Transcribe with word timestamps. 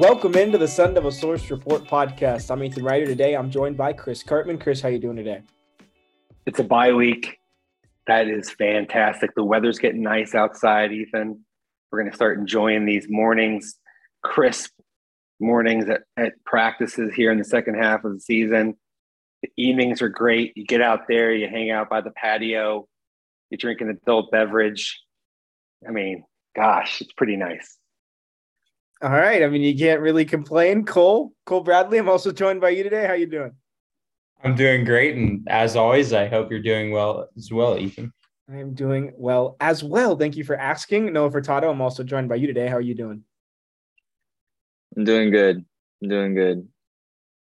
Welcome 0.00 0.34
into 0.34 0.56
the 0.56 0.66
Sun 0.66 0.94
Devil 0.94 1.10
Source 1.10 1.50
Report 1.50 1.84
podcast. 1.84 2.50
I'm 2.50 2.64
Ethan 2.64 2.82
Ryder. 2.82 3.04
Today, 3.04 3.36
I'm 3.36 3.50
joined 3.50 3.76
by 3.76 3.92
Chris 3.92 4.22
Karpman. 4.22 4.58
Chris, 4.58 4.80
how 4.80 4.88
you 4.88 4.98
doing 4.98 5.16
today? 5.16 5.42
It's 6.46 6.58
a 6.58 6.64
bye 6.64 6.94
week. 6.94 7.38
That 8.06 8.26
is 8.26 8.48
fantastic. 8.48 9.34
The 9.34 9.44
weather's 9.44 9.78
getting 9.78 10.00
nice 10.00 10.34
outside, 10.34 10.90
Ethan. 10.90 11.44
We're 11.92 11.98
going 12.00 12.10
to 12.10 12.16
start 12.16 12.38
enjoying 12.38 12.86
these 12.86 13.08
mornings, 13.10 13.78
crisp 14.22 14.70
mornings 15.38 15.84
at, 15.90 16.04
at 16.16 16.32
practices 16.46 17.12
here 17.14 17.30
in 17.30 17.36
the 17.36 17.44
second 17.44 17.74
half 17.74 18.02
of 18.02 18.14
the 18.14 18.20
season. 18.20 18.78
The 19.42 19.50
evenings 19.58 20.00
are 20.00 20.08
great. 20.08 20.54
You 20.56 20.64
get 20.64 20.80
out 20.80 21.08
there, 21.08 21.30
you 21.30 21.46
hang 21.46 21.70
out 21.70 21.90
by 21.90 22.00
the 22.00 22.10
patio, 22.12 22.88
you 23.50 23.58
drink 23.58 23.82
an 23.82 23.90
adult 23.90 24.30
beverage. 24.30 24.98
I 25.86 25.90
mean, 25.90 26.24
gosh, 26.56 27.02
it's 27.02 27.12
pretty 27.12 27.36
nice. 27.36 27.76
All 29.02 29.10
right. 29.10 29.42
I 29.42 29.48
mean, 29.48 29.62
you 29.62 29.76
can't 29.76 30.00
really 30.00 30.24
complain. 30.24 30.84
Cole, 30.84 31.32
Cole 31.46 31.62
Bradley, 31.62 31.98
I'm 31.98 32.08
also 32.08 32.32
joined 32.32 32.60
by 32.60 32.70
you 32.70 32.82
today. 32.82 33.06
How 33.06 33.14
you 33.14 33.26
doing? 33.26 33.52
I'm 34.44 34.54
doing 34.54 34.84
great. 34.84 35.16
And 35.16 35.46
as 35.48 35.76
always, 35.76 36.12
I 36.12 36.28
hope 36.28 36.50
you're 36.50 36.60
doing 36.60 36.90
well 36.90 37.28
as 37.36 37.50
well, 37.50 37.78
Ethan. 37.78 38.12
I 38.50 38.56
am 38.56 38.74
doing 38.74 39.12
well 39.16 39.56
as 39.60 39.84
well. 39.84 40.16
Thank 40.16 40.36
you 40.36 40.44
for 40.44 40.56
asking. 40.56 41.12
Noah 41.12 41.30
Furtado, 41.30 41.70
I'm 41.70 41.80
also 41.80 42.02
joined 42.02 42.28
by 42.28 42.36
you 42.36 42.46
today. 42.46 42.66
How 42.68 42.76
are 42.76 42.80
you 42.80 42.94
doing? 42.94 43.22
I'm 44.96 45.04
doing 45.04 45.30
good. 45.30 45.64
I'm 46.02 46.08
doing 46.08 46.34
good 46.34 46.68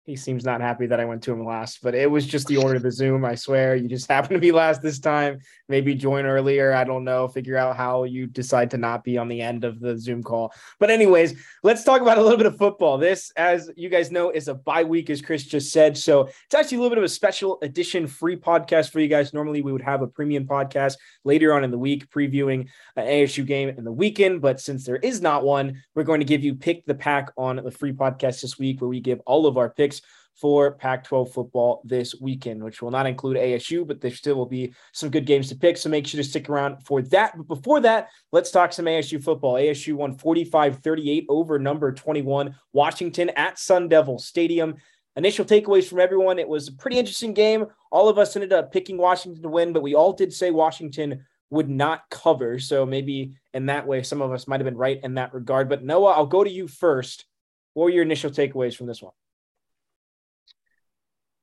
he 0.07 0.15
seems 0.15 0.45
not 0.45 0.61
happy 0.61 0.85
that 0.85 1.01
I 1.01 1.05
went 1.05 1.21
to 1.23 1.33
him 1.33 1.45
last, 1.45 1.79
but 1.83 1.93
it 1.93 2.09
was 2.09 2.25
just 2.25 2.47
the 2.47 2.55
order 2.55 2.77
of 2.77 2.81
the 2.81 2.91
Zoom. 2.93 3.25
I 3.25 3.35
swear, 3.35 3.75
you 3.75 3.89
just 3.89 4.07
happened 4.11 4.37
to 4.37 4.39
be 4.39 4.53
last 4.53 4.81
this 4.81 4.99
time. 4.99 5.39
Maybe 5.67 5.93
join 5.95 6.25
earlier. 6.25 6.73
I 6.73 6.85
don't 6.85 7.03
know. 7.03 7.27
Figure 7.27 7.57
out 7.57 7.75
how 7.75 8.05
you 8.05 8.25
decide 8.25 8.71
to 8.71 8.77
not 8.77 9.03
be 9.03 9.17
on 9.17 9.27
the 9.27 9.41
end 9.41 9.65
of 9.65 9.81
the 9.81 9.97
Zoom 9.97 10.23
call. 10.23 10.53
But 10.79 10.91
anyways, 10.91 11.37
let's 11.61 11.83
talk 11.83 12.01
about 12.01 12.17
a 12.17 12.21
little 12.21 12.37
bit 12.37 12.45
of 12.45 12.57
football. 12.57 12.97
This, 12.97 13.33
as 13.35 13.69
you 13.75 13.89
guys 13.89 14.09
know, 14.09 14.29
is 14.29 14.47
a 14.47 14.53
bye 14.53 14.85
week, 14.85 15.09
as 15.09 15.21
Chris 15.21 15.43
just 15.43 15.73
said. 15.73 15.97
So 15.97 16.21
it's 16.21 16.55
actually 16.55 16.77
a 16.77 16.79
little 16.79 16.95
bit 16.95 16.99
of 16.99 17.03
a 17.03 17.09
special 17.09 17.59
edition 17.61 18.07
free 18.07 18.37
podcast 18.37 18.91
for 18.91 19.01
you 19.01 19.09
guys. 19.09 19.33
Normally, 19.33 19.61
we 19.61 19.73
would 19.73 19.81
have 19.81 20.01
a 20.01 20.07
premium 20.07 20.47
podcast 20.47 20.95
later 21.25 21.53
on 21.53 21.65
in 21.65 21.71
the 21.71 21.77
week 21.77 22.09
previewing 22.09 22.69
an 22.95 23.05
ASU 23.05 23.45
game 23.45 23.67
in 23.67 23.83
the 23.83 23.91
weekend, 23.91 24.39
but 24.39 24.61
since 24.61 24.85
there 24.85 24.95
is 24.95 25.21
not 25.21 25.43
one, 25.43 25.83
we're 25.95 26.03
going 26.03 26.21
to 26.21 26.25
give 26.25 26.45
you 26.45 26.55
pick 26.55 26.85
the 26.85 26.95
Pac 26.95 27.33
on 27.35 27.57
the 27.57 27.71
free 27.71 27.91
podcast 27.91 28.41
this 28.41 28.57
week, 28.57 28.79
where 28.79 28.87
we 28.87 29.01
give 29.01 29.19
all 29.25 29.45
of 29.45 29.57
our 29.57 29.69
picks 29.69 29.96
for 30.39 30.71
Pac 30.71 31.03
12 31.03 31.33
football 31.33 31.81
this 31.83 32.13
weekend, 32.21 32.63
which 32.63 32.81
will 32.81 32.91
not 32.91 33.07
include 33.07 33.37
ASU, 33.37 33.85
but 33.87 33.99
there 33.99 34.11
still 34.11 34.35
will 34.35 34.45
be 34.45 34.73
some 34.93 35.09
good 35.09 35.25
games 35.25 35.49
to 35.49 35.55
pick. 35.55 35.77
So 35.77 35.89
make 35.89 36.05
sure 36.05 36.21
to 36.21 36.23
stick 36.23 36.49
around 36.49 36.85
for 36.85 37.01
that. 37.03 37.35
But 37.35 37.47
before 37.47 37.79
that, 37.81 38.09
let's 38.31 38.51
talk 38.51 38.71
some 38.71 38.85
ASU 38.85 39.21
football. 39.23 39.55
ASU 39.55 39.95
won 39.95 40.15
45 40.15 40.79
38 40.79 41.25
over 41.29 41.57
number 41.57 41.91
21, 41.91 42.55
Washington 42.73 43.29
at 43.31 43.57
Sun 43.57 43.89
Devil 43.89 44.19
Stadium. 44.19 44.75
Initial 45.15 45.45
takeaways 45.45 45.87
from 45.87 45.99
everyone 45.99 46.37
it 46.37 46.47
was 46.47 46.67
a 46.67 46.73
pretty 46.73 46.99
interesting 46.99 47.33
game. 47.33 47.65
All 47.91 48.07
of 48.07 48.19
us 48.19 48.35
ended 48.35 48.53
up 48.53 48.71
picking 48.71 48.97
Washington 48.97 49.41
to 49.41 49.49
win, 49.49 49.73
but 49.73 49.81
we 49.81 49.95
all 49.95 50.13
did 50.13 50.31
say 50.31 50.51
Washington 50.51 51.25
would 51.49 51.69
not 51.69 52.03
cover. 52.11 52.59
So 52.59 52.85
maybe 52.85 53.33
in 53.53 53.65
that 53.67 53.87
way, 53.87 54.03
some 54.03 54.21
of 54.21 54.31
us 54.31 54.47
might 54.47 54.59
have 54.59 54.65
been 54.65 54.77
right 54.77 54.99
in 55.01 55.15
that 55.15 55.33
regard. 55.33 55.69
But 55.69 55.83
Noah, 55.83 56.11
I'll 56.11 56.27
go 56.27 56.43
to 56.43 56.49
you 56.49 56.67
first. 56.67 57.25
What 57.73 57.85
were 57.85 57.89
your 57.89 58.03
initial 58.03 58.29
takeaways 58.29 58.75
from 58.75 58.85
this 58.85 59.01
one? 59.01 59.13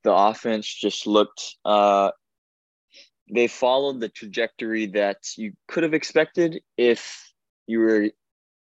The 0.05 0.13
offense 0.13 0.73
just 0.73 1.05
looked 1.05 1.57
uh, 1.65 2.11
they 3.31 3.47
followed 3.47 3.99
the 3.99 4.09
trajectory 4.09 4.85
that 4.87 5.17
you 5.35 5.53
could 5.67 5.83
have 5.83 5.93
expected 5.93 6.61
if 6.77 7.33
you 7.67 7.79
were 7.79 8.09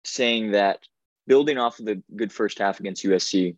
saying 0.04 0.52
that 0.52 0.80
building 1.28 1.58
off 1.58 1.80
of 1.80 1.86
the 1.86 2.02
good 2.16 2.34
first 2.34 2.60
half 2.60 2.80
against 2.80 3.06
USC, 3.06 3.56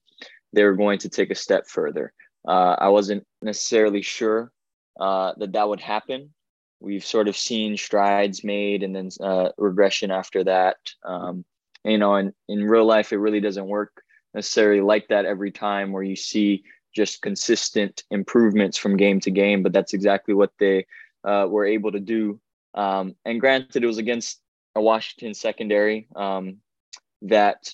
they 0.54 0.64
were 0.64 0.76
going 0.76 1.00
to 1.00 1.10
take 1.10 1.32
a 1.32 1.36
step 1.36 1.68
further. 1.68 2.14
Uh, 2.48 2.76
I 2.78 2.90
wasn't 2.90 3.26
necessarily 3.42 4.02
sure 4.02 4.52
uh, 5.00 5.34
that 5.38 5.54
that 5.54 5.68
would 5.68 5.80
happen. 5.80 6.34
We've 6.80 7.06
sort 7.06 7.28
of 7.28 7.38
seen 7.38 7.78
strides 7.78 8.44
made 8.44 8.84
and 8.84 8.96
then 8.96 9.10
uh, 9.22 9.50
regression 9.58 10.12
after 10.12 10.44
that. 10.44 10.78
Um, 11.04 11.46
you 11.84 11.98
know, 11.98 12.16
and 12.16 12.34
in 12.48 12.64
real 12.64 12.86
life, 12.86 13.12
it 13.12 13.18
really 13.18 13.40
doesn't 13.40 13.68
work 13.68 14.04
necessarily 14.34 14.82
like 14.82 15.08
that 15.08 15.26
every 15.26 15.52
time 15.52 15.92
where 15.92 16.04
you 16.04 16.16
see 16.16 16.64
just 16.94 17.22
consistent 17.22 18.04
improvements 18.12 18.78
from 18.78 18.98
game 18.98 19.20
to 19.22 19.32
game. 19.32 19.64
But 19.64 19.74
that's 19.74 19.94
exactly 19.94 20.34
what 20.34 20.52
they 20.60 20.86
uh, 21.24 21.48
were 21.50 21.66
able 21.66 21.92
to 21.92 22.00
do. 22.00 22.40
Um, 22.74 23.16
and 23.26 23.40
granted, 23.40 23.84
it 23.84 23.88
was 23.88 23.98
against 23.98 24.42
a 24.76 24.82
Washington 24.82 25.34
secondary 25.34 26.08
um, 26.16 26.58
that 27.24 27.74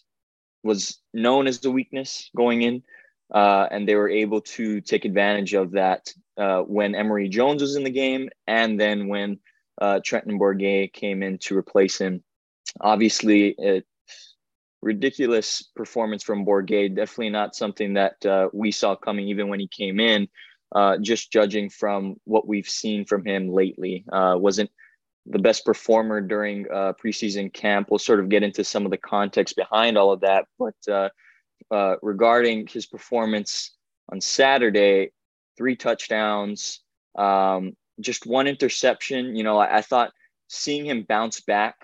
was 0.63 0.99
known 1.13 1.47
as 1.47 1.59
the 1.59 1.71
weakness 1.71 2.29
going 2.35 2.61
in. 2.61 2.83
Uh, 3.33 3.67
and 3.71 3.87
they 3.87 3.95
were 3.95 4.09
able 4.09 4.41
to 4.41 4.79
take 4.81 5.03
advantage 5.03 5.53
of 5.53 5.71
that 5.71 6.13
uh, 6.37 6.61
when 6.61 6.95
Emory 6.95 7.27
Jones 7.27 7.61
was 7.61 7.75
in 7.75 7.83
the 7.83 7.89
game, 7.89 8.29
and 8.47 8.79
then 8.79 9.07
when 9.07 9.39
uh, 9.81 9.99
Trenton 10.03 10.39
Bourguet 10.39 10.93
came 10.93 11.23
in 11.23 11.37
to 11.39 11.57
replace 11.57 11.97
him. 11.97 12.23
Obviously, 12.81 13.49
it 13.57 13.85
ridiculous 14.81 15.63
performance 15.75 16.23
from 16.23 16.45
Bourguet. 16.45 16.95
Definitely 16.95 17.31
not 17.31 17.55
something 17.55 17.93
that 17.93 18.25
uh, 18.25 18.49
we 18.53 18.71
saw 18.71 18.95
coming 18.95 19.27
even 19.27 19.47
when 19.47 19.59
he 19.59 19.67
came 19.67 19.99
in. 19.99 20.27
Uh, 20.75 20.97
just 20.97 21.31
judging 21.31 21.69
from 21.69 22.15
what 22.25 22.45
we've 22.45 22.67
seen 22.67 23.05
from 23.05 23.25
him 23.25 23.49
lately, 23.49 24.03
uh, 24.11 24.35
wasn't 24.37 24.69
the 25.25 25.39
best 25.39 25.65
performer 25.65 26.19
during 26.19 26.65
uh, 26.69 26.91
preseason 27.01 27.51
camp. 27.53 27.87
We'll 27.89 27.99
sort 27.99 28.19
of 28.19 28.27
get 28.27 28.43
into 28.43 28.65
some 28.65 28.83
of 28.83 28.91
the 28.91 28.97
context 28.97 29.55
behind 29.55 29.97
all 29.97 30.11
of 30.11 30.21
that, 30.21 30.45
but 30.59 30.75
uh, 30.91 31.09
uh, 31.71 31.95
regarding 32.01 32.67
his 32.67 32.85
performance 32.85 33.77
on 34.11 34.19
Saturday, 34.19 35.11
three 35.57 35.77
touchdowns, 35.77 36.81
um, 37.17 37.71
just 38.01 38.25
one 38.25 38.47
interception. 38.47 39.37
You 39.37 39.43
know, 39.43 39.57
I, 39.57 39.77
I 39.77 39.81
thought 39.81 40.11
seeing 40.49 40.85
him 40.85 41.05
bounce 41.07 41.39
back 41.39 41.75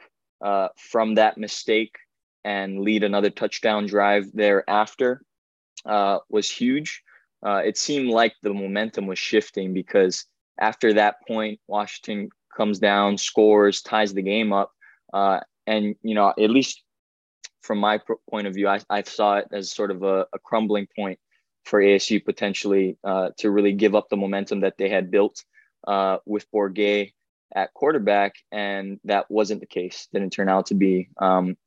from 0.77 1.15
that 1.15 1.37
mistake 1.37 1.95
and 2.43 2.81
lead 2.81 3.03
another 3.03 3.29
touchdown 3.29 3.85
drive 3.85 4.25
thereafter 4.33 5.21
uh, 5.85 6.19
was 6.29 6.49
huge. 6.49 7.03
Uh, 7.45 7.61
it 7.65 7.77
seemed 7.77 8.09
like 8.09 8.33
the 8.41 8.53
momentum 8.53 9.07
was 9.07 9.19
shifting 9.19 9.73
because 9.73 10.25
after 10.59 10.93
that 10.93 11.15
point, 11.27 11.59
Washington 11.67 12.29
comes 12.55 12.79
down, 12.79 13.17
scores, 13.17 13.81
ties 13.81 14.13
the 14.13 14.21
game 14.21 14.53
up. 14.53 14.71
Uh, 15.11 15.39
and, 15.67 15.95
you 16.03 16.15
know, 16.15 16.29
at 16.29 16.49
least 16.49 16.83
from 17.61 17.79
my 17.79 17.99
point 18.29 18.47
of 18.47 18.53
view, 18.53 18.67
I, 18.67 18.79
I 18.89 19.01
saw 19.03 19.37
it 19.37 19.47
as 19.51 19.71
sort 19.71 19.91
of 19.91 20.03
a, 20.03 20.27
a 20.33 20.39
crumbling 20.39 20.87
point 20.95 21.19
for 21.65 21.81
ASU 21.81 22.23
potentially 22.23 22.97
uh, 23.03 23.29
to 23.37 23.49
really 23.49 23.73
give 23.73 23.95
up 23.95 24.09
the 24.09 24.17
momentum 24.17 24.61
that 24.61 24.77
they 24.77 24.89
had 24.89 25.11
built 25.11 25.43
uh, 25.87 26.17
with 26.25 26.49
Bourguet 26.51 27.13
at 27.55 27.73
quarterback. 27.73 28.35
And 28.51 28.99
that 29.05 29.29
wasn't 29.31 29.61
the 29.61 29.67
case, 29.67 30.07
didn't 30.13 30.31
turn 30.31 30.49
out 30.49 30.67
to 30.67 30.75
be. 30.75 31.09
Um, 31.17 31.57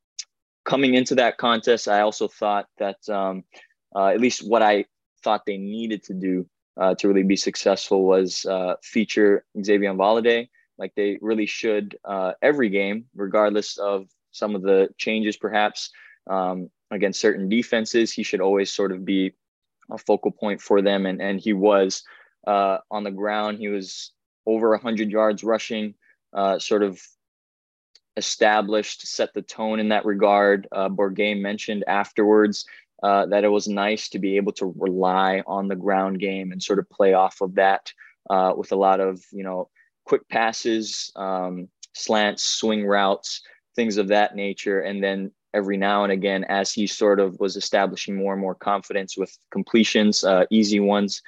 coming 0.66 0.94
into 0.94 1.14
that 1.14 1.38
contest, 1.38 1.88
I 1.88 2.00
also 2.00 2.28
thought 2.28 2.66
that 2.78 3.08
um, 3.08 3.44
uh, 3.94 4.08
at 4.08 4.20
least 4.20 4.46
what 4.46 4.62
I 4.62 4.84
thought 5.24 5.46
they 5.46 5.56
needed 5.56 6.02
to 6.04 6.14
do 6.14 6.46
uh, 6.76 6.94
to 6.96 7.08
really 7.08 7.22
be 7.22 7.36
successful 7.36 8.04
was 8.04 8.44
uh, 8.44 8.74
feature 8.82 9.46
Xavier 9.62 9.94
Valladay 9.94 10.48
like 10.78 10.94
they 10.94 11.18
really 11.20 11.46
should 11.46 11.98
uh, 12.04 12.32
every 12.42 12.68
game, 12.68 13.06
regardless 13.14 13.78
of 13.78 14.08
some 14.32 14.54
of 14.54 14.62
the 14.62 14.88
changes 14.98 15.36
perhaps 15.36 15.90
um, 16.28 16.70
against 16.90 17.20
certain 17.20 17.48
defenses. 17.48 18.12
He 18.12 18.22
should 18.22 18.40
always 18.40 18.72
sort 18.72 18.92
of 18.92 19.04
be 19.04 19.32
a 19.90 19.98
focal 19.98 20.30
point 20.30 20.60
for 20.60 20.82
them, 20.82 21.06
and 21.06 21.20
and 21.20 21.40
he 21.40 21.52
was 21.52 22.02
uh, 22.46 22.78
on 22.90 23.04
the 23.04 23.10
ground. 23.10 23.58
He 23.58 23.68
was 23.68 24.12
over 24.46 24.70
100 24.70 25.10
yards 25.10 25.42
rushing, 25.42 25.94
uh, 26.32 26.58
sort 26.58 26.82
of 26.82 27.00
established, 28.16 29.06
set 29.06 29.32
the 29.34 29.42
tone 29.42 29.78
in 29.78 29.88
that 29.90 30.04
regard. 30.04 30.66
Uh, 30.72 30.88
Bourguet 30.88 31.40
mentioned 31.40 31.84
afterwards 31.86 32.66
uh, 33.02 33.26
that 33.26 33.44
it 33.44 33.48
was 33.48 33.68
nice 33.68 34.08
to 34.08 34.18
be 34.18 34.36
able 34.36 34.52
to 34.52 34.74
rely 34.78 35.42
on 35.46 35.68
the 35.68 35.76
ground 35.76 36.18
game 36.18 36.52
and 36.52 36.62
sort 36.62 36.78
of 36.78 36.88
play 36.90 37.12
off 37.12 37.40
of 37.40 37.54
that 37.54 37.92
uh, 38.30 38.52
with 38.56 38.72
a 38.72 38.76
lot 38.76 39.00
of, 39.00 39.22
you 39.30 39.44
know, 39.44 39.68
quick 40.04 40.26
passes, 40.28 41.12
um, 41.16 41.68
slants, 41.94 42.44
swing 42.44 42.86
routes, 42.86 43.42
things 43.74 43.98
of 43.98 44.08
that 44.08 44.34
nature. 44.34 44.80
And 44.80 45.02
then 45.02 45.30
every 45.52 45.76
now 45.76 46.04
and 46.04 46.12
again, 46.12 46.44
as 46.44 46.72
he 46.72 46.86
sort 46.86 47.20
of 47.20 47.38
was 47.38 47.56
establishing 47.56 48.16
more 48.16 48.32
and 48.32 48.40
more 48.40 48.54
confidence 48.54 49.16
with 49.16 49.36
completions, 49.50 50.24
uh, 50.24 50.44
easy 50.50 50.80
ones 50.80 51.22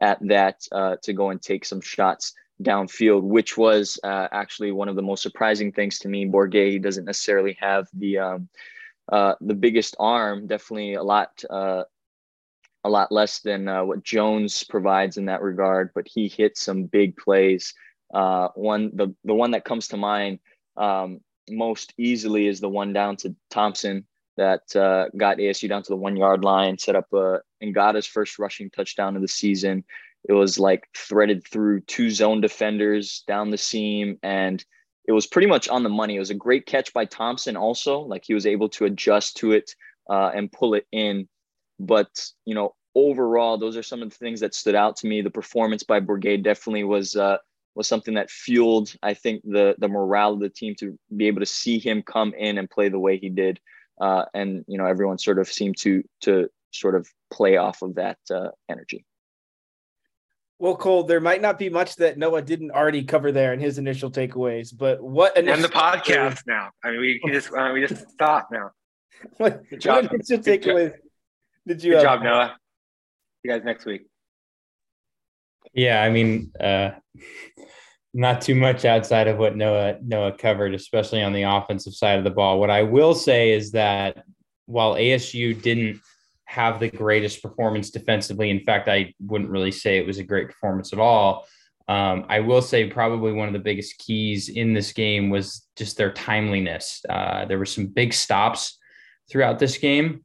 at 0.00 0.18
that, 0.28 0.60
uh, 0.72 0.96
to 1.02 1.12
go 1.12 1.30
and 1.30 1.40
take 1.40 1.64
some 1.64 1.80
shots 1.80 2.34
downfield, 2.62 3.22
which 3.22 3.56
was 3.56 3.98
uh, 4.04 4.28
actually 4.32 4.72
one 4.72 4.88
of 4.88 4.96
the 4.96 5.02
most 5.02 5.22
surprising 5.22 5.72
things 5.72 5.98
to 6.00 6.08
me. 6.08 6.26
Bourguet 6.26 6.82
doesn't 6.82 7.04
necessarily 7.04 7.56
have 7.60 7.88
the 7.92 8.18
um, 8.18 8.48
uh, 9.10 9.34
the 9.40 9.54
biggest 9.54 9.96
arm, 9.98 10.46
definitely 10.46 10.94
a 10.94 11.02
lot 11.02 11.42
uh, 11.50 11.84
a 12.84 12.90
lot 12.90 13.10
less 13.10 13.40
than 13.40 13.68
uh, 13.68 13.84
what 13.84 14.02
Jones 14.02 14.62
provides 14.64 15.16
in 15.16 15.26
that 15.26 15.42
regard, 15.42 15.90
but 15.94 16.06
he 16.06 16.28
hit 16.28 16.56
some 16.56 16.84
big 16.84 17.16
plays. 17.16 17.74
Uh, 18.12 18.48
one 18.54 18.90
the 18.94 19.14
the 19.24 19.34
one 19.34 19.52
that 19.52 19.64
comes 19.64 19.88
to 19.88 19.96
mind 19.96 20.38
um, 20.76 21.20
most 21.50 21.92
easily 21.98 22.46
is 22.46 22.60
the 22.60 22.68
one 22.68 22.92
down 22.92 23.16
to 23.16 23.34
Thompson 23.50 24.06
that 24.36 24.74
uh, 24.76 25.06
got 25.16 25.38
ASU 25.38 25.68
down 25.68 25.82
to 25.82 25.90
the 25.90 25.96
one 25.96 26.16
yard 26.16 26.44
line, 26.44 26.78
set 26.78 26.96
up 26.96 27.12
a 27.12 27.40
and 27.60 27.74
got 27.74 27.94
his 27.94 28.06
first 28.06 28.38
rushing 28.38 28.70
touchdown 28.70 29.16
of 29.16 29.22
the 29.22 29.28
season. 29.28 29.84
It 30.28 30.32
was 30.32 30.58
like 30.58 30.88
threaded 30.96 31.46
through 31.46 31.80
two 31.82 32.10
zone 32.10 32.40
defenders 32.40 33.24
down 33.26 33.50
the 33.50 33.58
seam, 33.58 34.18
and 34.22 34.64
it 35.06 35.12
was 35.12 35.26
pretty 35.26 35.48
much 35.48 35.68
on 35.68 35.82
the 35.82 35.88
money. 35.88 36.16
It 36.16 36.20
was 36.20 36.30
a 36.30 36.34
great 36.34 36.66
catch 36.66 36.92
by 36.92 37.04
Thompson, 37.04 37.56
also. 37.56 38.00
Like 38.00 38.24
he 38.24 38.34
was 38.34 38.46
able 38.46 38.68
to 38.70 38.86
adjust 38.86 39.36
to 39.38 39.52
it 39.52 39.74
uh, 40.08 40.30
and 40.34 40.50
pull 40.50 40.74
it 40.74 40.86
in. 40.92 41.28
But, 41.78 42.26
you 42.46 42.54
know, 42.54 42.74
overall, 42.94 43.58
those 43.58 43.76
are 43.76 43.82
some 43.82 44.02
of 44.02 44.10
the 44.10 44.16
things 44.16 44.40
that 44.40 44.54
stood 44.54 44.74
out 44.74 44.96
to 44.96 45.06
me. 45.06 45.20
The 45.20 45.30
performance 45.30 45.82
by 45.82 46.00
Bourguet 46.00 46.42
definitely 46.42 46.84
was. 46.84 47.16
Uh, 47.16 47.38
was 47.74 47.88
something 47.88 48.14
that 48.14 48.30
fueled, 48.30 48.94
I 49.02 49.14
think, 49.14 49.42
the 49.42 49.74
the 49.78 49.88
morale 49.88 50.34
of 50.34 50.40
the 50.40 50.48
team 50.48 50.74
to 50.76 50.96
be 51.16 51.26
able 51.26 51.40
to 51.40 51.46
see 51.46 51.80
him 51.80 52.02
come 52.02 52.32
in 52.34 52.56
and 52.56 52.70
play 52.70 52.88
the 52.88 53.00
way 53.00 53.18
he 53.18 53.30
did, 53.30 53.58
uh, 54.00 54.26
and 54.32 54.64
you 54.68 54.78
know 54.78 54.86
everyone 54.86 55.18
sort 55.18 55.40
of 55.40 55.48
seemed 55.48 55.76
to 55.78 56.04
to 56.20 56.48
sort 56.70 56.94
of 56.94 57.08
play 57.32 57.56
off 57.56 57.82
of 57.82 57.96
that 57.96 58.18
uh, 58.30 58.50
energy. 58.68 59.04
Well, 60.64 60.76
Cole, 60.76 61.02
there 61.02 61.20
might 61.20 61.42
not 61.42 61.58
be 61.58 61.68
much 61.68 61.96
that 61.96 62.16
Noah 62.16 62.40
didn't 62.40 62.70
already 62.70 63.04
cover 63.04 63.30
there 63.32 63.52
in 63.52 63.60
his 63.60 63.76
initial 63.76 64.10
takeaways, 64.10 64.74
but 64.74 65.02
what 65.02 65.36
initial 65.36 65.56
and 65.56 65.62
the 65.62 65.68
podcast 65.68 66.40
now? 66.46 66.70
I 66.82 66.90
mean, 66.90 67.00
we 67.00 67.20
just 67.30 67.52
uh, 67.52 67.70
we 67.74 67.86
just 67.86 68.08
stop 68.08 68.48
now. 68.50 68.70
what, 69.36 69.68
Good 69.68 69.82
job. 69.82 70.04
what 70.04 70.14
initial 70.14 70.38
takeaways 70.38 70.94
did 71.66 71.84
you? 71.84 71.92
Good 71.92 72.00
job, 72.00 72.22
Noah. 72.22 72.56
See 72.56 73.50
you 73.50 73.50
guys 73.50 73.62
next 73.62 73.84
week. 73.84 74.06
Yeah, 75.74 76.02
I 76.02 76.08
mean, 76.08 76.50
uh, 76.58 76.92
not 78.14 78.40
too 78.40 78.54
much 78.54 78.86
outside 78.86 79.28
of 79.28 79.36
what 79.36 79.58
Noah 79.58 79.98
Noah 80.00 80.32
covered, 80.32 80.72
especially 80.72 81.22
on 81.22 81.34
the 81.34 81.42
offensive 81.42 81.92
side 81.92 82.16
of 82.16 82.24
the 82.24 82.30
ball. 82.30 82.58
What 82.58 82.70
I 82.70 82.84
will 82.84 83.14
say 83.14 83.52
is 83.52 83.72
that 83.72 84.24
while 84.64 84.94
ASU 84.94 85.60
didn't 85.60 86.00
have 86.46 86.80
the 86.80 86.90
greatest 86.90 87.42
performance 87.42 87.90
defensively. 87.90 88.50
In 88.50 88.60
fact, 88.60 88.88
I 88.88 89.14
wouldn't 89.20 89.50
really 89.50 89.70
say 89.70 89.98
it 89.98 90.06
was 90.06 90.18
a 90.18 90.24
great 90.24 90.48
performance 90.48 90.92
at 90.92 90.98
all. 90.98 91.46
Um, 91.86 92.24
I 92.28 92.40
will 92.40 92.62
say 92.62 92.88
probably 92.88 93.32
one 93.32 93.46
of 93.46 93.52
the 93.52 93.58
biggest 93.58 93.98
keys 93.98 94.48
in 94.48 94.72
this 94.72 94.92
game 94.92 95.30
was 95.30 95.66
just 95.76 95.96
their 95.96 96.12
timeliness. 96.12 97.04
Uh, 97.08 97.44
there 97.44 97.58
were 97.58 97.66
some 97.66 97.86
big 97.86 98.14
stops 98.14 98.78
throughout 99.30 99.58
this 99.58 99.76
game, 99.76 100.24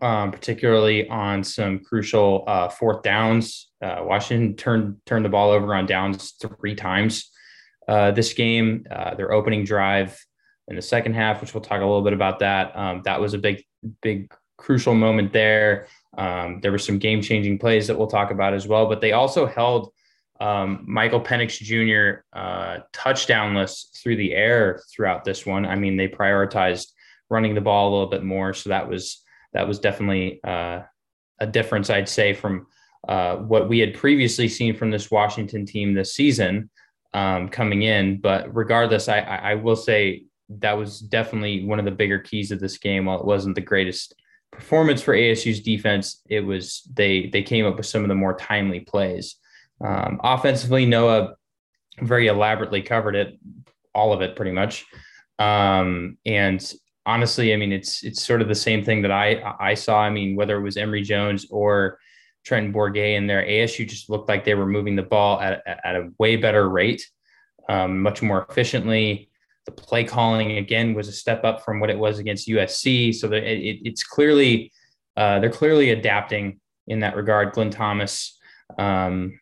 um, 0.00 0.30
particularly 0.30 1.08
on 1.08 1.44
some 1.44 1.80
crucial 1.80 2.44
uh, 2.46 2.68
fourth 2.68 3.02
downs. 3.02 3.68
Uh, 3.82 3.98
Washington 4.00 4.56
turned 4.56 4.96
turned 5.04 5.24
the 5.24 5.30
ball 5.30 5.50
over 5.50 5.74
on 5.74 5.84
downs 5.84 6.34
three 6.60 6.74
times 6.74 7.30
uh, 7.88 8.10
this 8.12 8.32
game. 8.32 8.86
Uh, 8.90 9.14
their 9.14 9.32
opening 9.32 9.64
drive 9.64 10.18
in 10.68 10.76
the 10.76 10.82
second 10.82 11.14
half, 11.14 11.40
which 11.42 11.52
we'll 11.52 11.62
talk 11.62 11.82
a 11.82 11.84
little 11.84 12.02
bit 12.02 12.14
about 12.14 12.38
that. 12.38 12.76
Um, 12.76 13.02
that 13.04 13.20
was 13.20 13.34
a 13.34 13.38
big 13.38 13.62
big 14.00 14.32
crucial 14.56 14.94
moment 14.94 15.32
there. 15.32 15.86
Um, 16.16 16.60
there 16.60 16.72
were 16.72 16.78
some 16.78 16.98
game 16.98 17.20
changing 17.20 17.58
plays 17.58 17.86
that 17.86 17.98
we'll 17.98 18.06
talk 18.06 18.30
about 18.30 18.54
as 18.54 18.66
well, 18.66 18.86
but 18.86 19.00
they 19.00 19.12
also 19.12 19.46
held 19.46 19.92
um, 20.40 20.84
Michael 20.86 21.20
Penix 21.20 21.58
Jr. 21.58 22.24
Uh, 22.32 22.80
touchdownless 22.92 23.96
through 24.00 24.16
the 24.16 24.34
air 24.34 24.82
throughout 24.90 25.24
this 25.24 25.46
one. 25.46 25.66
I 25.66 25.76
mean, 25.76 25.96
they 25.96 26.08
prioritized 26.08 26.88
running 27.28 27.54
the 27.54 27.60
ball 27.60 27.88
a 27.88 27.92
little 27.92 28.10
bit 28.10 28.24
more, 28.24 28.52
so 28.52 28.70
that 28.70 28.88
was 28.88 29.22
that 29.52 29.66
was 29.66 29.78
definitely 29.78 30.40
uh, 30.44 30.82
a 31.40 31.46
difference, 31.46 31.88
I'd 31.88 32.08
say, 32.08 32.34
from 32.34 32.66
uh, 33.08 33.36
what 33.36 33.68
we 33.68 33.78
had 33.78 33.94
previously 33.94 34.48
seen 34.48 34.76
from 34.76 34.90
this 34.90 35.10
Washington 35.10 35.64
team 35.64 35.94
this 35.94 36.14
season 36.14 36.70
um, 37.14 37.48
coming 37.48 37.82
in. 37.82 38.20
But 38.20 38.54
regardless, 38.54 39.08
I, 39.08 39.20
I 39.20 39.54
will 39.54 39.76
say 39.76 40.24
that 40.48 40.76
was 40.76 41.00
definitely 41.00 41.64
one 41.64 41.78
of 41.78 41.84
the 41.84 41.90
bigger 41.90 42.18
keys 42.18 42.50
of 42.50 42.60
this 42.60 42.78
game. 42.78 43.06
While 43.06 43.20
it 43.20 43.24
wasn't 43.24 43.54
the 43.54 43.60
greatest 43.62 44.14
performance 44.56 45.02
for 45.02 45.14
ASU's 45.14 45.60
defense, 45.60 46.22
it 46.28 46.40
was 46.40 46.88
they 46.94 47.28
they 47.28 47.42
came 47.42 47.66
up 47.66 47.76
with 47.76 47.86
some 47.86 48.02
of 48.02 48.08
the 48.08 48.14
more 48.14 48.34
timely 48.34 48.80
plays. 48.80 49.36
Um, 49.84 50.20
offensively, 50.24 50.86
Noah 50.86 51.34
very 52.00 52.26
elaborately 52.26 52.82
covered 52.82 53.14
it, 53.14 53.38
all 53.94 54.12
of 54.12 54.22
it 54.22 54.36
pretty 54.36 54.52
much. 54.52 54.84
Um, 55.38 56.18
and 56.24 56.72
honestly, 57.04 57.52
I 57.52 57.56
mean, 57.56 57.72
it's 57.72 58.02
it's 58.02 58.22
sort 58.22 58.42
of 58.42 58.48
the 58.48 58.54
same 58.54 58.84
thing 58.84 59.02
that 59.02 59.12
I 59.12 59.54
I 59.60 59.74
saw. 59.74 60.00
I 60.00 60.10
mean, 60.10 60.36
whether 60.36 60.56
it 60.56 60.62
was 60.62 60.76
Emory 60.76 61.02
Jones 61.02 61.46
or 61.50 61.98
Trenton 62.44 62.72
Bourguet 62.72 63.16
in 63.16 63.26
there, 63.26 63.44
ASU 63.44 63.86
just 63.88 64.08
looked 64.08 64.28
like 64.28 64.44
they 64.44 64.54
were 64.54 64.66
moving 64.66 64.96
the 64.96 65.02
ball 65.02 65.40
at, 65.40 65.62
at 65.66 65.96
a 65.96 66.10
way 66.18 66.36
better 66.36 66.68
rate, 66.68 67.06
um, 67.68 68.00
much 68.00 68.22
more 68.22 68.46
efficiently. 68.48 69.30
The 69.66 69.72
play 69.72 70.04
calling 70.04 70.58
again 70.58 70.94
was 70.94 71.08
a 71.08 71.12
step 71.12 71.44
up 71.44 71.64
from 71.64 71.80
what 71.80 71.90
it 71.90 71.98
was 71.98 72.18
against 72.18 72.48
USC. 72.48 73.14
So 73.14 73.28
that 73.28 73.42
it, 73.42 73.80
it's 73.84 74.02
clearly 74.02 74.72
uh, 75.16 75.40
they're 75.40 75.50
clearly 75.50 75.90
adapting 75.90 76.60
in 76.86 77.00
that 77.00 77.16
regard. 77.16 77.52
Glenn 77.52 77.70
Thomas 77.70 78.38
um, 78.78 79.38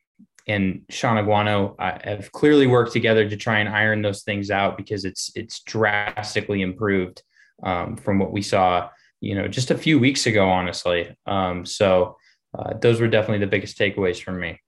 and 0.47 0.83
Shaun 0.91 1.17
Aguano 1.17 1.75
uh, 1.79 1.99
have 2.05 2.31
clearly 2.33 2.67
worked 2.67 2.93
together 2.93 3.29
to 3.29 3.37
try 3.37 3.61
and 3.61 3.69
iron 3.69 4.03
those 4.03 4.23
things 4.23 4.51
out 4.51 4.77
because 4.77 5.05
it's 5.05 5.31
it's 5.35 5.61
drastically 5.61 6.63
improved 6.63 7.23
um, 7.63 7.97
from 7.97 8.19
what 8.19 8.33
we 8.33 8.43
saw, 8.43 8.89
you 9.21 9.35
know, 9.35 9.49
just 9.49 9.71
a 9.71 9.79
few 9.79 9.99
weeks 9.99 10.27
ago. 10.27 10.49
Honestly, 10.49 11.17
um, 11.27 11.65
so 11.65 12.17
uh, 12.57 12.75
those 12.81 13.01
were 13.01 13.09
definitely 13.09 13.45
the 13.45 13.51
biggest 13.51 13.79
takeaways 13.79 14.23
from 14.23 14.39
me. 14.39 14.61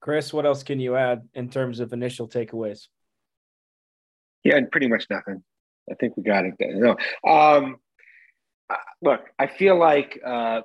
Chris, 0.00 0.32
what 0.32 0.46
else 0.46 0.62
can 0.62 0.80
you 0.80 0.96
add 0.96 1.28
in 1.34 1.50
terms 1.50 1.80
of 1.80 1.92
initial 1.92 2.26
takeaways? 2.26 2.86
Yeah, 4.44 4.56
and 4.56 4.70
pretty 4.70 4.88
much 4.88 5.06
nothing. 5.10 5.42
I 5.90 5.94
think 5.94 6.16
we 6.16 6.22
got 6.22 6.44
it. 6.44 6.54
No, 6.58 6.96
um, 7.28 7.76
look, 9.02 9.20
I 9.38 9.46
feel 9.46 9.78
like 9.78 10.20
uh, 10.24 10.62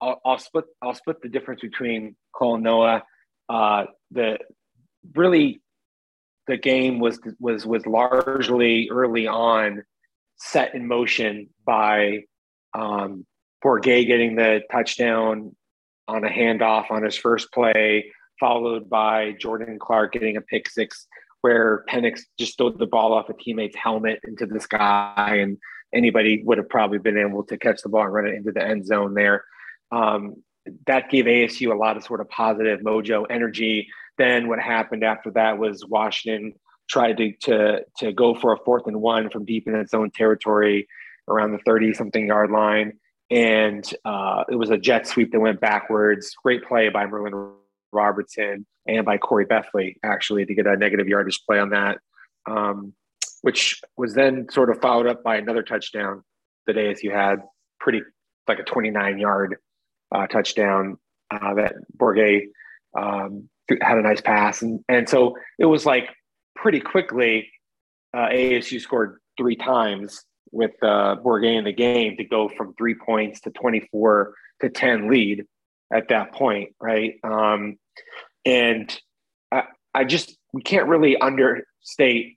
I'll, 0.00 0.20
I'll, 0.24 0.38
split. 0.38 0.64
I'll 0.80 0.94
split 0.94 1.20
the 1.22 1.28
difference 1.28 1.60
between 1.60 2.16
Cole 2.34 2.54
and 2.54 2.64
Noah. 2.64 3.02
Uh, 3.48 3.84
the 4.10 4.38
really, 5.14 5.60
the 6.46 6.56
game 6.56 7.00
was 7.00 7.18
was 7.38 7.66
was 7.66 7.84
largely 7.86 8.88
early 8.90 9.26
on 9.26 9.82
set 10.36 10.74
in 10.74 10.86
motion 10.86 11.48
by 11.66 12.20
um, 12.74 13.26
Bourguet 13.64 14.06
getting 14.06 14.36
the 14.36 14.62
touchdown 14.70 15.54
on 16.08 16.24
a 16.24 16.28
handoff 16.28 16.90
on 16.90 17.02
his 17.02 17.16
first 17.16 17.52
play, 17.52 18.10
followed 18.38 18.88
by 18.88 19.32
Jordan 19.32 19.78
Clark 19.78 20.12
getting 20.12 20.36
a 20.36 20.40
pick 20.40 20.68
six 20.68 21.06
where 21.42 21.84
Penix 21.88 22.20
just 22.38 22.56
threw 22.56 22.74
the 22.76 22.86
ball 22.86 23.12
off 23.12 23.28
a 23.28 23.34
teammate's 23.34 23.76
helmet 23.76 24.20
into 24.24 24.46
the 24.46 24.60
sky, 24.60 25.38
and 25.40 25.58
anybody 25.94 26.42
would 26.44 26.58
have 26.58 26.68
probably 26.68 26.98
been 26.98 27.18
able 27.18 27.44
to 27.44 27.58
catch 27.58 27.82
the 27.82 27.88
ball 27.88 28.04
and 28.04 28.12
run 28.12 28.26
it 28.26 28.34
into 28.34 28.52
the 28.52 28.64
end 28.64 28.86
zone 28.86 29.14
there. 29.14 29.44
Um, 29.90 30.36
that 30.86 31.10
gave 31.10 31.24
ASU 31.24 31.72
a 31.72 31.76
lot 31.76 31.96
of 31.96 32.04
sort 32.04 32.20
of 32.20 32.28
positive 32.28 32.80
mojo 32.80 33.24
energy. 33.30 33.88
Then 34.18 34.48
what 34.48 34.60
happened 34.60 35.04
after 35.04 35.30
that 35.32 35.58
was 35.58 35.84
Washington 35.86 36.54
tried 36.88 37.16
to 37.16 37.32
to 37.42 37.80
to 37.98 38.12
go 38.12 38.34
for 38.34 38.52
a 38.52 38.58
fourth 38.64 38.86
and 38.86 39.00
one 39.00 39.30
from 39.30 39.44
deep 39.44 39.66
in 39.66 39.74
its 39.74 39.94
own 39.94 40.10
territory 40.10 40.86
around 41.28 41.52
the 41.52 41.58
30 41.64 41.94
something 41.94 42.26
yard 42.26 42.50
line. 42.50 42.92
And 43.30 43.88
uh, 44.04 44.44
it 44.50 44.56
was 44.56 44.70
a 44.70 44.76
jet 44.76 45.06
sweep 45.06 45.30
that 45.32 45.40
went 45.40 45.60
backwards. 45.60 46.34
Great 46.42 46.64
play 46.64 46.88
by 46.88 47.06
Merlin 47.06 47.52
Robertson 47.92 48.66
and 48.96 49.04
by 49.04 49.18
Corey 49.18 49.46
Bethley, 49.46 49.96
actually, 50.02 50.44
to 50.46 50.54
get 50.54 50.66
a 50.66 50.76
negative 50.76 51.08
yardage 51.08 51.40
play 51.46 51.58
on 51.58 51.70
that, 51.70 51.98
um, 52.46 52.92
which 53.42 53.80
was 53.96 54.14
then 54.14 54.48
sort 54.50 54.70
of 54.70 54.80
followed 54.80 55.06
up 55.06 55.22
by 55.22 55.36
another 55.36 55.62
touchdown 55.62 56.22
The 56.66 56.72
that 56.72 56.80
ASU 56.80 57.12
had, 57.12 57.42
pretty 57.78 58.02
like 58.48 58.58
a 58.58 58.64
29 58.64 59.18
yard 59.18 59.56
uh, 60.14 60.26
touchdown 60.26 60.98
uh, 61.30 61.54
that 61.54 61.74
Bourguet 61.96 62.48
um, 62.98 63.48
had 63.80 63.98
a 63.98 64.02
nice 64.02 64.20
pass. 64.20 64.62
And, 64.62 64.80
and 64.88 65.08
so 65.08 65.36
it 65.58 65.66
was 65.66 65.86
like 65.86 66.08
pretty 66.56 66.80
quickly, 66.80 67.50
uh, 68.12 68.28
ASU 68.28 68.80
scored 68.80 69.20
three 69.38 69.56
times 69.56 70.24
with 70.50 70.72
uh, 70.82 71.16
in 71.24 71.64
the 71.64 71.72
game 71.72 72.16
to 72.16 72.24
go 72.24 72.48
from 72.48 72.74
three 72.74 72.96
points 72.96 73.40
to 73.42 73.50
24 73.50 74.34
to 74.62 74.68
10 74.68 75.08
lead 75.08 75.44
at 75.92 76.08
that 76.08 76.32
point, 76.32 76.74
right? 76.80 77.14
Um, 77.22 77.76
and 78.44 78.98
I, 79.52 79.64
I 79.94 80.04
just 80.04 80.36
we 80.52 80.62
can't 80.62 80.88
really 80.88 81.16
understate 81.18 82.36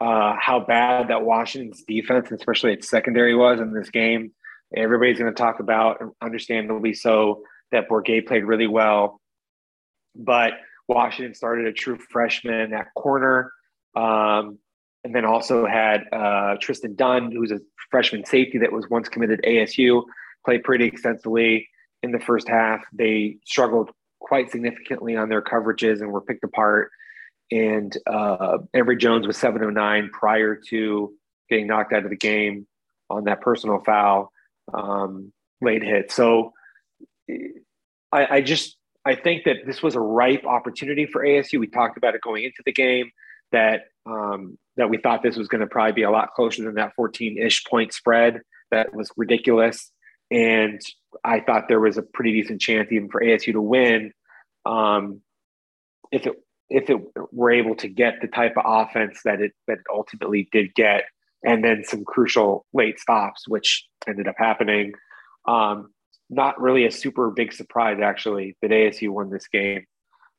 uh, 0.00 0.34
how 0.40 0.60
bad 0.60 1.08
that 1.08 1.22
Washington's 1.24 1.82
defense, 1.86 2.30
especially 2.30 2.72
its 2.72 2.88
secondary, 2.88 3.34
was 3.34 3.60
in 3.60 3.72
this 3.72 3.90
game. 3.90 4.32
Everybody's 4.74 5.18
going 5.18 5.32
to 5.32 5.38
talk 5.38 5.60
about, 5.60 5.98
understandably 6.22 6.94
so, 6.94 7.42
that 7.72 7.88
Bourguet 7.88 8.26
played 8.26 8.44
really 8.44 8.66
well, 8.66 9.20
but 10.14 10.52
Washington 10.88 11.34
started 11.34 11.66
a 11.66 11.72
true 11.72 11.98
freshman 12.10 12.72
at 12.72 12.86
corner, 12.96 13.52
um, 13.94 14.58
and 15.04 15.14
then 15.14 15.24
also 15.24 15.66
had 15.66 16.04
uh, 16.12 16.56
Tristan 16.60 16.94
Dunn, 16.94 17.30
who's 17.30 17.52
a 17.52 17.60
freshman 17.90 18.24
safety 18.24 18.58
that 18.58 18.72
was 18.72 18.88
once 18.90 19.08
committed 19.08 19.40
ASU, 19.46 20.02
played 20.44 20.64
pretty 20.64 20.86
extensively 20.86 21.68
in 22.02 22.12
the 22.12 22.20
first 22.20 22.48
half. 22.48 22.82
They 22.92 23.36
struggled 23.44 23.90
quite 24.20 24.50
significantly 24.50 25.16
on 25.16 25.28
their 25.28 25.42
coverages 25.42 26.00
and 26.00 26.12
were 26.12 26.20
picked 26.20 26.44
apart. 26.44 26.90
And 27.50 27.96
uh, 28.06 28.58
Emory 28.74 28.96
Jones 28.96 29.26
was 29.26 29.36
709 29.36 30.10
prior 30.12 30.56
to 30.68 31.12
getting 31.48 31.66
knocked 31.66 31.92
out 31.92 32.04
of 32.04 32.10
the 32.10 32.16
game. 32.16 32.66
on 33.08 33.24
that 33.24 33.40
personal 33.40 33.82
foul 33.84 34.32
um, 34.72 35.32
late 35.60 35.82
hit. 35.82 36.12
So 36.12 36.52
I, 38.12 38.36
I 38.36 38.40
just 38.40 38.76
I 39.04 39.14
think 39.14 39.44
that 39.44 39.56
this 39.66 39.82
was 39.82 39.96
a 39.96 40.00
ripe 40.00 40.44
opportunity 40.44 41.06
for 41.06 41.24
ASU. 41.24 41.58
We 41.58 41.66
talked 41.66 41.96
about 41.96 42.14
it 42.14 42.20
going 42.20 42.44
into 42.44 42.62
the 42.64 42.72
game 42.72 43.10
that 43.50 43.84
um, 44.06 44.58
that 44.76 44.88
we 44.88 44.98
thought 44.98 45.22
this 45.22 45.36
was 45.36 45.48
going 45.48 45.60
to 45.60 45.66
probably 45.66 45.92
be 45.92 46.02
a 46.02 46.10
lot 46.10 46.32
closer 46.34 46.62
than 46.62 46.74
that 46.74 46.92
14-ish 46.98 47.64
point 47.64 47.92
spread 47.92 48.40
that 48.70 48.94
was 48.94 49.10
ridiculous. 49.16 49.90
And 50.30 50.80
I 51.24 51.40
thought 51.40 51.68
there 51.68 51.80
was 51.80 51.98
a 51.98 52.02
pretty 52.02 52.40
decent 52.40 52.60
chance 52.60 52.90
even 52.92 53.08
for 53.08 53.20
ASU 53.20 53.52
to 53.52 53.60
win 53.60 54.12
um, 54.64 55.20
if 56.12 56.26
it 56.26 56.34
if 56.68 56.88
it 56.88 56.98
were 57.32 57.50
able 57.50 57.74
to 57.74 57.88
get 57.88 58.20
the 58.20 58.28
type 58.28 58.54
of 58.56 58.62
offense 58.64 59.20
that 59.24 59.40
it 59.40 59.52
that 59.66 59.78
it 59.78 59.84
ultimately 59.92 60.48
did 60.52 60.74
get, 60.74 61.04
and 61.42 61.64
then 61.64 61.82
some 61.84 62.04
crucial 62.04 62.66
late 62.72 62.98
stops, 62.98 63.48
which 63.48 63.86
ended 64.08 64.28
up 64.28 64.36
happening. 64.38 64.92
Um, 65.48 65.90
not 66.28 66.60
really 66.60 66.86
a 66.86 66.92
super 66.92 67.30
big 67.30 67.52
surprise 67.52 67.98
actually 68.00 68.56
that 68.62 68.70
ASU 68.70 69.10
won 69.10 69.30
this 69.30 69.48
game, 69.48 69.84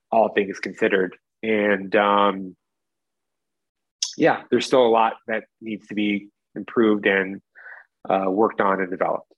all 0.10 0.30
things 0.30 0.58
considered. 0.60 1.18
And 1.44 1.94
um, 1.96 2.56
yeah, 4.16 4.44
there's 4.50 4.66
still 4.66 4.86
a 4.86 4.88
lot 4.88 5.14
that 5.28 5.44
needs 5.60 5.88
to 5.88 5.96
be 5.96 6.30
improved 6.56 7.08
and 7.08 7.42
uh, 8.10 8.30
worked 8.30 8.62
on 8.62 8.80
and 8.80 8.90
developed. 8.90 9.31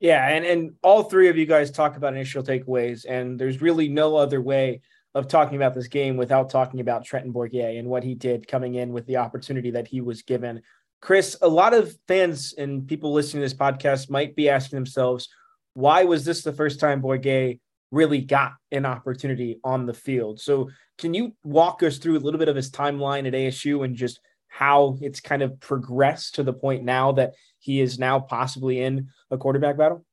Yeah, 0.00 0.26
and 0.28 0.44
and 0.44 0.72
all 0.82 1.04
three 1.04 1.28
of 1.28 1.36
you 1.36 1.46
guys 1.46 1.70
talk 1.70 1.96
about 1.96 2.14
initial 2.14 2.42
takeaways, 2.42 3.06
and 3.08 3.38
there's 3.38 3.62
really 3.62 3.88
no 3.88 4.16
other 4.16 4.40
way 4.40 4.80
of 5.14 5.28
talking 5.28 5.56
about 5.56 5.74
this 5.74 5.86
game 5.86 6.16
without 6.16 6.50
talking 6.50 6.80
about 6.80 7.04
Trenton 7.04 7.32
Bourguet 7.32 7.78
and 7.78 7.88
what 7.88 8.02
he 8.02 8.14
did 8.14 8.48
coming 8.48 8.74
in 8.74 8.92
with 8.92 9.06
the 9.06 9.18
opportunity 9.18 9.70
that 9.70 9.86
he 9.86 10.00
was 10.00 10.22
given. 10.22 10.60
Chris, 11.00 11.36
a 11.40 11.48
lot 11.48 11.74
of 11.74 11.96
fans 12.08 12.54
and 12.58 12.88
people 12.88 13.12
listening 13.12 13.42
to 13.42 13.44
this 13.44 13.54
podcast 13.54 14.10
might 14.10 14.34
be 14.34 14.48
asking 14.48 14.76
themselves, 14.76 15.28
why 15.74 16.04
was 16.04 16.24
this 16.24 16.42
the 16.42 16.52
first 16.52 16.80
time 16.80 17.02
Bourguet 17.02 17.60
really 17.90 18.20
got 18.20 18.54
an 18.72 18.86
opportunity 18.86 19.60
on 19.62 19.86
the 19.86 19.94
field? 19.94 20.40
So, 20.40 20.70
can 20.98 21.12
you 21.12 21.34
walk 21.44 21.82
us 21.82 21.98
through 21.98 22.16
a 22.16 22.20
little 22.20 22.38
bit 22.38 22.48
of 22.48 22.56
his 22.56 22.70
timeline 22.70 23.26
at 23.26 23.34
ASU 23.34 23.84
and 23.84 23.96
just 23.96 24.20
how 24.48 24.96
it's 25.00 25.20
kind 25.20 25.42
of 25.42 25.58
progressed 25.58 26.36
to 26.36 26.44
the 26.44 26.52
point 26.52 26.84
now 26.84 27.12
that 27.12 27.34
he 27.64 27.80
is 27.80 27.98
now 27.98 28.20
possibly 28.20 28.82
in 28.82 29.08
a 29.30 29.38
quarterback 29.38 29.78
battle? 29.78 30.04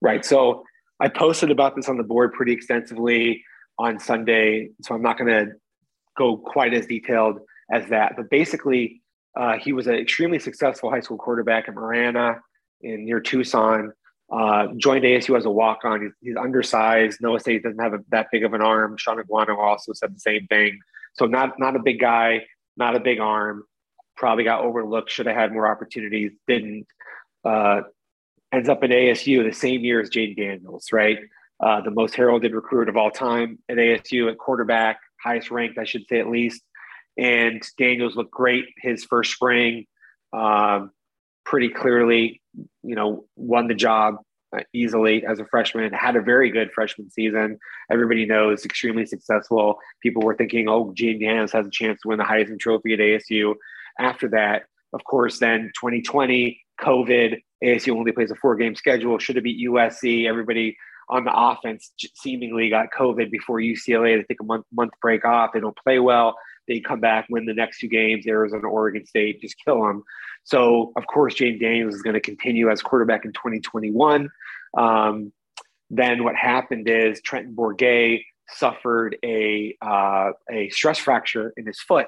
Right. 0.00 0.24
So 0.24 0.62
I 1.00 1.08
posted 1.08 1.50
about 1.50 1.74
this 1.74 1.88
on 1.88 1.96
the 1.96 2.04
board 2.04 2.32
pretty 2.32 2.52
extensively 2.52 3.42
on 3.76 3.98
Sunday. 3.98 4.70
So 4.82 4.94
I'm 4.94 5.02
not 5.02 5.18
going 5.18 5.30
to 5.30 5.52
go 6.16 6.36
quite 6.36 6.72
as 6.72 6.86
detailed 6.86 7.40
as 7.72 7.88
that. 7.90 8.12
But 8.16 8.30
basically, 8.30 9.02
uh, 9.36 9.58
he 9.58 9.72
was 9.72 9.88
an 9.88 9.96
extremely 9.96 10.38
successful 10.38 10.90
high 10.90 11.00
school 11.00 11.18
quarterback 11.18 11.66
in 11.66 11.74
Marana 11.74 12.40
in 12.82 13.04
near 13.04 13.18
Tucson. 13.18 13.92
Uh, 14.32 14.68
joined 14.76 15.04
ASU 15.04 15.36
as 15.36 15.46
a 15.46 15.50
walk 15.50 15.80
on. 15.84 16.02
He's, 16.02 16.12
he's, 16.20 16.36
undersized. 16.36 17.18
Noah 17.20 17.40
State 17.40 17.64
doesn't 17.64 17.80
have 17.80 17.94
a, 17.94 17.98
that 18.10 18.28
big 18.30 18.44
of 18.44 18.54
an 18.54 18.62
arm. 18.62 18.96
Shaun 18.96 19.20
Aguano 19.20 19.58
also 19.58 19.92
said 19.92 20.14
the 20.14 20.20
same 20.20 20.46
thing. 20.46 20.78
So 21.14 21.26
not 21.26 21.58
not 21.58 21.74
a 21.74 21.80
big 21.80 21.98
guy, 21.98 22.44
not 22.76 22.94
a 22.94 23.00
big 23.00 23.18
arm 23.18 23.64
probably 24.20 24.44
got 24.44 24.60
overlooked, 24.60 25.10
should 25.10 25.26
have 25.26 25.34
had 25.34 25.50
more 25.50 25.66
opportunities, 25.66 26.30
didn't. 26.46 26.86
Uh, 27.42 27.80
ends 28.52 28.68
up 28.68 28.84
at 28.84 28.90
ASU 28.90 29.42
the 29.42 29.52
same 29.52 29.80
year 29.80 29.98
as 29.98 30.10
Jayden 30.10 30.36
Daniels, 30.36 30.88
right? 30.92 31.18
Uh, 31.58 31.80
the 31.80 31.90
most 31.90 32.14
heralded 32.14 32.52
recruit 32.54 32.90
of 32.90 32.98
all 32.98 33.10
time 33.10 33.58
at 33.70 33.78
ASU 33.78 34.30
at 34.30 34.36
quarterback, 34.36 35.00
highest 35.22 35.50
ranked, 35.50 35.78
I 35.78 35.84
should 35.84 36.06
say 36.06 36.20
at 36.20 36.28
least. 36.28 36.62
And 37.16 37.62
Daniels 37.78 38.14
looked 38.14 38.30
great 38.30 38.66
his 38.76 39.04
first 39.04 39.32
spring, 39.32 39.86
um, 40.34 40.90
pretty 41.46 41.70
clearly, 41.70 42.42
you 42.82 42.94
know, 42.94 43.24
won 43.36 43.68
the 43.68 43.74
job 43.74 44.16
uh, 44.54 44.60
easily 44.74 45.24
as 45.24 45.38
a 45.38 45.46
freshman, 45.46 45.92
had 45.94 46.16
a 46.16 46.20
very 46.20 46.50
good 46.50 46.72
freshman 46.72 47.10
season. 47.10 47.58
Everybody 47.90 48.26
knows 48.26 48.66
extremely 48.66 49.06
successful. 49.06 49.78
People 50.02 50.22
were 50.22 50.36
thinking, 50.36 50.68
oh, 50.68 50.92
Jayden 50.94 51.20
Daniels 51.20 51.52
has 51.52 51.66
a 51.66 51.70
chance 51.70 52.02
to 52.02 52.08
win 52.08 52.18
the 52.18 52.24
Heisman 52.24 52.60
Trophy 52.60 52.92
at 52.92 52.98
ASU 52.98 53.54
after 54.00 54.28
that, 54.30 54.64
of 54.92 55.04
course, 55.04 55.38
then 55.38 55.70
2020, 55.80 56.60
COVID, 56.80 57.40
ASU 57.62 57.96
only 57.96 58.12
plays 58.12 58.30
a 58.30 58.34
four 58.36 58.56
game 58.56 58.74
schedule. 58.74 59.18
Should 59.18 59.36
it 59.36 59.44
be 59.44 59.66
USC? 59.68 60.26
Everybody 60.26 60.76
on 61.08 61.24
the 61.24 61.32
offense 61.34 61.92
seemingly 62.14 62.70
got 62.70 62.88
COVID 62.96 63.30
before 63.30 63.58
UCLA. 63.58 64.16
They 64.16 64.24
take 64.24 64.40
a 64.40 64.44
month 64.44 64.64
month 64.72 64.92
break 65.02 65.24
off. 65.24 65.50
They 65.52 65.60
don't 65.60 65.76
play 65.76 65.98
well. 65.98 66.36
They 66.68 66.80
come 66.80 67.00
back, 67.00 67.26
win 67.28 67.46
the 67.46 67.54
next 67.54 67.80
two 67.80 67.88
games. 67.88 68.26
Arizona, 68.26 68.68
Oregon 68.68 69.04
State, 69.04 69.40
just 69.40 69.56
kill 69.64 69.82
them. 69.82 70.02
So 70.44 70.92
of 70.96 71.06
course, 71.06 71.34
Jayden 71.34 71.60
Daniels 71.60 71.94
is 71.94 72.02
going 72.02 72.14
to 72.14 72.20
continue 72.20 72.70
as 72.70 72.80
quarterback 72.80 73.24
in 73.24 73.32
2021. 73.32 74.30
Um, 74.76 75.32
then 75.90 76.24
what 76.24 76.36
happened 76.36 76.88
is 76.88 77.20
Trenton 77.20 77.54
Bourguet 77.54 78.22
suffered 78.48 79.16
a 79.24 79.76
uh, 79.82 80.30
a 80.50 80.70
stress 80.70 80.98
fracture 80.98 81.52
in 81.56 81.66
his 81.66 81.80
foot 81.80 82.06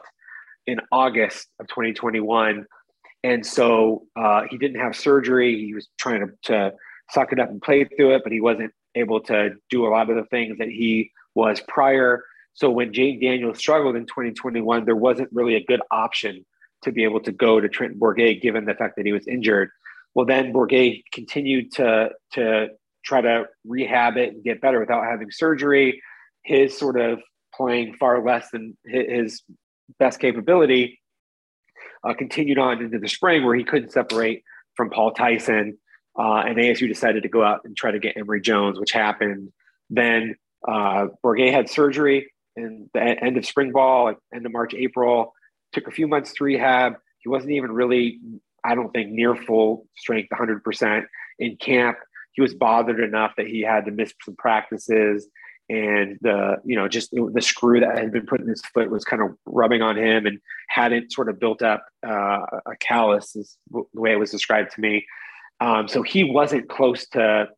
in 0.66 0.80
August 0.90 1.48
of 1.60 1.68
2021. 1.68 2.66
And 3.24 3.46
so 3.46 4.04
uh, 4.16 4.42
he 4.50 4.58
didn't 4.58 4.80
have 4.80 4.96
surgery. 4.96 5.64
He 5.64 5.74
was 5.74 5.88
trying 5.98 6.20
to, 6.20 6.32
to 6.44 6.72
suck 7.10 7.32
it 7.32 7.38
up 7.38 7.50
and 7.50 7.62
play 7.62 7.84
through 7.84 8.14
it, 8.16 8.22
but 8.24 8.32
he 8.32 8.40
wasn't 8.40 8.72
able 8.94 9.20
to 9.20 9.50
do 9.70 9.86
a 9.86 9.88
lot 9.88 10.10
of 10.10 10.16
the 10.16 10.24
things 10.24 10.58
that 10.58 10.68
he 10.68 11.10
was 11.34 11.60
prior. 11.68 12.24
So 12.54 12.70
when 12.70 12.92
Jayden 12.92 13.20
Daniels 13.20 13.58
struggled 13.58 13.96
in 13.96 14.06
2021, 14.06 14.84
there 14.84 14.96
wasn't 14.96 15.30
really 15.32 15.54
a 15.54 15.64
good 15.64 15.80
option 15.90 16.44
to 16.82 16.92
be 16.92 17.04
able 17.04 17.20
to 17.20 17.32
go 17.32 17.60
to 17.60 17.68
Trenton 17.68 17.98
Bourguet, 17.98 18.42
given 18.42 18.64
the 18.64 18.74
fact 18.74 18.96
that 18.96 19.06
he 19.06 19.12
was 19.12 19.26
injured. 19.26 19.70
Well, 20.14 20.26
then 20.26 20.52
Bourguet 20.52 21.04
continued 21.12 21.72
to 21.72 22.10
to 22.32 22.68
try 23.04 23.20
to 23.20 23.46
rehab 23.66 24.16
it 24.16 24.34
and 24.34 24.44
get 24.44 24.60
better 24.60 24.80
without 24.80 25.04
having 25.04 25.30
surgery. 25.30 26.02
His 26.44 26.76
sort 26.76 27.00
of 27.00 27.20
playing 27.54 27.94
far 27.94 28.22
less 28.24 28.50
than 28.50 28.76
his 28.84 29.42
best 29.98 30.20
capability, 30.20 31.00
uh, 32.04 32.14
continued 32.14 32.58
on 32.58 32.82
into 32.82 32.98
the 32.98 33.08
spring 33.08 33.44
where 33.44 33.54
he 33.54 33.64
couldn't 33.64 33.92
separate 33.92 34.42
from 34.76 34.90
Paul 34.90 35.12
Tyson. 35.12 35.78
Uh, 36.18 36.42
and 36.46 36.58
ASU 36.58 36.88
decided 36.88 37.22
to 37.22 37.28
go 37.28 37.42
out 37.42 37.60
and 37.64 37.76
try 37.76 37.90
to 37.90 37.98
get 37.98 38.16
Emory 38.16 38.40
Jones, 38.40 38.78
which 38.78 38.92
happened. 38.92 39.50
Then 39.88 40.36
uh, 40.66 41.06
Bourguet 41.24 41.52
had 41.52 41.70
surgery 41.70 42.30
in 42.56 42.90
the 42.92 43.00
end 43.00 43.36
of 43.36 43.46
spring 43.46 43.72
ball, 43.72 44.14
end 44.34 44.46
of 44.46 44.52
March, 44.52 44.74
April. 44.74 45.32
Took 45.72 45.88
a 45.88 45.90
few 45.90 46.06
months 46.06 46.34
to 46.34 46.44
rehab. 46.44 46.94
He 47.18 47.28
wasn't 47.28 47.52
even 47.52 47.72
really, 47.72 48.20
I 48.62 48.74
don't 48.74 48.90
think, 48.92 49.10
near 49.10 49.34
full 49.34 49.86
strength, 49.96 50.28
100% 50.32 51.04
in 51.38 51.56
camp. 51.56 51.96
He 52.32 52.42
was 52.42 52.54
bothered 52.54 53.00
enough 53.00 53.32
that 53.36 53.46
he 53.46 53.62
had 53.62 53.86
to 53.86 53.90
miss 53.90 54.12
some 54.24 54.36
practices 54.36 55.28
and 55.68 56.18
the 56.20 56.56
you 56.64 56.76
know 56.76 56.88
just 56.88 57.10
the 57.12 57.40
screw 57.40 57.80
that 57.80 57.96
had 57.96 58.12
been 58.12 58.26
put 58.26 58.40
in 58.40 58.48
his 58.48 58.62
foot 58.74 58.90
was 58.90 59.04
kind 59.04 59.22
of 59.22 59.30
rubbing 59.46 59.82
on 59.82 59.96
him 59.96 60.26
and 60.26 60.38
hadn't 60.68 61.12
sort 61.12 61.28
of 61.28 61.38
built 61.38 61.62
up 61.62 61.84
uh, 62.06 62.40
a 62.66 62.76
callus 62.80 63.36
is 63.36 63.56
the 63.70 63.84
way 63.94 64.12
it 64.12 64.18
was 64.18 64.30
described 64.30 64.72
to 64.72 64.80
me. 64.80 65.06
Um, 65.60 65.86
so 65.86 66.02
he 66.02 66.24
wasn't 66.24 66.68
close 66.68 67.06
to 67.10 67.48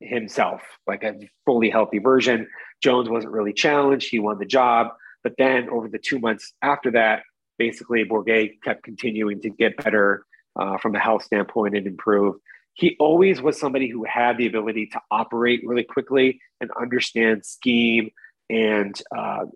himself 0.00 0.62
like 0.86 1.02
a 1.02 1.14
fully 1.44 1.70
healthy 1.70 1.98
version. 1.98 2.46
Jones 2.82 3.08
wasn't 3.08 3.32
really 3.32 3.52
challenged. 3.52 4.08
He 4.10 4.18
won 4.18 4.38
the 4.38 4.46
job. 4.46 4.88
But 5.22 5.34
then 5.38 5.68
over 5.70 5.88
the 5.88 5.98
two 5.98 6.20
months 6.20 6.52
after 6.62 6.90
that 6.92 7.22
basically 7.58 8.04
bourguet 8.04 8.62
kept 8.62 8.82
continuing 8.82 9.40
to 9.40 9.50
get 9.50 9.76
better 9.78 10.24
uh, 10.56 10.78
from 10.78 10.94
a 10.94 10.98
health 10.98 11.24
standpoint 11.24 11.76
and 11.76 11.86
improve 11.86 12.36
he 12.76 12.94
always 13.00 13.40
was 13.40 13.58
somebody 13.58 13.88
who 13.88 14.04
had 14.04 14.36
the 14.36 14.46
ability 14.46 14.86
to 14.88 15.00
operate 15.10 15.62
really 15.64 15.82
quickly 15.82 16.40
and 16.60 16.70
understand 16.78 17.44
scheme 17.44 18.10
and 18.50 19.00
uh, 19.16 19.46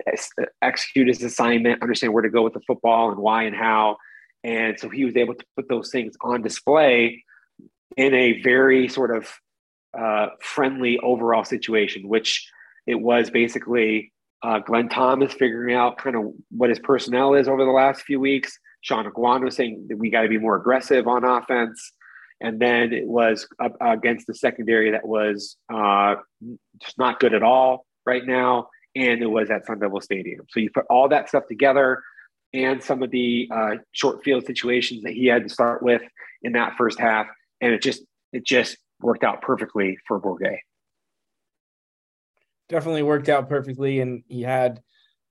execute 0.62 1.06
his 1.06 1.22
assignment, 1.22 1.82
understand 1.82 2.14
where 2.14 2.22
to 2.22 2.30
go 2.30 2.42
with 2.42 2.54
the 2.54 2.62
football 2.66 3.10
and 3.10 3.20
why 3.20 3.44
and 3.44 3.54
how. 3.54 3.98
And 4.42 4.80
so 4.80 4.88
he 4.88 5.04
was 5.04 5.16
able 5.16 5.34
to 5.34 5.44
put 5.54 5.68
those 5.68 5.90
things 5.90 6.16
on 6.22 6.40
display 6.40 7.22
in 7.98 8.14
a 8.14 8.40
very 8.40 8.88
sort 8.88 9.14
of 9.14 9.30
uh, 9.96 10.28
friendly 10.40 10.98
overall 11.00 11.44
situation, 11.44 12.08
which 12.08 12.50
it 12.86 12.94
was 12.94 13.28
basically 13.28 14.12
uh, 14.42 14.60
Glenn 14.60 14.88
Thomas 14.88 15.34
figuring 15.34 15.76
out 15.76 15.98
kind 15.98 16.16
of 16.16 16.32
what 16.50 16.70
his 16.70 16.78
personnel 16.78 17.34
is 17.34 17.48
over 17.48 17.66
the 17.66 17.70
last 17.70 18.00
few 18.02 18.18
weeks. 18.18 18.58
Shaun 18.80 19.04
Aguano 19.04 19.52
saying 19.52 19.88
that 19.90 19.98
we 19.98 20.08
got 20.08 20.22
to 20.22 20.28
be 20.28 20.38
more 20.38 20.56
aggressive 20.56 21.06
on 21.06 21.22
offense 21.22 21.92
and 22.40 22.58
then 22.58 22.92
it 22.92 23.06
was 23.06 23.46
against 23.80 24.26
the 24.26 24.34
secondary 24.34 24.92
that 24.92 25.06
was 25.06 25.56
uh, 25.72 26.16
just 26.78 26.98
not 26.98 27.20
good 27.20 27.34
at 27.34 27.42
all 27.42 27.86
right 28.06 28.26
now, 28.26 28.68
and 28.96 29.22
it 29.22 29.26
was 29.26 29.50
at 29.50 29.66
Sun 29.66 29.80
Devil 29.80 30.00
Stadium. 30.00 30.46
So 30.50 30.60
you 30.60 30.70
put 30.72 30.86
all 30.88 31.08
that 31.08 31.28
stuff 31.28 31.46
together, 31.48 32.02
and 32.52 32.82
some 32.82 33.02
of 33.02 33.10
the 33.10 33.48
uh, 33.54 33.76
short 33.92 34.24
field 34.24 34.46
situations 34.46 35.02
that 35.02 35.12
he 35.12 35.26
had 35.26 35.44
to 35.44 35.48
start 35.48 35.82
with 35.82 36.02
in 36.42 36.52
that 36.52 36.76
first 36.76 36.98
half, 36.98 37.26
and 37.60 37.72
it 37.72 37.82
just 37.82 38.02
it 38.32 38.44
just 38.44 38.78
worked 39.00 39.24
out 39.24 39.42
perfectly 39.42 39.98
for 40.08 40.20
Bourguet. 40.20 40.58
Definitely 42.68 43.02
worked 43.02 43.28
out 43.28 43.48
perfectly, 43.48 44.00
and 44.00 44.22
he 44.28 44.42
had 44.42 44.80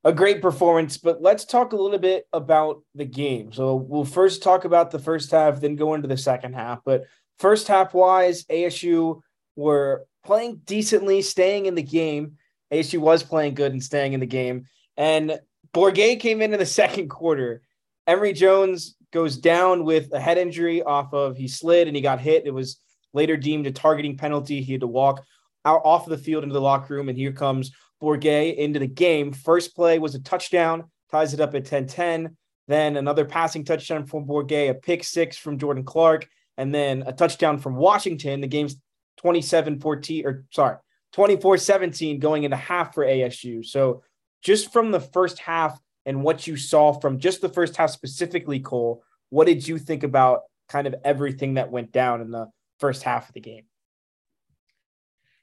a 0.03 0.13
great 0.13 0.41
performance, 0.41 0.97
but 0.97 1.21
let's 1.21 1.45
talk 1.45 1.73
a 1.73 1.75
little 1.75 1.99
bit 1.99 2.25
about 2.31 2.81
the 2.95 3.05
game. 3.05 3.51
So 3.51 3.75
we'll 3.75 4.05
first 4.05 4.41
talk 4.41 4.63
about 4.63 4.91
the 4.91 4.99
first 4.99 5.31
half, 5.31 5.59
then 5.59 5.75
go 5.75 5.93
into 5.93 6.07
the 6.07 6.17
second 6.17 6.53
half. 6.53 6.79
But 6.85 7.03
first 7.37 7.67
half 7.67 7.93
wise, 7.93 8.45
ASU 8.45 9.21
were 9.55 10.05
playing 10.23 10.61
decently, 10.65 11.21
staying 11.21 11.65
in 11.65 11.75
the 11.75 11.83
game. 11.83 12.37
ASU 12.71 12.99
was 12.99 13.23
playing 13.23 13.55
good 13.55 13.73
and 13.73 13.83
staying 13.83 14.13
in 14.13 14.19
the 14.19 14.25
game. 14.25 14.65
And 14.95 15.39
Bourguet 15.73 16.19
came 16.19 16.41
in 16.41 16.53
in 16.53 16.59
the 16.59 16.65
second 16.81 17.09
quarter. 17.09 17.61
Emory 18.07 18.33
Jones 18.33 18.95
goes 19.11 19.37
down 19.37 19.83
with 19.83 20.13
a 20.13 20.19
head 20.19 20.37
injury 20.37 20.81
off 20.81 21.13
of 21.13 21.35
he 21.35 21.47
slid 21.47 21.87
and 21.87 21.95
he 21.95 22.01
got 22.01 22.19
hit. 22.19 22.45
It 22.45 22.53
was 22.53 22.79
later 23.13 23.35
deemed 23.35 23.67
a 23.67 23.71
targeting 23.71 24.17
penalty. 24.17 24.61
He 24.61 24.73
had 24.73 24.81
to 24.81 24.87
walk 24.87 25.23
out 25.65 25.81
off 25.83 26.05
of 26.05 26.11
the 26.11 26.23
field 26.23 26.43
into 26.43 26.53
the 26.53 26.61
locker 26.61 26.93
room. 26.93 27.09
And 27.09 27.17
here 27.17 27.33
comes 27.33 27.71
Bourguet 28.01 28.57
into 28.57 28.79
the 28.79 28.87
game. 28.87 29.31
First 29.33 29.75
play 29.75 29.99
was 29.99 30.15
a 30.15 30.21
touchdown, 30.21 30.85
ties 31.11 31.33
it 31.33 31.39
up 31.39 31.55
at 31.55 31.65
10 31.65 31.87
10. 31.87 32.35
Then 32.67 32.97
another 32.97 33.25
passing 33.25 33.65
touchdown 33.65 34.05
from 34.05 34.25
Bourguet, 34.25 34.69
a 34.69 34.73
pick 34.75 35.03
six 35.03 35.37
from 35.37 35.57
Jordan 35.57 35.83
Clark, 35.83 36.27
and 36.57 36.73
then 36.73 37.03
a 37.07 37.13
touchdown 37.13 37.57
from 37.57 37.75
Washington. 37.75 38.41
The 38.41 38.47
game's 38.47 38.75
27 39.17 39.79
14, 39.79 40.25
or 40.25 40.45
sorry, 40.51 40.77
24 41.13 41.57
17 41.57 42.19
going 42.19 42.43
into 42.43 42.55
half 42.55 42.93
for 42.93 43.05
ASU. 43.05 43.65
So 43.65 44.03
just 44.43 44.71
from 44.71 44.91
the 44.91 44.99
first 44.99 45.39
half 45.39 45.79
and 46.05 46.23
what 46.23 46.47
you 46.47 46.55
saw 46.55 46.93
from 46.93 47.19
just 47.19 47.41
the 47.41 47.49
first 47.49 47.75
half 47.75 47.89
specifically, 47.89 48.59
Cole, 48.59 49.03
what 49.29 49.45
did 49.45 49.67
you 49.67 49.77
think 49.77 50.03
about 50.03 50.41
kind 50.69 50.87
of 50.87 50.95
everything 51.03 51.55
that 51.55 51.71
went 51.71 51.91
down 51.91 52.21
in 52.21 52.31
the 52.31 52.47
first 52.79 53.03
half 53.03 53.27
of 53.27 53.33
the 53.33 53.41
game? 53.41 53.65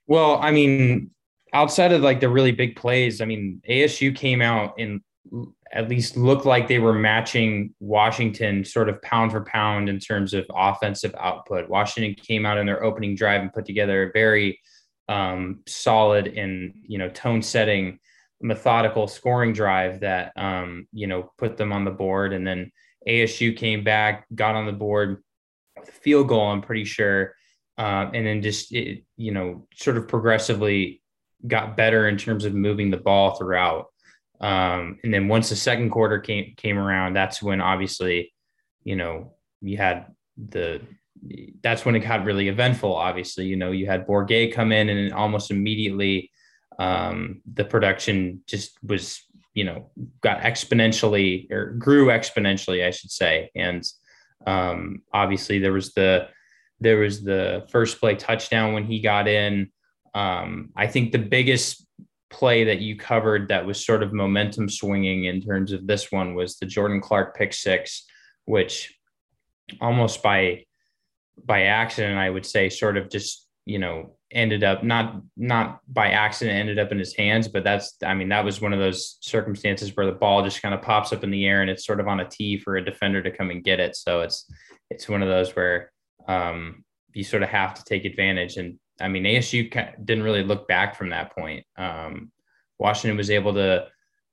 Well, 0.07 0.39
I 0.41 0.53
mean, 0.53 1.11
outside 1.53 1.93
of 1.93 2.03
like 2.03 2.21
the 2.21 2.29
really 2.29 2.53
big 2.53 2.76
plays, 2.76 3.21
I 3.21 3.25
mean, 3.25 3.62
ASU 3.69 4.15
came 4.15 4.43
out 4.43 4.75
and 4.79 5.00
at 5.73 5.88
least 5.88 6.17
looked 6.17 6.47
like 6.47 6.69
they 6.69 6.79
were 6.79 6.93
matching 6.93 7.75
Washington 7.81 8.65
sort 8.65 8.88
of 8.88 9.00
pound 9.03 9.33
for 9.33 9.43
pound 9.45 9.88
in 9.88 9.99
terms 9.99 10.33
of 10.33 10.47
offensive 10.55 11.15
output. 11.19 11.69
Washington 11.69 12.15
came 12.15 12.47
out 12.47 12.59
in 12.59 12.67
their 12.67 12.85
opening 12.85 13.17
drive 13.17 13.41
and 13.41 13.53
put 13.53 13.67
together 13.67 14.05
a 14.05 14.12
very 14.12 14.61
um, 15.09 15.61
solid 15.67 16.29
and 16.29 16.75
you 16.83 16.99
know 16.99 17.09
tone 17.09 17.43
setting 17.43 17.99
methodical 18.41 19.07
scoring 19.07 19.53
drive 19.53 20.00
that 20.00 20.33
um, 20.37 20.87
you 20.93 21.07
know 21.07 21.33
put 21.38 21.57
them 21.57 21.73
on 21.73 21.85
the 21.85 21.91
board 21.91 22.33
and 22.33 22.47
then 22.47 22.71
ASU 23.09 23.57
came 23.57 23.85
back 23.85 24.26
got 24.35 24.57
on 24.57 24.67
the 24.67 24.73
board 24.73 25.23
with 25.79 25.88
a 25.88 25.93
field 25.93 26.29
goal 26.29 26.50
I'm 26.50 26.61
pretty 26.61 26.85
sure 26.85 27.35
uh, 27.79 28.11
and 28.12 28.26
then 28.26 28.43
just 28.43 28.73
it, 28.73 29.05
you 29.17 29.33
know 29.33 29.67
sort 29.75 29.97
of 29.97 30.09
progressively 30.09 31.03
got 31.47 31.76
better 31.76 32.09
in 32.09 32.17
terms 32.17 32.45
of 32.45 32.55
moving 32.55 32.91
the 32.91 32.97
ball 32.97 33.35
throughout 33.35 33.87
um, 34.41 34.99
and 35.03 35.12
then 35.15 35.29
once 35.29 35.49
the 35.49 35.57
second 35.57 35.91
quarter 35.91 36.19
came 36.19 36.55
came 36.57 36.79
around 36.79 37.15
that's 37.15 37.43
when 37.43 37.61
obviously 37.61 38.33
you 38.85 38.97
know 38.97 39.33
you 39.61 39.76
had 39.76 40.07
the 40.37 40.81
that's 41.62 41.85
when 41.85 41.95
it 41.95 42.00
got 42.00 42.25
really 42.25 42.49
eventful. 42.49 42.95
Obviously, 42.95 43.47
you 43.47 43.57
know, 43.57 43.73
you 43.73 43.87
had 43.87 44.07
Bourguet 44.07 44.53
come 44.53 44.73
in 44.73 44.88
and 44.88 45.12
almost 45.12 45.50
immediately 45.50 46.31
um, 46.79 47.41
the 47.55 47.65
production 47.65 48.43
just 48.47 48.79
was, 48.83 49.23
you 49.55 49.65
know, 49.65 49.91
got 50.21 50.41
exponentially 50.41 51.50
or 51.50 51.73
grew 51.73 52.07
exponentially, 52.07 52.87
I 52.87 52.91
should 52.91 53.11
say. 53.11 53.50
And 53.55 53.85
um, 54.47 55.03
obviously 55.12 55.59
there 55.59 55.73
was 55.73 55.93
the, 55.95 56.29
there 56.81 56.99
was 56.99 57.23
the 57.23 57.67
first 57.71 57.99
play 57.99 58.15
touchdown 58.15 58.75
when 58.75 58.85
he 58.85 59.00
got 59.00 59.29
in. 59.29 59.71
Um, 60.17 60.71
I 60.75 60.87
think 60.87 61.13
the 61.13 61.19
biggest 61.19 61.87
play 62.31 62.65
that 62.65 62.81
you 62.81 62.97
covered 62.97 63.49
that 63.49 63.67
was 63.67 63.85
sort 63.85 64.03
of 64.03 64.15
momentum 64.15 64.69
swinging 64.71 65.25
in 65.25 65.43
terms 65.43 65.73
of 65.73 65.87
this 65.87 66.11
one 66.11 66.35
was 66.35 66.57
the 66.57 66.65
Jordan 66.65 67.02
Clark 67.02 67.37
pick 67.37 67.52
six, 67.52 68.07
which 68.47 68.95
almost 69.79 70.23
by 70.23 70.65
by 71.45 71.65
accident, 71.65 72.19
I 72.19 72.31
would 72.31 72.47
say, 72.47 72.71
sort 72.71 72.97
of 72.97 73.11
just 73.11 73.47
you 73.67 73.79
know 73.79 74.17
ended 74.31 74.65
up 74.65 74.83
not 74.83 75.21
not 75.37 75.81
by 75.87 76.13
accident 76.13 76.59
ended 76.59 76.79
up 76.79 76.93
in 76.93 76.99
his 76.99 77.15
hands, 77.15 77.47
but 77.47 77.63
that's 77.63 77.97
I 78.02 78.15
mean 78.15 78.31
that 78.31 78.45
was 78.45 78.63
one 78.63 78.73
of 78.73 78.79
those 78.79 79.19
circumstances 79.21 79.95
where 79.95 80.07
the 80.07 80.13
ball 80.13 80.43
just 80.43 80.63
kind 80.63 80.75
of 80.75 80.81
pops 80.81 81.13
up 81.13 81.25
in 81.25 81.31
the 81.31 81.47
air 81.47 81.61
and 81.61 81.71
it's 81.71 81.85
sort 81.85 82.00
of 82.00 82.09
on 82.09 82.21
a 82.21 82.29
tee 82.29 82.57
for 82.57 82.76
a 82.76 82.85
defender 82.85 83.23
to 83.23 83.31
come 83.31 83.50
and 83.50 83.63
get 83.63 83.81
it. 83.81 83.95
So 83.95 84.23
it's 84.23 84.50
it's 84.91 85.11
one 85.11 85.23
of 85.23 85.29
those 85.29 85.55
where 85.55 85.93
um, 86.26 86.85
you 87.13 87.23
sort 87.23 87.43
of 87.43 87.50
have 87.50 87.75
to 87.75 87.85
take 87.85 88.07
advantage. 88.07 88.57
And 88.57 88.79
I 89.00 89.09
mean 89.09 89.25
ASU 89.25 89.71
didn't 90.04 90.25
really 90.25 90.43
look 90.43 90.69
back 90.69 90.97
from 90.97 91.11
that 91.11 91.35
point. 91.35 91.65
Um, 91.76 92.32
Washington 92.78 93.17
was 93.17 93.30
able 93.30 93.54
to 93.54 93.89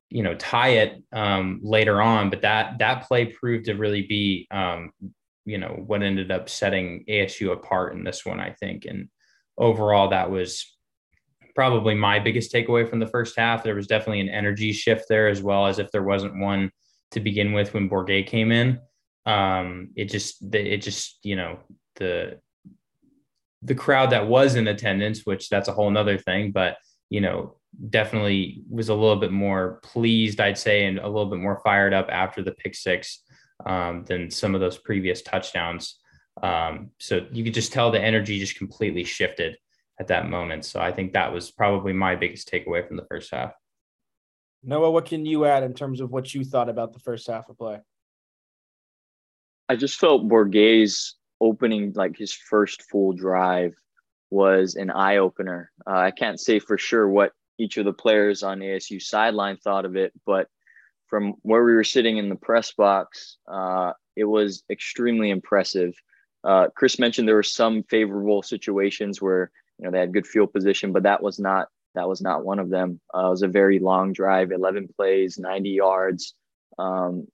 you 0.10 0.21
know 0.21 0.36
tie 0.36 0.69
it 0.69 1.02
um, 1.12 1.60
later 1.63 2.02
on, 2.02 2.30
but 2.30 2.41
that 2.41 2.78
that 2.80 3.08
play 3.08 3.26
proved 3.26 3.65
to 3.65 3.73
really 3.73 4.04
be 4.04 4.47
um, 4.52 4.91
you 5.45 5.58
know 5.58 5.84
what 5.86 6.04
ended 6.04 6.32
up 6.32 6.49
setting 6.49 7.04
ASU 7.10 7.52
apart 7.52 7.93
in 7.93 8.04
this 8.04 8.26
one, 8.26 8.39
I 8.39 8.52
think. 8.52 8.86
And 8.86 9.10
overall, 9.58 10.10
that 10.10 10.30
was 10.30 10.65
probably 11.56 11.95
my 11.95 12.19
biggest 12.19 12.54
takeaway 12.54 12.88
from 12.88 12.99
the 12.99 13.08
first 13.08 13.38
half. 13.38 13.63
There 13.63 13.76
was 13.76 13.88
definitely 13.88 14.21
an 14.21 14.30
energy 14.30 14.71
shift 14.71 15.06
there, 15.10 15.28
as 15.28 15.41
well 15.41 15.65
as 15.65 15.80
if 15.80 15.91
there 15.91 16.04
wasn't 16.04 16.39
one 16.39 16.71
to 17.12 17.19
begin 17.19 17.54
with 17.54 17.73
when 17.73 17.89
Bourguet 17.89 18.28
came 18.28 18.52
in. 18.52 18.80
Um, 19.26 19.91
it 19.95 20.06
just 20.06 20.43
it 20.54 20.78
just 20.78 21.19
you 21.23 21.36
know 21.36 21.60
the 21.95 22.39
the 23.63 23.76
crowd 23.76 24.10
that 24.12 24.28
was 24.28 24.56
in 24.56 24.67
attendance, 24.67 25.26
which 25.26 25.49
that's 25.49 25.67
a 25.67 25.73
whole 25.73 25.89
nother 25.89 26.17
thing, 26.17 26.52
but 26.52 26.78
you 27.10 27.21
know 27.21 27.56
definitely 27.89 28.63
was 28.69 28.89
a 28.89 28.93
little 28.93 29.15
bit 29.15 29.32
more 29.32 29.80
pleased, 29.84 30.39
I'd 30.39 30.58
say, 30.58 30.86
and 30.86 30.99
a 30.99 31.08
little 31.08 31.26
bit 31.26 31.39
more 31.39 31.60
fired 31.63 31.93
up 31.93 32.08
after 32.10 32.43
the 32.43 32.52
pick 32.52 32.76
six 32.76 33.23
um, 33.65 34.06
than 34.06 34.30
some 34.30 34.54
of 34.56 34.62
those 34.62 34.78
previous 34.78 35.21
touchdowns. 35.21 35.99
Um, 36.41 36.91
so 36.99 37.26
you 37.32 37.43
could 37.43 37.54
just 37.54 37.73
tell 37.73 37.91
the 37.91 38.02
energy 38.02 38.39
just 38.39 38.58
completely 38.58 39.04
shifted 39.04 39.58
at 39.99 40.08
that 40.08 40.30
moment. 40.30 40.65
So 40.65 40.80
I 40.80 40.91
think 40.91 41.13
that 41.13 41.32
was 41.32 41.52
probably 41.52 41.93
my 41.93 42.15
biggest 42.15 42.52
takeaway 42.52 42.88
from 42.88 42.97
the 42.97 43.06
first 43.06 43.32
half. 43.32 43.54
Noah, 44.63 44.91
what 44.91 45.06
can 45.06 45.26
you 45.26 45.45
add 45.45 45.63
in 45.63 45.73
terms 45.73 45.99
of 45.99 46.12
what 46.12 46.34
you 46.34 46.43
thought 46.43 46.69
about 46.69 46.93
the 46.93 46.99
first 46.99 47.28
half 47.28 47.49
of 47.49 47.58
play? 47.58 47.80
I 49.69 49.76
just 49.76 49.99
felt 49.99 50.28
Bourguet's 50.28 51.15
opening, 51.43 51.93
like 51.93 52.17
his 52.17 52.34
first 52.34 52.84
full 52.84 53.13
drive, 53.13 53.73
was 54.29 54.75
an 54.75 54.89
eye 54.89 55.17
opener. 55.17 55.71
Uh, 55.86 55.97
I 55.97 56.12
can't 56.12 56.39
say 56.39 56.60
for 56.60 56.77
sure 56.77 57.08
what 57.08 57.34
each 57.60 57.77
of 57.77 57.86
the 57.86 57.93
players 57.93 58.41
on 58.43 58.60
ASU 58.60 59.01
sideline 59.01 59.58
thought 59.58 59.86
of 59.86 59.95
it, 59.95 60.12
but 60.25 60.47
from 61.08 61.36
where 61.43 61.63
we 61.63 61.75
were 61.75 61.84
sitting 61.84 62.17
in 62.17 62.29
the 62.29 62.36
press 62.36 62.71
box, 62.73 63.38
uh, 63.47 63.93
it 64.15 64.23
was 64.23 64.63
extremely 64.69 65.29
impressive. 65.29 65.93
Uh, 66.43 66.67
Chris 66.75 66.97
mentioned 66.97 67.27
there 67.27 67.36
were 67.36 67.43
some 67.43 67.84
favorable 67.84 68.41
situations 68.41 69.21
where 69.21 69.51
you 69.77 69.86
know 69.86 69.91
they 69.91 69.99
had 69.99 70.13
good 70.13 70.25
field 70.27 70.51
position, 70.51 70.91
but 70.91 71.03
that 71.03 71.21
was 71.21 71.39
not 71.39 71.67
that 71.95 72.08
was 72.08 72.21
not 72.21 72.43
one 72.43 72.60
of 72.60 72.69
them. 72.69 72.99
Uh, 73.15 73.27
it 73.27 73.29
was 73.29 73.43
a 73.43 73.47
very 73.47 73.79
long 73.79 74.13
drive, 74.13 74.51
11 74.51 74.89
plays, 74.95 75.38
90 75.38 75.69
yards. 75.69 76.34
Um, 76.79 77.27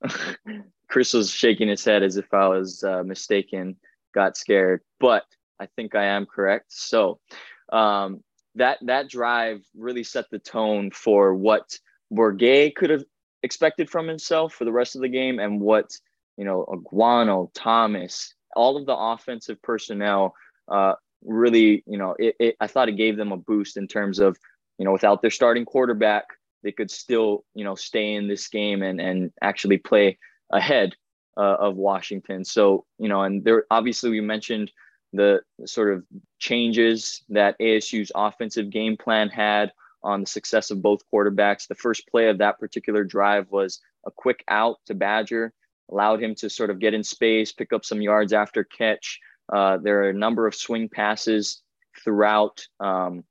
Chris 0.88 1.12
was 1.12 1.30
shaking 1.30 1.68
his 1.68 1.84
head 1.84 2.02
as 2.02 2.16
if 2.16 2.32
I 2.32 2.48
was 2.48 2.84
uh, 2.84 3.02
mistaken, 3.02 3.76
got 4.14 4.36
scared, 4.36 4.82
but 5.00 5.24
I 5.60 5.66
think 5.66 5.94
I 5.94 6.04
am 6.04 6.26
correct. 6.26 6.66
So, 6.68 7.20
um, 7.72 8.22
that 8.56 8.78
that 8.82 9.08
drive 9.08 9.62
really 9.76 10.04
set 10.04 10.30
the 10.30 10.38
tone 10.38 10.90
for 10.90 11.34
what 11.34 11.78
Bourguet 12.12 12.76
could 12.76 12.90
have 12.90 13.04
expected 13.42 13.90
from 13.90 14.06
himself 14.06 14.54
for 14.54 14.64
the 14.64 14.72
rest 14.72 14.94
of 14.94 15.02
the 15.02 15.08
game 15.08 15.38
and 15.38 15.60
what 15.60 15.90
you 16.36 16.44
know 16.44 16.64
Aguano, 16.68 17.50
Thomas, 17.54 18.34
all 18.54 18.76
of 18.76 18.86
the 18.86 18.96
offensive 18.96 19.60
personnel 19.62 20.34
uh, 20.68 20.94
really 21.24 21.82
you 21.86 21.98
know 21.98 22.14
it, 22.18 22.36
it, 22.38 22.56
I 22.60 22.66
thought 22.66 22.88
it 22.88 22.96
gave 22.96 23.16
them 23.16 23.32
a 23.32 23.36
boost 23.36 23.76
in 23.76 23.88
terms 23.88 24.18
of 24.18 24.36
you 24.78 24.84
know 24.84 24.92
without 24.92 25.22
their 25.22 25.30
starting 25.30 25.64
quarterback 25.64 26.24
they 26.62 26.72
could 26.72 26.90
still 26.90 27.44
you 27.54 27.64
know 27.64 27.74
stay 27.74 28.14
in 28.14 28.28
this 28.28 28.48
game 28.48 28.82
and 28.82 29.00
and 29.00 29.32
actually 29.42 29.78
play 29.78 30.18
ahead 30.50 30.94
uh, 31.36 31.56
of 31.58 31.76
Washington. 31.76 32.44
So 32.44 32.84
you 32.98 33.08
know 33.08 33.22
and 33.22 33.44
there 33.44 33.64
obviously 33.70 34.10
we 34.10 34.20
mentioned 34.20 34.70
the 35.12 35.40
sort 35.64 35.92
of 35.94 36.04
changes 36.38 37.22
that 37.28 37.58
ASU's 37.60 38.10
offensive 38.14 38.70
game 38.70 38.96
plan 38.96 39.28
had 39.28 39.72
on 40.02 40.20
the 40.20 40.26
success 40.26 40.70
of 40.70 40.82
both 40.82 41.08
quarterbacks. 41.12 41.66
The 41.66 41.74
first 41.74 42.06
play 42.08 42.28
of 42.28 42.38
that 42.38 42.58
particular 42.58 43.04
drive 43.04 43.50
was 43.50 43.80
a 44.06 44.10
quick 44.10 44.44
out 44.48 44.78
to 44.86 44.94
Badger, 44.94 45.52
allowed 45.90 46.22
him 46.22 46.34
to 46.36 46.50
sort 46.50 46.70
of 46.70 46.78
get 46.78 46.94
in 46.94 47.02
space, 47.02 47.52
pick 47.52 47.72
up 47.72 47.84
some 47.84 48.02
yards 48.02 48.32
after 48.32 48.64
catch. 48.64 49.20
Uh, 49.52 49.78
there 49.78 50.02
are 50.02 50.10
a 50.10 50.14
number 50.14 50.46
of 50.46 50.54
swing 50.54 50.88
passes 50.88 51.62
throughout, 52.02 52.66
um, 52.80 53.24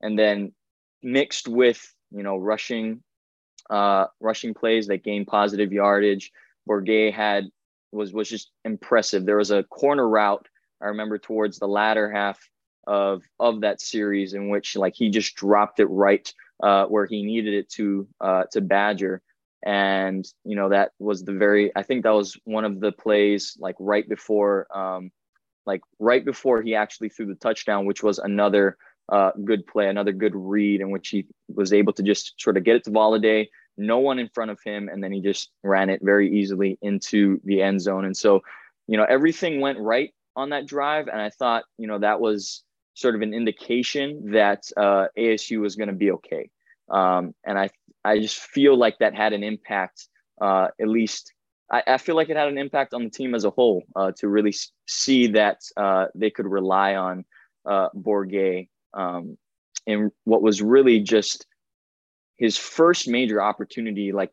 and 0.00 0.18
then 0.18 0.52
mixed 1.02 1.48
with 1.48 1.94
you 2.10 2.22
know 2.22 2.36
rushing 2.36 3.02
uh, 3.70 4.06
rushing 4.20 4.54
plays 4.54 4.86
that 4.86 5.04
gain 5.04 5.24
positive 5.24 5.72
yardage. 5.72 6.32
Bourguet 6.68 7.12
had 7.12 7.48
was 7.92 8.12
was 8.12 8.28
just 8.28 8.50
impressive. 8.64 9.24
There 9.24 9.36
was 9.36 9.50
a 9.50 9.64
corner 9.64 10.08
route 10.08 10.48
I 10.80 10.86
remember 10.88 11.18
towards 11.18 11.58
the 11.58 11.68
latter 11.68 12.10
half 12.10 12.38
of 12.86 13.22
of 13.40 13.62
that 13.62 13.80
series 13.80 14.34
in 14.34 14.48
which 14.48 14.76
like 14.76 14.94
he 14.94 15.08
just 15.08 15.34
dropped 15.34 15.80
it 15.80 15.86
right 15.86 16.30
uh, 16.62 16.84
where 16.86 17.06
he 17.06 17.22
needed 17.24 17.54
it 17.54 17.68
to 17.70 18.06
uh, 18.20 18.44
to 18.52 18.60
Badger. 18.60 19.22
And 19.64 20.26
you 20.44 20.56
know 20.56 20.68
that 20.68 20.92
was 20.98 21.24
the 21.24 21.32
very 21.32 21.72
I 21.74 21.82
think 21.82 22.02
that 22.02 22.10
was 22.10 22.38
one 22.44 22.64
of 22.64 22.80
the 22.80 22.92
plays 22.92 23.56
like 23.58 23.76
right 23.78 24.06
before 24.06 24.66
um, 24.76 25.10
like 25.64 25.80
right 25.98 26.24
before 26.24 26.60
he 26.60 26.74
actually 26.74 27.08
threw 27.08 27.26
the 27.26 27.34
touchdown, 27.34 27.86
which 27.86 28.02
was 28.02 28.18
another 28.18 28.76
uh, 29.10 29.30
good 29.44 29.66
play, 29.66 29.88
another 29.88 30.12
good 30.12 30.34
read 30.34 30.80
in 30.80 30.90
which 30.90 31.08
he 31.08 31.26
was 31.48 31.72
able 31.72 31.92
to 31.94 32.02
just 32.02 32.34
sort 32.38 32.56
of 32.56 32.64
get 32.64 32.76
it 32.76 32.84
to 32.84 32.90
Valladay, 32.90 33.48
no 33.76 33.98
one 33.98 34.18
in 34.18 34.28
front 34.28 34.50
of 34.50 34.58
him, 34.64 34.88
and 34.88 35.02
then 35.02 35.12
he 35.12 35.20
just 35.20 35.50
ran 35.62 35.90
it 35.90 36.00
very 36.02 36.30
easily 36.32 36.78
into 36.82 37.40
the 37.44 37.62
end 37.62 37.80
zone. 37.80 38.04
And 38.04 38.16
so, 38.16 38.42
you 38.86 38.96
know, 38.96 39.04
everything 39.04 39.60
went 39.60 39.78
right 39.78 40.12
on 40.36 40.50
that 40.50 40.66
drive, 40.66 41.08
and 41.08 41.20
I 41.20 41.30
thought, 41.30 41.64
you 41.78 41.86
know, 41.86 41.98
that 41.98 42.20
was 42.20 42.62
sort 42.94 43.14
of 43.14 43.22
an 43.22 43.34
indication 43.34 44.32
that 44.32 44.62
uh, 44.76 45.06
ASU 45.18 45.60
was 45.60 45.76
going 45.76 45.88
to 45.88 45.94
be 45.94 46.12
okay. 46.12 46.50
Um, 46.88 47.34
and 47.44 47.58
I, 47.58 47.70
I 48.04 48.20
just 48.20 48.38
feel 48.38 48.76
like 48.76 48.98
that 48.98 49.14
had 49.14 49.32
an 49.32 49.42
impact, 49.42 50.06
uh, 50.40 50.68
at 50.80 50.88
least 50.88 51.32
I, 51.70 51.82
I, 51.86 51.98
feel 51.98 52.14
like 52.14 52.28
it 52.28 52.36
had 52.36 52.48
an 52.48 52.58
impact 52.58 52.94
on 52.94 53.04
the 53.04 53.10
team 53.10 53.34
as 53.34 53.44
a 53.44 53.50
whole 53.50 53.82
uh, 53.96 54.12
to 54.18 54.28
really 54.28 54.54
see 54.86 55.28
that 55.28 55.60
uh, 55.76 56.06
they 56.14 56.30
could 56.30 56.46
rely 56.46 56.94
on 56.94 57.24
uh, 57.66 57.88
Bourguet 57.94 58.68
um, 58.92 59.36
in 59.86 60.10
what 60.24 60.42
was 60.42 60.62
really 60.62 61.00
just 61.00 61.46
his 62.36 62.56
first 62.56 63.08
major 63.08 63.40
opportunity. 63.42 64.12
Like 64.12 64.30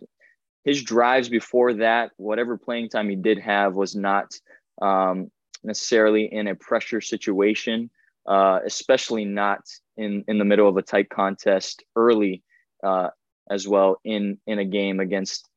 his 0.64 0.84
drives 0.84 1.30
before 1.30 1.74
that, 1.76 2.12
whatever 2.18 2.58
playing 2.58 2.90
time 2.90 3.10
he 3.10 3.16
did 3.16 3.40
have 3.40 3.74
was 3.74 3.96
not 3.96 4.34
um, 4.82 5.32
necessarily 5.64 6.26
in 6.26 6.48
a 6.48 6.56
pressure 6.56 7.02
situation, 7.02 7.90
uh, 8.28 8.60
especially 8.66 9.26
not 9.26 9.62
in 9.98 10.24
in 10.28 10.38
the 10.38 10.46
middle 10.46 10.68
of 10.68 10.78
a 10.78 10.82
tight 10.82 11.10
contest 11.10 11.84
early 11.96 12.44
uh, 12.84 13.10
as 13.50 13.68
well 13.68 14.00
in 14.04 14.38
in 14.48 14.60
a 14.60 14.66
game 14.66 15.00
against 15.00 15.48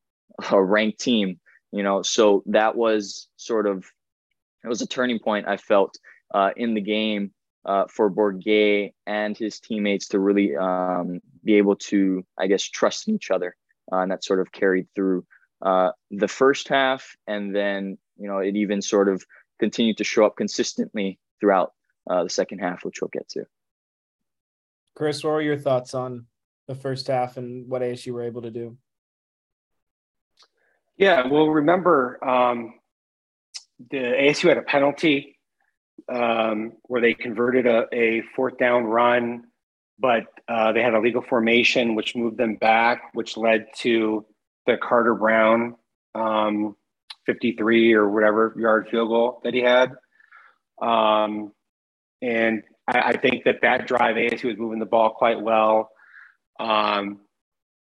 a 0.51 0.61
ranked 0.61 0.99
team. 0.99 1.39
You 1.71 1.83
know, 1.83 2.01
so 2.01 2.43
that 2.47 2.75
was 2.75 3.27
sort 3.37 3.67
of 3.67 3.85
it 4.63 4.67
was 4.67 4.81
a 4.81 4.87
turning 4.87 5.19
point 5.19 5.47
I 5.47 5.57
felt 5.57 5.97
uh, 6.33 6.51
in 6.55 6.73
the 6.73 6.81
game 6.81 7.31
uh, 7.65 7.85
for 7.89 8.09
Bourguet 8.09 8.93
and 9.05 9.37
his 9.37 9.59
teammates 9.59 10.09
to 10.09 10.19
really 10.19 10.55
um, 10.55 11.19
be 11.43 11.55
able 11.55 11.75
to, 11.75 12.25
I 12.37 12.47
guess, 12.47 12.63
trust 12.63 13.07
in 13.07 13.15
each 13.15 13.31
other. 13.31 13.55
Uh, 13.91 13.97
and 13.97 14.11
that 14.11 14.23
sort 14.23 14.39
of 14.39 14.51
carried 14.51 14.87
through 14.95 15.25
uh, 15.61 15.91
the 16.11 16.27
first 16.27 16.67
half. 16.67 17.15
And 17.27 17.55
then, 17.55 17.97
you 18.17 18.27
know, 18.27 18.39
it 18.39 18.55
even 18.55 18.81
sort 18.81 19.09
of 19.09 19.23
continued 19.59 19.97
to 19.97 20.03
show 20.03 20.25
up 20.25 20.35
consistently 20.35 21.19
throughout 21.39 21.73
uh, 22.09 22.23
the 22.23 22.29
second 22.29 22.59
half, 22.59 22.83
which 22.83 23.01
we'll 23.01 23.09
get 23.09 23.27
to. 23.29 23.45
Chris, 24.95 25.23
what 25.23 25.31
were 25.31 25.41
your 25.41 25.57
thoughts 25.57 25.93
on 25.93 26.25
the 26.67 26.75
first 26.75 27.07
half 27.07 27.37
and 27.37 27.67
what 27.69 27.81
ASU 27.81 28.13
were 28.13 28.23
able 28.23 28.41
to 28.43 28.51
do? 28.51 28.77
Yeah, 30.97 31.27
well, 31.27 31.49
remember 31.49 32.23
um, 32.25 32.75
the 33.91 33.97
ASU 33.97 34.47
had 34.47 34.57
a 34.57 34.61
penalty 34.61 35.34
um, 36.09 36.73
where 36.83 37.01
they 37.01 37.13
converted 37.13 37.65
a, 37.65 37.85
a, 37.93 38.21
fourth 38.35 38.57
down 38.57 38.83
run, 38.83 39.45
but 39.97 40.23
uh, 40.47 40.71
they 40.71 40.81
had 40.81 40.93
a 40.93 40.99
legal 40.99 41.21
formation 41.21 41.95
which 41.95 42.15
moved 42.15 42.37
them 42.37 42.55
back, 42.55 43.11
which 43.13 43.37
led 43.37 43.67
to 43.77 44.25
the 44.65 44.77
Carter 44.77 45.15
Brown 45.15 45.75
um, 46.13 46.75
53 47.25 47.93
or 47.93 48.09
whatever 48.09 48.53
yard 48.57 48.87
field 48.89 49.09
goal 49.09 49.41
that 49.43 49.53
he 49.53 49.61
had. 49.61 49.91
Um, 50.81 51.51
and 52.21 52.63
I, 52.87 52.99
I, 52.99 53.17
think 53.17 53.45
that 53.45 53.61
that 53.61 53.87
drive, 53.87 54.15
ASU 54.15 54.45
was 54.45 54.57
moving 54.57 54.79
the 54.79 54.85
ball 54.85 55.11
quite 55.11 55.41
well. 55.41 55.89
Um, 56.59 57.21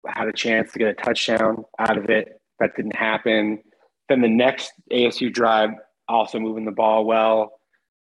had 0.06 0.28
a 0.28 0.32
chance 0.32 0.72
to 0.72 0.78
get 0.78 0.88
a 0.88 0.94
touchdown 0.94 1.64
out 1.78 1.98
of 1.98 2.08
it. 2.10 2.40
That 2.60 2.76
didn't 2.76 2.96
happen. 2.96 3.60
Then 4.08 4.20
the 4.20 4.28
next 4.28 4.72
ASU 4.92 5.32
drive, 5.32 5.70
also 6.08 6.38
moving 6.38 6.64
the 6.64 6.70
ball 6.70 7.04
well. 7.04 7.55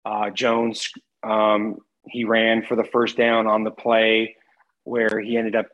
Uh, 0.04 0.30
Jones, 0.30 0.90
um, 1.22 1.78
he 2.06 2.24
ran 2.24 2.64
for 2.64 2.76
the 2.76 2.84
first 2.84 3.16
down 3.16 3.46
on 3.46 3.64
the 3.64 3.70
play 3.70 4.36
where 4.84 5.18
he 5.20 5.36
ended 5.36 5.56
up 5.56 5.66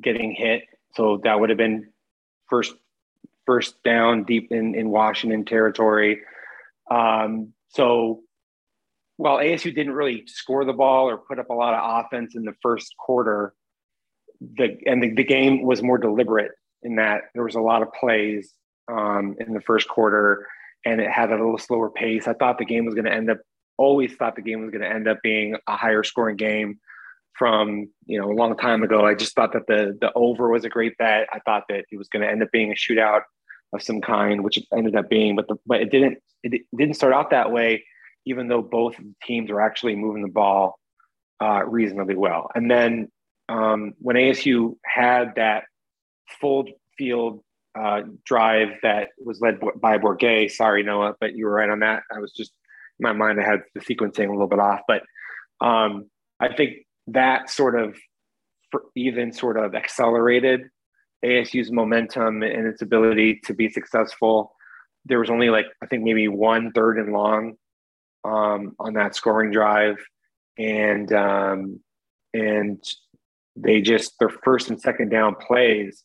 getting 0.00 0.34
hit. 0.34 0.64
So 0.94 1.20
that 1.24 1.38
would 1.38 1.50
have 1.50 1.58
been 1.58 1.88
first 2.48 2.74
first 3.46 3.82
down 3.82 4.24
deep 4.24 4.48
in, 4.50 4.74
in 4.74 4.90
Washington 4.90 5.44
territory. 5.44 6.20
Um, 6.90 7.54
so 7.68 8.20
while 9.16 9.38
ASU 9.38 9.74
didn't 9.74 9.94
really 9.94 10.24
score 10.26 10.64
the 10.64 10.72
ball 10.72 11.08
or 11.08 11.16
put 11.16 11.38
up 11.38 11.50
a 11.50 11.54
lot 11.54 11.74
of 11.74 12.04
offense 12.04 12.34
in 12.34 12.44
the 12.44 12.54
first 12.62 12.94
quarter, 12.98 13.54
the 14.40 14.76
and 14.86 15.02
the, 15.02 15.14
the 15.14 15.24
game 15.24 15.62
was 15.62 15.82
more 15.82 15.98
deliberate 15.98 16.52
in 16.82 16.96
that 16.96 17.22
there 17.34 17.42
was 17.42 17.56
a 17.56 17.60
lot 17.60 17.82
of 17.82 17.92
plays 17.92 18.52
um, 18.88 19.36
in 19.40 19.54
the 19.54 19.60
first 19.60 19.88
quarter 19.88 20.46
and 20.84 21.00
it 21.00 21.10
had 21.10 21.30
a 21.30 21.36
little 21.36 21.58
slower 21.58 21.90
pace. 21.90 22.28
I 22.28 22.34
thought 22.34 22.58
the 22.58 22.64
game 22.64 22.84
was 22.84 22.94
going 22.94 23.04
to 23.04 23.12
end 23.12 23.30
up 23.30 23.38
always 23.78 24.14
thought 24.16 24.36
the 24.36 24.42
game 24.42 24.60
was 24.60 24.70
going 24.70 24.82
to 24.82 24.90
end 24.90 25.08
up 25.08 25.18
being 25.22 25.56
a 25.66 25.76
higher 25.76 26.02
scoring 26.02 26.36
game 26.36 26.78
from 27.38 27.88
you 28.04 28.20
know 28.20 28.30
a 28.30 28.34
long 28.34 28.56
time 28.56 28.82
ago. 28.82 29.06
I 29.06 29.14
just 29.14 29.34
thought 29.34 29.52
that 29.52 29.66
the 29.66 29.96
the 30.00 30.12
over 30.14 30.50
was 30.50 30.64
a 30.64 30.68
great 30.68 30.98
bet. 30.98 31.28
I 31.32 31.38
thought 31.40 31.64
that 31.68 31.84
it 31.90 31.96
was 31.96 32.08
going 32.08 32.22
to 32.22 32.30
end 32.30 32.42
up 32.42 32.50
being 32.52 32.72
a 32.72 32.74
shootout 32.74 33.22
of 33.72 33.82
some 33.82 34.00
kind, 34.00 34.42
which 34.42 34.58
it 34.58 34.64
ended 34.76 34.96
up 34.96 35.08
being, 35.08 35.36
but 35.36 35.46
the, 35.48 35.56
but 35.64 35.80
it 35.80 35.90
didn't 35.90 36.18
it 36.42 36.62
didn't 36.76 36.94
start 36.94 37.14
out 37.14 37.30
that 37.30 37.52
way. 37.52 37.84
Even 38.26 38.48
though 38.48 38.60
both 38.60 38.96
teams 39.24 39.50
were 39.50 39.60
actually 39.60 39.96
moving 39.96 40.22
the 40.22 40.28
ball 40.28 40.78
uh, 41.40 41.64
reasonably 41.64 42.16
well, 42.16 42.50
and 42.54 42.70
then 42.70 43.10
um, 43.48 43.94
when 44.00 44.16
ASU 44.16 44.76
had 44.84 45.36
that 45.36 45.64
full 46.40 46.66
field 46.98 47.42
uh, 47.78 48.02
drive 48.24 48.70
that 48.82 49.10
was 49.24 49.40
led 49.40 49.60
by 49.80 49.98
Bourguet. 49.98 50.50
Sorry, 50.50 50.82
Noah, 50.82 51.14
but 51.20 51.34
you 51.34 51.46
were 51.46 51.52
right 51.52 51.70
on 51.70 51.80
that. 51.80 52.02
I 52.12 52.18
was 52.18 52.32
just 52.32 52.52
my 53.00 53.12
mind, 53.12 53.40
I 53.40 53.44
had 53.44 53.62
the 53.74 53.80
sequencing 53.80 54.28
a 54.28 54.32
little 54.32 54.48
bit 54.48 54.58
off, 54.58 54.80
but 54.88 55.02
um, 55.60 56.08
I 56.40 56.54
think 56.54 56.86
that 57.08 57.50
sort 57.50 57.80
of 57.80 57.96
even 58.94 59.32
sort 59.32 59.56
of 59.56 59.74
accelerated 59.74 60.62
ASU's 61.24 61.72
momentum 61.72 62.42
and 62.42 62.66
its 62.66 62.82
ability 62.82 63.40
to 63.44 63.54
be 63.54 63.68
successful. 63.68 64.52
There 65.04 65.18
was 65.18 65.30
only 65.30 65.50
like 65.50 65.66
I 65.82 65.86
think 65.86 66.04
maybe 66.04 66.28
one 66.28 66.72
third 66.72 66.98
and 66.98 67.12
long 67.12 67.54
um, 68.24 68.74
on 68.78 68.94
that 68.94 69.14
scoring 69.14 69.50
drive, 69.50 69.96
and 70.58 71.12
um, 71.12 71.80
and 72.34 72.82
they 73.56 73.80
just 73.80 74.14
their 74.20 74.28
first 74.28 74.70
and 74.70 74.80
second 74.80 75.10
down 75.10 75.34
plays 75.34 76.04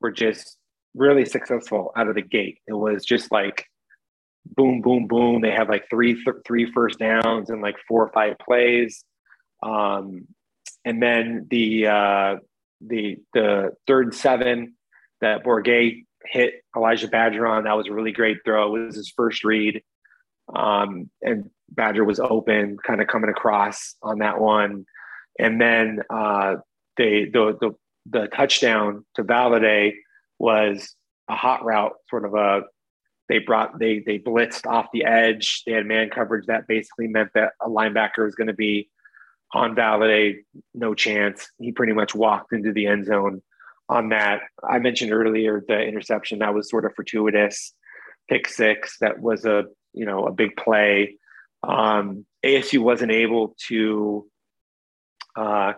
were 0.00 0.12
just 0.12 0.58
really 0.94 1.24
successful 1.24 1.92
out 1.96 2.08
of 2.08 2.14
the 2.14 2.22
gate. 2.22 2.58
It 2.68 2.74
was 2.74 3.04
just 3.04 3.32
like 3.32 3.66
boom, 4.44 4.80
boom, 4.80 5.06
boom. 5.06 5.40
They 5.40 5.50
have 5.50 5.68
like 5.68 5.88
three, 5.88 6.14
th- 6.14 6.42
three 6.46 6.70
first 6.72 6.98
downs 6.98 7.50
and 7.50 7.62
like 7.62 7.76
four 7.88 8.04
or 8.04 8.12
five 8.12 8.36
plays. 8.38 9.04
Um, 9.62 10.26
and 10.84 11.02
then 11.02 11.46
the, 11.50 11.86
uh, 11.86 12.36
the, 12.80 13.18
the 13.32 13.72
third 13.86 14.14
seven 14.14 14.74
that 15.20 15.44
Bourguet 15.44 16.04
hit 16.24 16.54
Elijah 16.76 17.08
Badger 17.08 17.46
on, 17.46 17.64
that 17.64 17.76
was 17.76 17.86
a 17.88 17.92
really 17.92 18.12
great 18.12 18.38
throw. 18.44 18.74
It 18.74 18.86
was 18.86 18.96
his 18.96 19.12
first 19.16 19.44
read. 19.44 19.82
Um, 20.54 21.08
and 21.22 21.50
Badger 21.70 22.04
was 22.04 22.20
open, 22.20 22.76
kind 22.84 23.00
of 23.00 23.06
coming 23.06 23.30
across 23.30 23.94
on 24.02 24.18
that 24.18 24.40
one. 24.40 24.84
And 25.38 25.60
then 25.60 26.00
uh, 26.10 26.56
they, 26.96 27.26
the, 27.26 27.56
the, 27.60 27.70
the 28.06 28.26
touchdown 28.26 29.04
to 29.14 29.24
Valladay 29.24 29.92
was 30.38 30.94
a 31.28 31.36
hot 31.36 31.64
route, 31.64 31.92
sort 32.10 32.24
of 32.24 32.34
a 32.34 32.62
they 33.32 33.38
brought 33.38 33.78
they 33.78 34.00
they 34.04 34.18
blitzed 34.18 34.66
off 34.66 34.88
the 34.92 35.06
edge. 35.06 35.62
They 35.64 35.72
had 35.72 35.86
man 35.86 36.10
coverage 36.10 36.44
that 36.48 36.68
basically 36.68 37.08
meant 37.08 37.30
that 37.34 37.52
a 37.62 37.68
linebacker 37.68 38.26
was 38.26 38.34
going 38.34 38.48
to 38.48 38.52
be 38.52 38.90
on 39.54 39.74
Valladay, 39.74 40.36
no 40.74 40.92
chance. 40.92 41.48
He 41.58 41.72
pretty 41.72 41.94
much 41.94 42.14
walked 42.14 42.52
into 42.52 42.74
the 42.74 42.86
end 42.86 43.06
zone 43.06 43.40
on 43.88 44.10
that. 44.10 44.42
I 44.68 44.80
mentioned 44.80 45.14
earlier 45.14 45.64
the 45.66 45.80
interception 45.80 46.40
that 46.40 46.52
was 46.52 46.68
sort 46.68 46.84
of 46.84 46.94
fortuitous, 46.94 47.72
pick 48.28 48.48
six. 48.48 48.98
That 49.00 49.20
was 49.20 49.46
a 49.46 49.64
you 49.94 50.04
know 50.04 50.26
a 50.26 50.32
big 50.32 50.54
play. 50.56 51.16
Um, 51.62 52.26
ASU 52.44 52.80
wasn't 52.80 53.12
able 53.12 53.56
to 53.68 54.26
uh, 55.36 55.72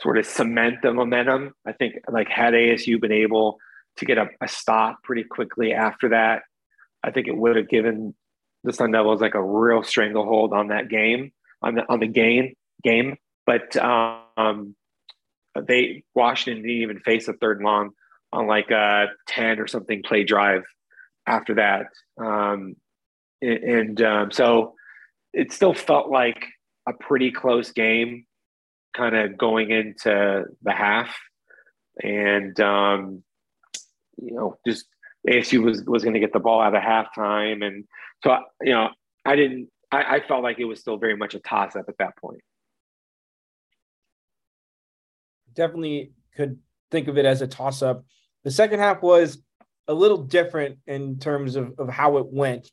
sort 0.00 0.18
of 0.18 0.26
cement 0.26 0.82
the 0.82 0.92
momentum. 0.92 1.54
I 1.64 1.74
think 1.74 1.94
like 2.10 2.28
had 2.28 2.54
ASU 2.54 3.00
been 3.00 3.12
able 3.12 3.58
to 3.98 4.04
get 4.04 4.18
a, 4.18 4.26
a 4.40 4.48
stop 4.48 5.04
pretty 5.04 5.22
quickly 5.22 5.72
after 5.72 6.08
that, 6.08 6.42
I 7.02 7.10
think 7.10 7.28
it 7.28 7.36
would 7.36 7.56
have 7.56 7.68
given 7.68 8.14
the 8.64 8.72
Sun 8.72 8.92
Devils 8.92 9.20
like 9.20 9.34
a 9.34 9.42
real 9.42 9.82
stranglehold 9.82 10.52
on 10.52 10.68
that 10.68 10.88
game, 10.88 11.32
on 11.62 11.74
the 11.74 11.82
on 11.88 12.00
the 12.00 12.08
game 12.08 12.54
game. 12.82 13.16
But 13.46 13.76
um, 13.76 14.74
they 15.66 16.04
Washington 16.14 16.62
didn't 16.62 16.82
even 16.82 17.00
face 17.00 17.28
a 17.28 17.32
third 17.32 17.58
and 17.58 17.66
long 17.66 17.90
on 18.32 18.46
like 18.46 18.70
a 18.70 19.06
ten 19.26 19.58
or 19.58 19.66
something 19.66 20.02
play 20.02 20.24
drive 20.24 20.64
after 21.26 21.54
that, 21.56 21.86
um, 22.22 22.74
and, 23.42 24.00
um, 24.00 24.30
so 24.30 24.74
it 25.32 25.52
still 25.52 25.74
felt 25.74 26.10
like 26.10 26.46
a 26.88 26.92
pretty 26.92 27.30
close 27.30 27.70
game, 27.72 28.24
kind 28.96 29.14
of 29.14 29.36
going 29.36 29.70
into 29.70 30.44
the 30.62 30.72
half, 30.72 31.14
and 32.02 32.58
um, 32.60 33.22
you 34.16 34.34
know, 34.34 34.56
just 34.66 34.86
ASU 35.28 35.62
was 35.62 35.84
was 35.84 36.02
going 36.02 36.14
to 36.14 36.20
get 36.20 36.32
the 36.32 36.40
ball 36.40 36.60
out 36.60 36.74
of 36.74 36.82
halftime, 36.82 37.64
and 37.64 37.84
so 38.24 38.38
you 38.62 38.72
know, 38.72 38.88
I 39.24 39.36
didn't. 39.36 39.68
I, 39.90 40.16
I 40.16 40.20
felt 40.26 40.42
like 40.42 40.58
it 40.58 40.64
was 40.64 40.80
still 40.80 40.96
very 40.96 41.16
much 41.16 41.34
a 41.34 41.40
toss 41.40 41.76
up 41.76 41.86
at 41.88 41.98
that 41.98 42.16
point. 42.16 42.40
Definitely 45.54 46.12
could 46.36 46.58
think 46.90 47.08
of 47.08 47.18
it 47.18 47.24
as 47.24 47.42
a 47.42 47.46
toss 47.46 47.82
up. 47.82 48.04
The 48.44 48.50
second 48.50 48.80
half 48.80 49.02
was 49.02 49.42
a 49.86 49.94
little 49.94 50.18
different 50.18 50.78
in 50.86 51.18
terms 51.18 51.56
of, 51.56 51.74
of 51.78 51.88
how 51.88 52.18
it 52.18 52.26
went. 52.26 52.70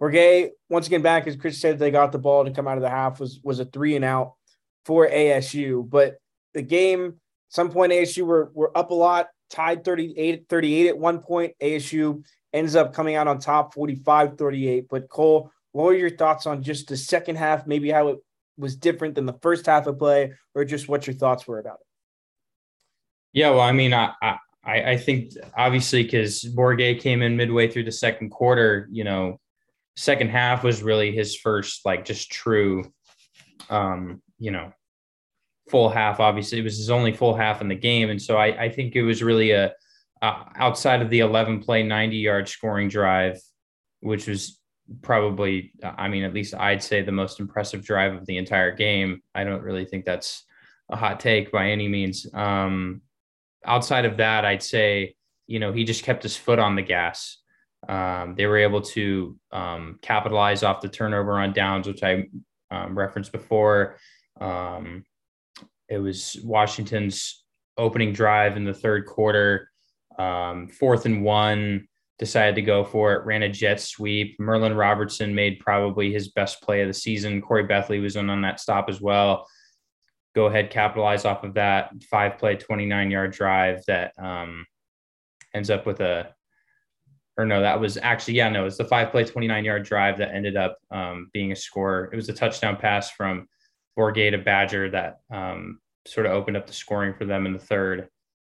Bourguet, 0.00 0.50
once 0.68 0.86
again, 0.86 1.02
back 1.02 1.26
as 1.26 1.36
Chris 1.36 1.60
said, 1.60 1.78
they 1.78 1.90
got 1.90 2.12
the 2.12 2.18
ball 2.18 2.44
to 2.44 2.50
come 2.50 2.68
out 2.68 2.76
of 2.76 2.82
the 2.82 2.90
half 2.90 3.20
was 3.20 3.40
was 3.42 3.60
a 3.60 3.64
three 3.64 3.96
and 3.96 4.04
out 4.04 4.34
for 4.84 5.08
ASU. 5.08 5.88
But 5.88 6.16
the 6.54 6.62
game, 6.62 7.20
some 7.52 7.70
point 7.70 7.92
ASU 7.92 8.22
were 8.22 8.50
were 8.54 8.76
up 8.76 8.90
a 8.90 8.94
lot, 8.94 9.28
tied 9.50 9.84
38 9.84 10.46
38 10.48 10.88
at 10.88 10.98
one 10.98 11.18
point. 11.18 11.52
ASU 11.62 12.24
ends 12.54 12.74
up 12.74 12.94
coming 12.94 13.14
out 13.14 13.28
on 13.28 13.38
top 13.38 13.74
45 13.74 14.38
38. 14.38 14.86
But 14.88 15.10
Cole, 15.10 15.52
what 15.72 15.84
were 15.84 15.94
your 15.94 16.16
thoughts 16.16 16.46
on 16.46 16.62
just 16.62 16.88
the 16.88 16.96
second 16.96 17.36
half, 17.36 17.66
maybe 17.66 17.90
how 17.90 18.08
it 18.08 18.18
was 18.56 18.74
different 18.74 19.14
than 19.14 19.26
the 19.26 19.38
first 19.42 19.66
half 19.66 19.86
of 19.86 19.98
play, 19.98 20.32
or 20.54 20.64
just 20.64 20.88
what 20.88 21.06
your 21.06 21.14
thoughts 21.14 21.46
were 21.46 21.58
about 21.58 21.74
it? 21.80 21.86
Yeah, 23.34 23.50
well, 23.50 23.60
I 23.60 23.72
mean, 23.72 23.92
I 23.92 24.12
I, 24.22 24.38
I 24.64 24.96
think 24.96 25.32
obviously 25.54 26.04
because 26.04 26.42
Bourguet 26.44 27.00
came 27.00 27.20
in 27.20 27.36
midway 27.36 27.68
through 27.68 27.84
the 27.84 27.92
second 27.92 28.30
quarter, 28.30 28.88
you 28.90 29.04
know, 29.04 29.38
second 29.94 30.30
half 30.30 30.64
was 30.64 30.82
really 30.82 31.12
his 31.12 31.36
first 31.36 31.84
like 31.84 32.06
just 32.06 32.32
true, 32.32 32.90
um, 33.68 34.22
you 34.38 34.52
know, 34.52 34.72
full 35.72 35.88
half. 35.88 36.20
Obviously, 36.20 36.60
it 36.60 36.64
was 36.64 36.76
his 36.76 36.90
only 36.90 37.12
full 37.12 37.34
half 37.34 37.60
in 37.60 37.66
the 37.66 37.74
game, 37.74 38.10
and 38.10 38.22
so 38.22 38.36
I 38.36 38.64
I 38.64 38.68
think 38.68 38.94
it 38.94 39.02
was 39.02 39.22
really 39.22 39.50
a 39.50 39.72
outside 40.22 41.02
of 41.02 41.10
the 41.10 41.18
11 41.18 41.62
play 41.62 41.82
90 41.82 42.16
yard 42.16 42.48
scoring 42.48 42.88
drive, 42.88 43.40
which 44.00 44.28
was 44.28 44.60
probably, 45.00 45.72
I 45.82 46.08
mean, 46.08 46.22
at 46.22 46.34
least 46.34 46.54
I'd 46.54 46.82
say 46.82 47.02
the 47.02 47.10
most 47.12 47.40
impressive 47.40 47.84
drive 47.84 48.14
of 48.14 48.26
the 48.26 48.38
entire 48.38 48.70
game. 48.70 49.22
I 49.34 49.42
don't 49.44 49.62
really 49.62 49.84
think 49.84 50.04
that's 50.04 50.44
a 50.90 50.96
hot 50.96 51.18
take 51.18 51.50
by 51.50 51.70
any 51.70 51.88
means. 51.88 52.26
Um, 52.32 53.02
outside 53.64 54.04
of 54.04 54.18
that, 54.18 54.44
I'd 54.44 54.62
say, 54.62 55.16
you 55.48 55.58
know, 55.58 55.72
he 55.72 55.84
just 55.84 56.04
kept 56.04 56.22
his 56.22 56.36
foot 56.36 56.60
on 56.60 56.76
the 56.76 56.82
gas. 56.82 57.38
Um, 57.88 58.34
they 58.36 58.46
were 58.46 58.58
able 58.58 58.82
to 58.82 59.36
um, 59.50 59.98
capitalize 60.02 60.62
off 60.62 60.82
the 60.82 60.88
turnover 60.88 61.40
on 61.40 61.52
downs, 61.52 61.88
which 61.88 62.04
I 62.04 62.28
um, 62.70 62.96
referenced 62.96 63.32
before. 63.32 63.98
Um, 64.40 65.04
it 65.92 65.98
was 65.98 66.38
Washington's 66.42 67.44
opening 67.76 68.14
drive 68.14 68.56
in 68.56 68.64
the 68.64 68.72
third 68.72 69.04
quarter, 69.04 69.68
um, 70.18 70.66
fourth 70.66 71.04
and 71.04 71.22
one 71.22 71.86
decided 72.18 72.54
to 72.54 72.62
go 72.62 72.82
for 72.82 73.12
it, 73.12 73.26
ran 73.26 73.42
a 73.42 73.48
jet 73.48 73.78
sweep. 73.78 74.40
Merlin 74.40 74.74
Robertson 74.74 75.34
made 75.34 75.60
probably 75.60 76.10
his 76.10 76.28
best 76.28 76.62
play 76.62 76.80
of 76.80 76.88
the 76.88 76.94
season. 76.94 77.42
Corey 77.42 77.64
Bethley 77.64 78.00
was 78.00 78.16
in 78.16 78.30
on 78.30 78.40
that 78.40 78.58
stop 78.58 78.88
as 78.88 79.02
well. 79.02 79.46
Go 80.34 80.46
ahead, 80.46 80.70
capitalize 80.70 81.26
off 81.26 81.44
of 81.44 81.54
that 81.54 81.90
five 82.10 82.38
play, 82.38 82.56
29 82.56 83.10
yard 83.10 83.32
drive 83.32 83.82
that 83.86 84.12
um, 84.18 84.64
ends 85.52 85.68
up 85.68 85.84
with 85.84 86.00
a, 86.00 86.34
or 87.36 87.44
no, 87.44 87.60
that 87.60 87.78
was 87.78 87.98
actually, 87.98 88.34
yeah, 88.34 88.48
no, 88.48 88.64
it's 88.64 88.78
the 88.78 88.84
five 88.86 89.10
play, 89.10 89.24
29 89.24 89.62
yard 89.62 89.84
drive 89.84 90.16
that 90.18 90.34
ended 90.34 90.56
up 90.56 90.78
um, 90.90 91.28
being 91.34 91.52
a 91.52 91.56
score. 91.56 92.08
It 92.12 92.16
was 92.16 92.30
a 92.30 92.32
touchdown 92.32 92.78
pass 92.78 93.10
from 93.10 93.46
Bourguet 93.98 94.30
to 94.30 94.38
Badger 94.38 94.90
that 94.90 95.20
um, 95.30 95.80
sort 96.06 96.26
of 96.26 96.32
opened 96.32 96.56
up 96.56 96.66
the 96.66 96.72
scoring 96.72 97.14
for 97.14 97.24
them 97.24 97.46
in 97.46 97.52
the 97.52 97.58
third. 97.58 98.08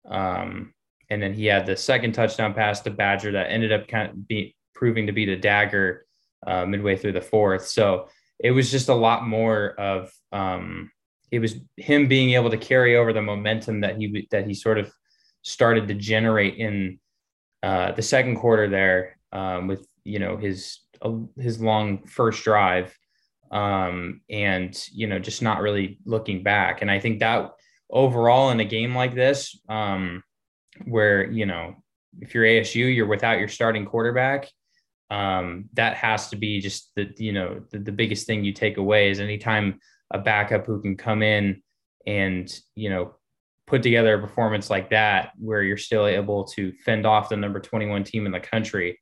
Um, 0.10 0.74
and 1.10 1.22
then 1.22 1.34
he 1.34 1.46
had 1.46 1.66
the 1.66 1.78
second 1.78 2.14
touchdown 2.14 2.54
pass 2.54 2.82
to 2.82 2.90
Badger 2.90 3.34
that 3.34 3.52
ended 3.52 3.72
up 3.72 3.88
kind 3.88 4.10
of 4.10 4.28
be, 4.28 4.56
proving 4.74 5.08
to 5.08 5.14
be 5.14 5.26
the 5.26 5.36
dagger 5.36 6.06
uh, 6.46 6.66
midway 6.66 6.98
through 6.98 7.14
the 7.14 7.22
fourth. 7.22 7.66
So 7.68 8.10
it 8.40 8.52
was 8.52 8.72
just 8.72 8.90
a 8.90 8.94
lot 8.94 9.26
more 9.26 9.80
of 9.80 10.12
um, 10.32 10.92
it 11.32 11.40
was 11.40 11.56
him 11.78 12.08
being 12.08 12.32
able 12.32 12.50
to 12.50 12.58
carry 12.58 12.96
over 12.96 13.14
the 13.14 13.22
momentum 13.22 13.82
that 13.82 13.98
he 13.98 14.28
that 14.32 14.46
he 14.46 14.54
sort 14.54 14.78
of 14.78 14.92
started 15.42 15.88
to 15.88 15.94
generate 15.94 16.56
in 16.56 17.00
uh, 17.62 17.92
the 17.94 18.02
second 18.02 18.36
quarter 18.38 18.68
there 18.68 19.18
um, 19.32 19.68
with 19.68 19.88
you 20.04 20.20
know 20.20 20.38
his 20.38 20.80
uh, 21.02 21.14
his 21.38 21.62
long 21.62 22.06
first 22.06 22.44
drive 22.44 22.96
um, 23.54 24.20
and 24.30 24.78
you 24.92 25.08
know 25.08 25.20
just 25.20 25.42
not 25.42 25.62
really 25.62 26.00
looking 26.06 26.44
back. 26.44 26.82
And 26.82 26.92
I 26.92 27.00
think 27.00 27.20
that 27.20 27.52
overall 27.90 28.50
in 28.50 28.60
a 28.60 28.66
game 28.66 28.94
like 28.94 29.16
this. 29.16 29.58
Um, 29.70 30.24
where 30.86 31.30
you 31.32 31.46
know 31.46 31.76
if 32.20 32.34
you're 32.34 32.46
ASU, 32.46 32.94
you're 32.94 33.08
without 33.08 33.40
your 33.40 33.48
starting 33.48 33.86
quarterback. 33.86 34.50
Um, 35.10 35.66
that 35.74 35.96
has 35.98 36.30
to 36.30 36.36
be 36.36 36.60
just 36.60 36.92
the 36.96 37.14
you 37.18 37.34
know 37.34 37.62
the, 37.72 37.80
the 37.80 37.92
biggest 37.92 38.26
thing 38.26 38.44
you 38.44 38.54
take 38.54 38.78
away 38.78 39.10
is 39.10 39.20
anytime 39.20 39.80
a 40.12 40.20
backup 40.20 40.66
who 40.66 40.82
can 40.82 40.98
come 40.98 41.22
in 41.22 41.62
and 42.08 42.52
you 42.76 42.90
know 42.90 43.16
put 43.68 43.84
together 43.84 44.16
a 44.16 44.22
performance 44.22 44.70
like 44.70 44.90
that 44.90 45.32
where 45.40 45.62
you're 45.62 45.78
still 45.78 46.06
able 46.06 46.44
to 46.44 46.72
fend 46.86 47.06
off 47.06 47.30
the 47.30 47.38
number 47.38 47.60
21 47.60 48.04
team 48.04 48.26
in 48.26 48.32
the 48.32 48.40
country 48.40 49.00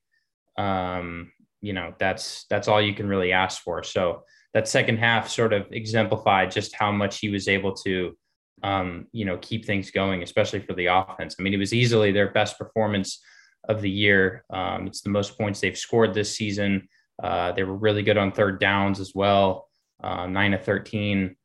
um, 0.57 1.31
you 1.61 1.73
know 1.73 1.93
that's 1.97 2.45
that's 2.49 2.67
all 2.67 2.81
you 2.81 2.93
can 2.93 3.07
really 3.07 3.31
ask 3.31 3.61
for 3.61 3.83
so 3.83 4.23
that 4.53 4.67
second 4.67 4.97
half 4.97 5.29
sort 5.29 5.53
of 5.53 5.67
exemplified 5.71 6.51
just 6.51 6.75
how 6.75 6.91
much 6.91 7.19
he 7.19 7.29
was 7.29 7.47
able 7.47 7.73
to 7.73 8.15
um, 8.63 9.07
you 9.11 9.25
know, 9.25 9.37
keep 9.37 9.65
things 9.65 9.91
going, 9.91 10.23
especially 10.23 10.59
for 10.59 10.73
the 10.73 10.87
offense. 10.87 11.35
I 11.37 11.43
mean, 11.43 11.53
it 11.53 11.57
was 11.57 11.73
easily 11.73 12.11
their 12.11 12.31
best 12.31 12.57
performance 12.57 13.21
of 13.67 13.81
the 13.81 13.89
year. 13.89 14.43
Um, 14.49 14.87
it's 14.87 15.01
the 15.01 15.09
most 15.09 15.37
points 15.37 15.59
they've 15.59 15.77
scored 15.77 16.13
this 16.13 16.35
season. 16.35 16.87
Uh, 17.21 17.51
they 17.51 17.63
were 17.63 17.75
really 17.75 18.03
good 18.03 18.17
on 18.17 18.31
third 18.31 18.59
downs 18.59 18.99
as 18.99 19.13
well, 19.13 19.69
uh, 20.03 20.25
nine 20.25 20.53
of 20.53 20.63
13, 20.63 21.35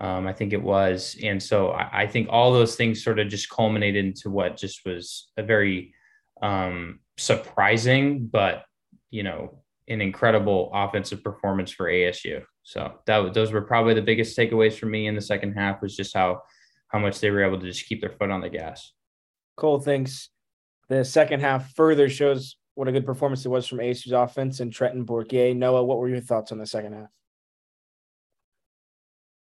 um, 0.00 0.26
I 0.26 0.32
think 0.32 0.52
it 0.52 0.62
was. 0.62 1.16
And 1.22 1.42
so 1.42 1.70
I, 1.70 2.02
I, 2.02 2.06
think 2.06 2.28
all 2.30 2.52
those 2.52 2.76
things 2.76 3.02
sort 3.02 3.18
of 3.18 3.28
just 3.28 3.48
culminated 3.48 4.04
into 4.04 4.28
what 4.28 4.58
just 4.58 4.84
was 4.84 5.30
a 5.38 5.42
very 5.42 5.94
um, 6.42 7.00
surprising, 7.16 8.26
but, 8.26 8.64
you 9.10 9.22
know, 9.22 9.62
an 9.88 10.02
incredible 10.02 10.70
offensive 10.74 11.24
performance 11.24 11.70
for 11.70 11.86
ASU. 11.86 12.42
So 12.62 12.92
that 13.06 13.34
those 13.34 13.52
were 13.52 13.62
probably 13.62 13.94
the 13.94 14.02
biggest 14.02 14.36
takeaways 14.36 14.74
for 14.74 14.86
me 14.86 15.06
in 15.06 15.14
the 15.14 15.20
second 15.20 15.54
half 15.54 15.82
was 15.82 15.96
just 15.96 16.14
how 16.14 16.42
how 16.88 16.98
much 16.98 17.20
they 17.20 17.30
were 17.30 17.44
able 17.44 17.58
to 17.58 17.66
just 17.66 17.86
keep 17.86 18.00
their 18.00 18.10
foot 18.10 18.30
on 18.30 18.40
the 18.40 18.50
gas. 18.50 18.92
Cole 19.56 19.80
thinks 19.80 20.30
the 20.88 21.04
second 21.04 21.40
half 21.40 21.74
further 21.74 22.08
shows 22.08 22.56
what 22.74 22.88
a 22.88 22.92
good 22.92 23.06
performance 23.06 23.44
it 23.44 23.50
was 23.50 23.66
from 23.66 23.78
ASU's 23.78 24.12
offense 24.12 24.60
and 24.60 24.72
Trenton 24.72 25.04
Bourguet. 25.04 25.56
Noah, 25.56 25.84
what 25.84 25.98
were 25.98 26.08
your 26.08 26.20
thoughts 26.20 26.52
on 26.52 26.58
the 26.58 26.66
second 26.66 26.94
half? 26.94 27.08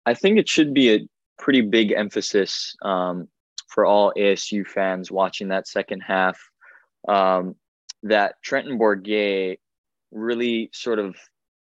I 0.06 0.14
think 0.14 0.38
it 0.38 0.48
should 0.48 0.74
be 0.74 0.94
a 0.94 1.00
pretty 1.38 1.60
big 1.60 1.92
emphasis 1.92 2.74
um, 2.82 3.28
for 3.68 3.84
all 3.84 4.12
ASU 4.16 4.66
fans 4.66 5.10
watching 5.10 5.48
that 5.48 5.68
second 5.68 6.00
half 6.00 6.38
um, 7.08 7.54
that 8.02 8.34
Trenton 8.42 8.78
Bourguet 8.78 9.58
really 10.10 10.70
sort 10.72 10.98
of 10.98 11.16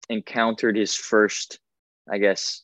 encountered 0.09 0.75
his 0.75 0.95
first, 0.95 1.59
I 2.09 2.17
guess, 2.17 2.63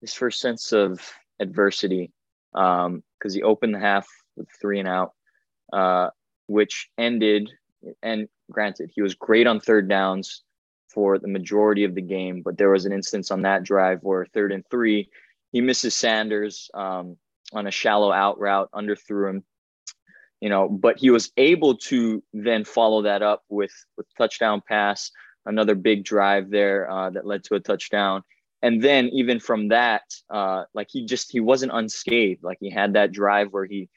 his 0.00 0.14
first 0.14 0.40
sense 0.40 0.72
of 0.72 1.00
adversity 1.40 2.12
because 2.52 2.86
um, 2.86 3.02
he 3.32 3.42
opened 3.42 3.74
the 3.74 3.78
half 3.78 4.06
with 4.36 4.48
three 4.60 4.78
and 4.78 4.88
out, 4.88 5.12
uh, 5.72 6.10
which 6.46 6.90
ended. 6.98 7.50
And 8.02 8.28
granted, 8.50 8.90
he 8.94 9.02
was 9.02 9.14
great 9.14 9.46
on 9.46 9.60
third 9.60 9.88
downs 9.88 10.42
for 10.88 11.18
the 11.18 11.28
majority 11.28 11.84
of 11.84 11.94
the 11.94 12.02
game, 12.02 12.42
but 12.42 12.58
there 12.58 12.70
was 12.70 12.84
an 12.84 12.92
instance 12.92 13.30
on 13.30 13.42
that 13.42 13.62
drive 13.62 14.00
where 14.02 14.26
third 14.26 14.52
and 14.52 14.64
three, 14.70 15.08
he 15.50 15.60
misses 15.60 15.94
Sanders 15.94 16.70
um, 16.74 17.16
on 17.52 17.66
a 17.66 17.70
shallow 17.70 18.12
out 18.12 18.38
route, 18.38 18.70
underthrew 18.74 19.30
him. 19.30 19.44
You 20.40 20.48
know, 20.48 20.68
but 20.68 20.98
he 20.98 21.10
was 21.10 21.30
able 21.36 21.76
to 21.76 22.22
then 22.32 22.64
follow 22.64 23.02
that 23.02 23.22
up 23.22 23.44
with 23.48 23.72
with 23.96 24.06
touchdown 24.18 24.60
pass, 24.66 25.12
another 25.46 25.74
big 25.74 26.04
drive 26.04 26.50
there 26.50 26.90
uh, 26.90 27.10
that 27.10 27.26
led 27.26 27.44
to 27.44 27.54
a 27.54 27.60
touchdown. 27.60 28.22
And 28.62 28.80
then 28.80 29.08
even 29.08 29.40
from 29.40 29.68
that 29.68 30.02
uh, 30.30 30.64
like 30.72 30.88
he 30.90 31.04
just 31.04 31.32
he 31.32 31.40
wasn't 31.40 31.72
unscathed. 31.74 32.44
Like 32.44 32.58
he 32.60 32.70
had 32.70 32.94
that 32.94 33.12
drive 33.12 33.48
where 33.50 33.64
he 33.64 33.88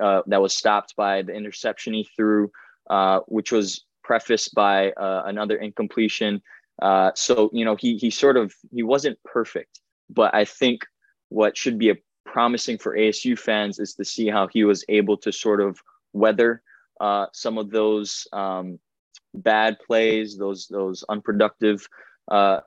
uh, 0.00 0.22
that 0.26 0.42
was 0.42 0.56
stopped 0.56 0.94
by 0.96 1.22
the 1.22 1.32
interception 1.32 1.94
he 1.94 2.08
threw 2.16 2.50
uh, 2.90 3.20
which 3.26 3.52
was 3.52 3.84
prefaced 4.02 4.54
by 4.54 4.90
uh, 4.92 5.22
another 5.26 5.56
incompletion. 5.56 6.42
Uh, 6.82 7.10
so 7.14 7.50
you 7.52 7.64
know 7.64 7.76
he 7.76 7.96
he 7.96 8.10
sort 8.10 8.36
of 8.36 8.54
he 8.72 8.82
wasn't 8.82 9.18
perfect 9.22 9.80
but 10.08 10.34
i 10.34 10.44
think 10.44 10.86
what 11.28 11.56
should 11.56 11.78
be 11.78 11.90
a 11.90 11.96
promising 12.24 12.78
for 12.78 12.96
asu 12.96 13.38
fans 13.38 13.78
is 13.78 13.94
to 13.94 14.04
see 14.04 14.28
how 14.28 14.48
he 14.48 14.64
was 14.64 14.84
able 14.88 15.16
to 15.16 15.30
sort 15.30 15.60
of 15.60 15.78
weather 16.12 16.62
uh, 17.00 17.26
some 17.32 17.58
of 17.58 17.70
those 17.70 18.26
um, 18.32 18.78
bad 19.34 19.78
plays 19.86 20.36
those 20.36 20.66
those 20.68 21.04
unproductive 21.08 21.86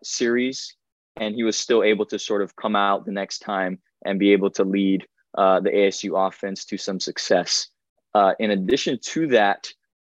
series 0.03 0.75
and 1.17 1.35
he 1.35 1.43
was 1.43 1.57
still 1.57 1.83
able 1.83 2.05
to 2.05 2.17
sort 2.17 2.41
of 2.41 2.55
come 2.55 2.75
out 2.75 3.05
the 3.05 3.11
next 3.11 3.39
time 3.39 3.79
and 4.05 4.19
be 4.19 4.31
able 4.31 4.49
to 4.49 4.63
lead 4.63 5.05
uh, 5.37 5.59
the 5.59 5.69
ASU 5.69 6.27
offense 6.27 6.65
to 6.65 6.77
some 6.77 6.99
success. 6.99 7.69
Uh, 8.13 8.33
in 8.39 8.51
addition 8.51 8.99
to 9.01 9.27
that, 9.27 9.71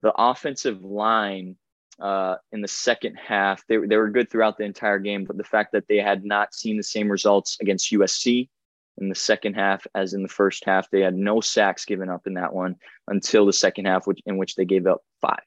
the 0.01 0.13
offensive 0.17 0.83
line 0.83 1.55
uh, 1.99 2.35
in 2.51 2.61
the 2.61 2.67
second 2.67 3.15
half, 3.15 3.65
they, 3.67 3.77
they 3.77 3.97
were 3.97 4.09
good 4.09 4.29
throughout 4.29 4.57
the 4.57 4.63
entire 4.63 4.99
game, 4.99 5.23
but 5.25 5.37
the 5.37 5.43
fact 5.43 5.71
that 5.71 5.87
they 5.87 5.97
had 5.97 6.25
not 6.25 6.53
seen 6.53 6.77
the 6.77 6.83
same 6.83 7.09
results 7.09 7.57
against 7.61 7.91
USC 7.91 8.49
in 8.97 9.09
the 9.09 9.15
second 9.15 9.53
half 9.53 9.85
as 9.95 10.13
in 10.13 10.23
the 10.23 10.29
first 10.29 10.65
half, 10.65 10.89
they 10.89 11.01
had 11.01 11.15
no 11.15 11.41
sacks 11.41 11.85
given 11.85 12.09
up 12.09 12.27
in 12.27 12.33
that 12.33 12.53
one 12.53 12.75
until 13.07 13.45
the 13.45 13.53
second 13.53 13.85
half, 13.85 14.05
which, 14.07 14.19
in 14.25 14.37
which 14.37 14.55
they 14.55 14.65
gave 14.65 14.87
up 14.87 15.01
five. 15.21 15.43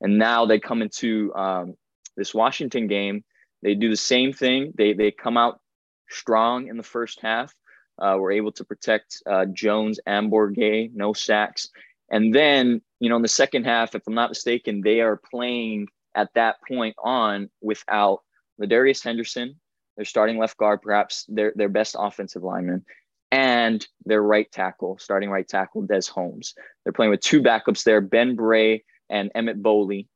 And 0.00 0.18
now 0.18 0.46
they 0.46 0.58
come 0.58 0.82
into 0.82 1.34
um, 1.34 1.74
this 2.16 2.34
Washington 2.34 2.86
game. 2.86 3.24
They 3.62 3.74
do 3.74 3.90
the 3.90 3.96
same 3.96 4.32
thing. 4.32 4.72
They 4.76 4.94
they 4.94 5.10
come 5.10 5.36
out 5.36 5.60
strong 6.08 6.68
in 6.68 6.76
the 6.76 6.82
first 6.82 7.20
half. 7.20 7.54
Uh, 7.98 8.16
we're 8.18 8.32
able 8.32 8.52
to 8.52 8.64
protect 8.64 9.22
uh, 9.26 9.44
Jones 9.46 10.00
and 10.06 10.30
Bourguet, 10.30 10.90
no 10.94 11.12
sacks. 11.12 11.68
And 12.10 12.34
then, 12.34 12.80
you 12.98 13.08
know, 13.08 13.16
in 13.16 13.22
the 13.22 13.28
second 13.28 13.64
half, 13.64 13.94
if 13.94 14.02
I'm 14.06 14.14
not 14.14 14.30
mistaken, 14.30 14.80
they 14.80 15.00
are 15.00 15.20
playing 15.30 15.86
at 16.14 16.32
that 16.34 16.56
point 16.66 16.96
on 17.02 17.50
without 17.60 18.20
Ladarius 18.60 19.04
Henderson, 19.04 19.60
their 19.96 20.04
starting 20.04 20.38
left 20.38 20.56
guard, 20.56 20.82
perhaps 20.82 21.24
their, 21.28 21.52
their 21.54 21.68
best 21.68 21.94
offensive 21.98 22.42
lineman, 22.42 22.84
and 23.30 23.86
their 24.06 24.22
right 24.22 24.50
tackle, 24.50 24.98
starting 24.98 25.30
right 25.30 25.46
tackle, 25.46 25.82
Des 25.82 26.10
Holmes. 26.12 26.54
They're 26.82 26.92
playing 26.92 27.10
with 27.10 27.20
two 27.20 27.42
backups 27.42 27.84
there, 27.84 28.00
Ben 28.00 28.34
Bray 28.34 28.82
and 29.10 29.30
Emmett 29.34 29.62
Boley. 29.62 30.06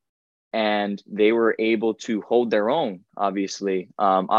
And 0.53 1.03
they 1.05 1.33
were 1.33 1.55
able 1.59 1.95
to 1.95 2.21
hold 2.21 2.49
their 2.49 2.69
own, 2.69 3.01
obviously. 3.17 3.89
Um, 3.99 4.29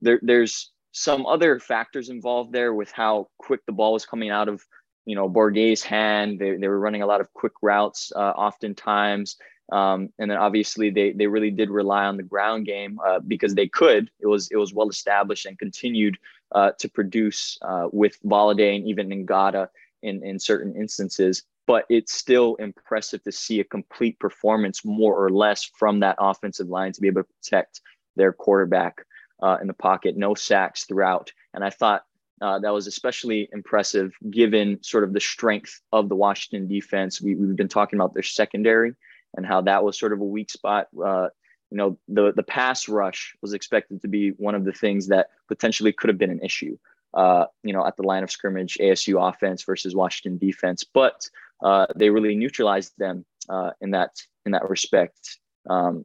there, 0.00 0.20
there's 0.22 0.70
some 0.92 1.26
other 1.26 1.58
factors 1.58 2.08
involved 2.08 2.52
there 2.52 2.72
with 2.72 2.90
how 2.92 3.28
quick 3.38 3.60
the 3.66 3.72
ball 3.72 3.92
was 3.92 4.06
coming 4.06 4.30
out 4.30 4.48
of 4.48 4.62
you 5.04 5.14
know 5.14 5.28
Bourguet's 5.28 5.82
hand. 5.82 6.38
They, 6.38 6.56
they 6.56 6.68
were 6.68 6.78
running 6.78 7.02
a 7.02 7.06
lot 7.06 7.20
of 7.20 7.32
quick 7.32 7.52
routes 7.62 8.12
uh, 8.14 8.30
oftentimes. 8.30 9.36
Um, 9.72 10.10
and 10.18 10.30
then 10.30 10.38
obviously 10.38 10.90
they 10.90 11.12
they 11.12 11.26
really 11.26 11.50
did 11.50 11.70
rely 11.70 12.04
on 12.04 12.16
the 12.16 12.22
ground 12.22 12.66
game 12.66 12.98
uh, 13.04 13.20
because 13.20 13.54
they 13.54 13.68
could. 13.68 14.10
It 14.20 14.26
was 14.26 14.48
it 14.50 14.56
was 14.56 14.72
well 14.72 14.88
established 14.88 15.46
and 15.46 15.58
continued 15.58 16.16
uh, 16.52 16.72
to 16.78 16.88
produce 16.88 17.58
uh, 17.62 17.88
with 17.92 18.18
Valladay 18.22 18.76
and 18.76 18.86
even 18.86 19.08
Ngata 19.08 19.68
in 20.02 20.22
in 20.24 20.38
certain 20.38 20.76
instances. 20.76 21.42
But 21.66 21.84
it's 21.88 22.12
still 22.12 22.54
impressive 22.56 23.22
to 23.24 23.32
see 23.32 23.60
a 23.60 23.64
complete 23.64 24.18
performance, 24.18 24.84
more 24.84 25.14
or 25.14 25.30
less, 25.30 25.64
from 25.64 26.00
that 26.00 26.16
offensive 26.18 26.68
line 26.68 26.92
to 26.92 27.00
be 27.00 27.08
able 27.08 27.22
to 27.22 27.28
protect 27.42 27.80
their 28.14 28.32
quarterback 28.32 29.04
uh, 29.42 29.58
in 29.60 29.66
the 29.66 29.74
pocket, 29.74 30.16
no 30.16 30.34
sacks 30.34 30.84
throughout. 30.84 31.32
And 31.54 31.64
I 31.64 31.70
thought 31.70 32.04
uh, 32.40 32.58
that 32.58 32.72
was 32.72 32.86
especially 32.86 33.48
impressive 33.52 34.12
given 34.30 34.82
sort 34.82 35.04
of 35.04 35.12
the 35.12 35.20
strength 35.20 35.80
of 35.92 36.08
the 36.08 36.16
Washington 36.16 36.68
defense. 36.68 37.20
We, 37.20 37.32
have 37.32 37.56
been 37.56 37.68
talking 37.68 37.98
about 37.98 38.14
their 38.14 38.22
secondary 38.22 38.94
and 39.36 39.46
how 39.46 39.62
that 39.62 39.84
was 39.84 39.98
sort 39.98 40.12
of 40.12 40.20
a 40.20 40.24
weak 40.24 40.50
spot. 40.50 40.88
Uh, 41.02 41.28
you 41.70 41.78
know, 41.78 41.98
the 42.08 42.32
the 42.32 42.42
pass 42.42 42.88
rush 42.88 43.34
was 43.42 43.52
expected 43.52 44.02
to 44.02 44.08
be 44.08 44.30
one 44.30 44.54
of 44.54 44.64
the 44.64 44.72
things 44.72 45.08
that 45.08 45.30
potentially 45.48 45.92
could 45.92 46.08
have 46.08 46.18
been 46.18 46.30
an 46.30 46.42
issue. 46.42 46.76
Uh, 47.14 47.46
you 47.62 47.72
know, 47.72 47.86
at 47.86 47.96
the 47.96 48.02
line 48.02 48.22
of 48.22 48.30
scrimmage, 48.30 48.76
ASU 48.80 49.26
offense 49.26 49.62
versus 49.64 49.96
Washington 49.96 50.38
defense, 50.38 50.84
but 50.84 51.28
uh, 51.62 51.86
they 51.96 52.10
really 52.10 52.34
neutralized 52.34 52.92
them 52.98 53.24
uh, 53.48 53.70
in 53.80 53.92
that 53.92 54.10
in 54.44 54.52
that 54.52 54.68
respect. 54.68 55.38
Um, 55.68 56.04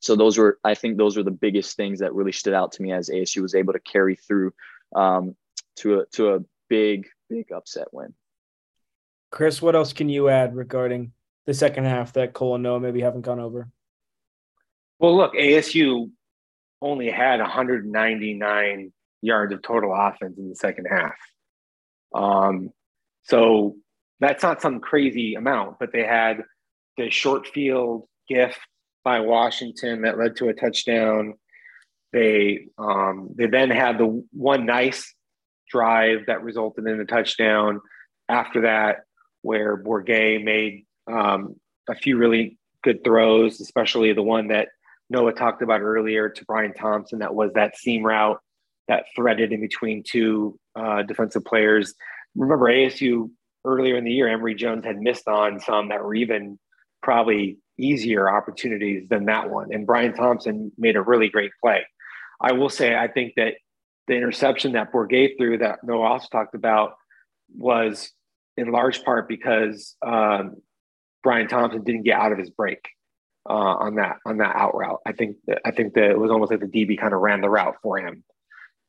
so 0.00 0.14
those 0.16 0.38
were, 0.38 0.58
I 0.64 0.74
think, 0.74 0.96
those 0.96 1.16
were 1.16 1.22
the 1.22 1.30
biggest 1.30 1.76
things 1.76 1.98
that 2.00 2.14
really 2.14 2.32
stood 2.32 2.54
out 2.54 2.72
to 2.72 2.82
me 2.82 2.92
as 2.92 3.08
ASU 3.08 3.42
was 3.42 3.54
able 3.54 3.72
to 3.72 3.80
carry 3.80 4.16
through 4.16 4.52
um, 4.94 5.36
to 5.76 6.00
a 6.00 6.06
to 6.12 6.34
a 6.34 6.40
big 6.68 7.06
big 7.28 7.50
upset 7.52 7.88
win. 7.92 8.14
Chris, 9.30 9.60
what 9.60 9.76
else 9.76 9.92
can 9.92 10.08
you 10.08 10.28
add 10.28 10.56
regarding 10.56 11.12
the 11.46 11.54
second 11.54 11.84
half 11.84 12.12
that 12.14 12.32
Cole 12.32 12.54
and 12.54 12.62
Noah 12.62 12.80
maybe 12.80 13.00
haven't 13.00 13.22
gone 13.22 13.40
over? 13.40 13.68
Well, 14.98 15.16
look, 15.16 15.34
ASU 15.34 16.10
only 16.80 17.10
had 17.10 17.40
199 17.40 18.92
yards 19.22 19.52
of 19.52 19.62
total 19.62 19.94
offense 19.94 20.38
in 20.38 20.48
the 20.48 20.54
second 20.54 20.86
half. 20.86 21.16
Um, 22.14 22.70
so 23.22 23.76
that's 24.20 24.42
not 24.42 24.62
some 24.62 24.80
crazy 24.80 25.34
amount, 25.34 25.78
but 25.78 25.92
they 25.92 26.04
had 26.04 26.42
the 26.96 27.10
short 27.10 27.46
field 27.46 28.08
gift 28.28 28.58
by 29.04 29.20
Washington 29.20 30.02
that 30.02 30.18
led 30.18 30.36
to 30.36 30.48
a 30.48 30.54
touchdown. 30.54 31.34
They 32.12 32.66
um, 32.78 33.30
they 33.36 33.46
then 33.46 33.70
had 33.70 33.98
the 33.98 34.24
one 34.32 34.66
nice 34.66 35.14
drive 35.70 36.26
that 36.26 36.42
resulted 36.42 36.86
in 36.86 37.00
a 37.00 37.04
touchdown. 37.04 37.80
After 38.28 38.62
that, 38.62 39.04
where 39.42 39.82
Bourguet 39.82 40.44
made 40.44 40.84
um, 41.10 41.56
a 41.88 41.94
few 41.94 42.16
really 42.16 42.58
good 42.82 43.02
throws, 43.04 43.60
especially 43.60 44.12
the 44.12 44.22
one 44.22 44.48
that 44.48 44.68
Noah 45.10 45.32
talked 45.32 45.62
about 45.62 45.80
earlier 45.80 46.28
to 46.28 46.44
Brian 46.44 46.74
Thompson. 46.74 47.20
That 47.20 47.34
was 47.34 47.52
that 47.54 47.76
seam 47.76 48.04
route 48.04 48.38
that 48.88 49.04
threaded 49.14 49.52
in 49.52 49.60
between 49.60 50.02
two 50.02 50.58
uh, 50.74 51.02
defensive 51.02 51.44
players. 51.44 51.94
Remember, 52.34 52.66
ASU 52.66 53.30
earlier 53.68 53.96
in 53.96 54.04
the 54.04 54.12
year, 54.12 54.28
Emory 54.28 54.54
Jones 54.54 54.84
had 54.84 54.98
missed 54.98 55.28
on 55.28 55.60
some 55.60 55.88
that 55.88 56.02
were 56.02 56.14
even 56.14 56.58
probably 57.02 57.58
easier 57.78 58.28
opportunities 58.28 59.08
than 59.08 59.26
that 59.26 59.50
one. 59.50 59.72
And 59.72 59.86
Brian 59.86 60.14
Thompson 60.14 60.72
made 60.76 60.96
a 60.96 61.02
really 61.02 61.28
great 61.28 61.52
play. 61.62 61.86
I 62.40 62.52
will 62.52 62.68
say, 62.68 62.96
I 62.96 63.08
think 63.08 63.34
that 63.36 63.54
the 64.06 64.14
interception 64.14 64.72
that 64.72 64.92
Bourguet 64.92 65.38
threw 65.38 65.58
that 65.58 65.80
Noah 65.84 66.06
also 66.06 66.28
talked 66.30 66.54
about 66.54 66.94
was 67.56 68.10
in 68.56 68.72
large 68.72 69.04
part 69.04 69.28
because 69.28 69.96
um, 70.04 70.56
Brian 71.22 71.48
Thompson 71.48 71.84
didn't 71.84 72.02
get 72.02 72.18
out 72.18 72.32
of 72.32 72.38
his 72.38 72.50
break 72.50 72.80
uh, 73.48 73.52
on 73.52 73.96
that 73.96 74.16
on 74.26 74.38
that 74.38 74.56
out 74.56 74.74
route. 74.74 75.00
I 75.06 75.12
think 75.12 75.36
that, 75.46 75.60
I 75.64 75.70
think 75.70 75.94
that 75.94 76.10
it 76.10 76.18
was 76.18 76.30
almost 76.30 76.50
like 76.50 76.60
the 76.60 76.66
DB 76.66 76.98
kind 76.98 77.14
of 77.14 77.20
ran 77.20 77.40
the 77.40 77.50
route 77.50 77.76
for 77.82 77.98
him. 77.98 78.24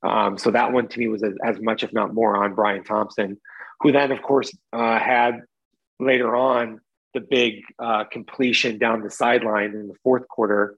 Um, 0.01 0.37
so 0.37 0.51
that 0.51 0.71
one 0.71 0.87
to 0.87 0.99
me 0.99 1.07
was 1.07 1.23
as, 1.23 1.33
as, 1.43 1.59
much, 1.59 1.83
if 1.83 1.91
not 1.91 2.13
more, 2.13 2.43
on 2.43 2.55
Brian 2.55 2.83
Thompson, 2.83 3.37
who 3.81 3.91
then, 3.91 4.11
of 4.11 4.21
course, 4.21 4.55
uh, 4.73 4.99
had 4.99 5.41
later 5.99 6.35
on 6.35 6.79
the 7.13 7.21
big 7.21 7.61
uh, 7.79 8.03
completion 8.05 8.77
down 8.77 9.01
the 9.01 9.09
sideline 9.09 9.71
in 9.71 9.87
the 9.87 9.95
fourth 10.03 10.27
quarter 10.27 10.77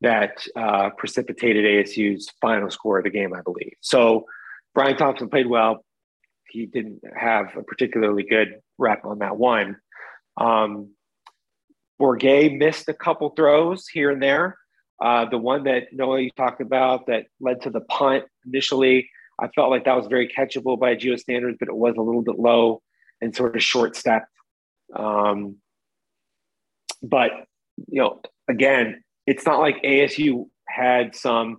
that 0.00 0.46
uh, 0.56 0.90
precipitated 0.90 1.64
ASU's 1.64 2.30
final 2.40 2.70
score 2.70 2.98
of 2.98 3.04
the 3.04 3.10
game, 3.10 3.32
I 3.34 3.40
believe. 3.42 3.74
So 3.80 4.26
Brian 4.74 4.96
Thompson 4.96 5.28
played 5.28 5.46
well. 5.46 5.84
He 6.48 6.66
didn't 6.66 7.02
have 7.16 7.56
a 7.56 7.62
particularly 7.62 8.24
good 8.24 8.60
rep 8.78 9.04
on 9.04 9.20
that 9.20 9.36
one. 9.36 9.76
Um, 10.36 10.90
Bourguet 12.00 12.58
missed 12.58 12.88
a 12.88 12.94
couple 12.94 13.30
throws 13.30 13.86
here 13.86 14.10
and 14.10 14.22
there. 14.22 14.58
Uh, 15.00 15.24
the 15.28 15.38
one 15.38 15.64
that 15.64 15.92
Noah 15.92 16.20
you 16.20 16.30
talked 16.36 16.60
about 16.60 17.06
that 17.06 17.26
led 17.40 17.62
to 17.62 17.70
the 17.70 17.80
punt 17.80 18.24
initially, 18.46 19.08
I 19.42 19.48
felt 19.48 19.70
like 19.70 19.84
that 19.86 19.96
was 19.96 20.06
very 20.06 20.28
catchable 20.28 20.78
by 20.78 20.94
Geo 20.94 21.16
standards, 21.16 21.56
but 21.58 21.68
it 21.68 21.74
was 21.74 21.96
a 21.98 22.02
little 22.02 22.22
bit 22.22 22.38
low 22.38 22.80
and 23.20 23.34
sort 23.34 23.56
of 23.56 23.62
short 23.62 23.96
stepped. 23.96 24.26
Um, 24.94 25.56
but 27.02 27.30
you 27.88 28.00
know, 28.00 28.20
again, 28.48 29.02
it's 29.26 29.44
not 29.44 29.58
like 29.58 29.82
ASU 29.82 30.46
had 30.68 31.16
some 31.16 31.58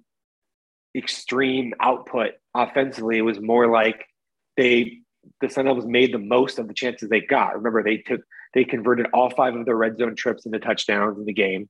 extreme 0.96 1.74
output 1.80 2.32
offensively. 2.56 3.18
It 3.18 3.24
was 3.24 3.42
more 3.42 3.68
like 3.68 4.06
they 4.56 5.00
the 5.42 5.50
Sun 5.50 5.66
Devils 5.66 5.86
made 5.86 6.14
the 6.14 6.20
most 6.20 6.60
of 6.60 6.68
the 6.68 6.74
chances 6.74 7.10
they 7.10 7.22
got. 7.22 7.56
Remember, 7.56 7.84
they 7.84 7.98
took 7.98 8.22
they 8.54 8.64
converted 8.64 9.08
all 9.14 9.30
five 9.30 9.56
of 9.56 9.66
their 9.66 9.76
red 9.76 9.98
zone 9.98 10.16
trips 10.16 10.46
into 10.46 10.60
touchdowns 10.60 11.18
in 11.18 11.26
the 11.26 11.34
game. 11.34 11.70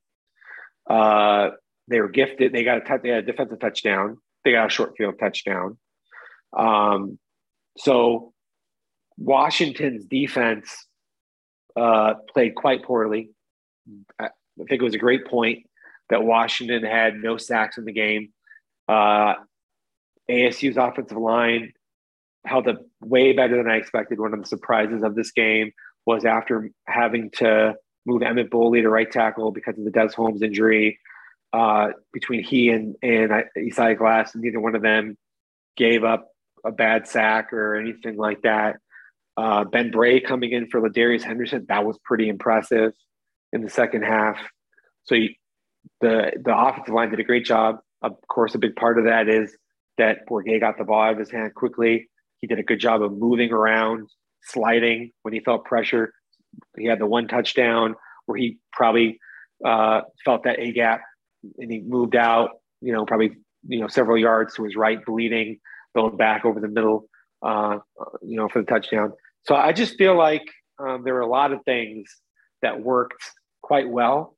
Uh, 0.87 1.51
they 1.87 1.99
were 1.99 2.09
gifted. 2.09 2.53
They 2.53 2.63
got 2.63 2.77
a 2.77 2.81
t- 2.81 3.01
they 3.01 3.09
had 3.09 3.23
a 3.23 3.25
defensive 3.25 3.59
touchdown. 3.59 4.17
They 4.43 4.51
got 4.51 4.67
a 4.67 4.69
short 4.69 4.93
field 4.97 5.15
touchdown. 5.19 5.77
Um, 6.57 7.17
so 7.77 8.33
Washington's 9.17 10.05
defense 10.05 10.87
uh, 11.75 12.15
played 12.33 12.55
quite 12.55 12.83
poorly. 12.83 13.31
I 14.19 14.29
think 14.57 14.81
it 14.81 14.83
was 14.83 14.95
a 14.95 14.99
great 14.99 15.25
point 15.27 15.65
that 16.09 16.23
Washington 16.23 16.83
had 16.83 17.15
no 17.15 17.37
sacks 17.37 17.77
in 17.77 17.85
the 17.85 17.91
game. 17.91 18.29
Uh, 18.87 19.35
ASU's 20.29 20.77
offensive 20.77 21.17
line 21.17 21.73
held 22.45 22.67
up 22.67 22.81
way 23.01 23.33
better 23.33 23.57
than 23.57 23.69
I 23.69 23.77
expected. 23.77 24.19
One 24.19 24.33
of 24.33 24.41
the 24.41 24.47
surprises 24.47 25.03
of 25.03 25.15
this 25.15 25.31
game 25.31 25.71
was 26.05 26.25
after 26.25 26.69
having 26.87 27.31
to 27.37 27.75
move 28.05 28.21
Emmett 28.21 28.51
Boley 28.51 28.81
to 28.81 28.89
right 28.89 29.09
tackle 29.09 29.51
because 29.51 29.77
of 29.77 29.85
the 29.85 29.91
Des 29.91 30.13
Holmes 30.15 30.41
injury. 30.41 30.99
Uh, 31.53 31.89
between 32.11 32.43
he 32.43 32.69
and 32.69 32.95
and 33.03 33.31
Isaiah 33.55 33.95
Glass, 33.95 34.35
neither 34.35 34.59
one 34.59 34.75
of 34.75 34.81
them 34.81 35.17
gave 35.77 36.03
up 36.03 36.32
a 36.65 36.71
bad 36.71 37.07
sack 37.07 37.53
or 37.53 37.75
anything 37.75 38.17
like 38.17 38.41
that. 38.43 38.77
Uh, 39.35 39.63
ben 39.63 39.91
Bray 39.91 40.19
coming 40.19 40.51
in 40.51 40.67
for 40.67 40.79
Ladarius 40.79 41.23
Henderson, 41.23 41.65
that 41.69 41.85
was 41.85 41.97
pretty 42.05 42.29
impressive 42.29 42.93
in 43.51 43.63
the 43.63 43.69
second 43.69 44.03
half. 44.03 44.37
So 45.05 45.15
you, 45.15 45.29
the 46.01 46.31
the 46.43 46.57
offensive 46.57 46.93
line 46.93 47.09
did 47.09 47.19
a 47.19 47.23
great 47.23 47.45
job 47.45 47.79
of 48.03 48.15
course, 48.27 48.53
a 48.53 48.59
big 48.59 48.75
part 48.75 48.99
of 48.99 49.05
that 49.05 49.29
is 49.29 49.55
that 49.97 50.27
Bourguet 50.29 50.59
got 50.59 50.77
the 50.77 50.83
ball 50.83 51.01
out 51.01 51.13
of 51.13 51.19
his 51.19 51.31
hand 51.31 51.55
quickly. 51.55 52.09
He 52.41 52.47
did 52.47 52.59
a 52.59 52.63
good 52.63 52.79
job 52.79 53.01
of 53.01 53.13
moving 53.13 53.51
around, 53.51 54.09
sliding 54.43 55.11
when 55.21 55.33
he 55.33 55.39
felt 55.39 55.63
pressure. 55.63 56.13
He 56.77 56.85
had 56.85 56.99
the 56.99 57.07
one 57.07 57.27
touchdown 57.27 57.95
where 58.25 58.37
he 58.37 58.57
probably 58.73 59.19
uh, 59.65 60.01
felt 60.25 60.43
that 60.43 60.59
A 60.59 60.73
gap 60.73 61.01
and 61.57 61.71
he 61.71 61.79
moved 61.79 62.15
out, 62.15 62.49
you 62.81 62.91
know, 62.91 63.05
probably, 63.05 63.31
you 63.67 63.79
know, 63.79 63.87
several 63.87 64.17
yards 64.17 64.55
to 64.55 64.63
his 64.65 64.75
right, 64.75 65.03
bleeding, 65.05 65.59
going 65.95 66.17
back 66.17 66.45
over 66.45 66.59
the 66.59 66.67
middle, 66.67 67.07
uh, 67.41 67.79
you 68.21 68.37
know, 68.37 68.47
for 68.49 68.61
the 68.61 68.65
touchdown. 68.65 69.13
So 69.45 69.55
I 69.55 69.73
just 69.73 69.97
feel 69.97 70.17
like 70.17 70.43
um, 70.79 71.03
there 71.03 71.13
were 71.13 71.21
a 71.21 71.27
lot 71.27 71.51
of 71.51 71.63
things 71.63 72.09
that 72.61 72.81
worked 72.81 73.21
quite 73.61 73.89
well 73.89 74.35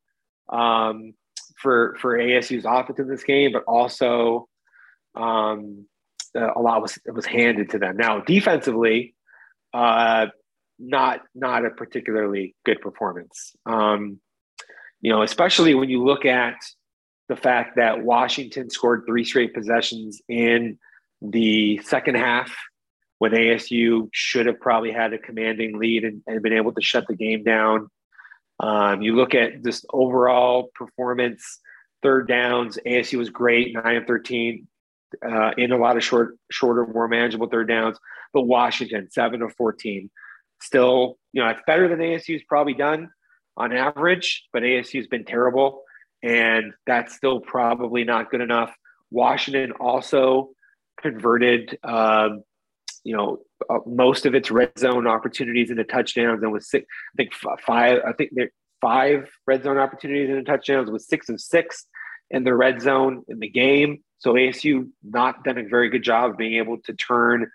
um, 0.50 1.14
for 1.62 1.96
for 2.00 2.18
ASU's 2.18 2.66
offense 2.66 3.00
in 3.00 3.08
this 3.08 3.24
game, 3.24 3.52
but 3.52 3.64
also 3.68 4.48
um, 5.16 5.86
a 6.36 6.60
lot 6.60 6.82
was 6.82 6.98
was 7.06 7.26
handed 7.26 7.70
to 7.72 7.80
them. 7.80 7.98
Now 7.98 8.20
defensively, 8.20 9.16
uh, 9.74 10.28
not 10.80 11.22
not 11.34 11.66
a 11.66 11.70
particularly 11.70 12.56
good 12.66 12.82
performance. 12.82 13.56
Um, 13.66 14.20
you 15.02 15.12
know, 15.12 15.22
especially 15.22 15.76
when 15.76 15.90
you 15.90 16.04
look 16.04 16.26
at 16.26 16.56
the 17.30 17.36
fact 17.36 17.76
that 17.78 18.04
Washington 18.04 18.70
scored 18.70 19.04
three 19.08 19.24
straight 19.24 19.54
possessions 19.54 20.22
in 20.28 20.78
the 21.22 21.80
second 21.84 22.16
half 22.16 22.54
when 23.20 23.32
ASU 23.32 24.10
should 24.12 24.46
have 24.46 24.60
probably 24.60 24.92
had 24.92 25.14
a 25.14 25.18
commanding 25.18 25.80
lead 25.80 26.04
and, 26.04 26.22
and 26.28 26.42
been 26.42 26.54
able 26.54 26.74
to 26.74 26.82
shut 26.82 27.08
the 27.08 27.16
game 27.16 27.44
down. 27.44 27.90
Um, 28.60 29.02
you 29.02 29.16
look 29.16 29.34
at 29.34 29.64
this 29.64 29.86
overall 29.92 30.70
performance, 30.76 31.60
third 32.02 32.28
downs, 32.28 32.78
ASU 32.86 33.18
was 33.18 33.30
great, 33.30 33.74
9 33.74 33.96
of 33.96 34.06
13, 34.06 34.68
uh, 35.26 35.52
in 35.58 35.72
a 35.72 35.78
lot 35.78 35.98
of 35.98 36.04
short, 36.04 36.38
shorter, 36.52 36.86
more 36.86 37.08
manageable 37.08 37.48
third 37.48 37.68
downs. 37.68 37.98
But 38.34 38.44
Washington, 38.44 39.10
7 39.10 39.42
of 39.42 39.54
14. 39.56 40.10
Still, 40.62 41.18
you 41.34 41.42
know, 41.42 41.50
it's 41.50 41.62
better 41.68 41.88
than 41.88 42.00
ASU's 42.00 42.44
probably 42.48 42.74
done 42.74 43.10
on 43.58 43.72
average, 43.74 44.46
but 44.52 44.64
ASU's 44.64 45.08
been 45.08 45.26
terrible. 45.26 45.84
And 46.24 46.74
that's 46.88 47.16
still 47.16 47.40
probably 47.40 48.04
not 48.04 48.32
good 48.32 48.42
enough. 48.42 48.74
Washington 49.12 49.72
also 49.74 50.55
converted 51.02 51.78
um, 51.84 52.44
you 53.04 53.16
know 53.16 53.40
uh, 53.70 53.80
most 53.86 54.26
of 54.26 54.36
its 54.36 54.52
red 54.52 54.72
zone 54.78 55.08
opportunities 55.08 55.70
into 55.70 55.84
touchdowns 55.84 56.42
and 56.44 56.52
was 56.52 56.70
six 56.70 56.86
i 57.14 57.16
think 57.16 57.34
five 57.66 58.00
i 58.06 58.12
think 58.14 58.32
there 58.34 58.50
five 58.82 59.28
red 59.48 59.64
zone 59.64 59.78
opportunities 59.78 60.30
into 60.30 60.44
touchdowns 60.44 60.92
with 60.92 61.02
six 61.02 61.30
of 61.30 61.40
six 61.40 61.88
in 62.30 62.44
the 62.44 62.54
red 62.54 62.82
zone 62.82 63.24
in 63.28 63.40
the 63.40 63.50
game. 63.50 64.00
So 64.20 64.34
asu 64.34 64.90
not 65.04 65.44
done 65.44 65.58
a 65.58 65.68
very 65.68 65.90
good 65.90 66.04
job 66.04 66.32
of 66.32 66.38
being 66.38 66.56
able 66.58 66.78
to 66.86 66.94
turn 66.94 67.50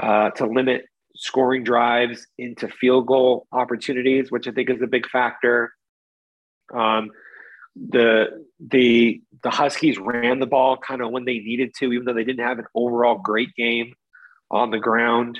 uh, 0.00 0.30
to 0.30 0.46
limit 0.46 0.84
scoring 1.16 1.64
drives 1.64 2.26
into 2.38 2.68
field 2.68 3.08
goal 3.08 3.48
opportunities 3.50 4.30
which 4.30 4.46
i 4.46 4.52
think 4.52 4.70
is 4.70 4.82
a 4.82 4.86
big 4.86 5.08
factor. 5.08 5.72
Um, 6.72 7.10
the 7.90 8.44
the 8.58 9.20
the 9.42 9.50
huskies 9.50 9.98
ran 9.98 10.40
the 10.40 10.46
ball 10.46 10.76
kind 10.76 11.00
of 11.00 11.10
when 11.10 11.24
they 11.24 11.38
needed 11.38 11.72
to 11.78 11.92
even 11.92 12.04
though 12.04 12.14
they 12.14 12.24
didn't 12.24 12.44
have 12.44 12.58
an 12.58 12.66
overall 12.74 13.18
great 13.18 13.54
game 13.54 13.94
on 14.50 14.70
the 14.70 14.78
ground. 14.78 15.38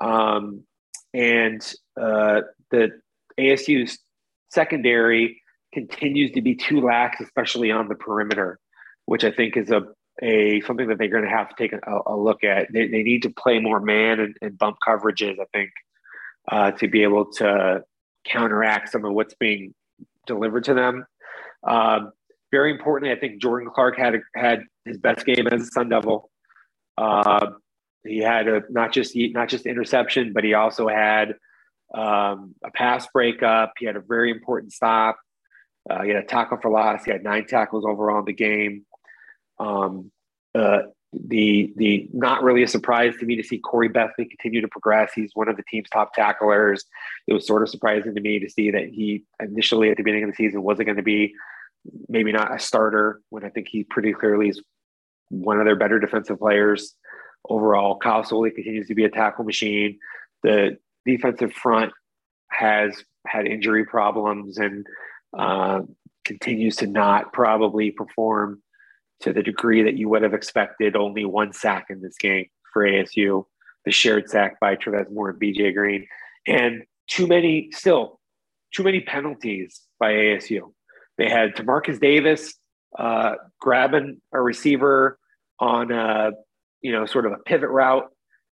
Um, 0.00 0.64
and 1.14 1.62
uh, 2.00 2.42
the 2.70 2.90
ASU's 3.38 3.98
secondary 4.50 5.42
continues 5.72 6.32
to 6.32 6.42
be 6.42 6.54
too 6.54 6.80
lax, 6.80 7.20
especially 7.20 7.70
on 7.70 7.88
the 7.88 7.94
perimeter, 7.94 8.58
which 9.06 9.24
I 9.24 9.30
think 9.30 9.56
is 9.56 9.70
a, 9.70 9.82
a 10.22 10.60
something 10.62 10.88
that 10.88 10.98
they're 10.98 11.08
going 11.08 11.24
to 11.24 11.30
have 11.30 11.48
to 11.48 11.54
take 11.56 11.72
a, 11.72 12.00
a 12.06 12.16
look 12.16 12.44
at. 12.44 12.72
They, 12.72 12.88
they, 12.88 13.02
need 13.02 13.22
to 13.22 13.30
play 13.30 13.58
more 13.58 13.80
man 13.80 14.20
and, 14.20 14.36
and 14.40 14.58
bump 14.58 14.78
coverages, 14.86 15.38
I 15.40 15.44
think, 15.52 15.70
uh, 16.50 16.70
to 16.72 16.88
be 16.88 17.02
able 17.02 17.32
to 17.32 17.82
counteract 18.26 18.90
some 18.90 19.04
of 19.04 19.12
what's 19.12 19.34
being 19.34 19.74
delivered 20.26 20.64
to 20.64 20.74
them. 20.74 21.06
Um, 21.66 22.12
very 22.52 22.70
importantly, 22.70 23.14
I 23.14 23.18
think 23.18 23.42
Jordan 23.42 23.70
Clark 23.74 23.98
had 23.98 24.20
had 24.34 24.62
his 24.84 24.98
best 24.98 25.26
game 25.26 25.46
as 25.48 25.62
a 25.62 25.66
Sun 25.66 25.88
Devil. 25.88 26.30
Uh, 26.96 27.50
he 28.04 28.18
had 28.18 28.48
a 28.48 28.62
not 28.70 28.92
just 28.92 29.14
not 29.16 29.48
just 29.48 29.66
interception, 29.66 30.32
but 30.32 30.44
he 30.44 30.54
also 30.54 30.88
had 30.88 31.34
um, 31.92 32.54
a 32.64 32.70
pass 32.72 33.06
breakup. 33.12 33.72
He 33.78 33.86
had 33.86 33.96
a 33.96 34.00
very 34.00 34.30
important 34.30 34.72
stop. 34.72 35.18
Uh, 35.88 36.02
he 36.02 36.10
had 36.10 36.22
a 36.22 36.26
tackle 36.26 36.58
for 36.60 36.70
loss. 36.70 37.04
He 37.04 37.10
had 37.10 37.22
nine 37.22 37.46
tackles 37.46 37.84
overall 37.84 38.20
in 38.20 38.24
the 38.24 38.32
game. 38.32 38.86
Um, 39.58 40.10
uh, 40.54 40.82
the 41.12 41.72
the 41.76 42.08
not 42.12 42.42
really 42.42 42.62
a 42.62 42.68
surprise 42.68 43.14
to 43.18 43.26
me 43.26 43.36
to 43.36 43.42
see 43.42 43.58
Corey 43.58 43.88
Bethley 43.88 44.28
continue 44.28 44.60
to 44.60 44.68
progress. 44.68 45.12
He's 45.14 45.30
one 45.34 45.48
of 45.48 45.56
the 45.56 45.62
team's 45.70 45.88
top 45.90 46.14
tacklers. 46.14 46.84
It 47.26 47.32
was 47.32 47.46
sort 47.46 47.62
of 47.62 47.68
surprising 47.68 48.14
to 48.14 48.20
me 48.20 48.38
to 48.38 48.50
see 48.50 48.70
that 48.70 48.88
he 48.88 49.24
initially 49.40 49.90
at 49.90 49.96
the 49.96 50.02
beginning 50.02 50.24
of 50.24 50.30
the 50.30 50.36
season 50.36 50.62
wasn't 50.62 50.86
going 50.86 50.96
to 50.96 51.02
be 51.02 51.34
maybe 52.08 52.32
not 52.32 52.54
a 52.54 52.58
starter 52.58 53.20
when 53.30 53.44
I 53.44 53.48
think 53.48 53.68
he 53.68 53.84
pretty 53.84 54.12
clearly 54.12 54.48
is 54.48 54.62
one 55.28 55.58
of 55.58 55.66
their 55.66 55.76
better 55.76 55.98
defensive 55.98 56.38
players 56.38 56.94
overall. 57.48 57.98
Kyle 57.98 58.24
Soelle 58.24 58.50
continues 58.54 58.88
to 58.88 58.94
be 58.94 59.04
a 59.04 59.10
tackle 59.10 59.44
machine. 59.44 59.98
The 60.42 60.78
defensive 61.04 61.52
front 61.52 61.92
has 62.50 63.02
had 63.26 63.46
injury 63.46 63.84
problems 63.84 64.58
and 64.58 64.86
uh, 65.36 65.80
continues 66.24 66.76
to 66.76 66.86
not 66.86 67.32
probably 67.32 67.90
perform 67.90 68.62
to 69.20 69.32
the 69.32 69.42
degree 69.42 69.82
that 69.82 69.96
you 69.96 70.08
would 70.08 70.22
have 70.22 70.34
expected. 70.34 70.96
Only 70.96 71.24
one 71.24 71.52
sack 71.52 71.86
in 71.90 72.02
this 72.02 72.16
game 72.18 72.46
for 72.72 72.84
ASU, 72.84 73.44
the 73.84 73.90
shared 73.90 74.28
sack 74.28 74.60
by 74.60 74.76
Trevez 74.76 75.10
Moore 75.10 75.30
and 75.30 75.40
BJ 75.40 75.74
Green, 75.74 76.06
and 76.46 76.82
too 77.08 77.26
many 77.26 77.70
still 77.72 78.20
too 78.74 78.82
many 78.82 79.00
penalties 79.00 79.82
by 79.98 80.12
ASU. 80.12 80.72
They 81.18 81.28
had 81.28 81.54
Tamarcus 81.54 82.00
Davis 82.00 82.54
uh, 82.98 83.34
grabbing 83.60 84.20
a 84.32 84.40
receiver 84.40 85.18
on 85.58 85.90
a 85.90 86.32
you 86.86 86.92
know, 86.92 87.04
sort 87.04 87.26
of 87.26 87.32
a 87.32 87.38
pivot 87.38 87.70
route 87.70 88.08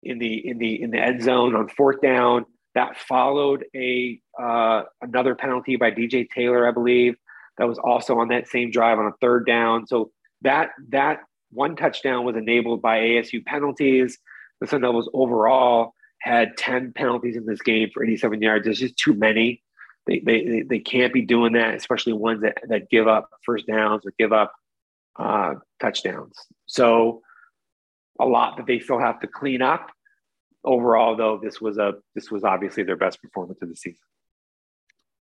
in 0.04 0.20
the 0.20 0.48
in 0.48 0.60
the 0.60 0.82
in 0.82 0.92
the 0.92 1.00
end 1.00 1.24
zone 1.24 1.56
on 1.56 1.68
fourth 1.68 2.00
down. 2.00 2.46
That 2.76 2.96
followed 2.96 3.66
a 3.76 4.20
uh, 4.40 4.84
another 5.02 5.34
penalty 5.34 5.76
by 5.76 5.90
DJ 5.90 6.30
Taylor, 6.30 6.68
I 6.68 6.72
believe. 6.72 7.16
That 7.58 7.68
was 7.68 7.80
also 7.80 8.20
on 8.20 8.28
that 8.30 8.48
same 8.48 8.70
drive 8.70 9.00
on 9.00 9.08
a 9.08 9.14
third 9.20 9.48
down. 9.48 9.88
So 9.88 10.12
that 10.44 10.70
that 10.90 11.22
one 11.52 11.76
touchdown 11.76 12.24
was 12.24 12.36
enabled 12.36 12.84
by 12.84 13.00
ASU 13.00 13.44
penalties. 13.44 14.20
The 14.62 14.68
Sun 14.68 14.82
Devils 14.82 15.10
overall 15.14 15.94
had 16.22 16.56
10 16.58 16.94
penalties 16.94 17.36
in 17.36 17.48
this 17.48 17.62
game 17.62 17.90
for 17.94 18.04
87 18.04 18.42
yards. 18.42 18.66
There's 18.66 18.80
just 18.80 18.98
too 18.98 19.16
many. 19.16 19.64
They, 20.10 20.20
they, 20.20 20.64
they 20.68 20.80
can't 20.80 21.14
be 21.14 21.22
doing 21.22 21.54
that, 21.54 21.76
especially 21.76 22.14
ones 22.14 22.42
that, 22.42 22.58
that 22.68 22.90
give 22.90 23.08
up 23.08 23.30
first 23.46 23.68
downs 23.68 24.06
or 24.06 24.14
give 24.18 24.34
up 24.34 24.54
uh, 25.18 25.56
touchdowns. 25.80 26.34
So 26.66 27.22
a 28.20 28.26
lot 28.26 28.58
that 28.58 28.66
they 28.66 28.80
still 28.80 29.00
have 29.00 29.20
to 29.20 29.28
clean 29.28 29.62
up. 29.62 29.92
Overall, 30.64 31.16
though, 31.16 31.40
this 31.42 31.62
was 31.62 31.78
a 31.78 31.94
this 32.16 32.32
was 32.32 32.44
obviously 32.44 32.84
their 32.84 32.98
best 32.98 33.22
performance 33.22 33.62
of 33.62 33.70
the 33.70 33.76
season. 33.76 34.02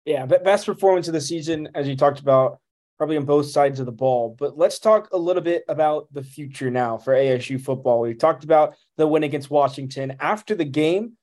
Yeah, 0.05 0.25
best 0.27 0.67
performance 0.67 1.07
of 1.07 1.13
the 1.13 1.21
season, 1.21 1.67
as 1.73 1.87
you 1.87 1.97
talked 1.97 2.19
about, 2.19 2.59
probably 2.97 3.17
on 3.17 3.25
both 3.25 3.47
sides 3.47 3.79
of 3.79 3.87
the 3.87 3.91
ball. 3.91 4.35
But 4.37 4.55
let's 4.55 4.77
talk 4.77 5.09
a 5.11 5.17
little 5.17 5.41
bit 5.41 5.65
about 5.67 6.07
the 6.13 6.23
future 6.23 6.69
now 6.69 6.97
for 6.97 7.13
ASU 7.13 7.59
football. 7.59 8.01
We 8.01 8.13
talked 8.13 8.43
about 8.43 8.75
the 8.97 9.07
win 9.07 9.23
against 9.23 9.49
Washington. 9.49 10.15
After 10.19 10.53
the 10.53 10.63
game, 10.63 11.17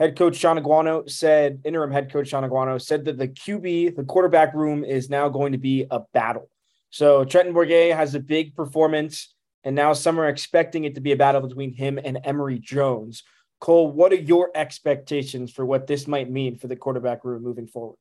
head 0.00 0.16
coach 0.16 0.36
Shaun 0.36 0.58
Aguano 0.58 1.08
said, 1.08 1.60
interim 1.64 1.92
head 1.92 2.10
coach 2.10 2.28
Shaun 2.28 2.42
Aguano 2.42 2.80
said 2.80 3.04
that 3.04 3.18
the 3.18 3.28
QB, 3.28 3.94
the 3.94 4.04
quarterback 4.04 4.54
room, 4.54 4.82
is 4.82 5.10
now 5.10 5.28
going 5.28 5.52
to 5.52 5.58
be 5.58 5.86
a 5.90 6.00
battle. 6.14 6.48
So 6.88 7.24
Trenton 7.24 7.54
Bourguet 7.54 7.94
has 7.94 8.14
a 8.14 8.20
big 8.20 8.56
performance 8.56 9.34
and 9.62 9.76
now 9.76 9.92
some 9.92 10.18
are 10.18 10.28
expecting 10.28 10.84
it 10.84 10.94
to 10.94 11.02
be 11.02 11.12
a 11.12 11.16
battle 11.16 11.42
between 11.42 11.74
him 11.74 12.00
and 12.02 12.18
Emory 12.24 12.58
Jones. 12.58 13.22
Cole, 13.60 13.92
what 13.92 14.10
are 14.10 14.16
your 14.16 14.50
expectations 14.54 15.52
for 15.52 15.66
what 15.66 15.86
this 15.86 16.08
might 16.08 16.30
mean 16.30 16.56
for 16.56 16.66
the 16.66 16.76
quarterback 16.76 17.22
room 17.24 17.42
moving 17.42 17.66
forward? 17.66 17.98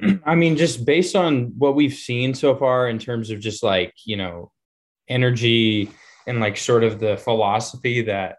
I 0.24 0.36
mean, 0.36 0.56
just 0.56 0.84
based 0.84 1.16
on 1.16 1.52
what 1.58 1.74
we've 1.74 1.92
seen 1.92 2.32
so 2.32 2.54
far 2.54 2.88
in 2.88 3.00
terms 3.00 3.30
of 3.30 3.40
just 3.40 3.64
like, 3.64 3.92
you 4.04 4.16
know, 4.16 4.52
energy 5.08 5.90
and 6.28 6.38
like 6.38 6.56
sort 6.56 6.84
of 6.84 7.00
the 7.00 7.16
philosophy 7.16 8.02
that 8.02 8.36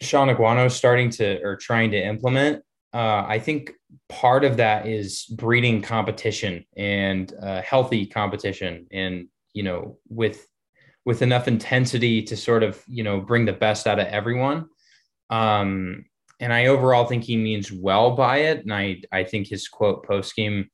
Shaun 0.00 0.28
Aguano 0.28 0.70
starting 0.70 1.10
to 1.10 1.42
or 1.42 1.56
trying 1.56 1.90
to 1.92 2.02
implement, 2.02 2.62
uh, 2.92 3.24
I 3.26 3.38
think 3.38 3.72
part 4.08 4.44
of 4.44 4.56
that 4.58 4.86
is 4.86 5.24
breeding 5.24 5.82
competition 5.82 6.64
and 6.76 7.32
uh, 7.42 7.62
healthy 7.62 8.06
competition 8.06 8.86
and 8.92 9.28
you 9.52 9.62
know, 9.62 9.98
with 10.08 10.46
with 11.04 11.22
enough 11.22 11.46
intensity 11.48 12.22
to 12.22 12.36
sort 12.36 12.62
of, 12.62 12.82
you 12.88 13.04
know, 13.04 13.20
bring 13.20 13.44
the 13.44 13.52
best 13.52 13.86
out 13.86 14.00
of 14.00 14.06
everyone. 14.08 14.66
Um, 15.30 16.06
and 16.40 16.52
I 16.52 16.66
overall 16.66 17.06
think 17.06 17.24
he 17.24 17.36
means 17.36 17.70
well 17.70 18.16
by 18.16 18.38
it. 18.38 18.64
And 18.64 18.74
I, 18.74 19.02
I 19.12 19.22
think 19.22 19.46
his 19.46 19.68
quote 19.68 20.04
post 20.04 20.34
game 20.34 20.68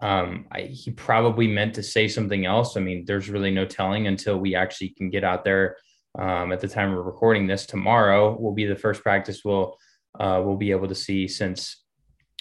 Um, 0.00 0.46
I, 0.50 0.62
he 0.62 0.90
probably 0.90 1.46
meant 1.46 1.74
to 1.74 1.82
say 1.82 2.08
something 2.08 2.44
else. 2.44 2.76
I 2.76 2.80
mean, 2.80 3.04
there's 3.06 3.30
really 3.30 3.50
no 3.50 3.64
telling 3.64 4.06
until 4.06 4.38
we 4.38 4.54
actually 4.54 4.90
can 4.90 5.10
get 5.10 5.24
out 5.24 5.44
there. 5.44 5.76
Um, 6.16 6.52
at 6.52 6.60
the 6.60 6.68
time 6.68 6.92
we're 6.92 7.02
recording 7.02 7.46
this, 7.46 7.66
tomorrow 7.66 8.36
will 8.38 8.52
be 8.52 8.66
the 8.66 8.76
first 8.76 9.02
practice 9.02 9.42
we'll 9.44 9.76
uh, 10.18 10.40
we'll 10.44 10.56
be 10.56 10.70
able 10.70 10.88
to 10.88 10.94
see 10.94 11.26
since 11.26 11.82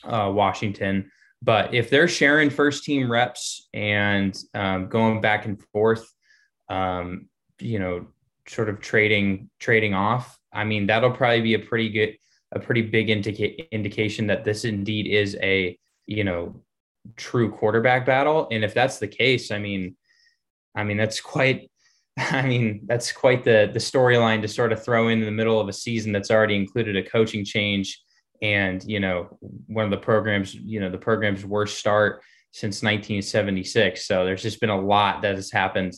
uh, 0.04 0.32
Washington. 0.34 1.10
But 1.42 1.74
if 1.74 1.90
they're 1.90 2.08
sharing 2.08 2.50
first 2.50 2.84
team 2.84 3.12
reps 3.12 3.68
and 3.74 4.38
um, 4.54 4.88
going 4.88 5.22
back 5.22 5.46
and 5.46 5.62
forth, 5.74 6.06
um, 6.70 7.28
you 7.60 7.80
know, 7.80 8.08
sort 8.48 8.70
of 8.70 8.80
trading 8.80 9.50
trading 9.60 9.94
off, 9.94 10.38
I 10.54 10.64
mean, 10.64 10.88
that'll 10.88 11.12
probably 11.12 11.42
be 11.42 11.56
a 11.56 11.60
pretty 11.60 11.90
good, 11.90 12.18
a 12.52 12.60
pretty 12.60 12.84
big 12.84 13.10
indica- 13.10 13.74
indication 13.74 14.28
that 14.28 14.46
this 14.46 14.66
indeed 14.66 15.08
is 15.08 15.38
a 15.42 15.78
you 16.06 16.24
know 16.24 16.62
true 17.18 17.52
quarterback 17.52 18.06
battle. 18.06 18.48
And 18.52 18.64
if 18.64 18.74
that's 18.74 19.00
the 19.00 19.08
case, 19.08 19.52
I 19.52 19.60
mean, 19.60 19.96
I 20.76 20.84
mean 20.84 20.98
that's 20.98 21.20
quite. 21.20 21.70
I 22.18 22.44
mean, 22.44 22.82
that's 22.86 23.12
quite 23.12 23.44
the 23.44 23.70
the 23.74 23.80
storyline 23.80 24.42
to 24.42 24.48
sort 24.48 24.72
of 24.72 24.84
throw 24.84 25.08
in, 25.08 25.20
in 25.20 25.26
the 25.26 25.32
middle 25.32 25.60
of 25.60 25.68
a 25.68 25.74
season 25.74 26.12
that's 26.12 26.32
already 26.32 26.56
included 26.56 26.96
a 26.96 27.04
coaching 27.04 27.44
change 27.44 28.00
and 28.44 28.84
you 28.84 29.00
know 29.00 29.38
one 29.68 29.86
of 29.86 29.92
the 29.92 29.98
programs 29.98 30.54
you 30.54 30.80
know 30.80 30.90
the 30.90 30.98
program's 30.98 31.46
worst 31.46 31.78
start 31.78 32.22
since 32.52 32.84
1976 32.84 34.06
so 34.06 34.26
there's 34.26 34.44
just 34.44 34.60
been 34.60 34.70
a 34.70 34.80
lot 34.80 35.22
that 35.22 35.36
has 35.36 35.52
happened 35.52 35.94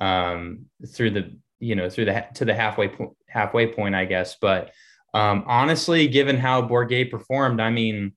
um, 0.00 0.64
through 0.92 1.10
the 1.10 1.36
you 1.60 1.76
know 1.76 1.88
through 1.88 2.06
the 2.06 2.26
to 2.34 2.44
the 2.44 2.54
halfway 2.54 2.88
po- 2.88 3.14
halfway 3.28 3.72
point 3.72 3.94
i 3.94 4.04
guess. 4.04 4.36
But 4.40 4.72
um, 5.14 5.44
honestly 5.46 6.08
given 6.08 6.38
how 6.38 6.62
Bourguet 6.62 7.10
performed 7.10 7.60
i 7.60 7.70
mean 7.70 8.12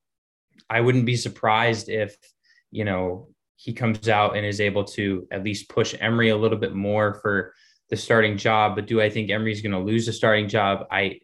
i 0.70 0.82
wouldn't 0.82 1.06
be 1.06 1.18
surprised 1.18 1.90
if 1.90 2.16
you 2.72 2.86
know 2.86 3.28
he 3.66 3.74
comes 3.74 4.08
out 4.08 4.38
and 4.38 4.46
is 4.46 4.62
able 4.62 4.84
to 4.84 5.28
at 5.32 5.44
least 5.44 5.70
push 5.70 5.96
Emory 6.00 6.30
a 6.30 6.38
little 6.38 6.58
bit 6.58 6.74
more 6.74 7.16
for 7.16 7.54
the 7.90 7.98
starting 7.98 8.38
job 8.38 8.76
but 8.76 8.88
do 8.88 9.02
i 9.02 9.10
think 9.10 9.30
Emory's 9.30 9.62
going 9.62 9.72
to 9.72 9.80
lose 9.80 10.06
the 10.06 10.14
starting 10.14 10.48
job 10.48 10.88
i 10.92 11.20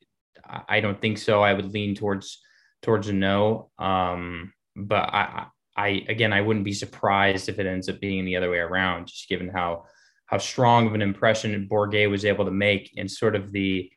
I 0.68 0.82
don't 0.82 1.00
think 1.00 1.18
so. 1.18 1.42
I 1.42 1.54
would 1.54 1.74
lean 1.74 1.96
towards 1.96 2.39
towards 2.82 3.08
a 3.08 3.14
no. 3.14 3.70
Um, 3.78 4.54
but 4.76 5.10
I, 5.14 5.48
I 5.76 6.06
again, 6.10 6.34
I 6.34 6.42
wouldn't 6.42 6.66
be 6.66 6.74
surprised 6.74 7.50
if 7.50 7.60
it 7.60 7.66
ends 7.66 7.89
up 7.89 8.00
being 8.00 8.26
the 8.26 8.38
other 8.38 8.50
way 8.50 8.58
around, 8.58 9.08
just 9.08 9.30
given 9.30 9.50
how 9.50 9.86
how 10.26 10.38
strong 10.38 10.88
of 10.88 10.94
an 10.94 11.02
impression 11.02 11.68
Bourguet 11.70 12.10
was 12.10 12.26
able 12.26 12.46
to 12.46 12.52
make 12.52 12.92
and 12.98 13.10
sort 13.10 13.36
of 13.36 13.52
the 13.52 13.92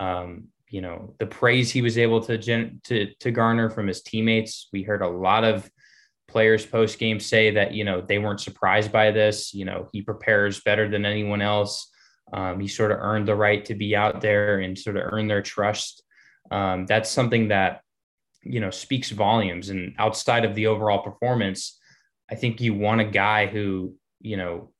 um, 0.00 0.48
you 0.68 0.80
know 0.80 1.14
the 1.18 1.26
praise 1.26 1.70
he 1.70 1.82
was 1.82 1.98
able 1.98 2.20
to 2.22 2.38
gen- 2.38 2.80
to 2.84 3.14
to 3.20 3.30
garner 3.30 3.70
from 3.70 3.86
his 3.86 4.02
teammates. 4.02 4.68
We 4.72 4.82
heard 4.82 5.02
a 5.02 5.08
lot 5.08 5.44
of 5.44 5.70
players 6.28 6.66
post 6.66 6.98
game 6.98 7.20
say 7.20 7.50
that 7.52 7.74
you 7.74 7.84
know 7.84 8.00
they 8.00 8.18
weren't 8.18 8.40
surprised 8.40 8.92
by 8.92 9.10
this. 9.10 9.54
You 9.54 9.64
know 9.64 9.88
he 9.92 10.02
prepares 10.02 10.60
better 10.60 10.88
than 10.88 11.04
anyone 11.04 11.42
else. 11.42 11.90
Um, 12.32 12.60
he 12.60 12.68
sort 12.68 12.90
of 12.90 12.98
earned 13.00 13.28
the 13.28 13.34
right 13.34 13.64
to 13.66 13.74
be 13.74 13.94
out 13.94 14.20
there 14.20 14.60
and 14.60 14.78
sort 14.78 14.96
of 14.96 15.12
earn 15.12 15.28
their 15.28 15.42
trust. 15.42 16.02
Um, 16.50 16.86
that's 16.86 17.10
something 17.10 17.48
that 17.48 17.82
you 18.42 18.60
know 18.60 18.70
speaks 18.70 19.10
volumes. 19.10 19.68
And 19.68 19.94
outside 19.98 20.44
of 20.44 20.54
the 20.54 20.66
overall 20.66 21.02
performance, 21.02 21.78
I 22.30 22.34
think 22.34 22.60
you 22.60 22.74
want 22.74 23.00
a 23.00 23.04
guy 23.04 23.46
who 23.46 23.94
you 24.20 24.36
know 24.36 24.72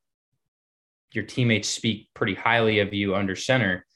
your 1.12 1.24
teammates 1.24 1.68
speak 1.68 2.08
pretty 2.14 2.34
highly 2.34 2.80
of 2.80 2.92
you 2.92 3.14
under 3.14 3.36
center. 3.36 3.86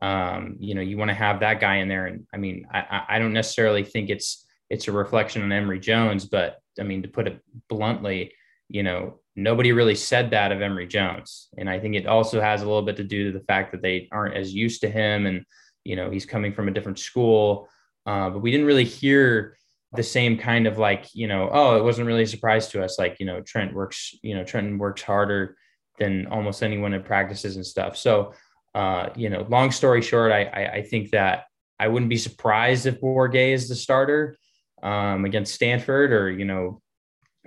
Um, 0.00 0.56
you 0.60 0.74
know, 0.74 0.80
you 0.80 0.96
want 0.96 1.08
to 1.08 1.14
have 1.14 1.40
that 1.40 1.60
guy 1.60 1.76
in 1.76 1.88
there. 1.88 2.06
And 2.06 2.26
I 2.32 2.36
mean, 2.36 2.66
I, 2.72 3.02
I 3.08 3.18
don't 3.18 3.32
necessarily 3.32 3.82
think 3.82 4.10
it's 4.10 4.46
it's 4.70 4.86
a 4.86 4.92
reflection 4.92 5.42
on 5.42 5.50
Emory 5.50 5.80
Jones, 5.80 6.26
but 6.26 6.58
I 6.78 6.82
mean, 6.82 7.02
to 7.02 7.08
put 7.08 7.26
it 7.26 7.40
bluntly, 7.68 8.32
you 8.68 8.82
know, 8.82 9.20
nobody 9.34 9.72
really 9.72 9.94
said 9.94 10.30
that 10.30 10.52
of 10.52 10.60
Emory 10.60 10.86
Jones. 10.86 11.48
And 11.56 11.70
I 11.70 11.78
think 11.78 11.94
it 11.94 12.06
also 12.06 12.40
has 12.40 12.62
a 12.62 12.66
little 12.66 12.82
bit 12.82 12.96
to 12.96 13.04
do 13.04 13.30
to 13.32 13.38
the 13.38 13.44
fact 13.44 13.72
that 13.72 13.82
they 13.82 14.08
aren't 14.12 14.36
as 14.36 14.52
used 14.52 14.80
to 14.82 14.90
him 14.90 15.26
and, 15.26 15.44
you 15.84 15.96
know, 15.96 16.10
he's 16.10 16.26
coming 16.26 16.52
from 16.52 16.68
a 16.68 16.72
different 16.72 16.98
school. 16.98 17.68
Uh, 18.04 18.30
but 18.30 18.40
we 18.40 18.50
didn't 18.50 18.66
really 18.66 18.84
hear 18.84 19.56
the 19.92 20.02
same 20.02 20.36
kind 20.36 20.66
of 20.66 20.76
like, 20.76 21.06
you 21.14 21.28
know, 21.28 21.48
oh, 21.50 21.76
it 21.76 21.84
wasn't 21.84 22.06
really 22.06 22.24
a 22.24 22.26
surprise 22.26 22.68
to 22.68 22.82
us. 22.82 22.98
Like, 22.98 23.16
you 23.20 23.26
know, 23.26 23.40
Trent 23.40 23.72
works, 23.72 24.14
you 24.22 24.34
know, 24.34 24.44
Trenton 24.44 24.78
works 24.78 25.02
harder 25.02 25.56
than 25.98 26.26
almost 26.26 26.62
anyone 26.62 26.92
in 26.92 27.02
practices 27.02 27.56
and 27.56 27.64
stuff. 27.64 27.96
So, 27.96 28.34
uh, 28.74 29.10
you 29.16 29.30
know, 29.30 29.46
long 29.48 29.70
story 29.70 30.02
short, 30.02 30.30
I, 30.30 30.44
I, 30.44 30.72
I 30.74 30.82
think 30.82 31.10
that 31.10 31.44
I 31.80 31.88
wouldn't 31.88 32.10
be 32.10 32.16
surprised 32.16 32.86
if 32.86 33.00
Bourguet 33.00 33.52
is 33.52 33.68
the 33.68 33.74
starter 33.74 34.36
um, 34.82 35.24
against 35.24 35.54
Stanford 35.54 36.12
or, 36.12 36.30
you 36.30 36.44
know, 36.44 36.80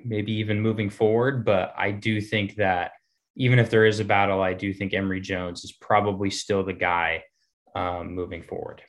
maybe 0.03 0.33
even 0.33 0.61
moving 0.61 0.89
forward. 0.89 1.45
But 1.45 1.73
I 1.77 1.91
do 1.91 2.21
think 2.21 2.55
that 2.55 2.91
even 3.35 3.59
if 3.59 3.69
there 3.69 3.85
is 3.85 3.99
a 3.99 4.05
battle, 4.05 4.41
I 4.41 4.53
do 4.53 4.73
think 4.73 4.93
Emory 4.93 5.21
Jones 5.21 5.63
is 5.63 5.71
probably 5.71 6.29
still 6.29 6.63
the 6.63 6.73
guy 6.73 7.23
um, 7.75 8.13
moving 8.13 8.43
forward. 8.43 8.81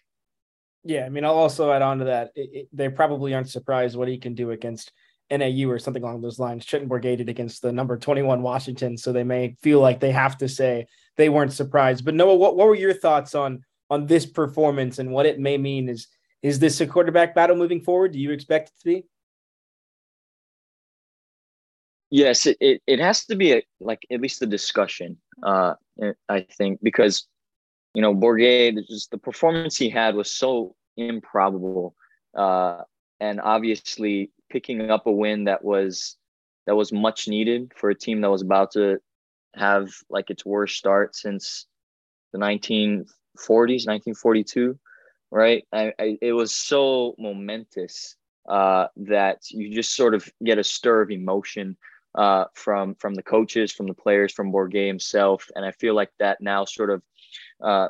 Yeah, 0.85 1.05
I 1.05 1.11
mean, 1.11 1.25
I'll 1.25 1.35
also 1.35 1.71
add 1.71 1.83
on 1.83 1.99
to 2.01 2.07
that. 2.07 2.33
It, 2.35 2.51
it, 2.53 2.69
they 2.73 2.89
probably 2.89 3.35
aren't 3.35 3.51
surprised 3.51 3.97
what 3.97 4.09
he 4.09 4.19
can 4.19 4.35
do 4.35 4.51
against 4.51 4.93
NAU 5.31 5.69
or 5.69 5.79
something 5.79 6.03
along 6.03 6.21
those 6.21 6.41
lines. 6.41 6.67
Bourguet 6.67 7.19
did 7.19 7.29
against 7.29 7.63
the 7.63 7.73
number 7.73 7.97
21 7.97 8.43
Washington, 8.43 8.97
so 8.97 9.13
they 9.13 9.25
may 9.25 9.57
feel 9.63 9.81
like 9.81 10.01
they 10.01 10.11
have 10.11 10.37
to 10.39 10.49
say 10.49 10.87
they 11.17 11.29
weren't 11.29 11.53
surprised. 11.53 12.05
But 12.05 12.15
Noah, 12.15 12.35
what, 12.35 12.57
what 12.57 12.67
were 12.67 12.75
your 12.75 12.95
thoughts 12.95 13.35
on 13.35 13.65
on 13.89 14.07
this 14.07 14.27
performance 14.27 14.99
and 14.99 15.11
what 15.11 15.27
it 15.27 15.39
may 15.39 15.57
mean? 15.57 15.89
Is 15.89 16.09
is 16.43 16.59
this 16.59 16.81
a 16.81 16.87
quarterback 16.87 17.35
battle 17.35 17.57
moving 17.57 17.81
forward? 17.81 18.13
Do 18.13 18.19
you 18.19 18.33
expect 18.33 18.71
it 18.71 18.81
to 18.81 18.85
be? 18.85 19.05
Yes, 22.11 22.47
it, 22.47 22.59
it, 22.61 22.83
it 22.87 22.99
has 22.99 23.25
to 23.27 23.37
be 23.37 23.53
a, 23.53 23.63
like 23.81 24.03
at 24.11 24.21
least 24.21 24.43
a 24.43 24.47
discussion. 24.47 25.17
Uh, 25.43 25.75
I 26.29 26.41
think 26.41 26.81
because 26.83 27.27
you 27.95 28.03
know 28.03 28.15
Bourguet, 28.15 28.87
just 28.87 29.11
the 29.11 29.19
performance 29.19 29.77
he 29.77 29.89
had 29.89 30.15
was 30.15 30.31
so 30.31 30.75
improbable, 30.97 31.95
uh, 32.37 32.83
and 33.21 33.41
obviously 33.41 34.31
picking 34.51 34.91
up 34.91 35.07
a 35.07 35.13
win 35.13 35.45
that 35.45 35.65
was 35.65 36.17
that 36.67 36.77
was 36.77 36.93
much 36.93 37.29
needed 37.29 37.73
for 37.77 37.89
a 37.89 37.95
team 37.95 38.21
that 38.21 38.31
was 38.31 38.43
about 38.43 38.73
to 38.73 38.99
have 39.55 39.91
like 40.11 40.29
its 40.29 40.45
worst 40.45 40.77
start 40.77 41.17
since 41.17 41.67
the 42.33 42.39
1940s, 42.39 43.07
1942, 43.87 44.79
right? 45.33 45.67
I, 45.73 45.93
I, 45.99 46.19
it 46.21 46.35
was 46.35 46.53
so 46.53 47.17
momentous 47.19 48.17
uh, 48.49 48.89
that 48.97 49.51
you 49.51 49.75
just 49.75 49.97
sort 49.97 50.15
of 50.15 50.29
get 50.45 50.59
a 50.59 50.65
stir 50.65 51.01
of 51.01 51.11
emotion 51.11 51.77
uh, 52.15 52.45
from 52.53 52.95
from 52.97 53.15
the 53.15 53.23
coaches, 53.23 53.73
from 53.73 53.87
the 53.87 53.95
players, 53.95 54.33
from 54.33 54.53
Bourguet 54.53 54.87
himself, 54.87 55.51
and 55.57 55.65
I 55.65 55.73
feel 55.73 55.95
like 55.95 56.11
that 56.19 56.43
now 56.43 56.67
sort 56.67 56.91
of 56.91 57.03
uh, 57.63 57.89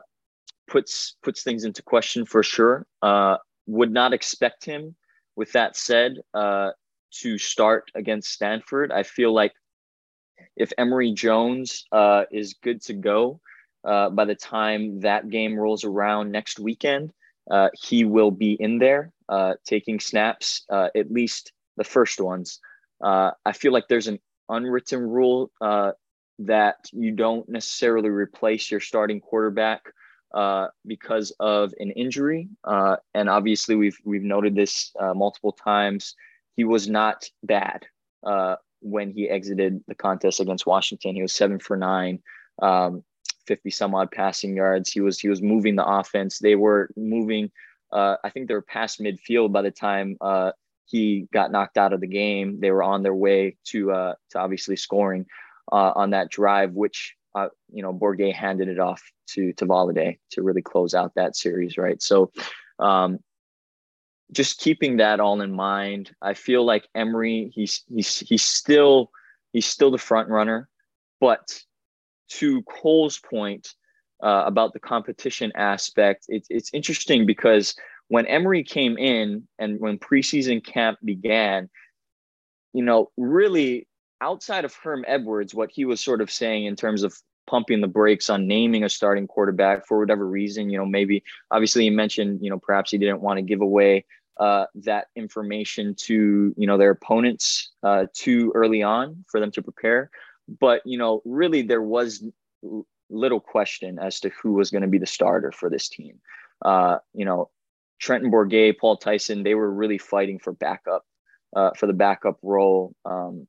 puts 0.68 1.16
puts 1.22 1.42
things 1.42 1.64
into 1.64 1.82
question 1.82 2.24
for 2.24 2.44
sure. 2.44 2.86
Uh, 3.02 3.38
would 3.66 3.92
not 3.92 4.12
expect 4.12 4.64
him. 4.64 4.94
With 5.34 5.52
that 5.52 5.76
said, 5.76 6.18
uh, 6.34 6.70
to 7.22 7.38
start 7.38 7.90
against 7.94 8.30
Stanford, 8.30 8.92
I 8.92 9.02
feel 9.02 9.32
like 9.32 9.54
if 10.56 10.72
Emory 10.78 11.12
Jones 11.12 11.86
uh, 11.90 12.24
is 12.30 12.54
good 12.62 12.82
to 12.82 12.92
go 12.92 13.40
by 13.82 14.24
the 14.24 14.36
time 14.36 15.00
that 15.00 15.28
game 15.28 15.58
rolls 15.58 15.84
around 15.84 16.30
next 16.30 16.60
weekend, 16.60 17.12
uh, 17.50 17.68
he 17.80 18.04
will 18.04 18.30
be 18.30 18.54
in 18.54 18.78
there 18.78 19.12
uh, 19.28 19.54
taking 19.64 19.98
snaps, 19.98 20.64
uh, 20.70 20.88
at 20.96 21.10
least 21.10 21.52
the 21.76 21.84
first 21.84 22.20
ones. 22.20 22.60
Uh, 23.02 23.32
I 23.44 23.52
feel 23.52 23.72
like 23.72 23.88
there's 23.88 24.08
an 24.08 24.20
unwritten 24.48 25.00
rule 25.00 25.50
uh, 25.60 25.92
that 26.40 26.76
you 26.92 27.12
don't 27.12 27.48
necessarily 27.48 28.10
replace 28.10 28.70
your 28.70 28.80
starting 28.80 29.20
quarterback 29.20 29.82
uh, 30.34 30.68
because 30.86 31.34
of 31.40 31.72
an 31.78 31.90
injury. 31.92 32.48
And 32.64 33.28
obviously, 33.28 33.74
we've 33.74 33.98
we've 34.04 34.22
noted 34.22 34.54
this 34.54 34.92
multiple 35.14 35.52
times. 35.52 36.14
He 36.56 36.64
was 36.64 36.88
not 36.88 37.24
bad 37.42 37.86
when 38.80 39.12
he 39.12 39.28
exited 39.28 39.82
the 39.88 39.94
contest 39.94 40.40
against 40.40 40.66
Washington. 40.66 41.14
He 41.14 41.22
was 41.22 41.34
seven 41.34 41.58
for 41.58 41.76
nine. 41.76 42.20
Um, 42.60 43.02
50 43.46 43.70
some 43.70 43.94
odd 43.94 44.10
passing 44.10 44.56
yards. 44.56 44.92
He 44.92 45.00
was 45.00 45.18
he 45.18 45.28
was 45.28 45.42
moving 45.42 45.76
the 45.76 45.86
offense. 45.86 46.38
They 46.38 46.54
were 46.54 46.90
moving. 46.96 47.50
Uh, 47.92 48.16
I 48.24 48.30
think 48.30 48.48
they 48.48 48.54
were 48.54 48.62
past 48.62 49.00
midfield 49.00 49.52
by 49.52 49.62
the 49.62 49.70
time 49.70 50.16
uh, 50.20 50.52
he 50.86 51.26
got 51.32 51.50
knocked 51.50 51.78
out 51.78 51.92
of 51.92 52.00
the 52.00 52.06
game. 52.06 52.60
They 52.60 52.70
were 52.70 52.82
on 52.82 53.02
their 53.02 53.14
way 53.14 53.56
to 53.68 53.92
uh, 53.92 54.14
to 54.30 54.38
obviously 54.38 54.76
scoring 54.76 55.26
uh, 55.70 55.92
on 55.94 56.10
that 56.10 56.30
drive, 56.30 56.72
which 56.72 57.14
uh, 57.34 57.48
you 57.72 57.82
know 57.82 57.92
Bourguet 57.92 58.34
handed 58.34 58.68
it 58.68 58.78
off 58.78 59.02
to 59.28 59.52
to 59.54 59.66
Valladay 59.66 60.18
to 60.30 60.42
really 60.42 60.62
close 60.62 60.94
out 60.94 61.14
that 61.14 61.36
series, 61.36 61.76
right? 61.78 62.00
So, 62.02 62.30
um, 62.78 63.18
just 64.32 64.60
keeping 64.60 64.98
that 64.98 65.20
all 65.20 65.40
in 65.40 65.52
mind, 65.52 66.14
I 66.20 66.34
feel 66.34 66.64
like 66.64 66.86
Emory 66.94 67.50
he's 67.54 67.84
he's 67.88 68.18
he's 68.18 68.44
still 68.44 69.10
he's 69.52 69.66
still 69.66 69.90
the 69.90 69.98
front 69.98 70.28
runner, 70.28 70.68
but 71.20 71.62
to 72.38 72.62
Cole's 72.62 73.18
point 73.18 73.74
uh, 74.22 74.44
about 74.46 74.72
the 74.72 74.80
competition 74.80 75.52
aspect, 75.54 76.26
it, 76.28 76.46
it's 76.48 76.72
interesting 76.72 77.26
because 77.26 77.74
when 78.08 78.26
Emory 78.26 78.62
came 78.62 78.96
in 78.98 79.46
and 79.58 79.80
when 79.80 79.98
preseason 79.98 80.64
camp 80.64 80.98
began, 81.04 81.68
you 82.72 82.84
know, 82.84 83.10
really 83.16 83.86
outside 84.20 84.64
of 84.64 84.74
Herm 84.74 85.04
Edwards, 85.08 85.54
what 85.54 85.70
he 85.72 85.84
was 85.84 86.00
sort 86.00 86.20
of 86.20 86.30
saying 86.30 86.66
in 86.66 86.76
terms 86.76 87.02
of 87.02 87.14
pumping 87.46 87.80
the 87.80 87.88
brakes 87.88 88.30
on 88.30 88.46
naming 88.46 88.84
a 88.84 88.88
starting 88.88 89.26
quarterback 89.26 89.86
for 89.86 89.98
whatever 89.98 90.26
reason, 90.26 90.70
you 90.70 90.78
know, 90.78 90.86
maybe 90.86 91.22
obviously 91.50 91.84
you 91.84 91.92
mentioned, 91.92 92.38
you 92.40 92.50
know, 92.50 92.58
perhaps 92.58 92.92
he 92.92 92.98
didn't 92.98 93.20
want 93.20 93.38
to 93.38 93.42
give 93.42 93.60
away 93.60 94.04
uh, 94.38 94.66
that 94.74 95.08
information 95.16 95.94
to, 95.94 96.54
you 96.56 96.66
know, 96.66 96.78
their 96.78 96.92
opponents 96.92 97.72
uh, 97.82 98.06
too 98.14 98.52
early 98.54 98.82
on 98.82 99.24
for 99.28 99.40
them 99.40 99.50
to 99.50 99.62
prepare. 99.62 100.10
But, 100.60 100.82
you 100.84 100.98
know, 100.98 101.22
really 101.24 101.62
there 101.62 101.82
was 101.82 102.24
little 103.10 103.40
question 103.40 103.98
as 103.98 104.20
to 104.20 104.30
who 104.30 104.54
was 104.54 104.70
going 104.70 104.82
to 104.82 104.88
be 104.88 104.98
the 104.98 105.06
starter 105.06 105.52
for 105.52 105.70
this 105.70 105.88
team. 105.88 106.20
Uh, 106.64 106.98
you 107.14 107.24
know, 107.24 107.50
Trenton 108.00 108.30
Bourguet, 108.30 108.78
Paul 108.78 108.96
Tyson, 108.96 109.42
they 109.42 109.54
were 109.54 109.70
really 109.70 109.98
fighting 109.98 110.38
for 110.38 110.52
backup, 110.52 111.04
uh, 111.54 111.70
for 111.76 111.86
the 111.86 111.92
backup 111.92 112.38
role. 112.42 112.94
Um, 113.04 113.46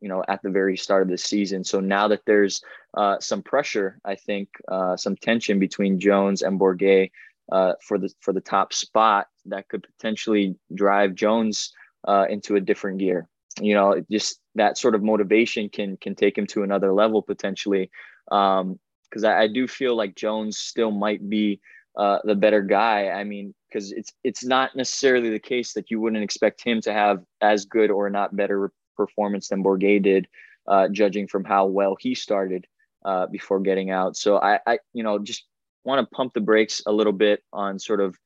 you 0.00 0.08
know, 0.08 0.22
at 0.28 0.42
the 0.42 0.50
very 0.50 0.76
start 0.76 1.02
of 1.02 1.08
the 1.08 1.18
season. 1.18 1.64
So 1.64 1.80
now 1.80 2.08
that 2.08 2.26
there's 2.26 2.62
uh, 2.96 3.18
some 3.18 3.42
pressure, 3.42 3.98
I 4.04 4.14
think 4.14 4.48
uh, 4.68 4.96
some 4.96 5.16
tension 5.16 5.58
between 5.58 5.98
Jones 5.98 6.42
and 6.42 6.60
Bourguet 6.60 7.10
uh, 7.50 7.72
for 7.82 7.98
the 7.98 8.12
for 8.20 8.32
the 8.32 8.40
top 8.40 8.72
spot, 8.72 9.28
that 9.46 9.68
could 9.68 9.82
potentially 9.82 10.54
drive 10.74 11.14
Jones 11.14 11.72
uh, 12.06 12.26
into 12.28 12.56
a 12.56 12.60
different 12.60 12.98
gear. 12.98 13.28
You 13.60 13.74
know, 13.74 14.04
just 14.10 14.40
that 14.54 14.78
sort 14.78 14.94
of 14.94 15.02
motivation 15.02 15.68
can 15.68 15.96
can 15.96 16.14
take 16.14 16.36
him 16.36 16.46
to 16.48 16.62
another 16.62 16.92
level 16.92 17.22
potentially. 17.22 17.90
Because 18.28 18.60
um, 18.62 19.24
I, 19.24 19.42
I 19.42 19.48
do 19.48 19.66
feel 19.66 19.96
like 19.96 20.14
Jones 20.14 20.58
still 20.58 20.90
might 20.90 21.28
be 21.28 21.60
uh, 21.96 22.18
the 22.24 22.34
better 22.34 22.62
guy. 22.62 23.08
I 23.08 23.24
mean, 23.24 23.54
because 23.68 23.92
it's 23.92 24.12
it's 24.24 24.44
not 24.44 24.76
necessarily 24.76 25.30
the 25.30 25.38
case 25.38 25.72
that 25.72 25.90
you 25.90 26.00
wouldn't 26.00 26.22
expect 26.22 26.62
him 26.62 26.80
to 26.82 26.92
have 26.92 27.22
as 27.40 27.64
good 27.64 27.90
or 27.90 28.10
not 28.10 28.36
better 28.36 28.70
performance 28.96 29.48
than 29.48 29.62
Bourguet 29.62 30.02
did, 30.02 30.28
uh, 30.66 30.88
judging 30.88 31.26
from 31.26 31.44
how 31.44 31.66
well 31.66 31.96
he 31.98 32.14
started 32.14 32.66
uh, 33.04 33.26
before 33.26 33.60
getting 33.60 33.90
out. 33.90 34.16
So 34.16 34.38
I, 34.38 34.58
I, 34.66 34.78
you 34.92 35.02
know, 35.02 35.18
just 35.18 35.44
want 35.84 36.00
to 36.00 36.14
pump 36.14 36.34
the 36.34 36.40
brakes 36.40 36.82
a 36.86 36.92
little 36.92 37.12
bit 37.12 37.42
on 37.52 37.78
sort 37.78 38.00
of 38.00 38.16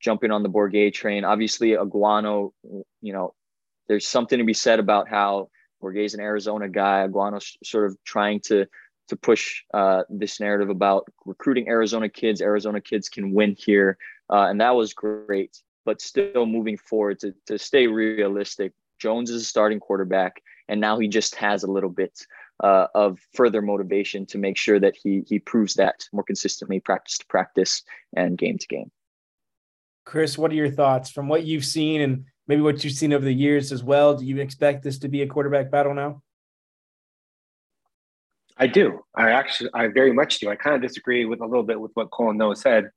jumping 0.00 0.30
on 0.30 0.42
the 0.42 0.50
Bourguet 0.50 0.92
train. 0.92 1.24
Obviously, 1.24 1.70
Aguano, 1.70 2.52
you 3.00 3.12
know, 3.12 3.34
there's 3.88 4.06
something 4.06 4.38
to 4.38 4.44
be 4.44 4.54
said 4.54 4.78
about 4.78 5.08
how 5.08 5.50
Bourguet's 5.80 6.14
an 6.14 6.20
Arizona 6.20 6.68
guy. 6.68 7.06
Aguano's 7.06 7.56
sort 7.64 7.86
of 7.86 7.96
trying 8.04 8.40
to 8.40 8.66
to 9.08 9.16
push 9.16 9.62
uh, 9.72 10.02
this 10.10 10.38
narrative 10.38 10.68
about 10.68 11.06
recruiting 11.24 11.68
Arizona 11.68 12.10
kids. 12.10 12.42
Arizona 12.42 12.80
kids 12.80 13.08
can 13.08 13.32
win 13.32 13.56
here, 13.58 13.96
uh, 14.30 14.46
and 14.48 14.60
that 14.60 14.74
was 14.74 14.92
great. 14.92 15.62
But 15.84 16.02
still, 16.02 16.46
moving 16.46 16.76
forward 16.76 17.18
to 17.20 17.34
to 17.46 17.58
stay 17.58 17.86
realistic, 17.86 18.72
Jones 18.98 19.30
is 19.30 19.42
a 19.42 19.44
starting 19.44 19.80
quarterback, 19.80 20.42
and 20.68 20.80
now 20.80 20.98
he 20.98 21.08
just 21.08 21.34
has 21.36 21.62
a 21.62 21.70
little 21.70 21.90
bit 21.90 22.26
uh, 22.62 22.88
of 22.94 23.18
further 23.34 23.62
motivation 23.62 24.26
to 24.26 24.38
make 24.38 24.58
sure 24.58 24.78
that 24.78 24.96
he 24.96 25.24
he 25.26 25.38
proves 25.38 25.74
that 25.74 26.06
more 26.12 26.24
consistently, 26.24 26.80
practice 26.80 27.18
to 27.18 27.26
practice 27.26 27.82
and 28.14 28.36
game 28.36 28.58
to 28.58 28.66
game. 28.66 28.90
Chris, 30.04 30.36
what 30.36 30.50
are 30.50 30.54
your 30.56 30.70
thoughts 30.70 31.10
from 31.10 31.28
what 31.28 31.44
you've 31.44 31.64
seen 31.64 32.00
and 32.00 32.24
maybe 32.48 32.62
what 32.62 32.82
you've 32.82 32.94
seen 32.94 33.12
over 33.12 33.24
the 33.24 33.32
years 33.32 33.70
as 33.70 33.84
well? 33.84 34.14
Do 34.16 34.24
you 34.24 34.38
expect 34.38 34.82
this 34.82 34.98
to 35.00 35.08
be 35.08 35.22
a 35.22 35.26
quarterback 35.26 35.70
battle 35.70 35.94
now? 35.94 36.22
I 38.56 38.66
do. 38.66 39.04
I 39.14 39.30
actually, 39.30 39.70
I 39.72 39.86
very 39.86 40.12
much 40.12 40.40
do. 40.40 40.50
I 40.50 40.56
kind 40.56 40.74
of 40.74 40.82
disagree 40.82 41.24
with 41.24 41.40
a 41.40 41.46
little 41.46 41.62
bit 41.62 41.80
with 41.80 41.92
what 41.94 42.10
Cole 42.10 42.30
and 42.30 42.38
Noah 42.38 42.56
said. 42.56 42.90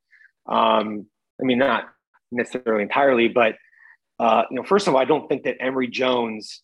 Um, 0.47 1.05
I 1.39 1.43
mean, 1.43 1.59
not 1.59 1.89
necessarily 2.31 2.81
entirely, 2.81 3.27
but 3.27 3.55
uh, 4.19 4.43
you 4.49 4.55
know, 4.55 4.63
first 4.63 4.87
of 4.87 4.95
all, 4.95 5.01
I 5.01 5.05
don't 5.05 5.27
think 5.27 5.43
that 5.43 5.57
Emory 5.59 5.87
Jones. 5.87 6.61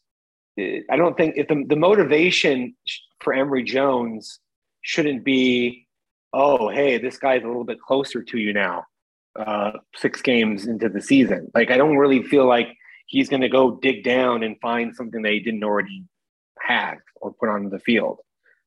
I 0.60 0.96
don't 0.96 1.16
think 1.16 1.36
if 1.38 1.48
the, 1.48 1.64
the 1.68 1.76
motivation 1.76 2.76
for 3.20 3.34
Emory 3.34 3.64
Jones 3.64 4.40
shouldn't 4.82 5.24
be, 5.24 5.88
oh, 6.34 6.70
hey, 6.70 6.98
this 6.98 7.18
guy's 7.18 7.44
a 7.44 7.48
little 7.48 7.64
bit 7.64 7.80
closer 7.80 8.24
to 8.24 8.38
you 8.40 8.54
now, 8.54 8.86
uh, 9.38 9.72
six 9.96 10.22
games 10.22 10.68
into 10.68 10.90
the 10.90 11.02
season. 11.02 11.52
Like, 11.54 11.72
I 11.72 11.78
don't 11.78 11.98
really 11.98 12.24
feel 12.24 12.46
like 12.46 12.70
he's 13.06 13.30
going 13.30 13.42
to 13.42 13.50
go 13.50 13.78
dig 13.82 14.04
down 14.04 14.44
and 14.44 14.60
find 14.62 14.96
something 14.96 15.24
he 15.24 15.40
didn't 15.40 15.64
already 15.64 16.04
have 16.60 16.98
or 17.16 17.34
put 17.34 17.50
on 17.50 17.70
the 17.70 17.80
field. 17.80 18.20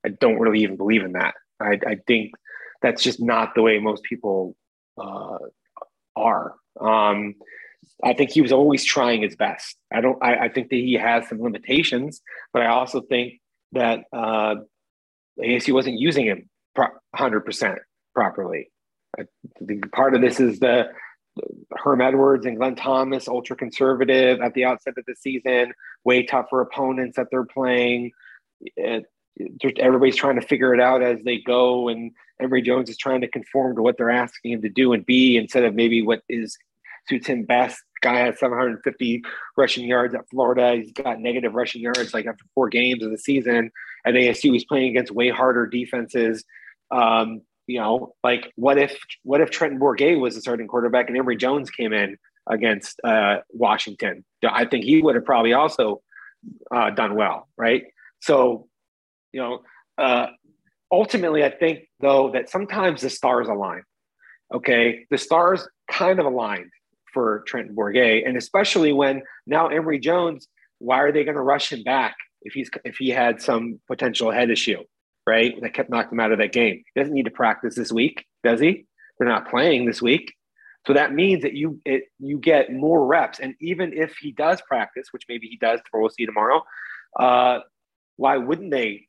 I 0.04 0.08
don't 0.08 0.38
really 0.38 0.60
even 0.62 0.76
believe 0.76 1.02
in 1.02 1.12
that. 1.12 1.34
I, 1.60 1.78
I 1.86 1.96
think 2.06 2.32
that's 2.82 3.02
just 3.02 3.20
not 3.20 3.54
the 3.54 3.62
way 3.62 3.78
most 3.78 4.02
people 4.02 4.56
uh, 4.98 5.38
are. 6.16 6.54
Um, 6.80 7.34
I 8.02 8.14
think 8.14 8.30
he 8.30 8.40
was 8.40 8.52
always 8.52 8.84
trying 8.84 9.22
his 9.22 9.36
best. 9.36 9.76
I 9.92 10.00
don't. 10.00 10.18
I, 10.22 10.46
I 10.46 10.48
think 10.48 10.70
that 10.70 10.76
he 10.76 10.94
has 10.94 11.28
some 11.28 11.42
limitations, 11.42 12.22
but 12.52 12.62
I 12.62 12.66
also 12.66 13.02
think 13.02 13.40
that 13.72 14.04
uh, 14.12 14.56
ASU 15.38 15.72
wasn't 15.72 15.98
using 15.98 16.26
him 16.26 16.48
hundred 17.14 17.40
percent 17.40 17.78
properly. 18.14 18.70
I 19.18 19.24
think 19.66 19.90
part 19.92 20.14
of 20.14 20.20
this 20.20 20.40
is 20.40 20.60
the 20.60 20.90
Herm 21.76 22.00
Edwards 22.00 22.46
and 22.46 22.56
Glenn 22.56 22.74
Thomas, 22.74 23.28
ultra 23.28 23.56
conservative 23.56 24.40
at 24.40 24.54
the 24.54 24.64
outset 24.64 24.94
of 24.98 25.04
the 25.06 25.14
season, 25.16 25.72
way 26.04 26.24
tougher 26.24 26.60
opponents 26.60 27.16
that 27.16 27.28
they're 27.30 27.44
playing. 27.44 28.12
It, 28.76 29.06
everybody's 29.78 30.16
trying 30.16 30.40
to 30.40 30.46
figure 30.46 30.74
it 30.74 30.80
out 30.80 31.02
as 31.02 31.22
they 31.24 31.38
go, 31.38 31.88
and 31.88 32.12
Emory 32.40 32.62
Jones 32.62 32.90
is 32.90 32.96
trying 32.96 33.20
to 33.22 33.28
conform 33.28 33.76
to 33.76 33.82
what 33.82 33.96
they're 33.96 34.10
asking 34.10 34.52
him 34.52 34.62
to 34.62 34.68
do 34.68 34.92
and 34.92 35.06
be 35.06 35.36
instead 35.36 35.64
of 35.64 35.74
maybe 35.74 36.02
what 36.02 36.22
is 36.28 36.58
suits 37.08 37.26
him 37.26 37.44
best. 37.44 37.82
Guy 38.02 38.18
has 38.20 38.38
750 38.38 39.22
rushing 39.56 39.86
yards 39.86 40.14
at 40.14 40.28
Florida. 40.30 40.76
He's 40.76 40.92
got 40.92 41.20
negative 41.20 41.54
rushing 41.54 41.82
yards 41.82 42.14
like 42.14 42.26
after 42.26 42.44
four 42.54 42.68
games 42.68 43.02
of 43.02 43.10
the 43.10 43.18
season. 43.18 43.70
At 44.06 44.14
ASU, 44.14 44.52
he's 44.52 44.64
playing 44.64 44.90
against 44.90 45.12
way 45.12 45.28
harder 45.28 45.66
defenses. 45.66 46.44
Um, 46.90 47.42
you 47.70 47.78
know, 47.78 48.14
like 48.24 48.52
what 48.56 48.78
if 48.78 48.98
what 49.22 49.40
if 49.40 49.50
Trenton 49.50 49.78
Bourguet 49.78 50.20
was 50.20 50.34
the 50.34 50.40
starting 50.40 50.66
quarterback 50.66 51.08
and 51.08 51.16
Emory 51.16 51.36
Jones 51.36 51.70
came 51.70 51.92
in 51.92 52.16
against 52.48 53.00
uh, 53.04 53.38
Washington? 53.50 54.24
I 54.46 54.64
think 54.64 54.84
he 54.84 55.00
would 55.00 55.14
have 55.14 55.24
probably 55.24 55.52
also 55.52 56.02
uh, 56.74 56.90
done 56.90 57.14
well, 57.14 57.48
right? 57.56 57.84
So, 58.20 58.66
you 59.32 59.40
know, 59.40 59.60
uh, 59.98 60.26
ultimately, 60.90 61.44
I 61.44 61.50
think 61.50 61.88
though 62.00 62.32
that 62.32 62.50
sometimes 62.50 63.02
the 63.02 63.10
stars 63.10 63.46
align. 63.46 63.82
Okay, 64.52 65.06
the 65.10 65.18
stars 65.18 65.68
kind 65.88 66.18
of 66.18 66.26
aligned 66.26 66.72
for 67.14 67.44
Trenton 67.46 67.76
Bourguet, 67.76 68.26
and 68.26 68.36
especially 68.36 68.92
when 68.92 69.22
now 69.46 69.68
Emory 69.68 70.00
Jones, 70.00 70.48
why 70.80 70.98
are 71.02 71.12
they 71.12 71.22
going 71.22 71.36
to 71.36 71.40
rush 71.40 71.72
him 71.72 71.84
back 71.84 72.16
if 72.42 72.52
he's 72.52 72.68
if 72.84 72.96
he 72.96 73.10
had 73.10 73.40
some 73.40 73.78
potential 73.86 74.32
head 74.32 74.50
issue, 74.50 74.82
right? 75.26 75.60
That 75.60 75.74
kept 75.74 75.90
knocking 75.90 76.12
him 76.12 76.20
out 76.20 76.32
of 76.32 76.38
that 76.38 76.52
game. 76.52 76.82
He 76.94 77.00
doesn't 77.00 77.14
need 77.14 77.24
to 77.24 77.30
practice 77.30 77.74
this 77.74 77.92
week, 77.92 78.26
does 78.42 78.60
he? 78.60 78.86
They're 79.18 79.28
not 79.28 79.50
playing 79.50 79.86
this 79.86 80.00
week. 80.00 80.34
So 80.86 80.94
that 80.94 81.12
means 81.12 81.42
that 81.42 81.52
you 81.52 81.80
it, 81.84 82.04
you 82.18 82.38
get 82.38 82.72
more 82.72 83.04
reps, 83.06 83.38
and 83.38 83.54
even 83.60 83.92
if 83.92 84.16
he 84.16 84.32
does 84.32 84.62
practice, 84.62 85.08
which 85.10 85.24
maybe 85.28 85.46
he 85.46 85.56
does, 85.56 85.80
we'll 85.92 86.08
see 86.08 86.24
tomorrow. 86.24 86.62
Uh, 87.18 87.58
why 88.16 88.38
wouldn't 88.38 88.70
they 88.70 89.06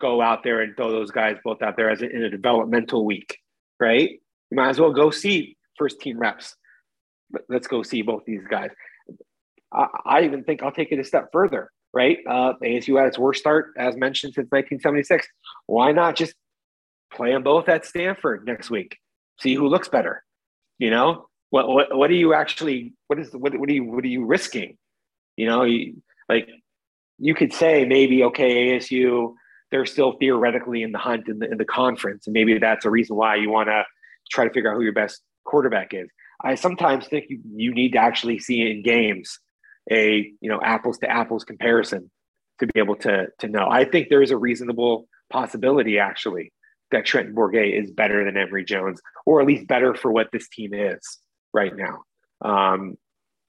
go 0.00 0.20
out 0.20 0.42
there 0.42 0.60
and 0.62 0.76
throw 0.76 0.90
those 0.90 1.10
guys 1.10 1.36
both 1.44 1.62
out 1.62 1.76
there 1.76 1.90
as 1.90 2.02
a, 2.02 2.10
in 2.10 2.24
a 2.24 2.30
developmental 2.30 3.04
week, 3.04 3.38
right? 3.78 4.10
You 4.50 4.56
might 4.56 4.70
as 4.70 4.80
well 4.80 4.92
go 4.92 5.10
see 5.10 5.56
first 5.78 6.00
team 6.00 6.18
reps 6.18 6.56
let's 7.48 7.66
go 7.66 7.82
see 7.82 8.02
both 8.02 8.24
these 8.26 8.44
guys. 8.48 8.70
I, 9.72 9.86
I 10.04 10.22
even 10.22 10.44
think 10.44 10.62
I'll 10.62 10.72
take 10.72 10.92
it 10.92 10.98
a 10.98 11.04
step 11.04 11.28
further, 11.32 11.70
right? 11.92 12.18
Uh, 12.28 12.54
ASU 12.62 12.98
had 12.98 13.08
its 13.08 13.18
worst 13.18 13.40
start, 13.40 13.72
as 13.76 13.96
mentioned, 13.96 14.34
since 14.34 14.46
1976. 14.50 15.26
Why 15.66 15.92
not 15.92 16.16
just 16.16 16.34
play 17.12 17.32
them 17.32 17.42
both 17.42 17.68
at 17.68 17.84
Stanford 17.84 18.46
next 18.46 18.70
week? 18.70 18.98
See 19.40 19.54
who 19.54 19.68
looks 19.68 19.88
better. 19.88 20.22
You 20.78 20.90
know, 20.90 21.26
what 21.50 21.68
what 21.68 21.96
what 21.96 22.10
are 22.10 22.14
you 22.14 22.34
actually? 22.34 22.94
What 23.08 23.18
is 23.18 23.32
what 23.32 23.58
what 23.58 23.68
are 23.68 23.72
you 23.72 23.84
what 23.84 24.04
are 24.04 24.08
you 24.08 24.24
risking? 24.24 24.76
You 25.36 25.46
know, 25.46 25.64
you, 25.64 26.02
like 26.28 26.48
you 27.18 27.34
could 27.34 27.52
say 27.52 27.84
maybe 27.84 28.24
okay, 28.24 28.76
ASU 28.76 29.34
they're 29.70 29.86
still 29.86 30.12
theoretically 30.12 30.82
in 30.82 30.92
the 30.92 30.98
hunt 30.98 31.28
in 31.28 31.38
the 31.38 31.50
in 31.50 31.58
the 31.58 31.64
conference, 31.64 32.26
and 32.26 32.34
maybe 32.34 32.58
that's 32.58 32.84
a 32.84 32.90
reason 32.90 33.16
why 33.16 33.36
you 33.36 33.50
want 33.50 33.68
to 33.68 33.84
try 34.30 34.44
to 34.44 34.52
figure 34.52 34.70
out 34.70 34.76
who 34.76 34.82
your 34.82 34.92
best 34.92 35.22
quarterback 35.44 35.92
is. 35.92 36.08
I 36.42 36.54
sometimes 36.54 37.06
think 37.06 37.26
you, 37.28 37.40
you 37.54 37.74
need 37.74 37.92
to 37.92 37.98
actually 37.98 38.38
see 38.38 38.68
in 38.68 38.82
games 38.82 39.38
a 39.90 40.32
you 40.40 40.50
know 40.50 40.60
apples 40.62 40.98
to 40.98 41.10
apples 41.10 41.44
comparison 41.44 42.10
to 42.58 42.66
be 42.66 42.78
able 42.80 42.96
to 42.96 43.28
to 43.38 43.48
know. 43.48 43.68
I 43.68 43.84
think 43.84 44.08
there 44.08 44.22
is 44.22 44.30
a 44.30 44.36
reasonable 44.36 45.08
possibility 45.30 45.98
actually 45.98 46.52
that 46.90 47.06
Trenton 47.06 47.34
Bourguet 47.34 47.80
is 47.80 47.90
better 47.90 48.24
than 48.24 48.36
Emory 48.36 48.64
Jones, 48.64 49.00
or 49.24 49.40
at 49.40 49.46
least 49.46 49.68
better 49.68 49.94
for 49.94 50.10
what 50.10 50.28
this 50.32 50.48
team 50.48 50.74
is 50.74 51.00
right 51.54 51.72
now. 51.76 52.00
Um, 52.44 52.96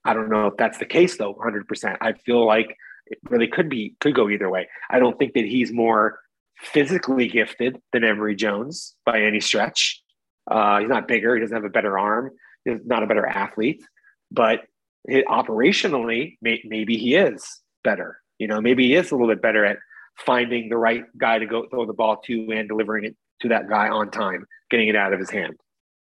I 0.04 0.14
don't 0.14 0.30
know 0.30 0.46
if 0.46 0.56
that's 0.56 0.78
the 0.78 0.86
case 0.86 1.16
though, 1.16 1.34
100%. 1.34 1.96
I 2.00 2.12
feel 2.12 2.46
like 2.46 2.76
it 3.06 3.18
really 3.28 3.48
could 3.48 3.68
be 3.68 3.96
could 4.00 4.14
go 4.14 4.28
either 4.28 4.48
way. 4.48 4.68
I 4.90 4.98
don't 5.00 5.18
think 5.18 5.34
that 5.34 5.44
he's 5.44 5.72
more 5.72 6.20
physically 6.56 7.26
gifted 7.26 7.80
than 7.92 8.04
Emory 8.04 8.36
Jones 8.36 8.94
by 9.04 9.22
any 9.22 9.40
stretch. 9.40 10.00
Uh, 10.48 10.80
he's 10.80 10.88
not 10.88 11.08
bigger. 11.08 11.34
He 11.34 11.40
doesn't 11.40 11.54
have 11.54 11.64
a 11.64 11.70
better 11.70 11.98
arm 11.98 12.30
He's 12.64 12.78
not 12.84 13.02
a 13.02 13.06
better 13.06 13.26
athlete, 13.26 13.82
but 14.30 14.60
it, 15.04 15.26
operationally, 15.26 16.36
may, 16.40 16.62
maybe 16.64 16.96
he 16.96 17.14
is. 17.14 17.60
better. 17.84 18.18
You 18.38 18.48
know, 18.48 18.60
maybe 18.60 18.88
he 18.88 18.94
is 18.94 19.10
a 19.10 19.14
little 19.14 19.28
bit 19.28 19.42
better 19.42 19.64
at 19.64 19.78
finding 20.18 20.68
the 20.68 20.76
right 20.76 21.04
guy 21.16 21.38
to 21.38 21.46
go 21.46 21.66
throw 21.68 21.86
the 21.86 21.92
ball 21.92 22.18
to 22.26 22.50
and 22.52 22.68
delivering 22.68 23.04
it 23.04 23.16
to 23.40 23.48
that 23.48 23.68
guy 23.68 23.88
on 23.88 24.10
time, 24.10 24.46
getting 24.70 24.88
it 24.88 24.96
out 24.96 25.12
of 25.12 25.20
his 25.20 25.30
hand. 25.30 25.54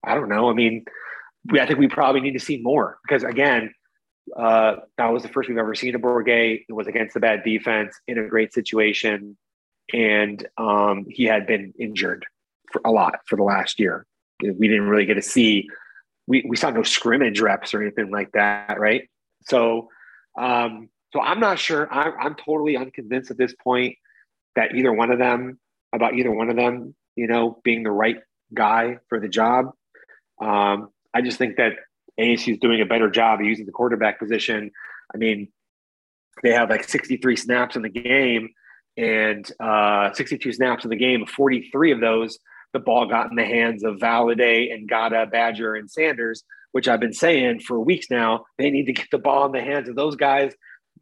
I 0.05 0.14
don't 0.14 0.28
know. 0.28 0.49
I 0.51 0.55
mean, 0.55 0.84
we, 1.51 1.61
I 1.61 1.66
think 1.66 1.78
we 1.78 1.88
probably 1.88 2.20
need 2.20 2.32
to 2.32 2.40
see 2.40 2.61
more 2.62 2.99
because 3.03 3.24
again, 3.24 3.72
uh, 4.36 4.76
that 4.99 5.07
was 5.12 5.22
the 5.22 5.28
first 5.28 5.49
we've 5.49 5.59
ever 5.59 5.74
seen 5.74 5.94
a 5.94 5.99
Bourguet. 5.99 6.64
It 6.68 6.72
was 6.72 6.86
against 6.86 7.16
a 7.16 7.20
bad 7.20 7.42
defense 7.44 7.99
in 8.07 8.18
a 8.18 8.28
great 8.28 8.53
situation, 8.53 9.36
and 9.92 10.46
um, 10.59 11.07
he 11.09 11.24
had 11.24 11.46
been 11.46 11.72
injured 11.78 12.26
for 12.70 12.82
a 12.84 12.90
lot 12.90 13.20
for 13.26 13.36
the 13.36 13.42
last 13.42 13.80
year. 13.80 14.07
We 14.42 14.68
didn't 14.68 14.88
really 14.88 15.07
get 15.07 15.14
to 15.14 15.22
see. 15.22 15.68
We, 16.29 16.45
we 16.47 16.57
saw 16.57 16.70
no 16.70 16.83
scrimmage 16.83 17.41
reps 17.41 17.74
or 17.74 17.83
anything 17.83 18.11
like 18.11 18.31
that, 18.33 18.79
right? 18.79 19.09
So, 19.49 19.89
um, 20.39 20.89
so 21.12 21.20
I'm 21.20 21.41
not 21.41 21.59
sure. 21.59 21.93
I'm, 21.93 22.12
I'm 22.20 22.35
totally 22.35 22.76
unconvinced 22.76 23.31
at 23.31 23.39
this 23.39 23.55
point 23.64 23.97
that 24.55 24.74
either 24.74 24.93
one 24.93 25.11
of 25.11 25.18
them 25.18 25.59
about 25.93 26.14
either 26.14 26.31
one 26.31 26.51
of 26.51 26.57
them, 26.57 26.95
you 27.16 27.26
know, 27.26 27.61
being 27.64 27.83
the 27.83 27.91
right 27.91 28.18
guy 28.55 28.99
for 29.09 29.18
the 29.18 29.29
job. 29.29 29.72
Um, 30.41 30.91
I 31.14 31.22
just 31.22 31.39
think 31.39 31.57
that 31.57 31.72
ASU 32.20 32.53
is 32.53 32.59
doing 32.59 32.81
a 32.81 32.87
better 32.87 33.11
job 33.11 33.41
of 33.41 33.47
using 33.47 33.66
the 33.66 33.72
quarterback 33.72 34.18
position. 34.18 34.70
I 35.14 35.18
mean, 35.18 35.49
they 36.43 36.53
have 36.53 36.70
like 36.70 36.85
63 36.85 37.37
snaps 37.37 37.76
in 37.76 37.83
the 37.83 37.89
game 37.89 38.51
and 38.97 39.51
uh, 39.61 40.12
62 40.12 40.53
snaps 40.53 40.85
in 40.85 40.91
the 40.91 40.97
game. 40.97 41.24
43 41.26 41.93
of 41.93 42.01
those, 42.01 42.39
the 42.73 42.79
ball 42.79 43.07
got 43.07 43.31
in 43.31 43.37
the 43.37 43.45
hands 43.45 43.85
of 43.85 43.97
Valladay 43.97 44.73
and 44.73 44.89
Ngata, 44.89 45.31
Badger, 45.31 45.75
and 45.75 45.91
Sanders, 45.91 46.45
which 46.73 46.89
I've 46.89 47.01
been 47.01 47.12
saying 47.12 47.61
for 47.61 47.81
weeks 47.81 48.11
now. 48.11 48.45
They 48.59 48.71
need 48.71 48.87
to 48.87 48.93
get 48.93 49.09
the 49.11 49.19
ball 49.19 49.47
in 49.47 49.53
the 49.53 49.61
hands 49.61 49.89
of 49.89 49.97
those 49.97 50.16
guys 50.16 50.53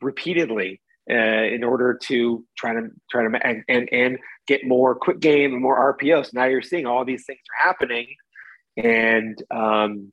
repeatedly 0.00 0.80
uh, 1.10 1.14
in 1.14 1.64
order 1.64 1.98
to 2.04 2.44
try 2.56 2.72
to 2.72 2.88
try 3.10 3.22
to 3.22 3.46
and, 3.46 3.62
and 3.68 3.88
and 3.92 4.18
get 4.46 4.66
more 4.66 4.94
quick 4.94 5.20
game 5.20 5.52
and 5.52 5.62
more 5.62 5.96
RPOs. 5.96 6.32
Now 6.32 6.44
you're 6.44 6.62
seeing 6.62 6.86
all 6.86 7.04
these 7.04 7.24
things 7.24 7.40
are 7.60 7.66
happening, 7.68 8.08
and 8.76 9.40
um, 9.50 10.12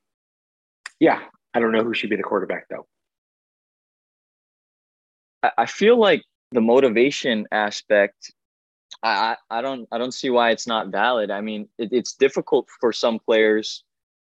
yeah, 0.99 1.19
I 1.53 1.59
don't 1.59 1.71
know 1.71 1.83
who 1.83 1.93
should 1.93 2.09
be 2.09 2.15
the 2.15 2.23
quarterback 2.23 2.67
though. 2.69 2.87
I 5.57 5.65
feel 5.65 5.97
like 5.99 6.23
the 6.51 6.61
motivation 6.61 7.47
aspect. 7.51 8.31
I, 9.01 9.37
I 9.49 9.61
don't 9.61 9.87
I 9.91 9.97
don't 9.97 10.13
see 10.13 10.29
why 10.29 10.51
it's 10.51 10.67
not 10.67 10.89
valid. 10.89 11.31
I 11.31 11.41
mean, 11.41 11.67
it, 11.77 11.89
it's 11.91 12.13
difficult 12.13 12.67
for 12.79 12.91
some 12.93 13.19
players 13.19 13.83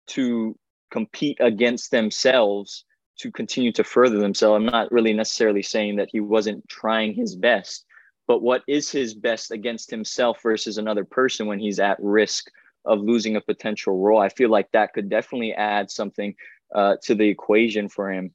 to 0.08 0.58
compete 0.90 1.38
against 1.40 1.90
themselves 1.90 2.84
to 3.18 3.30
continue 3.30 3.72
to 3.72 3.84
further 3.84 4.18
themselves. 4.18 4.56
I'm 4.56 4.66
not 4.66 4.92
really 4.92 5.12
necessarily 5.12 5.62
saying 5.62 5.96
that 5.96 6.10
he 6.12 6.20
wasn't 6.20 6.68
trying 6.68 7.14
his 7.14 7.34
best, 7.34 7.84
but 8.26 8.42
what 8.42 8.62
is 8.68 8.90
his 8.90 9.14
best 9.14 9.50
against 9.50 9.90
himself 9.90 10.42
versus 10.42 10.78
another 10.78 11.04
person 11.04 11.46
when 11.46 11.58
he's 11.58 11.80
at 11.80 11.96
risk 12.00 12.50
of 12.84 13.00
losing 13.00 13.36
a 13.36 13.40
potential 13.40 13.98
role? 13.98 14.20
I 14.20 14.28
feel 14.28 14.50
like 14.50 14.70
that 14.72 14.92
could 14.92 15.08
definitely 15.08 15.54
add 15.54 15.90
something 15.90 16.34
uh, 16.74 16.96
to 17.04 17.14
the 17.14 17.28
equation 17.28 17.88
for 17.88 18.12
him. 18.12 18.34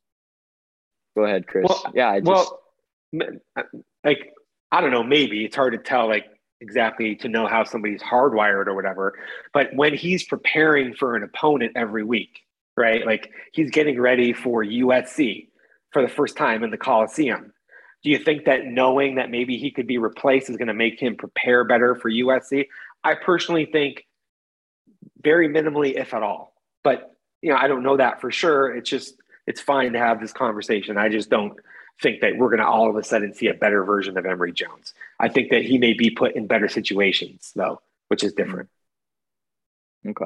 Go 1.16 1.26
ahead, 1.26 1.46
Chris. 1.46 1.66
Well, 1.68 1.92
yeah, 1.94 2.10
I 2.10 2.20
just, 2.22 2.30
well, 2.30 2.62
like 4.04 4.34
I 4.72 4.82
don't 4.82 4.91
know, 4.91 5.03
maybe 5.03 5.45
it's 5.45 5.55
hard 5.55 5.74
to 5.74 5.80
tell, 5.80 6.07
like 6.07 6.26
exactly 6.61 7.15
to 7.15 7.28
know 7.28 7.47
how 7.47 7.63
somebody's 7.63 8.01
hardwired 8.01 8.67
or 8.67 8.76
whatever. 8.76 9.17
But 9.53 9.69
when 9.74 9.93
he's 9.93 10.24
preparing 10.24 10.93
for 10.93 11.15
an 11.15 11.24
opponent 11.24 11.74
every 11.76 12.03
week, 12.03 12.41
right? 12.78 13.05
Like 13.05 13.32
he's 13.51 13.69
getting 13.69 13.99
ready 13.99 14.34
for 14.34 14.63
USC 14.63 15.47
for 15.91 16.01
the 16.01 16.07
first 16.07 16.38
time 16.38 16.63
in 16.63 16.72
the 16.72 16.78
Coliseum. 16.78 17.53
Do 18.03 18.09
you 18.09 18.17
think 18.17 18.45
that 18.45 18.65
knowing 18.65 19.15
that 19.15 19.30
maybe 19.30 19.57
he 19.57 19.69
could 19.69 19.86
be 19.86 19.97
replaced 19.97 20.49
is 20.49 20.57
going 20.57 20.69
to 20.69 20.74
make 20.74 20.99
him 20.99 21.15
prepare 21.15 21.63
better 21.63 21.95
for 21.95 22.09
USC? 22.09 22.67
I 23.03 23.15
personally 23.15 23.65
think 23.65 24.05
very 25.24 25.47
minimally, 25.47 25.99
if 25.99 26.13
at 26.13 26.24
all. 26.24 26.53
But 26.84 27.15
you 27.41 27.51
know, 27.51 27.57
I 27.57 27.67
don't 27.67 27.84
know 27.84 27.97
that 27.97 28.22
for 28.22 28.32
sure. 28.32 28.76
It's 28.76 28.89
just 28.89 29.15
it's 29.47 29.61
fine 29.61 29.93
to 29.93 29.99
have 29.99 30.19
this 30.19 30.34
conversation. 30.34 30.97
I 30.97 31.09
just 31.09 31.30
don't 31.30 31.53
think 32.00 32.22
that 32.22 32.38
we're 32.38 32.50
going 32.50 32.60
to 32.60 32.68
all 32.68 32.89
of 32.89 32.96
a 32.96 33.04
sudden 33.04 33.34
see 33.34 33.48
a 33.48 33.54
better 33.54 33.84
version 33.84 34.18
of 34.18 34.26
Emory 34.26 34.52
Jones. 34.52 34.94
I 35.20 35.30
think 35.30 35.52
that 35.52 35.64
he 35.64 35.78
may 35.78 35.94
be 35.94 36.10
put 36.10 36.36
in 36.36 36.48
better 36.48 36.68
situations 36.68 37.52
though, 37.56 37.82
which 38.08 38.24
is 38.24 38.34
different. 38.34 38.70
Okay. 40.08 40.26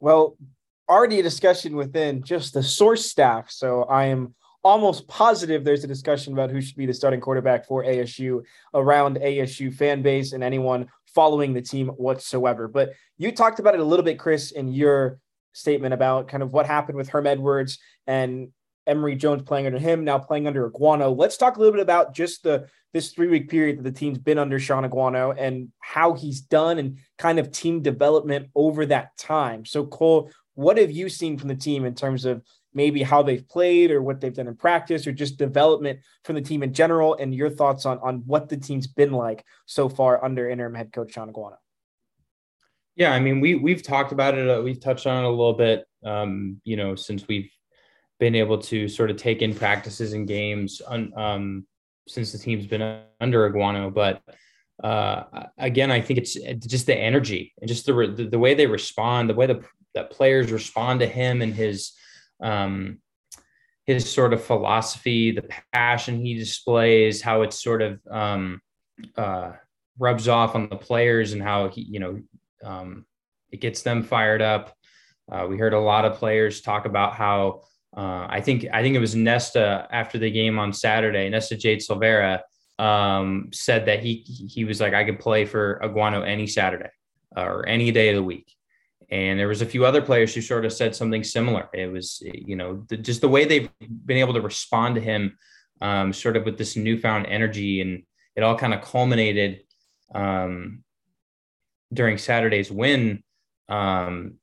Well, 0.00 0.36
already 0.88 1.20
a 1.20 1.22
discussion 1.22 1.76
within 1.76 2.22
just 2.22 2.54
the 2.54 2.62
source 2.62 3.08
staff. 3.08 3.50
So 3.50 3.84
I 3.84 4.06
am 4.06 4.34
almost 4.64 5.08
positive 5.08 5.64
there's 5.64 5.84
a 5.84 5.88
discussion 5.88 6.32
about 6.32 6.50
who 6.50 6.60
should 6.60 6.76
be 6.76 6.86
the 6.86 6.94
starting 6.94 7.20
quarterback 7.20 7.66
for 7.66 7.84
ASU 7.84 8.42
around 8.74 9.16
ASU 9.16 9.72
fan 9.74 10.02
base 10.02 10.32
and 10.32 10.44
anyone 10.44 10.88
following 11.14 11.52
the 11.52 11.62
team 11.62 11.88
whatsoever. 11.88 12.68
But 12.68 12.92
you 13.18 13.32
talked 13.32 13.58
about 13.58 13.74
it 13.74 13.80
a 13.80 13.84
little 13.84 14.04
bit, 14.04 14.18
Chris, 14.18 14.50
in 14.52 14.68
your 14.72 15.18
statement 15.52 15.94
about 15.94 16.28
kind 16.28 16.42
of 16.42 16.52
what 16.52 16.66
happened 16.66 16.96
with 16.96 17.08
Herm 17.08 17.26
Edwards 17.26 17.78
and 18.06 18.52
Emory 18.86 19.16
Jones 19.16 19.42
playing 19.42 19.66
under 19.66 19.78
him, 19.78 20.04
now 20.04 20.18
playing 20.18 20.46
under 20.46 20.68
Aguano. 20.68 21.16
Let's 21.16 21.36
talk 21.36 21.56
a 21.56 21.60
little 21.60 21.72
bit 21.72 21.82
about 21.82 22.14
just 22.14 22.42
the 22.42 22.68
this 22.92 23.12
three 23.12 23.28
week 23.28 23.48
period 23.48 23.78
that 23.78 23.82
the 23.82 23.92
team's 23.92 24.18
been 24.18 24.38
under 24.38 24.58
Shaun 24.58 24.88
Aguano 24.88 25.34
and 25.38 25.72
how 25.80 26.12
he's 26.12 26.40
done 26.40 26.78
and 26.78 26.98
kind 27.18 27.38
of 27.38 27.50
team 27.50 27.80
development 27.80 28.48
over 28.54 28.84
that 28.86 29.16
time. 29.16 29.64
So, 29.64 29.86
Cole, 29.86 30.30
what 30.54 30.76
have 30.76 30.90
you 30.90 31.08
seen 31.08 31.38
from 31.38 31.48
the 31.48 31.54
team 31.54 31.84
in 31.84 31.94
terms 31.94 32.24
of 32.24 32.42
maybe 32.74 33.02
how 33.02 33.22
they've 33.22 33.46
played 33.48 33.90
or 33.90 34.02
what 34.02 34.20
they've 34.20 34.34
done 34.34 34.48
in 34.48 34.56
practice 34.56 35.06
or 35.06 35.12
just 35.12 35.38
development 35.38 36.00
from 36.24 36.34
the 36.34 36.42
team 36.42 36.62
in 36.62 36.72
general 36.72 37.14
and 37.14 37.34
your 37.34 37.50
thoughts 37.50 37.86
on, 37.86 37.98
on 38.00 38.22
what 38.26 38.48
the 38.48 38.56
team's 38.56 38.86
been 38.86 39.12
like 39.12 39.44
so 39.66 39.88
far 39.88 40.22
under 40.24 40.48
interim 40.48 40.74
head 40.74 40.92
coach 40.92 41.12
Shaun 41.12 41.32
Aguano? 41.32 41.56
Yeah, 42.94 43.12
I 43.12 43.20
mean, 43.20 43.40
we 43.40 43.54
we've 43.54 43.82
talked 43.82 44.12
about 44.12 44.36
it. 44.36 44.48
Uh, 44.48 44.60
we've 44.60 44.80
touched 44.80 45.06
on 45.06 45.24
it 45.24 45.26
a 45.26 45.30
little 45.30 45.54
bit. 45.54 45.86
Um, 46.04 46.60
you 46.64 46.76
know, 46.76 46.94
since 46.94 47.26
we've 47.26 47.50
been 48.22 48.36
able 48.36 48.56
to 48.56 48.86
sort 48.86 49.10
of 49.10 49.16
take 49.16 49.42
in 49.42 49.52
practices 49.52 50.12
and 50.12 50.28
games 50.28 50.80
um, 50.86 51.66
since 52.06 52.30
the 52.30 52.38
team's 52.38 52.68
been 52.68 53.00
under 53.20 53.50
Aguano. 53.50 53.92
But 53.92 54.22
uh, 54.80 55.24
again, 55.58 55.90
I 55.90 56.00
think 56.00 56.20
it's 56.20 56.34
just 56.64 56.86
the 56.86 56.96
energy 56.96 57.52
and 57.60 57.66
just 57.66 57.84
the, 57.84 57.92
the, 58.16 58.28
the 58.28 58.38
way 58.38 58.54
they 58.54 58.68
respond, 58.68 59.28
the 59.28 59.34
way 59.34 59.46
the 59.46 59.64
that 59.94 60.12
players 60.12 60.52
respond 60.52 61.00
to 61.00 61.06
him 61.06 61.42
and 61.42 61.52
his 61.52 61.94
um, 62.40 63.00
his 63.86 64.08
sort 64.08 64.32
of 64.32 64.44
philosophy, 64.44 65.32
the 65.32 65.48
passion 65.72 66.24
he 66.24 66.34
displays, 66.34 67.20
how 67.20 67.42
it 67.42 67.52
sort 67.52 67.82
of 67.82 67.98
um, 68.08 68.60
uh, 69.16 69.50
rubs 69.98 70.28
off 70.28 70.54
on 70.54 70.68
the 70.68 70.76
players, 70.76 71.32
and 71.32 71.42
how 71.42 71.68
he, 71.68 71.80
you 71.82 71.98
know, 71.98 72.22
um, 72.62 73.04
it 73.50 73.60
gets 73.60 73.82
them 73.82 74.04
fired 74.04 74.42
up. 74.42 74.76
Uh, 75.30 75.46
we 75.48 75.58
heard 75.58 75.74
a 75.74 75.80
lot 75.80 76.04
of 76.04 76.18
players 76.18 76.60
talk 76.60 76.86
about 76.86 77.14
how 77.14 77.62
uh, 77.96 78.26
I 78.28 78.40
think 78.40 78.66
I 78.72 78.82
think 78.82 78.96
it 78.96 79.00
was 79.00 79.14
Nesta 79.14 79.86
after 79.90 80.18
the 80.18 80.30
game 80.30 80.58
on 80.58 80.72
Saturday. 80.72 81.28
Nesta 81.28 81.56
Jade 81.56 81.80
Silvera 81.80 82.40
um, 82.78 83.50
said 83.52 83.86
that 83.86 84.00
he 84.00 84.24
he 84.26 84.64
was 84.64 84.80
like 84.80 84.94
I 84.94 85.04
could 85.04 85.18
play 85.18 85.44
for 85.44 85.80
Aguano 85.82 86.26
any 86.26 86.46
Saturday 86.46 86.90
uh, 87.36 87.42
or 87.42 87.68
any 87.68 87.90
day 87.90 88.08
of 88.08 88.16
the 88.16 88.22
week. 88.22 88.52
And 89.10 89.38
there 89.38 89.48
was 89.48 89.60
a 89.60 89.66
few 89.66 89.84
other 89.84 90.00
players 90.00 90.34
who 90.34 90.40
sort 90.40 90.64
of 90.64 90.72
said 90.72 90.96
something 90.96 91.22
similar. 91.22 91.68
It 91.74 91.92
was, 91.92 92.22
you 92.24 92.56
know, 92.56 92.86
the, 92.88 92.96
just 92.96 93.20
the 93.20 93.28
way 93.28 93.44
they've 93.44 93.68
been 94.06 94.16
able 94.16 94.32
to 94.32 94.40
respond 94.40 94.94
to 94.94 95.02
him, 95.02 95.36
um, 95.82 96.14
sort 96.14 96.34
of 96.38 96.46
with 96.46 96.56
this 96.56 96.76
newfound 96.76 97.26
energy, 97.26 97.82
and 97.82 98.04
it 98.36 98.42
all 98.42 98.56
kind 98.56 98.72
of 98.72 98.80
culminated 98.80 99.64
um, 100.14 100.82
during 101.92 102.16
Saturday's 102.16 102.72
win. 102.72 103.22
Um, 103.68 104.38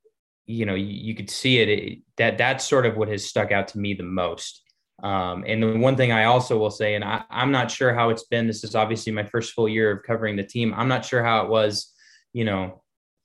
you 0.49 0.65
know, 0.65 0.73
you, 0.73 0.87
you 0.87 1.15
could 1.15 1.29
see 1.29 1.59
it, 1.59 1.69
it, 1.69 1.99
That 2.17 2.39
that's 2.39 2.65
sort 2.65 2.87
of 2.87 2.97
what 2.97 3.07
has 3.07 3.29
stuck 3.29 3.51
out 3.51 3.67
to 3.69 3.79
me 3.79 3.93
the 3.93 4.03
most. 4.03 4.63
Um, 5.03 5.45
and 5.47 5.61
the 5.61 5.77
one 5.77 5.95
thing 5.95 6.11
I 6.11 6.23
also 6.23 6.57
will 6.57 6.71
say, 6.71 6.95
and 6.95 7.03
I, 7.03 7.23
I'm 7.29 7.51
not 7.51 7.69
sure 7.69 7.93
how 7.93 8.09
it's 8.09 8.23
been. 8.23 8.47
This 8.47 8.63
is 8.63 8.73
obviously 8.73 9.13
my 9.13 9.23
first 9.23 9.53
full 9.53 9.69
year 9.69 9.91
of 9.91 10.03
covering 10.03 10.35
the 10.35 10.43
team. 10.43 10.73
I'm 10.75 10.87
not 10.87 11.05
sure 11.05 11.23
how 11.23 11.43
it 11.43 11.49
was, 11.49 11.93
you 12.33 12.45
know, 12.45 12.81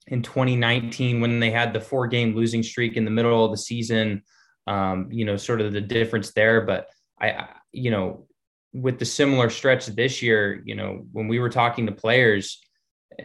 in 0.06 0.20
2019 0.20 1.22
when 1.22 1.40
they 1.40 1.50
had 1.50 1.72
the 1.72 1.80
four 1.80 2.06
game 2.08 2.36
losing 2.36 2.62
streak 2.62 2.98
in 2.98 3.06
the 3.06 3.10
middle 3.10 3.42
of 3.42 3.50
the 3.50 3.56
season. 3.56 4.22
Um, 4.66 5.08
you 5.10 5.24
know, 5.24 5.36
sort 5.36 5.62
of 5.62 5.72
the 5.72 5.80
difference 5.80 6.32
there. 6.32 6.60
But 6.60 6.88
I, 7.18 7.48
you 7.72 7.90
know, 7.90 8.26
with 8.74 8.98
the 8.98 9.06
similar 9.06 9.48
stretch 9.48 9.86
this 9.86 10.20
year, 10.20 10.62
you 10.66 10.74
know, 10.74 11.06
when 11.12 11.28
we 11.28 11.38
were 11.38 11.50
talking 11.50 11.86
to 11.86 11.92
players, 11.92 12.60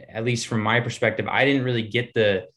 at 0.10 0.24
least 0.24 0.48
from 0.48 0.62
my 0.62 0.80
perspective, 0.80 1.28
I 1.28 1.44
didn't 1.44 1.64
really 1.64 1.88
get 1.88 2.14
the, 2.14 2.48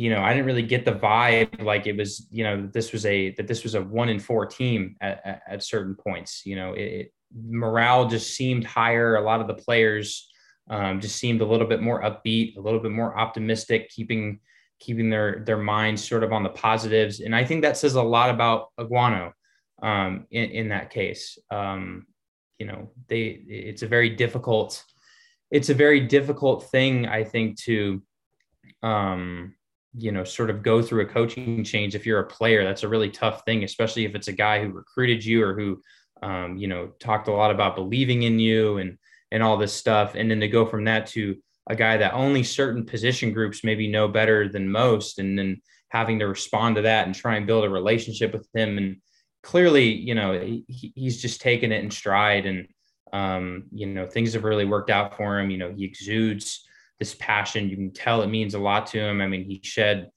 you 0.00 0.08
know, 0.08 0.22
I 0.22 0.30
didn't 0.30 0.46
really 0.46 0.62
get 0.62 0.86
the 0.86 0.92
vibe 0.92 1.62
like 1.62 1.86
it 1.86 1.94
was, 1.94 2.26
you 2.30 2.42
know, 2.42 2.66
this 2.72 2.90
was 2.90 3.04
a 3.04 3.32
that 3.32 3.46
this 3.46 3.62
was 3.62 3.74
a 3.74 3.82
one 3.82 4.08
in 4.08 4.18
four 4.18 4.46
team 4.46 4.96
at, 5.02 5.20
at, 5.26 5.42
at 5.46 5.62
certain 5.62 5.94
points. 5.94 6.46
You 6.46 6.56
know, 6.56 6.72
it, 6.72 6.82
it, 6.82 7.14
morale 7.38 8.08
just 8.08 8.34
seemed 8.34 8.64
higher. 8.64 9.16
A 9.16 9.20
lot 9.20 9.42
of 9.42 9.46
the 9.46 9.62
players 9.62 10.32
um, 10.70 11.02
just 11.02 11.16
seemed 11.16 11.42
a 11.42 11.44
little 11.44 11.66
bit 11.66 11.82
more 11.82 12.00
upbeat, 12.02 12.56
a 12.56 12.60
little 12.60 12.80
bit 12.80 12.92
more 12.92 13.14
optimistic, 13.18 13.90
keeping 13.90 14.40
keeping 14.78 15.10
their 15.10 15.42
their 15.44 15.58
minds 15.58 16.02
sort 16.02 16.24
of 16.24 16.32
on 16.32 16.44
the 16.44 16.48
positives. 16.48 17.20
And 17.20 17.36
I 17.36 17.44
think 17.44 17.60
that 17.60 17.76
says 17.76 17.94
a 17.94 18.02
lot 18.02 18.30
about 18.30 18.68
Aguano 18.78 19.32
um, 19.82 20.26
in, 20.30 20.50
in 20.50 20.68
that 20.70 20.88
case. 20.88 21.38
Um, 21.50 22.06
you 22.58 22.64
know, 22.64 22.90
they 23.08 23.42
it's 23.46 23.82
a 23.82 23.86
very 23.86 24.08
difficult 24.08 24.82
it's 25.50 25.68
a 25.68 25.74
very 25.74 26.00
difficult 26.00 26.70
thing, 26.70 27.06
I 27.06 27.22
think, 27.22 27.58
to 27.64 28.00
um, 28.82 29.56
you 29.96 30.12
know, 30.12 30.24
sort 30.24 30.50
of 30.50 30.62
go 30.62 30.82
through 30.82 31.02
a 31.02 31.06
coaching 31.06 31.64
change 31.64 31.94
if 31.94 32.06
you're 32.06 32.20
a 32.20 32.26
player. 32.26 32.64
That's 32.64 32.84
a 32.84 32.88
really 32.88 33.10
tough 33.10 33.44
thing, 33.44 33.64
especially 33.64 34.04
if 34.04 34.14
it's 34.14 34.28
a 34.28 34.32
guy 34.32 34.62
who 34.62 34.70
recruited 34.70 35.24
you 35.24 35.42
or 35.44 35.54
who 35.54 35.80
um, 36.22 36.56
you 36.56 36.68
know, 36.68 36.88
talked 37.00 37.28
a 37.28 37.32
lot 37.32 37.50
about 37.50 37.76
believing 37.76 38.22
in 38.22 38.38
you 38.38 38.78
and 38.78 38.98
and 39.32 39.42
all 39.42 39.56
this 39.56 39.72
stuff. 39.72 40.14
And 40.14 40.30
then 40.30 40.40
to 40.40 40.48
go 40.48 40.66
from 40.66 40.84
that 40.84 41.06
to 41.08 41.36
a 41.68 41.76
guy 41.76 41.96
that 41.96 42.14
only 42.14 42.42
certain 42.42 42.84
position 42.84 43.32
groups 43.32 43.64
maybe 43.64 43.90
know 43.90 44.08
better 44.08 44.48
than 44.48 44.70
most, 44.70 45.18
and 45.18 45.38
then 45.38 45.62
having 45.88 46.18
to 46.18 46.26
respond 46.26 46.76
to 46.76 46.82
that 46.82 47.06
and 47.06 47.14
try 47.14 47.36
and 47.36 47.46
build 47.46 47.64
a 47.64 47.70
relationship 47.70 48.32
with 48.32 48.48
him. 48.54 48.78
And 48.78 48.96
clearly, 49.42 49.92
you 49.92 50.14
know, 50.14 50.38
he, 50.40 50.92
he's 50.94 51.20
just 51.20 51.40
taken 51.40 51.72
it 51.72 51.82
in 51.82 51.90
stride 51.90 52.46
and 52.46 52.68
um, 53.12 53.64
you 53.72 53.86
know, 53.86 54.06
things 54.06 54.34
have 54.34 54.44
really 54.44 54.64
worked 54.64 54.90
out 54.90 55.16
for 55.16 55.40
him. 55.40 55.50
You 55.50 55.58
know, 55.58 55.74
he 55.76 55.84
exudes 55.84 56.64
this 57.00 57.16
passion. 57.16 57.68
You 57.68 57.76
can 57.76 57.90
tell 57.90 58.22
it 58.22 58.28
means 58.28 58.54
a 58.54 58.60
lot 58.60 58.86
to 58.88 59.00
him. 59.00 59.20
I 59.20 59.26
mean, 59.26 59.44
he 59.44 59.60
shed, 59.64 60.10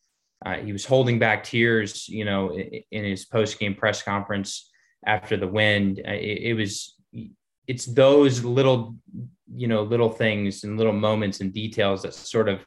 uh, 0.46 0.58
he 0.58 0.72
was 0.72 0.86
holding 0.86 1.18
back 1.18 1.44
tears, 1.44 2.08
you 2.08 2.26
know, 2.26 2.52
in, 2.52 2.84
in 2.92 3.04
his 3.06 3.26
post 3.26 3.58
game 3.58 3.74
press 3.74 4.04
conference 4.04 4.70
after 5.06 5.36
the 5.38 5.48
win. 5.48 5.98
Uh, 6.06 6.12
it, 6.12 6.40
it, 6.50 6.54
was, 6.54 6.96
it's 7.68 7.86
those 7.86 8.44
little, 8.44 8.96
you 9.56 9.68
know, 9.68 9.82
little 9.82 10.10
things 10.10 10.64
and 10.64 10.78
little 10.78 10.94
moments 10.94 11.40
and 11.40 11.54
details 11.54 12.04
that 12.04 12.14
sort 12.14 12.50
of, 12.50 12.66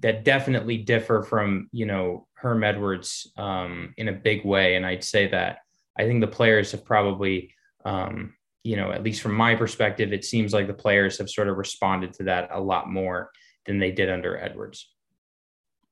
that 0.00 0.24
definitely 0.24 0.78
differ 0.78 1.22
from, 1.22 1.68
you 1.72 1.86
know, 1.86 2.26
Herm 2.34 2.64
Edwards 2.64 3.32
um, 3.36 3.94
in 3.96 4.08
a 4.08 4.12
big 4.12 4.44
way. 4.44 4.76
And 4.76 4.84
I'd 4.84 5.04
say 5.04 5.28
that 5.28 5.58
I 5.96 6.02
think 6.02 6.20
the 6.20 6.26
players 6.26 6.72
have 6.72 6.84
probably, 6.84 7.54
um, 7.84 8.34
you 8.64 8.76
know, 8.76 8.90
at 8.90 9.02
least 9.02 9.20
from 9.20 9.34
my 9.34 9.54
perspective, 9.54 10.12
it 10.12 10.24
seems 10.24 10.54
like 10.54 10.66
the 10.66 10.74
players 10.74 11.18
have 11.18 11.30
sort 11.30 11.48
of 11.48 11.58
responded 11.58 12.14
to 12.14 12.24
that 12.24 12.48
a 12.50 12.60
lot 12.60 12.90
more 12.90 13.30
than 13.66 13.78
they 13.78 13.92
did 13.92 14.10
under 14.10 14.38
Edwards. 14.38 14.88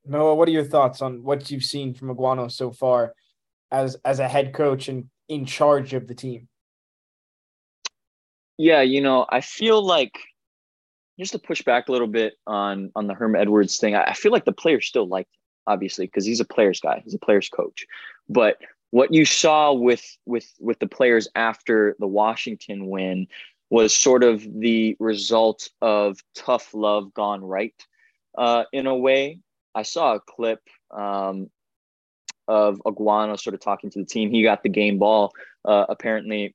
Noah, 0.04 0.34
what 0.34 0.48
are 0.48 0.52
your 0.52 0.64
thoughts 0.64 1.02
on 1.02 1.22
what 1.22 1.50
you've 1.50 1.62
seen 1.62 1.94
from 1.94 2.08
Aguano 2.08 2.50
so 2.50 2.72
far 2.72 3.14
as 3.70 3.96
as 4.04 4.18
a 4.18 4.28
head 4.28 4.52
coach 4.52 4.88
and 4.88 5.08
in 5.28 5.44
charge 5.44 5.94
of 5.94 6.08
the 6.08 6.14
team? 6.14 6.48
Yeah, 8.56 8.80
you 8.82 9.00
know, 9.00 9.26
I 9.28 9.42
feel 9.42 9.82
like 9.82 10.18
just 11.18 11.32
to 11.32 11.38
push 11.38 11.62
back 11.62 11.88
a 11.88 11.92
little 11.92 12.08
bit 12.08 12.34
on 12.46 12.90
on 12.96 13.06
the 13.06 13.14
Herm 13.14 13.36
Edwards 13.36 13.76
thing, 13.76 13.94
I, 13.94 14.14
feel 14.14 14.32
like 14.32 14.44
the 14.44 14.52
players 14.52 14.86
still 14.86 15.06
like 15.06 15.26
him, 15.26 15.72
obviously 15.74 16.06
because 16.06 16.24
he's 16.24 16.40
a 16.40 16.44
players 16.44 16.80
guy, 16.80 17.02
he's 17.04 17.14
a 17.14 17.18
players 17.18 17.48
coach. 17.48 17.86
But 18.28 18.56
what 18.92 19.12
you 19.12 19.24
saw 19.24 19.72
with 19.72 20.04
with 20.26 20.46
with 20.60 20.78
the 20.78 20.86
players 20.86 21.26
after 21.34 21.96
the 21.98 22.06
Washington 22.06 22.88
win 22.88 23.26
was 23.70 23.94
sort 23.94 24.22
of 24.22 24.46
the 24.60 24.94
result 25.00 25.70
of 25.80 26.22
tough 26.34 26.74
love 26.74 27.12
gone 27.14 27.42
right 27.42 27.74
uh, 28.36 28.64
in 28.70 28.86
a 28.86 28.94
way. 28.94 29.40
I 29.74 29.82
saw 29.82 30.14
a 30.14 30.20
clip 30.20 30.60
um, 30.90 31.48
of 32.46 32.82
Aguano 32.84 33.40
sort 33.40 33.54
of 33.54 33.60
talking 33.60 33.88
to 33.90 33.98
the 33.98 34.04
team. 34.04 34.30
He 34.30 34.42
got 34.42 34.62
the 34.62 34.68
game 34.68 34.98
ball 34.98 35.32
uh, 35.64 35.86
apparently 35.88 36.54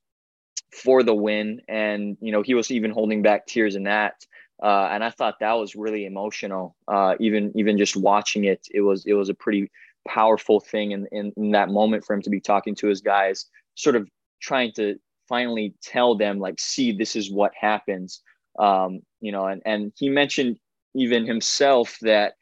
for 0.71 1.01
the 1.01 1.15
win, 1.15 1.61
and 1.67 2.17
you 2.21 2.31
know 2.31 2.43
he 2.43 2.53
was 2.53 2.69
even 2.69 2.91
holding 2.91 3.23
back 3.23 3.47
tears 3.47 3.75
in 3.75 3.83
that. 3.83 4.23
Uh, 4.61 4.89
and 4.91 5.03
I 5.03 5.09
thought 5.09 5.39
that 5.39 5.53
was 5.53 5.75
really 5.75 6.05
emotional. 6.05 6.75
Uh, 6.87 7.15
even 7.19 7.51
even 7.55 7.79
just 7.79 7.95
watching 7.95 8.43
it, 8.43 8.67
it 8.71 8.81
was 8.81 9.07
it 9.07 9.13
was 9.13 9.29
a 9.29 9.33
pretty 9.33 9.71
powerful 10.07 10.59
thing 10.59 10.91
in, 10.91 11.07
in, 11.11 11.33
in 11.37 11.51
that 11.51 11.69
moment 11.69 12.05
for 12.05 12.13
him 12.13 12.21
to 12.23 12.29
be 12.29 12.39
talking 12.39 12.75
to 12.75 12.87
his 12.87 13.01
guys, 13.01 13.45
sort 13.75 13.95
of 13.95 14.07
trying 14.41 14.71
to 14.73 14.95
finally 15.27 15.73
tell 15.81 16.15
them 16.15 16.39
like, 16.39 16.59
see, 16.59 16.91
this 16.91 17.15
is 17.15 17.31
what 17.31 17.51
happens. 17.59 18.21
Um, 18.59 19.01
you 19.19 19.31
know, 19.31 19.45
and, 19.45 19.61
and 19.65 19.91
he 19.97 20.09
mentioned 20.09 20.57
even 20.95 21.25
himself 21.25 21.97
that 22.01 22.33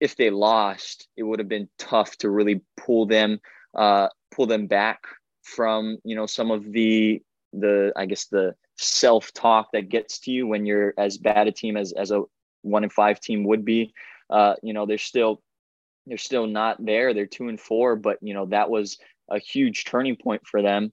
if 0.00 0.16
they 0.16 0.30
lost, 0.30 1.08
it 1.16 1.22
would 1.22 1.38
have 1.38 1.48
been 1.48 1.68
tough 1.78 2.16
to 2.18 2.30
really 2.30 2.60
pull 2.76 3.06
them, 3.06 3.40
uh, 3.76 4.08
pull 4.30 4.46
them 4.46 4.66
back 4.66 5.00
from, 5.42 5.98
you 6.04 6.16
know, 6.16 6.26
some 6.26 6.50
of 6.50 6.72
the, 6.72 7.20
the, 7.52 7.92
I 7.96 8.06
guess 8.06 8.26
the 8.26 8.54
self 8.78 9.32
talk 9.32 9.68
that 9.72 9.88
gets 9.88 10.18
to 10.20 10.30
you 10.30 10.46
when 10.46 10.66
you're 10.66 10.94
as 10.98 11.18
bad 11.18 11.48
a 11.48 11.52
team 11.52 11.76
as, 11.76 11.92
as 11.92 12.10
a 12.10 12.22
one 12.62 12.84
in 12.84 12.90
five 12.90 13.20
team 13.20 13.44
would 13.44 13.64
be. 13.64 13.92
Uh, 14.30 14.54
you 14.62 14.72
know, 14.72 14.86
there's 14.86 15.02
still 15.02 15.42
they're 16.08 16.18
still 16.18 16.46
not 16.46 16.84
there. 16.84 17.14
They're 17.14 17.26
two 17.26 17.48
and 17.48 17.60
four, 17.60 17.96
but 17.96 18.18
you 18.22 18.34
know 18.34 18.46
that 18.46 18.70
was 18.70 18.98
a 19.30 19.38
huge 19.38 19.84
turning 19.84 20.16
point 20.16 20.46
for 20.46 20.62
them 20.62 20.92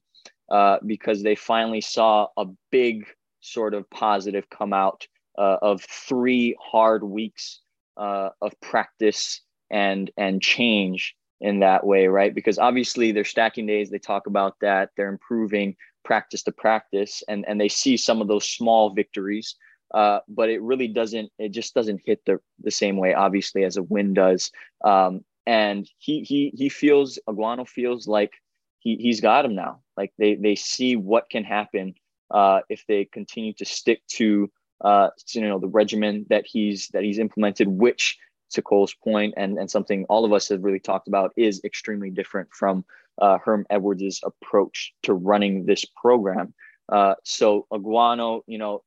uh, 0.50 0.78
because 0.86 1.24
they 1.24 1.36
finally 1.36 1.82
saw 1.82 2.28
a 2.38 2.46
big 2.72 3.06
sort 3.40 3.74
of 3.74 3.90
positive 3.90 4.50
come 4.50 4.74
out 4.74 5.08
uh, 5.38 5.58
of 5.62 5.82
three 5.84 6.56
hard 6.62 7.04
weeks 7.04 7.62
uh, 7.98 8.30
of 8.42 8.54
practice 8.62 9.42
and 9.70 10.12
and 10.18 10.42
change 10.42 11.16
in 11.42 11.60
that 11.60 11.86
way, 11.86 12.08
right? 12.08 12.34
Because 12.34 12.58
obviously 12.58 13.12
they're 13.12 13.24
stacking 13.24 13.66
days. 13.66 13.90
They 13.90 14.00
talk 14.00 14.28
about 14.28 14.56
that. 14.62 14.90
They're 14.96 15.10
improving 15.10 15.76
practice 16.04 16.44
to 16.44 16.52
practice, 16.52 17.24
and 17.28 17.46
and 17.48 17.60
they 17.60 17.70
see 17.70 17.98
some 17.98 18.22
of 18.22 18.28
those 18.28 18.48
small 18.48 18.92
victories 18.92 19.56
uh, 19.96 20.20
but 20.28 20.50
it 20.50 20.62
really 20.62 20.90
doesn't. 20.90 21.32
It 21.40 21.50
just 21.50 21.74
doesn't 21.74 22.02
hit 22.06 22.20
the 22.26 22.40
the 22.60 22.70
same 22.70 22.98
way, 22.98 23.14
obviously, 23.14 23.64
as 23.64 23.78
a 23.78 23.84
win 23.84 24.14
does. 24.14 24.52
Um, 24.84 25.24
and 25.48 25.90
he 26.00 26.22
he 26.22 26.52
he 26.54 26.68
feels 26.68 27.18
Aguano 27.30 27.66
feels 27.68 28.06
like 28.06 28.34
he 28.80 28.98
he's 28.98 29.22
got 29.22 29.46
him 29.46 29.56
now. 29.56 29.80
Like 29.96 30.12
they 30.18 30.36
they 30.36 30.56
see 30.56 30.98
what 30.98 31.30
can 31.30 31.46
happen 31.46 31.96
uh, 32.30 32.60
if 32.68 32.84
they 32.90 33.06
continue 33.06 33.54
to 33.54 33.64
stick 33.64 34.02
to 34.18 34.52
uh, 34.82 35.12
you 35.32 35.42
know 35.48 35.60
the 35.60 35.70
regimen 35.70 36.26
that 36.30 36.46
he's 36.46 36.90
that 36.90 37.04
he's 37.04 37.18
implemented, 37.18 37.70
which 37.70 38.18
to 38.52 38.62
Cole's 38.62 38.94
point 38.94 39.34
and 39.38 39.58
and 39.58 39.72
something 39.72 40.04
all 40.10 40.26
of 40.26 40.34
us 40.34 40.50
have 40.50 40.62
really 40.62 40.80
talked 40.80 41.08
about 41.08 41.32
is 41.38 41.62
extremely 41.64 42.10
different 42.10 42.50
from 42.52 42.84
uh, 43.22 43.38
Herm 43.38 43.66
Edwards' 43.70 44.20
approach 44.26 44.94
to 45.04 45.14
running 45.14 45.66
this 45.66 45.86
program. 45.86 46.54
Uh, 46.92 47.16
so 47.24 47.66
Aguano, 47.72 48.42
you 48.46 48.58
know, 48.58 48.84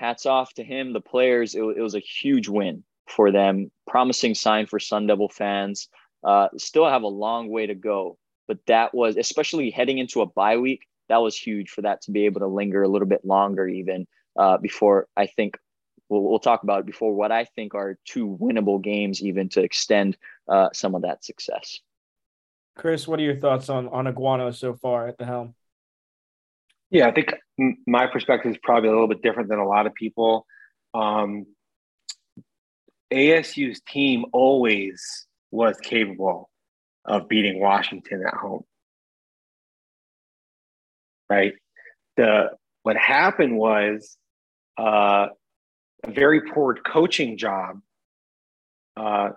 hats 0.00 0.24
off 0.24 0.54
to 0.54 0.64
him, 0.64 0.94
the 0.94 1.00
players. 1.00 1.54
It, 1.54 1.60
it 1.60 1.82
was 1.82 1.94
a 1.94 2.00
huge 2.00 2.48
win 2.48 2.82
for 3.06 3.30
them. 3.30 3.70
Promising 3.86 4.34
sign 4.34 4.66
for 4.66 4.80
Sun 4.80 5.06
Devil 5.06 5.28
fans. 5.28 5.88
Uh, 6.24 6.48
still 6.56 6.88
have 6.88 7.02
a 7.02 7.08
long 7.08 7.50
way 7.50 7.66
to 7.66 7.74
go, 7.74 8.16
but 8.48 8.58
that 8.66 8.94
was 8.94 9.16
especially 9.16 9.70
heading 9.70 9.98
into 9.98 10.22
a 10.22 10.26
bye 10.26 10.56
week. 10.56 10.86
That 11.08 11.18
was 11.18 11.36
huge 11.36 11.70
for 11.70 11.82
that 11.82 12.02
to 12.02 12.12
be 12.12 12.24
able 12.24 12.40
to 12.40 12.46
linger 12.46 12.82
a 12.82 12.88
little 12.88 13.08
bit 13.08 13.24
longer, 13.24 13.68
even 13.68 14.06
uh, 14.38 14.56
before 14.56 15.06
I 15.16 15.26
think 15.26 15.58
we'll, 16.08 16.22
we'll 16.22 16.38
talk 16.38 16.62
about 16.62 16.80
it 16.80 16.86
before 16.86 17.14
what 17.14 17.32
I 17.32 17.44
think 17.44 17.74
are 17.74 17.98
two 18.06 18.38
winnable 18.40 18.82
games, 18.82 19.22
even 19.22 19.48
to 19.50 19.62
extend 19.62 20.16
uh, 20.48 20.68
some 20.72 20.94
of 20.94 21.02
that 21.02 21.24
success. 21.24 21.80
Chris, 22.76 23.06
what 23.06 23.18
are 23.18 23.24
your 23.24 23.36
thoughts 23.36 23.68
on 23.68 23.88
on 23.88 24.06
Aguano 24.06 24.54
so 24.54 24.74
far 24.74 25.08
at 25.08 25.18
the 25.18 25.26
helm? 25.26 25.54
Yeah, 26.90 27.06
I 27.06 27.12
think 27.12 27.34
my 27.86 28.06
perspective 28.06 28.52
is 28.52 28.58
probably 28.62 28.88
a 28.88 28.92
little 28.92 29.08
bit 29.08 29.22
different 29.22 29.48
than 29.48 29.58
a 29.58 29.66
lot 29.66 29.86
of 29.86 29.94
people. 29.94 30.46
Um, 30.92 31.46
ASU's 33.12 33.80
team 33.88 34.24
always 34.32 35.26
was 35.50 35.76
capable 35.78 36.50
of 37.04 37.28
beating 37.28 37.60
Washington 37.60 38.24
at 38.26 38.34
home. 38.34 38.64
Right. 41.28 41.54
The 42.16 42.50
what 42.82 42.96
happened 42.96 43.56
was 43.56 44.16
uh, 44.78 45.28
a 46.02 46.10
very 46.10 46.40
poor 46.40 46.74
coaching 46.74 47.38
job 47.38 47.80
uh, 48.96 49.30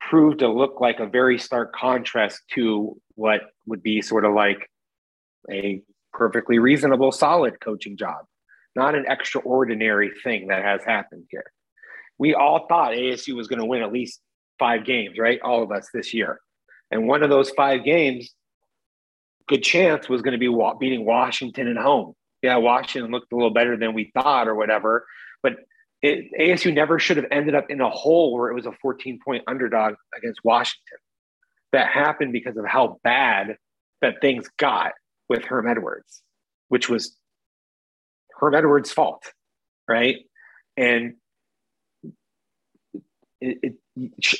proved 0.00 0.40
to 0.40 0.48
look 0.48 0.80
like 0.80 1.00
a 1.00 1.06
very 1.06 1.38
stark 1.38 1.74
contrast 1.74 2.40
to 2.54 3.00
what 3.14 3.42
would 3.66 3.82
be 3.82 4.00
sort 4.00 4.24
of 4.24 4.34
like 4.34 4.70
a 5.50 5.82
perfectly 6.12 6.58
reasonable, 6.58 7.12
solid 7.12 7.60
coaching 7.60 7.96
job, 7.96 8.24
not 8.74 8.94
an 8.94 9.04
extraordinary 9.08 10.10
thing 10.22 10.48
that 10.48 10.62
has 10.62 10.82
happened 10.84 11.24
here. 11.30 11.50
We 12.18 12.34
all 12.34 12.66
thought 12.68 12.92
ASU 12.92 13.34
was 13.34 13.48
going 13.48 13.60
to 13.60 13.64
win 13.64 13.82
at 13.82 13.92
least 13.92 14.20
five 14.58 14.84
games, 14.84 15.18
right? 15.18 15.40
All 15.42 15.62
of 15.62 15.72
us 15.72 15.88
this 15.92 16.12
year. 16.12 16.40
And 16.90 17.06
one 17.06 17.22
of 17.22 17.30
those 17.30 17.50
five 17.50 17.84
games, 17.84 18.30
good 19.48 19.62
chance 19.62 20.08
was 20.08 20.22
going 20.22 20.38
to 20.38 20.38
be 20.38 20.54
beating 20.78 21.04
Washington 21.04 21.68
at 21.68 21.76
home. 21.76 22.14
Yeah, 22.42 22.56
Washington 22.56 23.10
looked 23.10 23.32
a 23.32 23.36
little 23.36 23.52
better 23.52 23.76
than 23.76 23.94
we 23.94 24.10
thought 24.14 24.48
or 24.48 24.54
whatever, 24.54 25.06
but 25.42 25.56
it, 26.02 26.26
ASU 26.38 26.72
never 26.72 26.98
should 26.98 27.18
have 27.18 27.26
ended 27.30 27.54
up 27.54 27.66
in 27.68 27.80
a 27.80 27.90
hole 27.90 28.32
where 28.32 28.50
it 28.50 28.54
was 28.54 28.66
a 28.66 28.72
14 28.80 29.18
point 29.24 29.44
underdog 29.46 29.94
against 30.16 30.40
Washington. 30.42 30.98
That 31.72 31.88
happened 31.88 32.32
because 32.32 32.56
of 32.56 32.66
how 32.66 32.98
bad 33.04 33.56
that 34.00 34.20
things 34.20 34.48
got 34.58 34.92
with 35.30 35.44
Herm 35.44 35.68
Edwards, 35.68 36.22
which 36.68 36.90
was 36.90 37.16
Herm 38.38 38.54
Edwards' 38.54 38.92
fault, 38.92 39.32
right? 39.88 40.16
And 40.76 41.14
it, 43.40 43.58
it, 43.62 43.74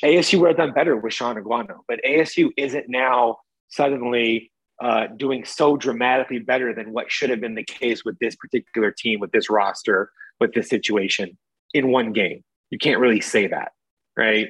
ASU 0.02 0.40
would 0.40 0.48
have 0.48 0.56
done 0.56 0.72
better 0.72 0.96
with 0.96 1.14
Shaun 1.14 1.36
Aguano, 1.36 1.78
but 1.88 2.00
ASU 2.04 2.50
isn't 2.56 2.86
now 2.88 3.38
suddenly 3.68 4.50
uh, 4.82 5.06
doing 5.16 5.44
so 5.44 5.76
dramatically 5.76 6.40
better 6.40 6.74
than 6.74 6.92
what 6.92 7.10
should 7.10 7.30
have 7.30 7.40
been 7.40 7.54
the 7.54 7.64
case 7.64 8.04
with 8.04 8.18
this 8.18 8.34
particular 8.34 8.90
team, 8.90 9.20
with 9.20 9.30
this 9.30 9.48
roster, 9.48 10.10
with 10.40 10.52
this 10.54 10.68
situation 10.68 11.38
in 11.72 11.92
one 11.92 12.12
game. 12.12 12.42
You 12.70 12.78
can't 12.78 12.98
really 12.98 13.20
say 13.20 13.46
that, 13.46 13.72
right? 14.16 14.48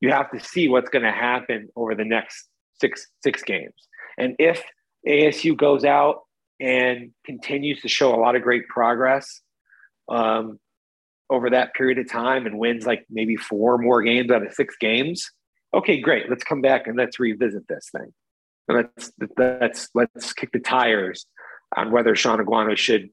You 0.00 0.10
have 0.10 0.30
to 0.32 0.40
see 0.40 0.68
what's 0.68 0.90
going 0.90 1.04
to 1.04 1.12
happen 1.12 1.68
over 1.76 1.94
the 1.94 2.04
next 2.04 2.48
six 2.80 3.06
six 3.22 3.42
games. 3.42 3.74
And 4.18 4.34
if 4.38 4.62
ASU 5.06 5.56
goes 5.56 5.84
out 5.84 6.22
and 6.60 7.10
continues 7.24 7.80
to 7.82 7.88
show 7.88 8.14
a 8.14 8.20
lot 8.20 8.34
of 8.34 8.42
great 8.42 8.66
progress 8.68 9.40
um, 10.08 10.58
over 11.30 11.50
that 11.50 11.74
period 11.74 11.98
of 11.98 12.10
time 12.10 12.46
and 12.46 12.58
wins 12.58 12.86
like 12.86 13.04
maybe 13.10 13.36
four 13.36 13.78
more 13.78 14.02
games 14.02 14.30
out 14.30 14.46
of 14.46 14.52
six 14.52 14.76
games, 14.80 15.30
okay, 15.74 16.00
great. 16.00 16.28
Let's 16.28 16.44
come 16.44 16.60
back 16.60 16.86
and 16.86 16.96
let's 16.96 17.20
revisit 17.20 17.66
this 17.68 17.88
thing. 17.90 18.12
And 18.68 18.88
let's 18.96 19.12
let's 19.38 19.88
let's 19.94 20.32
kick 20.32 20.50
the 20.52 20.58
tires 20.58 21.26
on 21.76 21.92
whether 21.92 22.16
Shaun 22.16 22.44
Aguano 22.44 22.76
should 22.76 23.10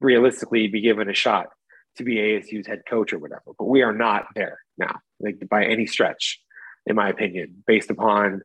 realistically 0.00 0.68
be 0.68 0.80
given 0.80 1.08
a 1.08 1.14
shot 1.14 1.48
to 1.96 2.04
be 2.04 2.16
ASU's 2.16 2.66
head 2.66 2.82
coach 2.88 3.12
or 3.12 3.18
whatever. 3.18 3.42
But 3.58 3.66
we 3.66 3.82
are 3.82 3.92
not 3.92 4.26
there 4.34 4.58
now, 4.78 5.00
like 5.20 5.48
by 5.48 5.64
any 5.64 5.86
stretch, 5.86 6.40
in 6.86 6.94
my 6.94 7.08
opinion, 7.08 7.64
based 7.66 7.90
upon 7.90 8.42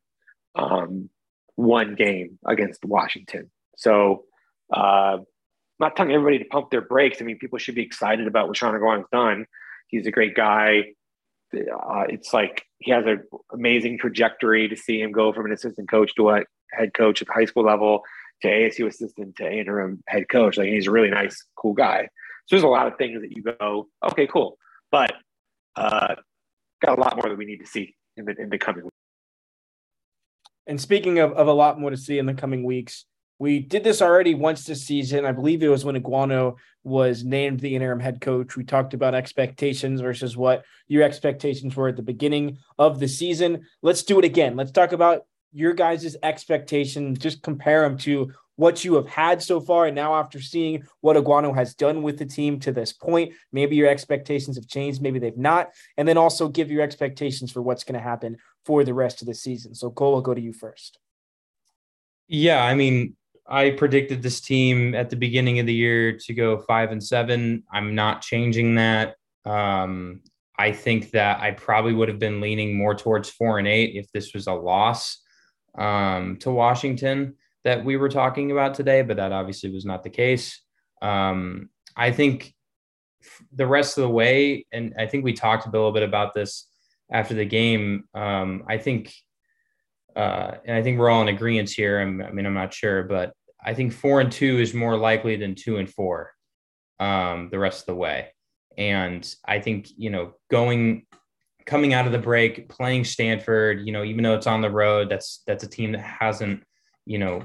um, 0.55 1.09
one 1.59 1.93
game 1.95 2.39
against 2.47 2.85
Washington. 2.85 3.51
So, 3.75 4.23
uh, 4.73 5.17
not 5.79 5.95
telling 5.95 6.13
everybody 6.13 6.39
to 6.39 6.45
pump 6.45 6.71
their 6.71 6.81
brakes. 6.81 7.21
I 7.21 7.25
mean, 7.25 7.37
people 7.37 7.59
should 7.59 7.75
be 7.75 7.83
excited 7.83 8.27
about 8.27 8.47
what 8.47 8.57
Shaun 8.57 8.73
Aguano's 8.73 9.07
done. 9.11 9.45
He's 9.87 10.07
a 10.07 10.11
great 10.11 10.35
guy. 10.35 10.83
Uh, 11.53 12.03
it's 12.07 12.33
like 12.33 12.63
he 12.77 12.91
has 12.91 13.05
an 13.05 13.23
amazing 13.51 13.97
trajectory 13.97 14.69
to 14.69 14.75
see 14.75 15.01
him 15.01 15.11
go 15.11 15.33
from 15.33 15.45
an 15.47 15.51
assistant 15.51 15.89
coach 15.89 16.13
to 16.15 16.29
a 16.29 16.43
head 16.71 16.93
coach 16.93 17.21
at 17.21 17.27
the 17.27 17.33
high 17.33 17.45
school 17.45 17.63
level 17.63 18.03
to 18.41 18.47
ASU 18.47 18.87
assistant 18.87 19.35
to 19.37 19.51
interim 19.51 20.01
head 20.07 20.29
coach. 20.29 20.57
Like 20.57 20.69
he's 20.69 20.87
a 20.87 20.91
really 20.91 21.09
nice, 21.09 21.43
cool 21.55 21.73
guy. 21.73 22.07
So 22.45 22.55
there's 22.55 22.63
a 22.63 22.67
lot 22.67 22.87
of 22.87 22.97
things 22.97 23.21
that 23.21 23.31
you 23.31 23.43
go, 23.43 23.87
okay, 24.11 24.27
cool, 24.27 24.57
but 24.91 25.13
uh, 25.75 26.15
got 26.85 26.97
a 26.97 27.01
lot 27.01 27.15
more 27.15 27.29
that 27.29 27.37
we 27.37 27.45
need 27.45 27.59
to 27.59 27.67
see 27.67 27.95
in 28.15 28.25
the 28.25 28.35
in 28.39 28.49
the 28.49 28.57
coming 28.57 28.83
weeks. 28.83 28.98
And 30.69 30.79
speaking 30.79 31.17
of, 31.17 31.33
of 31.33 31.47
a 31.47 31.53
lot 31.53 31.79
more 31.79 31.89
to 31.89 31.97
see 31.97 32.19
in 32.19 32.27
the 32.27 32.33
coming 32.35 32.63
weeks, 32.63 33.05
we 33.39 33.59
did 33.59 33.83
this 33.83 34.03
already 34.03 34.35
once 34.35 34.65
this 34.65 34.85
season. 34.85 35.25
I 35.25 35.31
believe 35.31 35.63
it 35.63 35.67
was 35.67 35.83
when 35.83 35.99
Aguano 35.99 36.57
was 36.83 37.23
named 37.23 37.59
the 37.59 37.75
interim 37.75 37.99
head 37.99 38.21
coach. 38.21 38.55
We 38.55 38.65
talked 38.65 38.93
about 38.93 39.15
expectations 39.15 39.99
versus 39.99 40.37
what 40.37 40.63
your 40.87 41.01
expectations 41.01 41.75
were 41.75 41.87
at 41.87 41.95
the 41.95 42.03
beginning 42.03 42.59
of 42.77 42.99
the 42.99 43.07
season. 43.07 43.65
Let's 43.81 44.03
do 44.03 44.19
it 44.19 44.25
again. 44.25 44.55
Let's 44.55 44.71
talk 44.71 44.91
about 44.91 45.23
your 45.51 45.73
guys' 45.73 46.15
expectations. 46.21 47.17
Just 47.17 47.41
compare 47.41 47.81
them 47.81 47.97
to 47.99 48.31
what 48.59 48.83
you 48.83 48.95
have 48.95 49.07
had 49.07 49.41
so 49.41 49.61
far. 49.61 49.85
And 49.85 49.95
now, 49.95 50.15
after 50.15 50.41
seeing 50.41 50.83
what 50.99 51.15
Aguano 51.15 51.55
has 51.55 51.73
done 51.73 52.03
with 52.03 52.19
the 52.19 52.25
team 52.25 52.59
to 52.59 52.73
this 52.73 52.91
point, 52.91 53.33
maybe 53.53 53.77
your 53.77 53.87
expectations 53.87 54.57
have 54.57 54.67
changed, 54.67 55.01
maybe 55.01 55.17
they've 55.17 55.37
not. 55.37 55.69
And 55.95 56.05
then 56.05 56.17
also 56.17 56.49
give 56.49 56.69
your 56.69 56.83
expectations 56.83 57.53
for 57.53 57.61
what's 57.61 57.85
going 57.85 57.97
to 57.97 58.03
happen 58.03 58.37
for 58.65 58.83
the 58.83 58.93
rest 58.93 59.21
of 59.21 59.27
the 59.27 59.33
season. 59.33 59.73
So, 59.75 59.89
Cole, 59.89 60.15
I'll 60.15 60.21
go 60.21 60.33
to 60.33 60.41
you 60.41 60.53
first. 60.53 60.99
Yeah, 62.27 62.63
I 62.63 62.75
mean, 62.75 63.15
I 63.47 63.71
predicted 63.71 64.21
this 64.21 64.41
team 64.41 64.93
at 64.93 65.09
the 65.09 65.15
beginning 65.15 65.59
of 65.59 65.65
the 65.65 65.73
year 65.73 66.17
to 66.17 66.33
go 66.33 66.59
five 66.59 66.91
and 66.91 67.03
seven. 67.03 67.63
I'm 67.71 67.95
not 67.95 68.21
changing 68.21 68.75
that. 68.75 69.15
Um, 69.45 70.21
I 70.57 70.71
think 70.71 71.11
that 71.11 71.39
I 71.39 71.51
probably 71.51 71.93
would 71.93 72.09
have 72.09 72.19
been 72.19 72.41
leaning 72.41 72.77
more 72.77 72.93
towards 72.93 73.29
four 73.29 73.57
and 73.57 73.67
eight 73.67 73.95
if 73.95 74.11
this 74.11 74.33
was 74.33 74.47
a 74.47 74.53
loss 74.53 75.21
um, 75.77 76.37
to 76.37 76.51
Washington 76.51 77.35
that 77.63 77.83
we 77.83 77.97
were 77.97 78.09
talking 78.09 78.51
about 78.51 78.75
today, 78.75 79.01
but 79.01 79.17
that 79.17 79.31
obviously 79.31 79.71
was 79.71 79.85
not 79.85 80.03
the 80.03 80.09
case. 80.09 80.61
Um, 81.01 81.69
I 81.95 82.11
think 82.11 82.53
the 83.53 83.67
rest 83.67 83.97
of 83.97 84.03
the 84.03 84.09
way, 84.09 84.65
and 84.71 84.93
I 84.97 85.07
think 85.07 85.23
we 85.23 85.33
talked 85.33 85.65
a 85.65 85.71
little 85.71 85.91
bit 85.91 86.03
about 86.03 86.33
this 86.33 86.68
after 87.11 87.33
the 87.33 87.45
game. 87.45 88.05
Um, 88.13 88.63
I 88.67 88.77
think, 88.77 89.13
uh, 90.15 90.51
and 90.65 90.75
I 90.75 90.83
think 90.83 90.99
we're 90.99 91.09
all 91.09 91.21
in 91.21 91.27
agreement 91.27 91.69
here. 91.69 91.99
I'm, 91.99 92.21
i 92.21 92.31
mean, 92.31 92.45
I'm 92.45 92.53
not 92.53 92.73
sure, 92.73 93.03
but 93.03 93.33
I 93.63 93.73
think 93.73 93.93
four 93.93 94.21
and 94.21 94.31
two 94.31 94.59
is 94.59 94.73
more 94.73 94.97
likely 94.97 95.35
than 95.35 95.55
two 95.55 95.77
and 95.77 95.89
four 95.89 96.31
um, 96.99 97.49
the 97.51 97.59
rest 97.59 97.81
of 97.81 97.85
the 97.87 97.95
way. 97.95 98.29
And 98.77 99.27
I 99.45 99.59
think, 99.59 99.89
you 99.97 100.09
know, 100.09 100.33
going, 100.49 101.05
coming 101.65 101.93
out 101.93 102.05
of 102.05 102.11
the 102.11 102.19
break, 102.19 102.69
playing 102.69 103.03
Stanford, 103.03 103.85
you 103.85 103.91
know, 103.91 104.03
even 104.03 104.23
though 104.23 104.35
it's 104.35 104.47
on 104.47 104.61
the 104.61 104.71
road, 104.71 105.09
that's, 105.09 105.43
that's 105.45 105.63
a 105.63 105.69
team 105.69 105.91
that 105.91 106.01
hasn't, 106.01 106.63
you 107.05 107.17
know, 107.17 107.43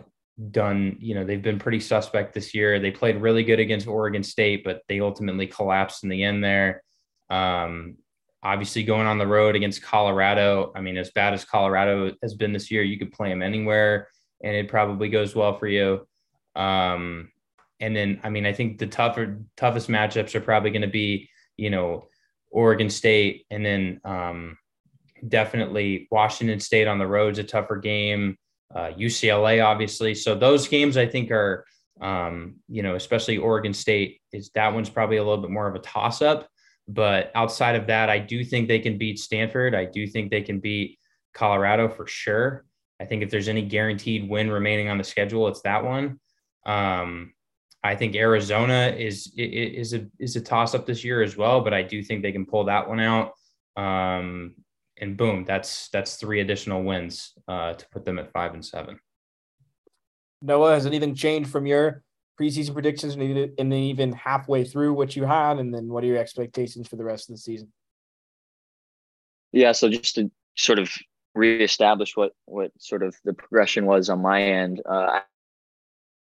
done, 0.51 0.97
you 1.01 1.15
know, 1.15 1.25
they've 1.25 1.43
been 1.43 1.59
pretty 1.59 1.81
suspect 1.81 2.35
this 2.35 2.55
year. 2.55 2.79
They 2.79 2.91
played 2.91 3.21
really 3.21 3.45
good 3.45 3.61
against 3.61 3.87
Oregon 3.87 4.23
State, 4.23 4.65
but 4.65 4.83
they 4.89 5.01
ultimately 5.01 5.47
collapsed 5.47 6.05
in 6.05 6.09
the 6.11 6.23
end 6.23 6.43
there. 6.43 6.83
Um, 7.31 7.97
obviously, 8.45 8.85
going 8.85 9.07
on 9.07 9.19
the 9.19 9.27
road 9.27 9.57
against 9.57 9.83
Colorado, 9.83 10.71
I 10.77 10.81
mean, 10.81 10.97
as 10.97 11.11
bad 11.11 11.35
as 11.35 11.45
Colorado 11.45 12.13
has 12.23 12.35
been 12.35 12.53
this 12.53 12.71
year, 12.71 12.83
you 12.83 12.99
could 12.99 13.13
play 13.13 13.31
them 13.31 13.43
anywhere 13.43 14.09
and 14.45 14.55
it 14.55 14.69
probably 14.69 15.09
goes 15.09 15.35
well 15.35 15.59
for 15.59 15.67
you. 15.67 16.07
Um, 16.55 17.31
and 17.81 17.97
then, 17.97 18.21
I 18.23 18.31
mean, 18.31 18.47
I 18.47 18.53
think 18.53 18.79
the 18.79 18.87
tougher, 18.87 19.41
toughest 19.57 19.89
matchups 19.89 20.35
are 20.35 20.41
probably 20.41 20.71
going 20.71 20.83
to 20.83 20.89
be, 20.89 21.29
you 21.57 21.71
know, 21.71 22.09
Oregon 22.51 22.89
State, 22.89 23.47
and 23.51 23.65
then 23.65 24.01
um, 24.05 24.57
definitely 25.27 26.07
Washington 26.11 26.61
State 26.61 26.87
on 26.87 26.99
the 26.99 27.07
road 27.07 27.33
is 27.33 27.39
a 27.41 27.45
tougher 27.45 27.77
game. 27.77 28.37
Uh, 28.73 28.91
UCLA, 28.91 29.65
obviously. 29.65 30.15
So 30.15 30.35
those 30.35 30.69
games, 30.69 30.97
I 30.97 31.07
think, 31.07 31.31
are, 31.31 31.65
um, 32.01 32.57
you 32.69 32.83
know, 32.83 32.97
especially 32.97 33.39
Oregon 33.39 33.73
State 33.73 34.21
is 34.33 34.51
that 34.55 34.73
one's 34.73 34.91
probably 34.91 35.17
a 35.17 35.25
little 35.25 35.43
bit 35.43 35.51
more 35.51 35.67
of 35.67 35.75
a 35.75 35.81
toss 35.81 36.23
up. 36.23 36.49
But 36.87 37.31
outside 37.35 37.77
of 37.77 37.87
that, 37.87 38.11
I 38.11 38.19
do 38.19 38.45
think 38.45 38.69
they 38.69 38.79
can 38.79 38.99
beat 38.99 39.19
Stanford. 39.19 39.75
I 39.75 39.87
do 39.87 40.07
think 40.07 40.31
they 40.31 40.43
can 40.43 40.61
beat 40.61 40.99
Colorado 41.33 41.89
for 41.89 42.07
sure. 42.07 42.65
I 43.01 43.05
think 43.05 43.23
if 43.23 43.31
there's 43.31 43.49
any 43.49 43.63
guaranteed 43.63 44.29
win 44.29 44.51
remaining 44.51 44.89
on 44.89 44.99
the 44.99 45.05
schedule, 45.05 45.49
it's 45.49 45.63
that 45.63 45.85
one. 45.85 46.21
Um, 46.67 47.33
I 47.83 47.95
think 47.95 48.15
Arizona 48.17 48.95
is 48.97 49.33
is 49.37 49.93
a 49.93 50.07
is 50.19 50.37
a 50.37 50.41
toss 50.41 50.75
up 50.75 50.87
this 50.87 51.05
year 51.05 51.23
as 51.23 51.37
well, 51.37 51.61
but 51.61 51.75
I 51.75 51.83
do 51.83 52.03
think 52.03 52.23
they 52.23 52.33
can 52.33 52.47
pull 52.47 52.65
that 52.65 52.89
one 52.89 53.01
out. 53.01 53.33
Um, 53.77 54.55
and 54.99 55.17
boom, 55.17 55.45
that's 55.45 55.89
that's 55.91 56.17
three 56.17 56.41
additional 56.41 56.83
wins 56.83 57.33
uh, 57.49 57.75
to 57.75 57.87
put 57.91 58.05
them 58.05 58.19
at 58.19 58.33
five 58.33 58.55
and 58.55 58.65
seven. 58.65 58.99
Noah, 60.41 60.75
has 60.75 60.87
anything 60.87 61.15
changed 61.15 61.51
from 61.51 61.67
your 61.67 62.03
preseason 62.41 62.73
predictions 62.73 63.15
and 63.15 63.73
then 63.73 63.73
even 63.73 64.13
halfway 64.13 64.65
through 64.65 64.95
what 64.95 65.17
you 65.17 65.25
had, 65.25 65.59
and 65.59 65.73
then 65.73 65.89
what 65.89 66.05
are 66.05 66.09
your 66.09 66.19
expectations 66.19 66.89
for 66.89 66.97
the 66.97 67.05
rest 67.05 67.29
of 67.29 67.35
the 67.35 67.41
season? 67.41 67.73
Yeah, 69.53 69.73
so 69.73 69.89
just 69.89 70.17
to 70.17 70.31
sort 70.57 70.79
of 70.79 70.91
reestablish 71.35 72.17
what 72.17 72.33
what 72.47 72.71
sort 72.79 73.03
of 73.03 73.15
the 73.25 73.35
progression 73.35 73.87
was 73.87 74.09
on 74.09 74.21
my 74.21 74.43
end. 74.43 74.83
Uh, 74.89 74.93
I 74.93 75.23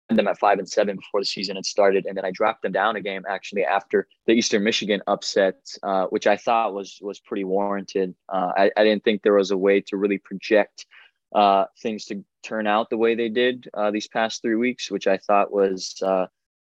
had 0.09 0.17
them 0.17 0.27
at 0.27 0.37
five 0.37 0.59
and 0.59 0.69
seven 0.69 0.97
before 0.97 1.21
the 1.21 1.25
season 1.25 1.55
had 1.55 1.65
started, 1.65 2.05
and 2.05 2.17
then 2.17 2.25
I 2.25 2.31
dropped 2.31 2.61
them 2.61 2.71
down 2.71 2.95
a 2.95 3.01
game 3.01 3.23
actually 3.27 3.63
after 3.63 4.07
the 4.27 4.33
Eastern 4.33 4.63
Michigan 4.63 5.01
upset, 5.07 5.57
uh, 5.81 6.05
which 6.07 6.27
I 6.27 6.37
thought 6.37 6.73
was 6.73 6.99
was 7.01 7.19
pretty 7.19 7.43
warranted. 7.43 8.13
Uh, 8.29 8.51
I, 8.55 8.71
I 8.77 8.83
didn't 8.83 9.03
think 9.03 9.21
there 9.21 9.33
was 9.33 9.51
a 9.51 9.57
way 9.57 9.81
to 9.81 9.97
really 9.97 10.17
project 10.17 10.85
uh, 11.33 11.65
things 11.81 12.05
to 12.05 12.23
turn 12.43 12.67
out 12.67 12.89
the 12.89 12.97
way 12.97 13.15
they 13.15 13.29
did 13.29 13.69
uh, 13.73 13.91
these 13.91 14.07
past 14.07 14.41
three 14.41 14.55
weeks, 14.55 14.91
which 14.91 15.07
I 15.07 15.17
thought 15.17 15.51
was 15.51 15.95
uh, 16.01 16.27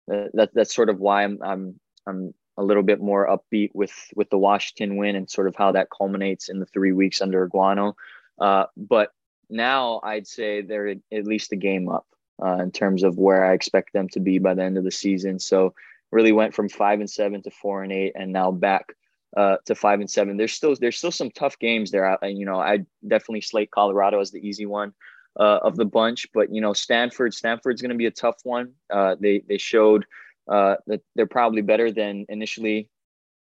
that 0.08 0.52
that's 0.54 0.76
sort 0.76 0.90
of 0.90 1.00
why 1.00 1.24
I'm 1.24 1.40
I'm 1.42 1.80
I'm 2.08 2.34
a 2.58 2.64
little 2.64 2.84
bit 2.84 3.02
more 3.02 3.28
upbeat 3.28 3.72
with 3.74 3.94
with 4.16 4.30
the 4.30 4.38
Washington 4.38 4.98
win 4.98 5.16
and 5.16 5.30
sort 5.30 5.48
of 5.48 5.56
how 5.56 5.72
that 5.74 5.90
culminates 5.96 6.50
in 6.50 6.60
the 6.60 6.66
three 6.66 6.94
weeks 6.94 7.22
under 7.22 7.48
Aguano. 7.48 7.94
Uh, 8.40 8.66
but 8.78 9.12
now 9.50 10.00
I'd 10.04 10.28
say 10.28 10.62
they're 10.62 10.88
at 10.90 11.26
least 11.26 11.52
a 11.52 11.58
game 11.58 11.90
up 11.90 12.06
uh, 12.42 12.58
in 12.58 12.72
terms 12.72 13.04
of 13.04 13.18
where 13.18 13.46
I 13.46 13.54
expect 13.54 13.94
them 13.94 14.10
to 14.10 14.20
be 14.20 14.40
by 14.40 14.54
the 14.54 14.64
end 14.64 14.78
of 14.78 14.84
the 14.84 14.92
season. 14.92 15.40
So 15.40 15.74
really 16.12 16.32
went 16.32 16.54
from 16.54 16.70
five 16.70 17.00
and 17.00 17.10
seven 17.10 17.42
to 17.44 17.52
four 17.52 17.84
and 17.84 17.92
eight, 17.92 18.14
and 18.16 18.32
now 18.32 18.52
back 18.52 18.94
uh, 19.36 19.58
to 19.66 19.76
five 19.76 20.00
and 20.00 20.10
seven. 20.10 20.38
There's 20.38 20.54
still 20.54 20.76
there's 20.80 20.98
still 20.98 21.12
some 21.12 21.32
tough 21.32 21.58
games 21.60 21.92
there. 21.92 22.18
I, 22.24 22.28
you 22.28 22.46
know, 22.46 22.60
I 22.60 22.80
definitely 23.08 23.42
slate 23.42 23.72
Colorado 23.72 24.20
as 24.20 24.32
the 24.32 24.46
easy 24.46 24.66
one 24.66 24.94
uh, 25.40 25.60
of 25.62 25.76
the 25.76 25.86
bunch, 25.86 26.28
but 26.34 26.54
you 26.54 26.62
know, 26.62 26.74
Stanford 26.74 27.34
Stanford's 27.34 27.82
going 27.82 27.92
to 27.92 27.98
be 27.98 28.06
a 28.06 28.12
tough 28.12 28.38
one. 28.44 28.74
Uh, 28.92 29.16
they 29.20 29.44
they 29.48 29.58
showed 29.58 30.06
uh, 30.50 30.76
that 30.88 31.02
they're 31.16 31.28
probably 31.28 31.62
better 31.62 31.92
than 31.92 32.26
initially 32.30 32.90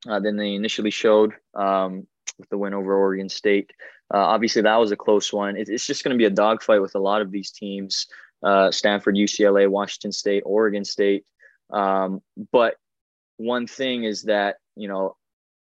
uh, 0.09 0.21
than 0.21 0.37
they 0.37 0.55
initially 0.55 0.91
showed 0.91 1.33
um, 1.55 2.07
with 2.39 2.49
the 2.49 2.59
win 2.59 2.75
over 2.75 2.95
Oregon 2.95 3.29
State. 3.29 3.73
Uh, 4.13 4.19
obviously, 4.19 4.63
that 4.63 4.77
was 4.77 4.93
a 4.93 4.97
close 4.97 5.33
one. 5.33 5.57
It, 5.57 5.69
it's 5.69 5.87
just 5.87 6.05
going 6.05 6.15
to 6.15 6.19
be 6.19 6.27
a 6.27 6.31
dogfight 6.31 6.83
with 6.83 6.95
a 6.95 7.01
lot 7.01 7.23
of 7.23 7.31
these 7.31 7.51
teams 7.51 8.07
uh, 8.45 8.71
Stanford, 8.71 9.17
UCLA, 9.17 9.69
Washington 9.69 10.13
State, 10.13 10.43
Oregon 10.45 10.85
State. 10.85 11.25
Um, 11.71 12.21
but 12.53 12.77
one 13.39 13.67
thing 13.67 14.05
is 14.05 14.25
that, 14.25 14.57
you 14.77 14.87
know, 14.87 15.17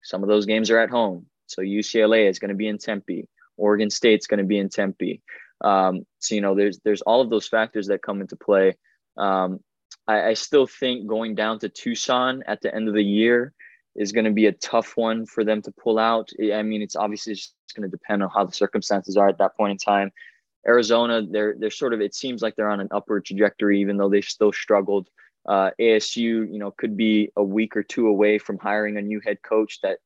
some 0.08 0.24
of 0.24 0.30
those 0.30 0.45
games 0.45 0.72
are 0.72 0.80
at 0.80 0.89
home. 0.89 1.26
So 1.47 1.62
UCLA 1.62 2.30
is 2.30 2.39
going 2.39 2.49
to 2.49 2.55
be 2.55 2.70
in 2.70 2.78
Tempe. 2.78 3.28
Oregon 3.58 3.89
State's 3.89 4.26
going 4.26 4.38
to 4.38 4.45
be 4.45 4.58
in 4.58 4.70
Tempe. 4.70 5.22
Um, 5.60 6.05
so 6.20 6.34
you 6.34 6.39
know, 6.39 6.55
there's 6.55 6.80
there's 6.86 7.01
all 7.01 7.20
of 7.20 7.30
those 7.30 7.47
factors 7.47 7.88
that 7.88 8.01
come 8.01 8.22
into 8.22 8.38
play. 8.38 8.78
Um, 9.18 9.60
I, 10.08 10.30
I 10.30 10.34
still 10.34 10.66
think 10.66 11.08
going 11.08 11.36
down 11.36 11.60
to 11.60 11.70
Tucson 11.70 12.41
at 12.47 12.62
the 12.62 12.74
end 12.74 12.88
of 12.88 12.93
the 12.93 13.03
year 13.03 13.53
is 13.97 14.14
going 14.14 14.26
to 14.26 14.32
be 14.32 14.45
a 14.45 14.53
tough 14.53 14.95
one 14.95 15.26
for 15.26 15.43
them 15.43 15.62
to 15.64 15.72
pull 15.72 15.99
out. 15.99 16.30
I 16.53 16.62
mean, 16.62 16.82
it's 16.82 16.95
obviously 16.95 17.34
just 17.34 17.53
going 17.76 17.89
to 17.89 17.97
depend 17.97 18.24
on 18.24 18.30
how 18.34 18.45
the 18.45 18.53
circumstances 18.53 19.18
are 19.18 19.28
at 19.28 19.39
that 19.39 19.58
point 19.58 19.72
in 19.72 19.78
time. 19.78 20.12
Arizona, 20.66 21.22
they're 21.22 21.55
they're 21.60 21.70
sort 21.70 21.93
of 21.93 21.99
it 21.99 22.16
seems 22.16 22.41
like 22.41 22.55
they're 22.55 22.70
on 22.70 22.80
an 22.80 22.89
upward 22.91 23.26
trajectory, 23.26 23.82
even 23.82 23.97
though 23.97 24.10
they've 24.10 24.24
still 24.24 24.53
struggled. 24.53 25.10
Uh, 25.48 25.72
ASU, 25.80 26.52
you 26.52 26.60
know, 26.60 26.72
could 26.72 26.98
be 26.98 27.32
a 27.36 27.43
week 27.43 27.78
or 27.78 27.84
two 27.84 28.08
away 28.08 28.38
from 28.38 28.58
hiring 28.58 28.98
a 28.98 29.02
new 29.02 29.22
head 29.24 29.41
coach 29.41 29.80
that, 29.82 30.00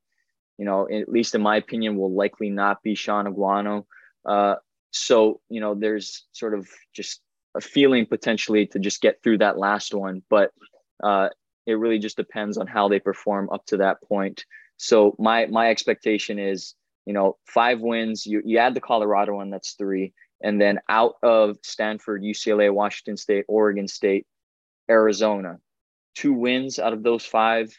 you 0.57 0.65
know, 0.65 0.87
at 0.89 1.09
least 1.09 1.33
in 1.33 1.41
my 1.41 1.55
opinion, 1.57 1.97
will 1.97 2.13
likely 2.13 2.49
not 2.49 2.83
be 2.83 2.93
Shaun 2.93 3.25
Aguano. 3.25 3.85
Uh, 4.25 4.55
so, 4.91 5.41
you 5.49 5.59
know, 5.59 5.73
there's 5.73 6.25
sort 6.31 6.53
of 6.53 6.67
just 6.93 7.21
a 7.55 7.61
feeling 7.61 8.05
potentially 8.05 8.67
to 8.67 8.79
just 8.79 9.01
get 9.01 9.21
through 9.23 9.39
that 9.39 9.57
last 9.57 9.93
one, 9.93 10.21
but 10.29 10.51
uh, 11.03 11.29
it 11.65 11.73
really 11.73 11.99
just 11.99 12.17
depends 12.17 12.57
on 12.57 12.67
how 12.67 12.87
they 12.87 12.99
perform 12.99 13.49
up 13.51 13.65
to 13.67 13.77
that 13.77 14.01
point. 14.03 14.45
So 14.77 15.15
my 15.19 15.45
my 15.47 15.69
expectation 15.69 16.39
is, 16.39 16.75
you 17.05 17.13
know, 17.13 17.37
five 17.45 17.81
wins. 17.81 18.25
You 18.25 18.41
you 18.45 18.57
add 18.57 18.73
the 18.73 18.81
Colorado 18.81 19.35
one, 19.35 19.49
that's 19.49 19.73
three, 19.73 20.13
and 20.41 20.59
then 20.59 20.79
out 20.89 21.15
of 21.23 21.57
Stanford, 21.63 22.23
UCLA, 22.23 22.73
Washington 22.73 23.17
State, 23.17 23.45
Oregon 23.47 23.87
State, 23.87 24.25
Arizona, 24.91 25.57
two 26.15 26.33
wins 26.33 26.77
out 26.77 26.93
of 26.93 27.03
those 27.03 27.25
five. 27.25 27.73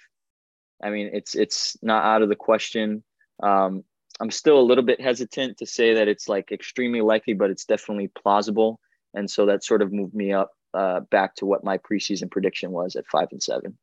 I 0.82 0.90
mean, 0.90 1.10
it's 1.12 1.36
it's 1.36 1.76
not 1.82 2.04
out 2.04 2.22
of 2.22 2.28
the 2.28 2.36
question. 2.36 3.04
Um, 3.42 3.84
I'm 4.20 4.30
still 4.30 4.58
a 4.58 4.62
little 4.62 4.84
bit 4.84 5.00
hesitant 5.00 5.58
to 5.58 5.66
say 5.66 5.94
that 5.94 6.08
it's 6.08 6.28
like 6.28 6.50
extremely 6.50 7.00
likely, 7.00 7.34
but 7.34 7.50
it's 7.50 7.64
definitely 7.64 8.08
plausible. 8.08 8.80
And 9.14 9.30
so 9.30 9.46
that 9.46 9.64
sort 9.64 9.82
of 9.82 9.92
moved 9.92 10.14
me 10.14 10.32
up 10.32 10.50
uh, 10.74 11.00
back 11.10 11.34
to 11.36 11.46
what 11.46 11.64
my 11.64 11.78
preseason 11.78 12.30
prediction 12.30 12.70
was 12.70 12.96
at 12.96 13.06
five 13.06 13.28
and 13.30 13.42
seven. 13.42 13.76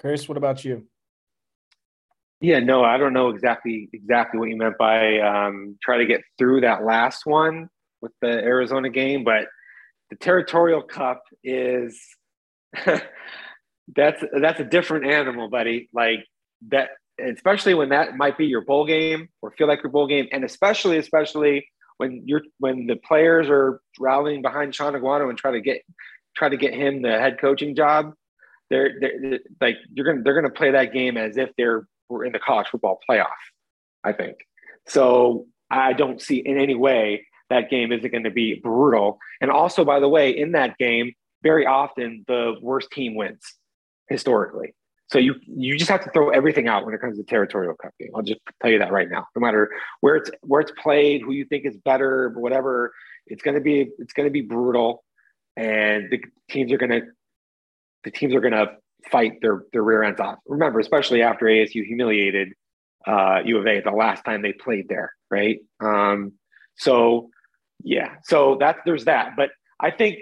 Chris, 0.00 0.28
what 0.28 0.38
about 0.38 0.64
you? 0.64 0.86
Yeah, 2.40 2.60
no, 2.60 2.84
I 2.84 2.98
don't 2.98 3.12
know 3.12 3.30
exactly 3.30 3.88
exactly 3.92 4.38
what 4.38 4.48
you 4.48 4.56
meant 4.56 4.78
by 4.78 5.18
um, 5.18 5.76
try 5.82 5.98
to 5.98 6.06
get 6.06 6.22
through 6.38 6.60
that 6.62 6.84
last 6.84 7.26
one 7.26 7.68
with 8.00 8.12
the 8.20 8.28
Arizona 8.28 8.88
game, 8.88 9.24
but 9.24 9.48
the 10.10 10.16
Territorial 10.16 10.82
Cup 10.82 11.22
is 11.42 12.00
that's 13.94 14.22
that's 14.40 14.60
a 14.60 14.64
different 14.64 15.06
animal, 15.06 15.48
buddy. 15.48 15.88
Like 15.92 16.24
that, 16.68 16.90
especially 17.18 17.74
when 17.74 17.90
that 17.90 18.16
might 18.16 18.38
be 18.38 18.46
your 18.46 18.62
bowl 18.62 18.86
game 18.86 19.28
or 19.42 19.50
feel 19.52 19.66
like 19.66 19.82
your 19.82 19.92
bowl 19.92 20.06
game, 20.06 20.28
and 20.32 20.44
especially 20.44 20.98
especially 20.98 21.68
when 21.98 22.22
you're 22.26 22.42
when 22.58 22.86
the 22.86 22.96
players 22.96 23.48
are 23.48 23.80
rallying 23.98 24.42
behind 24.42 24.74
Shaun 24.74 24.94
Aguano 24.94 25.28
and 25.28 25.38
try 25.38 25.52
to 25.52 25.60
get 25.60 25.82
try 26.36 26.48
to 26.48 26.56
get 26.56 26.74
him 26.74 27.02
the 27.02 27.10
head 27.10 27.38
coaching 27.40 27.74
job, 27.74 28.12
they're, 28.70 28.92
they're 29.00 29.38
like 29.60 29.76
you're 29.92 30.06
gonna 30.06 30.22
they're 30.22 30.40
gonna 30.40 30.52
play 30.52 30.70
that 30.72 30.92
game 30.92 31.16
as 31.16 31.36
if 31.36 31.50
they're 31.56 31.86
we're 32.08 32.24
in 32.24 32.32
the 32.32 32.38
college 32.38 32.68
football 32.68 32.98
playoff. 33.08 33.26
I 34.04 34.12
think 34.12 34.36
so. 34.86 35.46
I 35.70 35.92
don't 35.92 36.22
see 36.22 36.36
in 36.36 36.58
any 36.58 36.74
way 36.74 37.26
that 37.50 37.70
game 37.70 37.92
isn't 37.92 38.10
going 38.10 38.24
to 38.24 38.30
be 38.30 38.60
brutal. 38.62 39.18
And 39.40 39.50
also, 39.50 39.84
by 39.84 40.00
the 40.00 40.08
way, 40.08 40.30
in 40.30 40.52
that 40.52 40.76
game, 40.78 41.12
very 41.42 41.66
often 41.66 42.24
the 42.26 42.56
worst 42.60 42.90
team 42.90 43.14
wins 43.14 43.40
historically. 44.08 44.74
So 45.10 45.18
you 45.18 45.36
you 45.46 45.78
just 45.78 45.90
have 45.90 46.04
to 46.04 46.10
throw 46.10 46.28
everything 46.30 46.68
out 46.68 46.84
when 46.84 46.94
it 46.94 47.00
comes 47.00 47.16
to 47.16 47.24
territorial 47.24 47.74
cup 47.74 47.92
game. 47.98 48.10
I'll 48.14 48.22
just 48.22 48.40
tell 48.60 48.70
you 48.70 48.78
that 48.80 48.92
right 48.92 49.08
now. 49.08 49.26
No 49.34 49.40
matter 49.40 49.70
where 50.00 50.16
it's 50.16 50.30
where 50.42 50.60
it's 50.60 50.72
played, 50.72 51.22
who 51.22 51.32
you 51.32 51.46
think 51.46 51.64
is 51.64 51.76
better, 51.78 52.34
whatever, 52.36 52.92
it's 53.26 53.42
gonna 53.42 53.60
be 53.60 53.88
it's 53.98 54.12
gonna 54.12 54.28
be 54.28 54.42
brutal, 54.42 55.02
and 55.56 56.10
the 56.10 56.22
teams 56.50 56.72
are 56.72 56.76
gonna 56.76 57.00
the 58.04 58.10
teams 58.10 58.34
are 58.34 58.40
gonna 58.40 58.66
fight 59.10 59.40
their 59.40 59.64
their 59.72 59.82
rear 59.82 60.02
ends 60.02 60.20
off. 60.20 60.40
Remember, 60.46 60.78
especially 60.78 61.22
after 61.22 61.46
ASU 61.46 61.86
humiliated 61.86 62.52
uh, 63.06 63.40
U 63.46 63.56
of 63.56 63.66
A 63.66 63.80
the 63.80 63.90
last 63.90 64.24
time 64.26 64.42
they 64.42 64.52
played 64.52 64.88
there, 64.90 65.14
right? 65.30 65.60
Um, 65.80 66.32
so 66.76 67.30
yeah, 67.82 68.16
so 68.24 68.56
that 68.60 68.78
there's 68.84 69.04
that. 69.04 69.34
But 69.36 69.50
I 69.80 69.90
think 69.90 70.18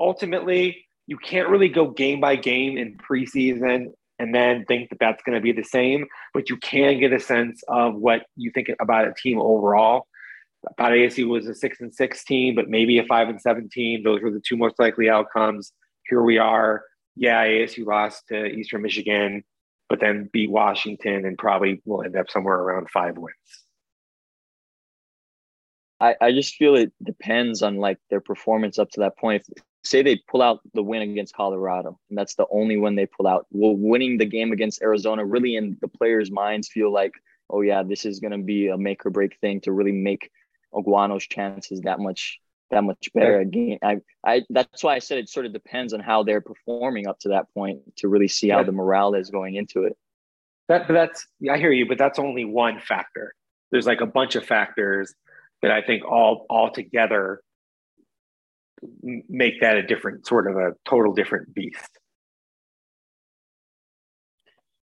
ultimately 0.00 0.84
you 1.06 1.16
can't 1.18 1.48
really 1.48 1.68
go 1.68 1.90
game 1.90 2.20
by 2.20 2.36
game 2.36 2.78
in 2.78 2.96
preseason 2.96 3.92
and 4.18 4.34
then 4.34 4.64
think 4.66 4.90
that 4.90 4.98
that's 5.00 5.22
going 5.24 5.34
to 5.34 5.42
be 5.42 5.52
the 5.52 5.64
same, 5.64 6.06
but 6.32 6.48
you 6.48 6.56
can 6.56 7.00
get 7.00 7.12
a 7.12 7.20
sense 7.20 7.62
of 7.68 7.96
what 7.96 8.26
you 8.36 8.50
think 8.54 8.68
about 8.80 9.08
a 9.08 9.14
team 9.14 9.40
overall. 9.40 10.06
I 10.66 10.72
thought 10.78 10.92
ASU 10.92 11.28
was 11.28 11.46
a 11.46 11.54
six 11.54 11.80
and 11.80 11.94
six 11.94 12.24
team, 12.24 12.54
but 12.54 12.68
maybe 12.68 12.98
a 12.98 13.04
five 13.04 13.28
and 13.28 13.40
seven 13.40 13.68
team. 13.68 14.02
Those 14.02 14.22
were 14.22 14.30
the 14.30 14.40
two 14.40 14.56
most 14.56 14.78
likely 14.78 15.10
outcomes. 15.10 15.72
Here 16.08 16.22
we 16.22 16.38
are. 16.38 16.82
Yeah, 17.16 17.44
ASU 17.44 17.84
lost 17.84 18.28
to 18.28 18.46
Eastern 18.46 18.82
Michigan, 18.82 19.44
but 19.88 20.00
then 20.00 20.30
beat 20.32 20.50
Washington 20.50 21.26
and 21.26 21.36
probably 21.36 21.82
will 21.84 22.02
end 22.02 22.16
up 22.16 22.30
somewhere 22.30 22.56
around 22.56 22.88
five 22.90 23.18
wins. 23.18 23.63
I, 26.04 26.16
I 26.20 26.32
just 26.32 26.56
feel 26.56 26.74
it 26.74 26.92
depends 27.02 27.62
on 27.62 27.76
like 27.76 27.98
their 28.10 28.20
performance 28.20 28.78
up 28.78 28.90
to 28.90 29.00
that 29.00 29.16
point. 29.16 29.42
If, 29.48 29.62
say 29.84 30.02
they 30.02 30.20
pull 30.28 30.42
out 30.42 30.60
the 30.74 30.82
win 30.82 31.02
against 31.02 31.34
Colorado, 31.34 31.98
and 32.08 32.18
that's 32.18 32.34
the 32.34 32.46
only 32.50 32.76
one 32.76 32.94
they 32.94 33.06
pull 33.06 33.26
out. 33.26 33.46
Will 33.50 33.76
winning 33.76 34.18
the 34.18 34.26
game 34.26 34.52
against 34.52 34.82
Arizona 34.82 35.24
really 35.24 35.56
in 35.56 35.78
the 35.80 35.88
players' 35.88 36.30
minds 36.30 36.68
feel 36.68 36.92
like, 36.92 37.12
oh 37.48 37.62
yeah, 37.62 37.82
this 37.82 38.04
is 38.04 38.20
going 38.20 38.32
to 38.32 38.38
be 38.38 38.68
a 38.68 38.76
make 38.76 39.04
or 39.06 39.10
break 39.10 39.38
thing 39.40 39.60
to 39.62 39.72
really 39.72 39.92
make 39.92 40.30
Aguano's 40.74 41.26
chances 41.26 41.80
that 41.82 42.00
much 42.00 42.38
that 42.70 42.84
much 42.84 43.08
better 43.14 43.38
again. 43.40 43.78
I, 43.82 43.96
I 44.26 44.42
that's 44.50 44.82
why 44.82 44.96
I 44.96 44.98
said 44.98 45.18
it 45.18 45.30
sort 45.30 45.46
of 45.46 45.52
depends 45.52 45.94
on 45.94 46.00
how 46.00 46.22
they're 46.22 46.40
performing 46.42 47.06
up 47.06 47.18
to 47.20 47.30
that 47.30 47.46
point 47.54 47.80
to 47.96 48.08
really 48.08 48.28
see 48.28 48.50
how 48.50 48.62
the 48.62 48.72
morale 48.72 49.14
is 49.14 49.30
going 49.30 49.54
into 49.54 49.84
it. 49.84 49.96
That, 50.68 50.86
but 50.86 50.94
that's 50.94 51.26
I 51.50 51.56
hear 51.56 51.72
you, 51.72 51.86
but 51.86 51.98
that's 51.98 52.18
only 52.18 52.44
one 52.44 52.80
factor. 52.80 53.34
There's 53.70 53.86
like 53.86 54.00
a 54.00 54.06
bunch 54.06 54.34
of 54.34 54.44
factors 54.44 55.14
that 55.64 55.72
I 55.72 55.80
think 55.80 56.04
all 56.04 56.44
all 56.50 56.70
together 56.70 57.40
make 59.02 59.62
that 59.62 59.78
a 59.78 59.82
different 59.82 60.26
sort 60.26 60.46
of 60.46 60.58
a 60.58 60.74
total 60.84 61.14
different 61.14 61.54
beast. 61.54 61.98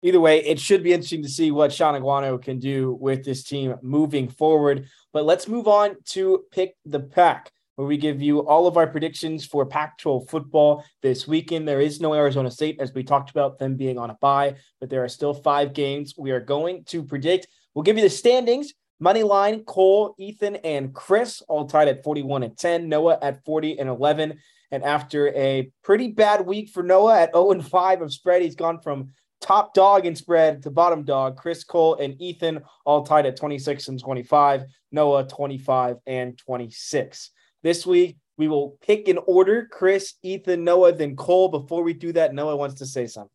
Either 0.03 0.21
way, 0.21 0.45
it 0.45 0.61
should 0.61 0.83
be 0.83 0.93
interesting 0.93 1.23
to 1.23 1.31
see 1.31 1.51
what 1.51 1.73
Shaun 1.73 1.99
Aguano 1.99 2.41
can 2.41 2.59
do 2.59 2.93
with 3.01 3.25
this 3.25 3.43
team 3.43 3.75
moving 3.81 4.29
forward. 4.29 4.87
But 5.15 5.25
let's 5.25 5.49
move 5.49 5.67
on 5.67 5.97
to 6.11 6.45
pick 6.53 6.77
the 6.85 7.01
Pac, 7.01 7.51
where 7.77 7.89
we 7.89 7.97
give 7.97 8.21
you 8.21 8.41
all 8.41 8.67
of 8.67 8.77
our 8.77 8.87
predictions 8.87 9.47
for 9.47 9.65
Pac 9.65 9.97
12 9.97 10.29
football 10.29 10.85
this 11.01 11.27
weekend. 11.27 11.67
There 11.67 11.81
is 11.81 12.03
no 12.03 12.13
Arizona 12.13 12.51
State, 12.51 12.77
as 12.81 12.93
we 12.93 13.03
talked 13.03 13.31
about 13.31 13.59
them 13.59 13.77
being 13.77 13.97
on 13.97 14.11
a 14.11 14.19
bye, 14.21 14.57
but 14.79 14.91
there 14.91 15.03
are 15.03 15.09
still 15.09 15.33
five 15.33 15.73
games 15.73 16.13
we 16.19 16.33
are 16.33 16.41
going 16.41 16.85
to 16.89 17.03
predict. 17.03 17.49
We'll 17.73 17.83
give 17.83 17.97
you 17.97 18.05
the 18.05 18.11
standings 18.11 18.75
Money 18.99 19.23
line, 19.23 19.63
Cole, 19.65 20.15
Ethan, 20.19 20.57
and 20.57 20.95
Chris 20.95 21.43
all 21.49 21.67
tied 21.67 21.89
at 21.89 22.03
41 22.03 22.43
and 22.45 22.57
10. 22.57 22.89
Noah 22.89 23.19
at 23.21 23.45
40 23.45 23.79
and 23.79 23.89
11. 23.89 24.39
And 24.71 24.83
after 24.83 25.29
a 25.29 25.71
pretty 25.85 26.09
bad 26.09 26.47
week 26.47 26.71
for 26.71 26.83
Noah 26.83 27.21
at 27.21 27.35
0 27.35 27.53
and 27.53 27.67
5 27.67 28.03
of 28.03 28.13
spread, 28.13 28.43
he's 28.43 28.57
gone 28.57 28.81
from 28.81 29.11
top 29.41 29.75
dog 29.75 30.07
in 30.07 30.17
spread 30.17 30.63
to 30.63 30.71
bottom 30.71 31.05
dog. 31.05 31.37
Chris 31.37 31.63
Cole 31.63 31.97
and 31.97 32.21
Ethan 32.21 32.63
all 32.87 33.05
tied 33.05 33.27
at 33.27 33.37
26 33.37 33.89
and 33.89 34.01
25. 34.01 34.65
Noah 34.93 35.29
25 35.29 35.99
and 36.07 36.39
26. 36.39 37.31
This 37.63 37.87
week, 37.87 38.17
we 38.39 38.49
will 38.49 38.79
pick 38.83 39.09
in 39.09 39.19
order 39.27 39.69
Chris, 39.71 40.15
Ethan, 40.23 40.65
Noah, 40.65 40.93
then 40.93 41.17
Cole. 41.17 41.49
Before 41.49 41.83
we 41.83 41.93
do 41.93 42.13
that, 42.13 42.35
Noah 42.35 42.57
wants 42.57 42.77
to 42.77 42.87
say 42.87 43.07
something. 43.07 43.31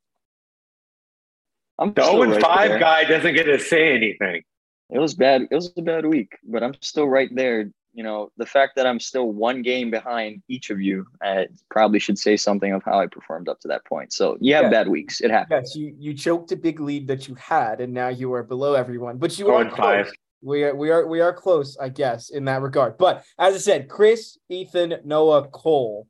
I'm 1.78 1.94
the 1.94 2.04
0 2.04 2.24
and 2.24 2.32
right 2.34 2.42
5 2.42 2.70
there. 2.70 2.80
guy 2.80 3.04
doesn't 3.04 3.34
get 3.36 3.44
to 3.44 3.60
say 3.60 3.94
anything 3.94 4.42
it 4.92 5.00
was 5.00 5.14
bad. 5.14 5.48
It 5.50 5.56
was 5.56 5.72
a 5.78 5.82
bad 5.82 6.06
week, 6.06 6.38
but 6.44 6.64
I'm 6.64 6.76
still 6.82 7.08
right 7.08 7.30
there. 7.34 7.72
You 7.94 8.04
know, 8.04 8.32
the 8.38 8.46
fact 8.46 8.76
that 8.78 8.88
I'm 8.88 9.00
still 9.00 9.32
one 9.32 9.62
game 9.62 9.92
behind 9.92 10.44
each 10.48 10.70
of 10.70 10.80
you 10.80 11.06
uh, 11.26 11.44
probably 11.70 12.00
should 12.00 12.18
say 12.18 12.38
something 12.38 12.72
of 12.72 12.84
how 12.84 13.00
I 13.00 13.08
performed 13.08 13.50
up 13.50 13.60
to 13.62 13.68
that 13.68 13.86
point. 13.86 14.14
So 14.14 14.38
you 14.40 14.54
have 14.56 14.66
yeah. 14.66 14.70
bad 14.70 14.88
weeks. 14.88 15.20
It 15.20 15.32
happens. 15.32 15.72
Yes, 15.72 15.76
you 15.76 15.96
you 15.98 16.14
choked 16.14 16.52
a 16.52 16.56
big 16.56 16.80
lead 16.80 17.08
that 17.08 17.28
you 17.28 17.36
had, 17.36 17.82
and 17.82 17.94
now 17.94 18.10
you 18.10 18.34
are 18.34 18.44
below 18.44 18.76
everyone. 18.76 19.18
But 19.18 19.38
you 19.40 19.50
are 19.50 19.70
close. 19.70 20.12
We 20.42 20.64
are 20.64 20.76
we 20.76 20.90
are 20.90 21.06
we 21.06 21.22
are 21.22 21.34
close, 21.34 21.78
I 21.78 21.90
guess, 21.90 22.30
in 22.30 22.46
that 22.46 22.62
regard. 22.62 22.98
But 22.98 23.24
as 23.38 23.56
I 23.56 23.60
said, 23.60 23.90
Chris, 23.90 24.38
Ethan, 24.50 24.96
Noah, 25.06 25.48
Cole, 25.50 26.08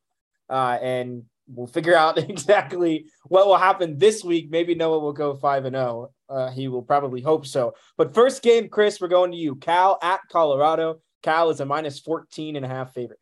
uh, 0.50 0.78
and 0.82 1.24
we'll 1.48 1.68
figure 1.68 1.96
out 1.96 2.18
exactly 2.30 3.06
what 3.26 3.48
will 3.48 3.58
happen 3.58 3.98
this 3.98 4.24
week. 4.24 4.50
Maybe 4.50 4.76
Noah 4.76 5.00
will 5.00 5.14
go 5.14 5.36
five 5.36 5.66
and 5.66 5.76
zero. 5.76 6.12
Uh, 6.32 6.50
he 6.50 6.68
will 6.68 6.82
probably 6.82 7.22
hope 7.22 7.46
so. 7.46 7.74
But 7.98 8.14
first 8.14 8.42
game, 8.42 8.70
Chris, 8.70 9.02
we're 9.02 9.10
going 9.10 9.32
to 9.32 9.38
you. 9.38 9.56
Cal 9.56 10.00
at 10.02 10.22
Colorado. 10.32 11.02
Cal 11.24 11.50
is 11.50 11.60
a 11.60 11.66
minus 11.66 12.00
14 12.00 12.56
and 12.56 12.66
a 12.66 12.70
half 12.70 12.94
favorite. 12.94 13.22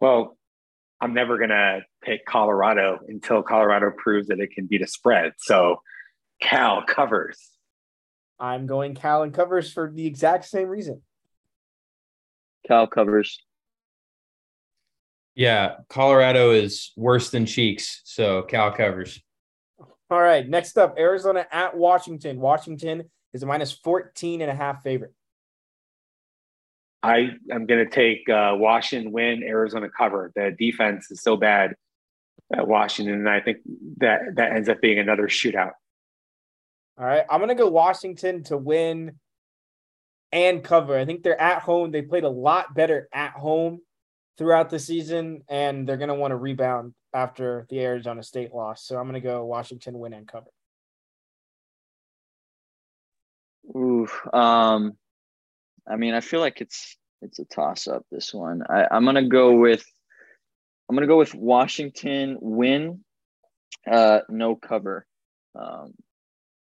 Well, 0.00 0.36
I'm 1.00 1.14
never 1.14 1.36
going 1.36 1.50
to 1.50 1.80
pick 2.02 2.24
Colorado 2.24 3.00
until 3.08 3.42
Colorado 3.42 3.90
proves 3.96 4.28
that 4.28 4.40
it 4.40 4.52
can 4.52 4.66
beat 4.66 4.82
a 4.82 4.86
spread. 4.86 5.32
So 5.38 5.82
Cal 6.40 6.82
covers. 6.84 7.38
I'm 8.38 8.66
going 8.66 8.94
Cal 8.94 9.22
and 9.22 9.32
covers 9.32 9.72
for 9.72 9.90
the 9.90 10.06
exact 10.06 10.44
same 10.44 10.68
reason. 10.68 11.02
Cal 12.66 12.86
covers. 12.86 13.42
Yeah, 15.34 15.76
Colorado 15.88 16.52
is 16.52 16.92
worse 16.96 17.30
than 17.30 17.46
Cheeks, 17.46 18.00
so 18.04 18.42
Cal 18.42 18.72
covers. 18.72 19.22
All 20.08 20.20
right, 20.20 20.48
next 20.48 20.78
up, 20.78 20.96
Arizona 20.98 21.46
at 21.50 21.76
Washington. 21.76 22.38
Washington 22.38 23.10
is 23.32 23.42
a 23.42 23.46
minus 23.46 23.72
14 23.72 24.40
and 24.40 24.50
a 24.50 24.54
half 24.54 24.82
favorite. 24.82 25.12
I 27.02 27.30
am 27.50 27.66
going 27.66 27.84
to 27.84 27.90
take 27.90 28.28
uh, 28.28 28.52
Washington 28.54 29.12
win, 29.12 29.42
Arizona 29.42 29.88
cover. 29.88 30.32
The 30.34 30.54
defense 30.56 31.10
is 31.10 31.22
so 31.22 31.36
bad 31.36 31.74
at 32.52 32.66
Washington, 32.66 33.14
and 33.14 33.28
I 33.28 33.40
think 33.40 33.58
that 33.98 34.20
that 34.36 34.52
ends 34.52 34.68
up 34.68 34.80
being 34.80 34.98
another 34.98 35.26
shootout. 35.26 35.72
All 36.98 37.04
right, 37.04 37.24
I'm 37.28 37.40
going 37.40 37.48
to 37.48 37.54
go 37.54 37.68
Washington 37.68 38.44
to 38.44 38.56
win 38.56 39.18
and 40.32 40.62
cover. 40.62 40.96
I 40.96 41.04
think 41.04 41.22
they're 41.22 41.40
at 41.40 41.62
home. 41.62 41.90
They 41.90 42.02
played 42.02 42.24
a 42.24 42.28
lot 42.28 42.74
better 42.74 43.08
at 43.12 43.32
home 43.32 43.80
throughout 44.38 44.70
the 44.70 44.78
season, 44.78 45.42
and 45.48 45.88
they're 45.88 45.96
going 45.96 46.08
to 46.08 46.14
want 46.14 46.32
to 46.32 46.36
rebound 46.36 46.94
after 47.14 47.66
the 47.70 47.80
Arizona 47.80 48.22
State 48.22 48.52
loss. 48.54 48.84
So 48.84 48.96
I'm 48.96 49.04
going 49.04 49.20
to 49.20 49.26
go 49.26 49.44
Washington 49.44 49.98
win 49.98 50.12
and 50.12 50.28
cover. 50.28 50.50
Ooh, 53.74 54.06
um, 54.32 54.96
I 55.88 55.96
mean, 55.96 56.14
I 56.14 56.20
feel 56.20 56.40
like 56.40 56.60
it's 56.60 56.96
it's 57.22 57.38
a 57.38 57.44
toss 57.44 57.88
up. 57.88 58.04
This 58.10 58.32
one, 58.32 58.62
I, 58.68 58.86
I'm 58.90 59.04
gonna 59.04 59.28
go 59.28 59.54
with 59.54 59.84
I'm 60.88 60.94
gonna 60.94 61.06
go 61.06 61.18
with 61.18 61.34
Washington 61.34 62.38
win, 62.40 63.04
uh, 63.90 64.20
no 64.28 64.54
cover. 64.54 65.06
Um, 65.58 65.94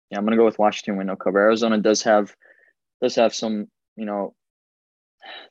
yeah, 0.10 0.18
I'm 0.18 0.26
gonna 0.26 0.38
go 0.38 0.45
with 0.45 0.60
Washington 0.60 0.98
win, 0.98 1.07
no 1.07 1.15
cover. 1.15 1.39
Arizona 1.39 1.80
does 1.80 2.03
have 2.03 2.35
does 3.02 3.15
have 3.15 3.34
some, 3.34 3.68
you 3.95 4.06
know, 4.06 4.35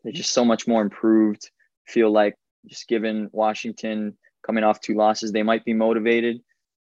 they're 0.02 0.12
just 0.12 0.32
so 0.32 0.44
much 0.44 0.68
more 0.68 0.82
improved. 0.82 1.50
Feel 1.90 2.12
like 2.12 2.36
just 2.66 2.86
given 2.86 3.28
Washington 3.32 4.16
coming 4.46 4.62
off 4.62 4.80
two 4.80 4.94
losses, 4.94 5.32
they 5.32 5.42
might 5.42 5.64
be 5.64 5.74
motivated 5.74 6.40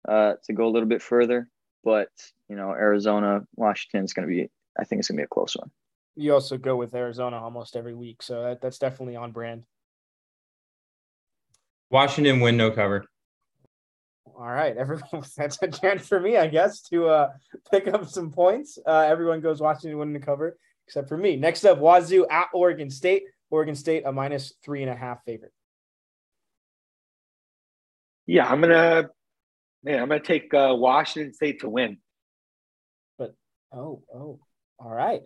uh, 0.08 0.34
to 0.44 0.52
go 0.52 0.66
a 0.66 0.72
little 0.72 0.88
bit 0.88 1.00
further. 1.00 1.48
But 1.84 2.08
you 2.48 2.56
know, 2.56 2.70
Arizona, 2.70 3.46
Washington's 3.54 4.12
going 4.12 4.28
to 4.28 4.34
be. 4.34 4.50
I 4.78 4.84
think 4.84 4.98
it's 4.98 5.08
going 5.08 5.18
to 5.18 5.20
be 5.20 5.24
a 5.24 5.28
close 5.28 5.56
one. 5.56 5.70
You 6.16 6.34
also 6.34 6.58
go 6.58 6.74
with 6.74 6.94
Arizona 6.94 7.38
almost 7.38 7.76
every 7.76 7.94
week, 7.94 8.20
so 8.20 8.42
that, 8.42 8.60
that's 8.60 8.78
definitely 8.78 9.14
on 9.16 9.30
brand. 9.30 9.64
Washington 11.90 12.40
win 12.40 12.56
no 12.56 12.72
cover. 12.72 13.04
All 14.36 14.48
right, 14.48 14.76
everyone. 14.78 15.24
That's 15.36 15.62
a 15.62 15.68
chance 15.68 16.08
for 16.08 16.18
me, 16.18 16.36
I 16.36 16.48
guess, 16.48 16.80
to 16.88 17.06
uh, 17.06 17.32
pick 17.70 17.86
up 17.86 18.08
some 18.08 18.32
points. 18.32 18.78
Uh, 18.84 19.06
everyone 19.08 19.40
goes 19.40 19.60
Washington 19.60 19.98
winning 19.98 20.14
the 20.14 20.26
cover, 20.26 20.58
except 20.88 21.08
for 21.08 21.16
me. 21.16 21.36
Next 21.36 21.64
up, 21.64 21.78
Wazoo 21.78 22.26
at 22.28 22.48
Oregon 22.52 22.90
State. 22.90 23.22
Oregon 23.50 23.74
State 23.74 24.04
a 24.06 24.12
minus 24.12 24.52
three 24.64 24.82
and 24.82 24.90
a 24.90 24.96
half 24.96 25.24
favorite. 25.24 25.52
Yeah, 28.26 28.46
I'm 28.46 28.60
gonna. 28.60 29.08
Yeah, 29.84 30.02
I'm 30.02 30.08
gonna 30.08 30.20
take 30.20 30.52
uh, 30.52 30.74
Washington 30.76 31.32
State 31.32 31.60
to 31.60 31.68
win. 31.68 31.98
But 33.18 33.34
oh, 33.72 34.02
oh, 34.12 34.40
all 34.78 34.90
right. 34.90 35.22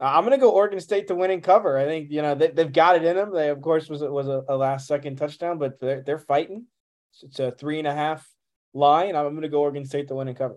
Uh, 0.00 0.04
I'm 0.04 0.24
gonna 0.24 0.38
go 0.38 0.50
Oregon 0.50 0.80
State 0.80 1.08
to 1.08 1.14
win 1.14 1.30
and 1.30 1.42
cover. 1.42 1.78
I 1.78 1.84
think 1.84 2.10
you 2.10 2.22
know 2.22 2.34
they, 2.34 2.52
have 2.56 2.72
got 2.72 2.96
it 2.96 3.04
in 3.04 3.14
them. 3.14 3.32
They 3.32 3.50
of 3.50 3.60
course 3.60 3.88
was 3.88 4.02
was 4.02 4.26
a, 4.26 4.42
a 4.48 4.56
last 4.56 4.88
second 4.88 5.16
touchdown, 5.16 5.58
but 5.58 5.78
they're 5.78 6.02
they're 6.02 6.18
fighting. 6.18 6.66
It's 7.22 7.38
a 7.38 7.52
three 7.52 7.78
and 7.78 7.86
a 7.86 7.94
half 7.94 8.28
line. 8.72 9.14
I'm 9.14 9.34
gonna 9.34 9.48
go 9.48 9.60
Oregon 9.60 9.84
State 9.84 10.08
to 10.08 10.16
win 10.16 10.26
and 10.26 10.36
cover. 10.36 10.56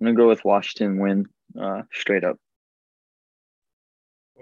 I'm 0.00 0.06
gonna 0.06 0.16
go 0.16 0.28
with 0.28 0.44
Washington 0.44 0.98
win 0.98 1.26
uh, 1.60 1.82
straight 1.92 2.24
up. 2.24 2.38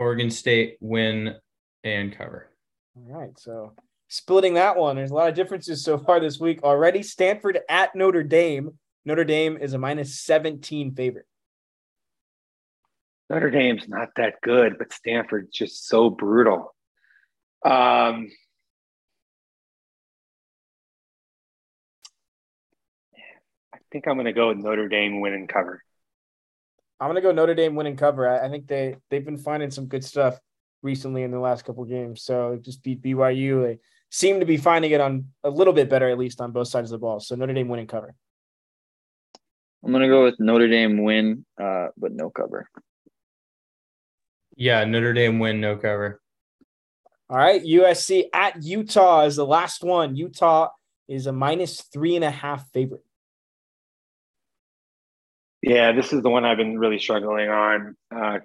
Oregon 0.00 0.30
State 0.30 0.78
win 0.80 1.36
and 1.84 2.16
cover. 2.16 2.48
All 2.96 3.20
right, 3.20 3.38
so 3.38 3.74
splitting 4.08 4.54
that 4.54 4.76
one. 4.76 4.96
There's 4.96 5.10
a 5.10 5.14
lot 5.14 5.28
of 5.28 5.34
differences 5.34 5.84
so 5.84 5.98
far 5.98 6.18
this 6.18 6.40
week 6.40 6.62
already. 6.64 7.02
Stanford 7.02 7.60
at 7.68 7.94
Notre 7.94 8.22
Dame. 8.22 8.70
Notre 9.04 9.24
Dame 9.24 9.58
is 9.58 9.74
a 9.74 9.78
minus 9.78 10.18
17 10.18 10.94
favorite. 10.94 11.26
Notre 13.28 13.50
Dame's 13.50 13.86
not 13.88 14.08
that 14.16 14.40
good, 14.42 14.78
but 14.78 14.92
Stanford's 14.92 15.50
just 15.52 15.86
so 15.86 16.08
brutal. 16.08 16.74
Um, 17.64 18.30
I 23.72 23.78
think 23.92 24.08
I'm 24.08 24.14
going 24.14 24.24
to 24.24 24.32
go 24.32 24.48
with 24.48 24.56
Notre 24.56 24.88
Dame 24.88 25.20
win 25.20 25.34
and 25.34 25.48
cover. 25.48 25.84
I'm 27.00 27.06
going 27.08 27.16
to 27.16 27.22
go 27.22 27.32
Notre 27.32 27.54
Dame 27.54 27.74
win 27.74 27.86
and 27.86 27.98
cover. 27.98 28.28
I, 28.28 28.46
I 28.46 28.50
think 28.50 28.66
they 28.66 28.96
they've 29.08 29.24
been 29.24 29.38
finding 29.38 29.70
some 29.70 29.86
good 29.86 30.04
stuff 30.04 30.38
recently 30.82 31.22
in 31.22 31.30
the 31.30 31.38
last 31.38 31.64
couple 31.64 31.84
games. 31.84 32.22
So 32.22 32.58
just 32.60 32.82
beat 32.82 33.02
BYU. 33.02 33.62
They 33.62 33.78
seem 34.10 34.40
to 34.40 34.46
be 34.46 34.56
finding 34.56 34.90
it 34.90 35.00
on 35.00 35.26
a 35.42 35.50
little 35.50 35.72
bit 35.72 35.88
better, 35.88 36.08
at 36.08 36.18
least 36.18 36.40
on 36.40 36.52
both 36.52 36.68
sides 36.68 36.90
of 36.90 37.00
the 37.00 37.02
ball. 37.02 37.20
So 37.20 37.34
Notre 37.34 37.54
Dame 37.54 37.68
winning 37.68 37.86
cover. 37.86 38.14
I'm 39.82 39.92
gonna 39.92 40.08
go 40.08 40.24
with 40.24 40.38
Notre 40.38 40.68
Dame 40.68 41.02
win, 41.02 41.46
uh, 41.60 41.88
but 41.96 42.12
no 42.12 42.28
cover. 42.28 42.68
Yeah, 44.56 44.84
Notre 44.84 45.14
Dame 45.14 45.38
win, 45.38 45.60
no 45.60 45.76
cover. 45.76 46.20
All 47.30 47.38
right, 47.38 47.62
USC 47.62 48.24
at 48.34 48.62
Utah 48.62 49.22
is 49.22 49.36
the 49.36 49.46
last 49.46 49.82
one. 49.82 50.16
Utah 50.16 50.68
is 51.08 51.26
a 51.26 51.32
minus 51.32 51.80
three 51.80 52.14
and 52.14 52.24
a 52.24 52.30
half 52.30 52.68
favorite. 52.72 53.04
Yeah, 55.62 55.92
this 55.92 56.12
is 56.12 56.22
the 56.22 56.30
one 56.30 56.44
I've 56.44 56.56
been 56.56 56.78
really 56.78 56.98
struggling 56.98 57.50
on 57.50 57.96
uh, 58.14 58.38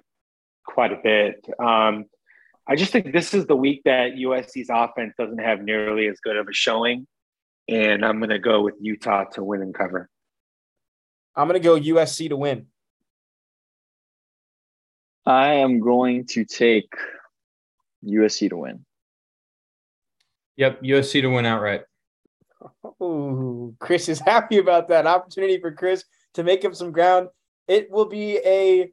quite 0.64 0.92
a 0.92 1.00
bit. 1.02 1.46
Um, 1.58 2.06
I 2.68 2.76
just 2.76 2.92
think 2.92 3.12
this 3.12 3.32
is 3.32 3.46
the 3.46 3.56
week 3.56 3.82
that 3.84 4.12
USC's 4.12 4.68
offense 4.70 5.14
doesn't 5.18 5.38
have 5.38 5.62
nearly 5.62 6.08
as 6.08 6.18
good 6.20 6.36
of 6.36 6.48
a 6.48 6.52
showing. 6.52 7.06
And 7.68 8.04
I'm 8.04 8.18
going 8.18 8.30
to 8.30 8.38
go 8.38 8.62
with 8.62 8.74
Utah 8.80 9.24
to 9.32 9.42
win 9.42 9.62
and 9.62 9.74
cover. 9.74 10.08
I'm 11.34 11.48
going 11.48 11.60
to 11.60 11.64
go 11.64 11.78
USC 11.78 12.28
to 12.28 12.36
win. 12.36 12.66
I 15.24 15.54
am 15.54 15.80
going 15.80 16.26
to 16.26 16.44
take 16.44 16.92
USC 18.04 18.50
to 18.50 18.56
win. 18.56 18.84
Yep, 20.56 20.82
USC 20.82 21.22
to 21.22 21.28
win 21.28 21.46
outright. 21.46 21.82
Oh, 23.00 23.74
Chris 23.78 24.08
is 24.08 24.20
happy 24.26 24.58
about 24.58 24.88
that 24.88 25.06
opportunity 25.06 25.60
for 25.60 25.72
Chris 25.72 26.04
to 26.36 26.44
make 26.44 26.64
up 26.64 26.74
some 26.74 26.92
ground. 26.92 27.28
It 27.66 27.90
will 27.90 28.06
be 28.06 28.38
a 28.38 28.90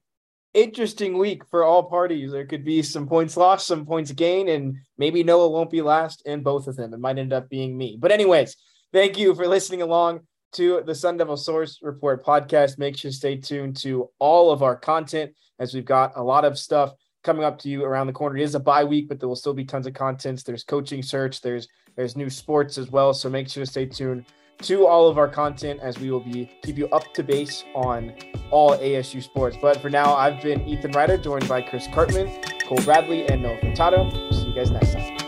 interesting 0.54 1.18
week 1.18 1.44
for 1.50 1.64
all 1.64 1.84
parties. 1.84 2.32
There 2.32 2.46
could 2.46 2.64
be 2.64 2.82
some 2.82 3.08
points 3.08 3.38
lost, 3.38 3.68
some 3.68 3.86
points 3.86 4.12
gained, 4.12 4.50
and 4.50 4.78
maybe 4.98 5.24
Noah 5.24 5.50
won't 5.50 5.70
be 5.70 5.82
last 5.82 6.24
in 6.26 6.42
both 6.42 6.68
of 6.68 6.76
them. 6.76 6.94
It 6.94 7.00
might 7.00 7.18
end 7.18 7.34
up 7.34 7.50
being 7.50 7.78
me. 7.78 7.98
But, 8.00 8.12
anyways, 8.12 8.56
thank 8.92 9.18
you 9.18 9.36
for 9.36 9.48
listening 9.48 9.82
along 9.82 10.22
to 10.54 10.84
the 10.86 10.96
Sun 10.96 11.18
Devil 11.18 11.38
Source 11.38 11.80
Report 11.82 12.26
podcast. 12.26 12.78
Make 12.78 12.98
sure 12.98 13.12
to 13.12 13.18
stay 13.18 13.38
tuned 13.38 13.78
to 13.78 14.10
all 14.20 14.52
of 14.52 14.64
our 14.64 14.76
content 14.76 15.34
as 15.60 15.74
we've 15.74 15.86
got 15.86 16.14
a 16.16 16.24
lot 16.24 16.46
of 16.46 16.58
stuff 16.58 16.92
coming 17.24 17.44
up 17.44 17.60
to 17.60 17.70
you 17.70 17.84
around 17.84 18.08
the 18.08 18.14
corner. 18.14 18.38
It 18.38 18.44
is 18.44 18.56
a 18.56 18.60
bye 18.60 18.84
week, 18.84 19.08
but 19.08 19.20
there 19.20 19.30
will 19.30 19.36
still 19.36 19.54
be 19.54 19.66
tons 19.66 19.88
of 19.88 19.94
contents. 19.94 20.44
There's 20.44 20.64
coaching 20.64 21.02
search, 21.02 21.42
there's 21.42 21.68
there's 21.96 22.16
new 22.16 22.30
sports 22.30 22.78
as 22.80 22.90
well. 22.90 23.14
So 23.14 23.30
make 23.30 23.48
sure 23.48 23.64
to 23.64 23.70
stay 23.70 23.86
tuned 23.86 24.26
to 24.62 24.88
all 24.88 25.08
of 25.08 25.18
our 25.18 25.28
content 25.28 25.80
as 25.82 26.00
we 26.00 26.10
will 26.10 26.20
be 26.20 26.50
keep 26.64 26.78
you 26.78 26.88
up 26.90 27.14
to 27.14 27.24
base 27.24 27.64
on 27.76 28.14
all 28.52 28.78
ASU 28.78 29.22
sports. 29.22 29.58
But 29.62 29.82
for 29.82 29.90
now, 29.90 30.16
I've 30.16 30.42
been 30.42 30.68
Ethan 30.68 30.92
Ryder, 30.92 31.18
joined 31.18 31.48
by 31.48 31.62
Chris 31.62 31.88
Karpman, 31.88 32.30
Cole 32.68 32.82
Bradley, 32.84 33.28
and 33.28 33.44
Noah 33.44 33.58
Furtado. 33.58 34.34
See 34.34 34.48
you 34.48 34.54
guys 34.54 34.72
next 34.72 34.94
time. 34.94 35.23